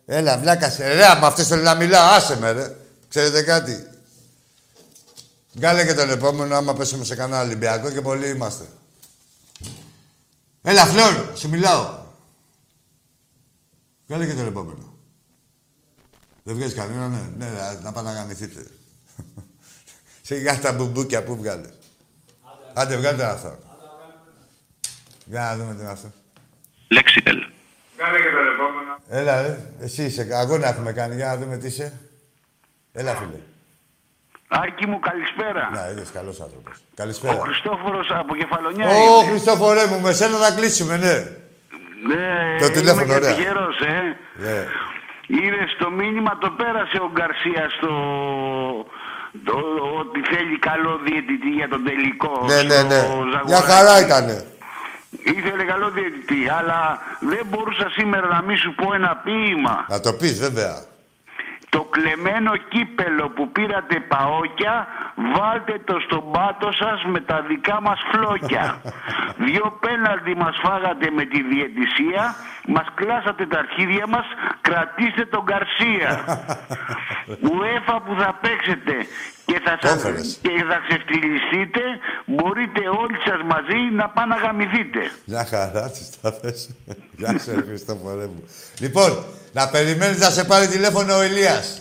Έλα, 0.07 0.39
βλάκα 0.39 0.70
σε. 0.70 0.89
Ρε, 0.93 0.95
με 1.20 1.27
αυτές 1.27 1.47
θέλω 1.49 1.62
να 1.62 1.74
μιλάω. 1.74 2.09
Άσε 2.15 2.39
με, 2.39 2.51
ρε. 2.53 2.77
Ξέρετε 3.09 3.43
κάτι; 3.43 3.87
Βγάλε 5.55 5.85
και 5.87 5.95
τον 5.95 6.11
επόμενο, 6.11 6.55
άμα 6.57 6.74
πέσουμε 6.74 7.05
σε 7.05 7.15
κανένα 7.16 7.43
Ολυμπιακό 7.43 7.91
και 7.91 8.01
πολλοί 8.01 8.28
είμαστε. 8.28 8.65
Έλα, 10.62 10.85
Φλόρ, 10.87 11.37
σου 11.37 11.49
μιλάω. 11.49 11.99
Βγάλε 14.07 14.27
και 14.27 14.35
τον 14.35 14.47
επόμενο. 14.47 14.95
Δεν 16.43 16.55
βγάζει 16.57 16.74
κανένα, 16.74 17.09
ναι. 17.09 17.20
Ναι, 17.37 17.51
ρε, 17.51 17.78
να 17.83 17.93
πάνε 17.93 18.09
να 18.11 18.15
γαμηθείτε. 18.16 18.66
Σιγά 20.27 20.61
τα 20.61 20.73
μπουμπούκια 20.73 21.23
που 21.23 21.36
βγάλες; 21.36 21.74
Άντε, 22.74 22.97
βγάλε 22.97 23.16
τον 23.16 23.27
αυτό. 23.27 23.59
Για 25.24 25.40
να 25.40 25.57
δούμε 25.57 25.74
τι 25.74 25.81
είναι 25.81 25.90
αυτό. 25.90 26.09
Λέξιτελ. 26.89 27.36
Κάνε 27.97 28.19
και 28.19 28.31
το 28.36 28.40
επόμενο. 28.55 28.93
Έλα, 29.09 29.43
ρε. 29.43 29.59
Εσύ 29.81 30.03
είσαι. 30.05 30.28
Αγώνα 30.32 30.69
έχουμε 30.69 30.93
κάνει. 30.93 31.15
Για 31.15 31.27
να 31.27 31.36
δούμε 31.36 31.57
τι 31.57 31.66
είσαι. 31.66 32.01
Έλα, 32.93 33.15
φίλε. 33.15 33.39
Άκη 34.48 34.86
μου, 34.86 34.98
καλησπέρα. 34.98 35.70
Να, 35.73 35.89
είδες 35.90 36.11
καλός 36.11 36.40
άνθρωπος. 36.40 36.77
Ο 36.77 36.94
Καλησπέρα. 36.94 37.40
Χριστόφορος 37.40 38.11
από 38.11 38.36
Κεφαλονιά 38.36 38.86
Ω, 38.86 38.90
είμαι. 38.90 39.31
Χριστόφορέ 39.31 39.86
μου, 39.86 40.01
με 40.01 40.12
σένα 40.12 40.39
να 40.39 40.51
κλείσουμε, 40.55 40.97
ναι. 40.97 41.15
Ναι, 42.15 42.59
Το 42.61 42.70
τηλέφωνο, 42.70 43.05
είμαι 43.05 43.15
ωραία. 43.15 43.31
και 43.31 43.36
τυχερός, 43.36 43.81
ε. 43.81 44.16
Ναι. 44.35 44.66
Είδε 45.27 45.65
το 45.78 45.90
μήνυμα 45.90 46.39
το 46.39 46.51
πέρασε 46.51 46.98
ο 46.98 47.11
Γκαρσίας 47.12 47.73
στο. 47.73 47.93
Το, 49.44 49.58
ότι 49.98 50.20
θέλει 50.32 50.58
καλό 50.58 51.00
διαιτητή 51.04 51.48
για 51.48 51.68
τον 51.68 51.84
τελικό. 51.84 52.44
Ναι, 52.46 52.62
ναι, 52.62 52.74
στο 52.74 52.86
ναι. 52.86 52.94
Ζαγοράκι. 52.94 53.46
Μια 53.46 53.60
χαρά 53.60 54.00
ήτανε. 54.00 54.44
Ήθελε 55.10 55.64
καλό 55.64 55.90
διαιτητή, 55.90 56.48
αλλά 56.58 56.98
δεν 57.20 57.46
μπορούσα 57.50 57.90
σήμερα 57.90 58.26
να 58.26 58.42
μην 58.42 58.56
σου 58.56 58.74
πω 58.74 58.94
ένα 58.94 59.16
ποίημα. 59.24 59.86
Να 59.88 60.00
το 60.00 60.12
πεις, 60.12 60.40
βέβαια. 60.40 60.74
Το 61.68 61.82
κλεμμένο 61.90 62.56
κύπελο 62.56 63.28
που 63.28 63.50
πήρατε 63.50 64.00
παόκια, 64.00 64.86
βάλτε 65.34 65.80
το 65.84 66.00
στον 66.06 66.30
πάτο 66.32 66.72
σας 66.72 67.04
με 67.04 67.20
τα 67.20 67.44
δικά 67.48 67.80
μας 67.80 68.00
φλόκια. 68.10 68.80
Δυο 69.46 69.78
πέναλτι 69.80 70.34
μας 70.36 70.56
φάγατε 70.62 71.10
με 71.10 71.24
τη 71.24 71.42
διαιτησία, 71.42 72.34
μας 72.74 72.86
κλάσατε 72.94 73.47
τα 73.52 73.59
αρχίδια 73.64 74.06
μας, 74.14 74.26
κρατήστε 74.60 75.24
τον 75.34 75.43
Γκαρσία. 75.48 76.10
Ουέφα 77.51 77.97
που 78.05 78.12
θα 78.20 78.30
παίξετε 78.43 78.94
και 79.48 79.60
θα, 79.64 79.72
Το 79.80 79.86
σας, 79.88 79.97
έφερες. 79.97 80.38
και 80.43 80.51
θα 80.70 80.76
ξεφτυλιστείτε, 80.86 81.80
μπορείτε 82.26 82.80
όλοι 83.02 83.16
σας 83.28 83.40
μαζί 83.52 83.78
να 84.01 84.06
πάνε 84.09 84.34
να 84.34 84.40
γαμηθείτε. 84.44 85.01
Μια 85.24 85.44
χαρά 85.52 85.90
τις 85.90 86.10
τα 86.22 86.32
θες. 86.40 86.70
Γεια 87.16 87.38
σου, 87.43 87.51
ρε 87.55 87.62
Χριστόφορέ 87.68 88.26
μου. 88.26 88.43
Λοιπόν, 88.78 89.24
να 89.52 89.68
περιμένεις 89.68 90.18
να 90.18 90.30
σε 90.30 90.44
πάρει 90.44 90.66
τηλέφωνο 90.66 91.16
ο 91.16 91.24
Ηλίας. 91.24 91.80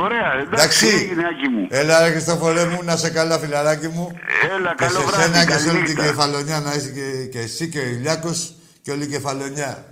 Ωραία, 0.00 0.32
εντάξει, 0.32 0.54
Εντάξει. 0.54 0.86
έγινε, 0.86 1.26
Άκη 1.26 1.48
μου. 1.48 1.66
Έλα, 1.70 2.00
ρε 2.04 2.10
Χριστόφορέ 2.10 2.64
μου, 2.64 2.78
να 2.82 2.96
σε 2.96 3.10
καλά, 3.10 3.38
φιλαράκι 3.38 3.88
μου. 3.88 4.18
Έλα, 4.56 4.68
Και 4.68 4.84
καλό 4.84 4.98
σε 4.98 5.04
βράδυ, 5.06 5.22
σένα 5.22 5.44
και 5.44 5.52
σε 5.52 5.58
καλή 5.66 5.68
όλη 5.76 5.86
την 5.86 5.94
νύχτα. 5.94 6.06
κεφαλονιά 6.10 6.60
να 6.60 6.72
είσαι 6.74 6.90
και, 6.90 7.26
και 7.32 7.38
εσύ 7.38 7.68
και 7.68 7.78
ο 7.78 7.82
Ηλιάκος 7.82 8.54
και 8.82 8.90
όλη 8.90 9.02
η 9.04 9.06
κεφαλονιά. 9.06 9.84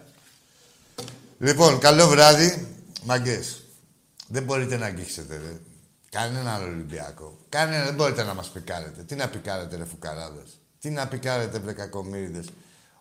Λοιπόν, 1.39 1.79
καλό 1.79 2.07
βράδυ. 2.07 2.67
Μαγκές, 3.03 3.63
δεν 4.29 4.43
μπορείτε 4.43 4.77
να 4.77 4.87
αγγίξετε, 4.87 5.37
ρε. 5.37 5.61
Κανέναν 6.11 6.63
Ολυμπιακό. 6.63 7.39
Κανένα, 7.49 7.85
δεν 7.85 7.95
μπορείτε 7.95 8.23
να 8.23 8.35
μας 8.35 8.49
πικάρετε. 8.49 9.03
Τι 9.03 9.15
να 9.15 9.29
πικάρετε, 9.29 9.77
ρε 9.77 9.85
φουκαράδες. 9.85 10.61
Τι 10.81 10.91
να 10.91 11.07
πικάρετε, 11.07 11.59
βρε 11.59 11.73
κακομύριδες. 11.73 12.47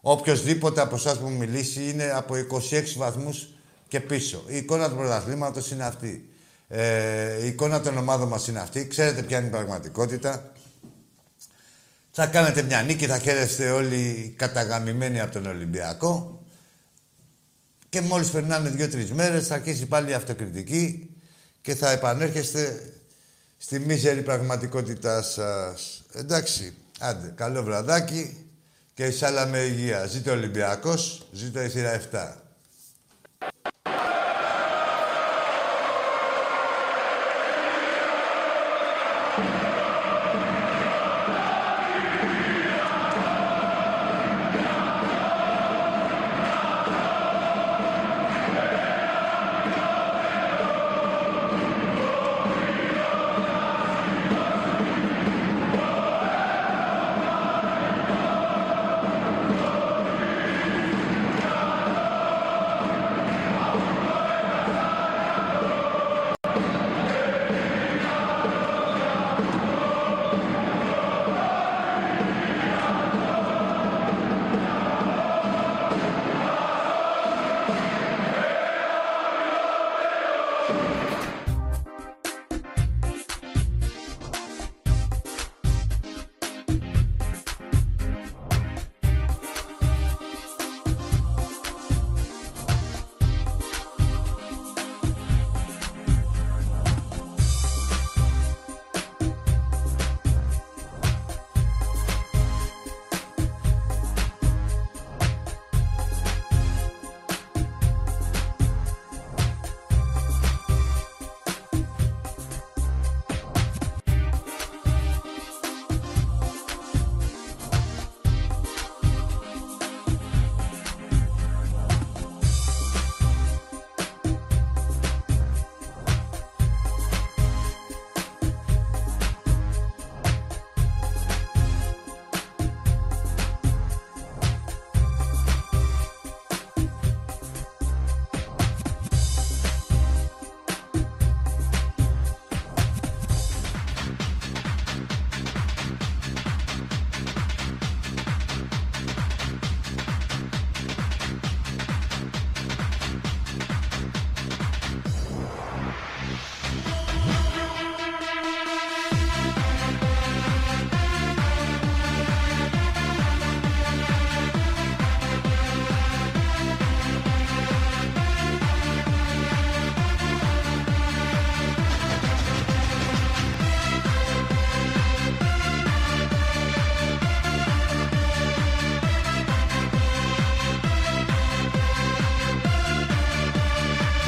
Οποιοςδήποτε 0.01 0.81
από 0.81 0.95
εσάς 0.95 1.17
που 1.17 1.27
μου 1.27 1.37
μιλήσει 1.37 1.89
είναι 1.89 2.11
από 2.11 2.35
26 2.35 2.97
βαθμούς 2.97 3.49
και 3.87 3.99
πίσω. 3.99 4.43
Η 4.47 4.57
εικόνα 4.57 4.89
του 4.89 4.95
πρωταθλήματος 4.95 5.71
είναι 5.71 5.83
αυτή. 5.83 6.29
Ε, 6.67 7.43
η 7.43 7.47
εικόνα 7.47 7.81
των 7.81 7.97
ομάδων 7.97 8.27
μας 8.27 8.47
είναι 8.47 8.59
αυτή. 8.59 8.87
Ξέρετε 8.87 9.21
ποια 9.21 9.37
είναι 9.37 9.47
η 9.47 9.51
πραγματικότητα. 9.51 10.51
Θα 12.11 12.25
κάνετε 12.27 12.61
μια 12.61 12.81
νίκη, 12.81 13.05
θα 13.05 13.17
χαίρεστε 13.17 13.71
όλοι 13.71 14.33
καταγαμημένοι 14.37 15.19
από 15.19 15.31
τον 15.31 15.45
Ολυμπιακό. 15.45 16.44
Και 17.95 18.01
μόλις 18.01 18.29
περνάνε 18.29 18.69
δύο-τρεις 18.69 19.11
μέρες 19.11 19.47
θα 19.47 19.55
αρχίσει 19.55 19.85
πάλι 19.85 20.09
η 20.09 20.13
αυτοκριτική 20.13 21.09
και 21.61 21.75
θα 21.75 21.89
επανέρχεστε 21.89 22.93
στη 23.57 23.79
μίζερη 23.79 24.21
πραγματικότητά 24.21 25.21
σας. 25.21 26.03
Εντάξει, 26.13 26.77
άντε, 26.99 27.33
καλό 27.35 27.63
βραδάκι 27.63 28.47
και 28.93 29.05
εισάλα 29.05 29.45
με 29.45 29.57
υγεία. 29.57 30.05
Ζήτω 30.05 30.31
ο 30.31 30.33
Ολυμπιακός, 30.33 31.27
ζήτω 31.31 31.61
η 31.61 31.69
θύρα 31.69 32.01
7. 32.11 32.33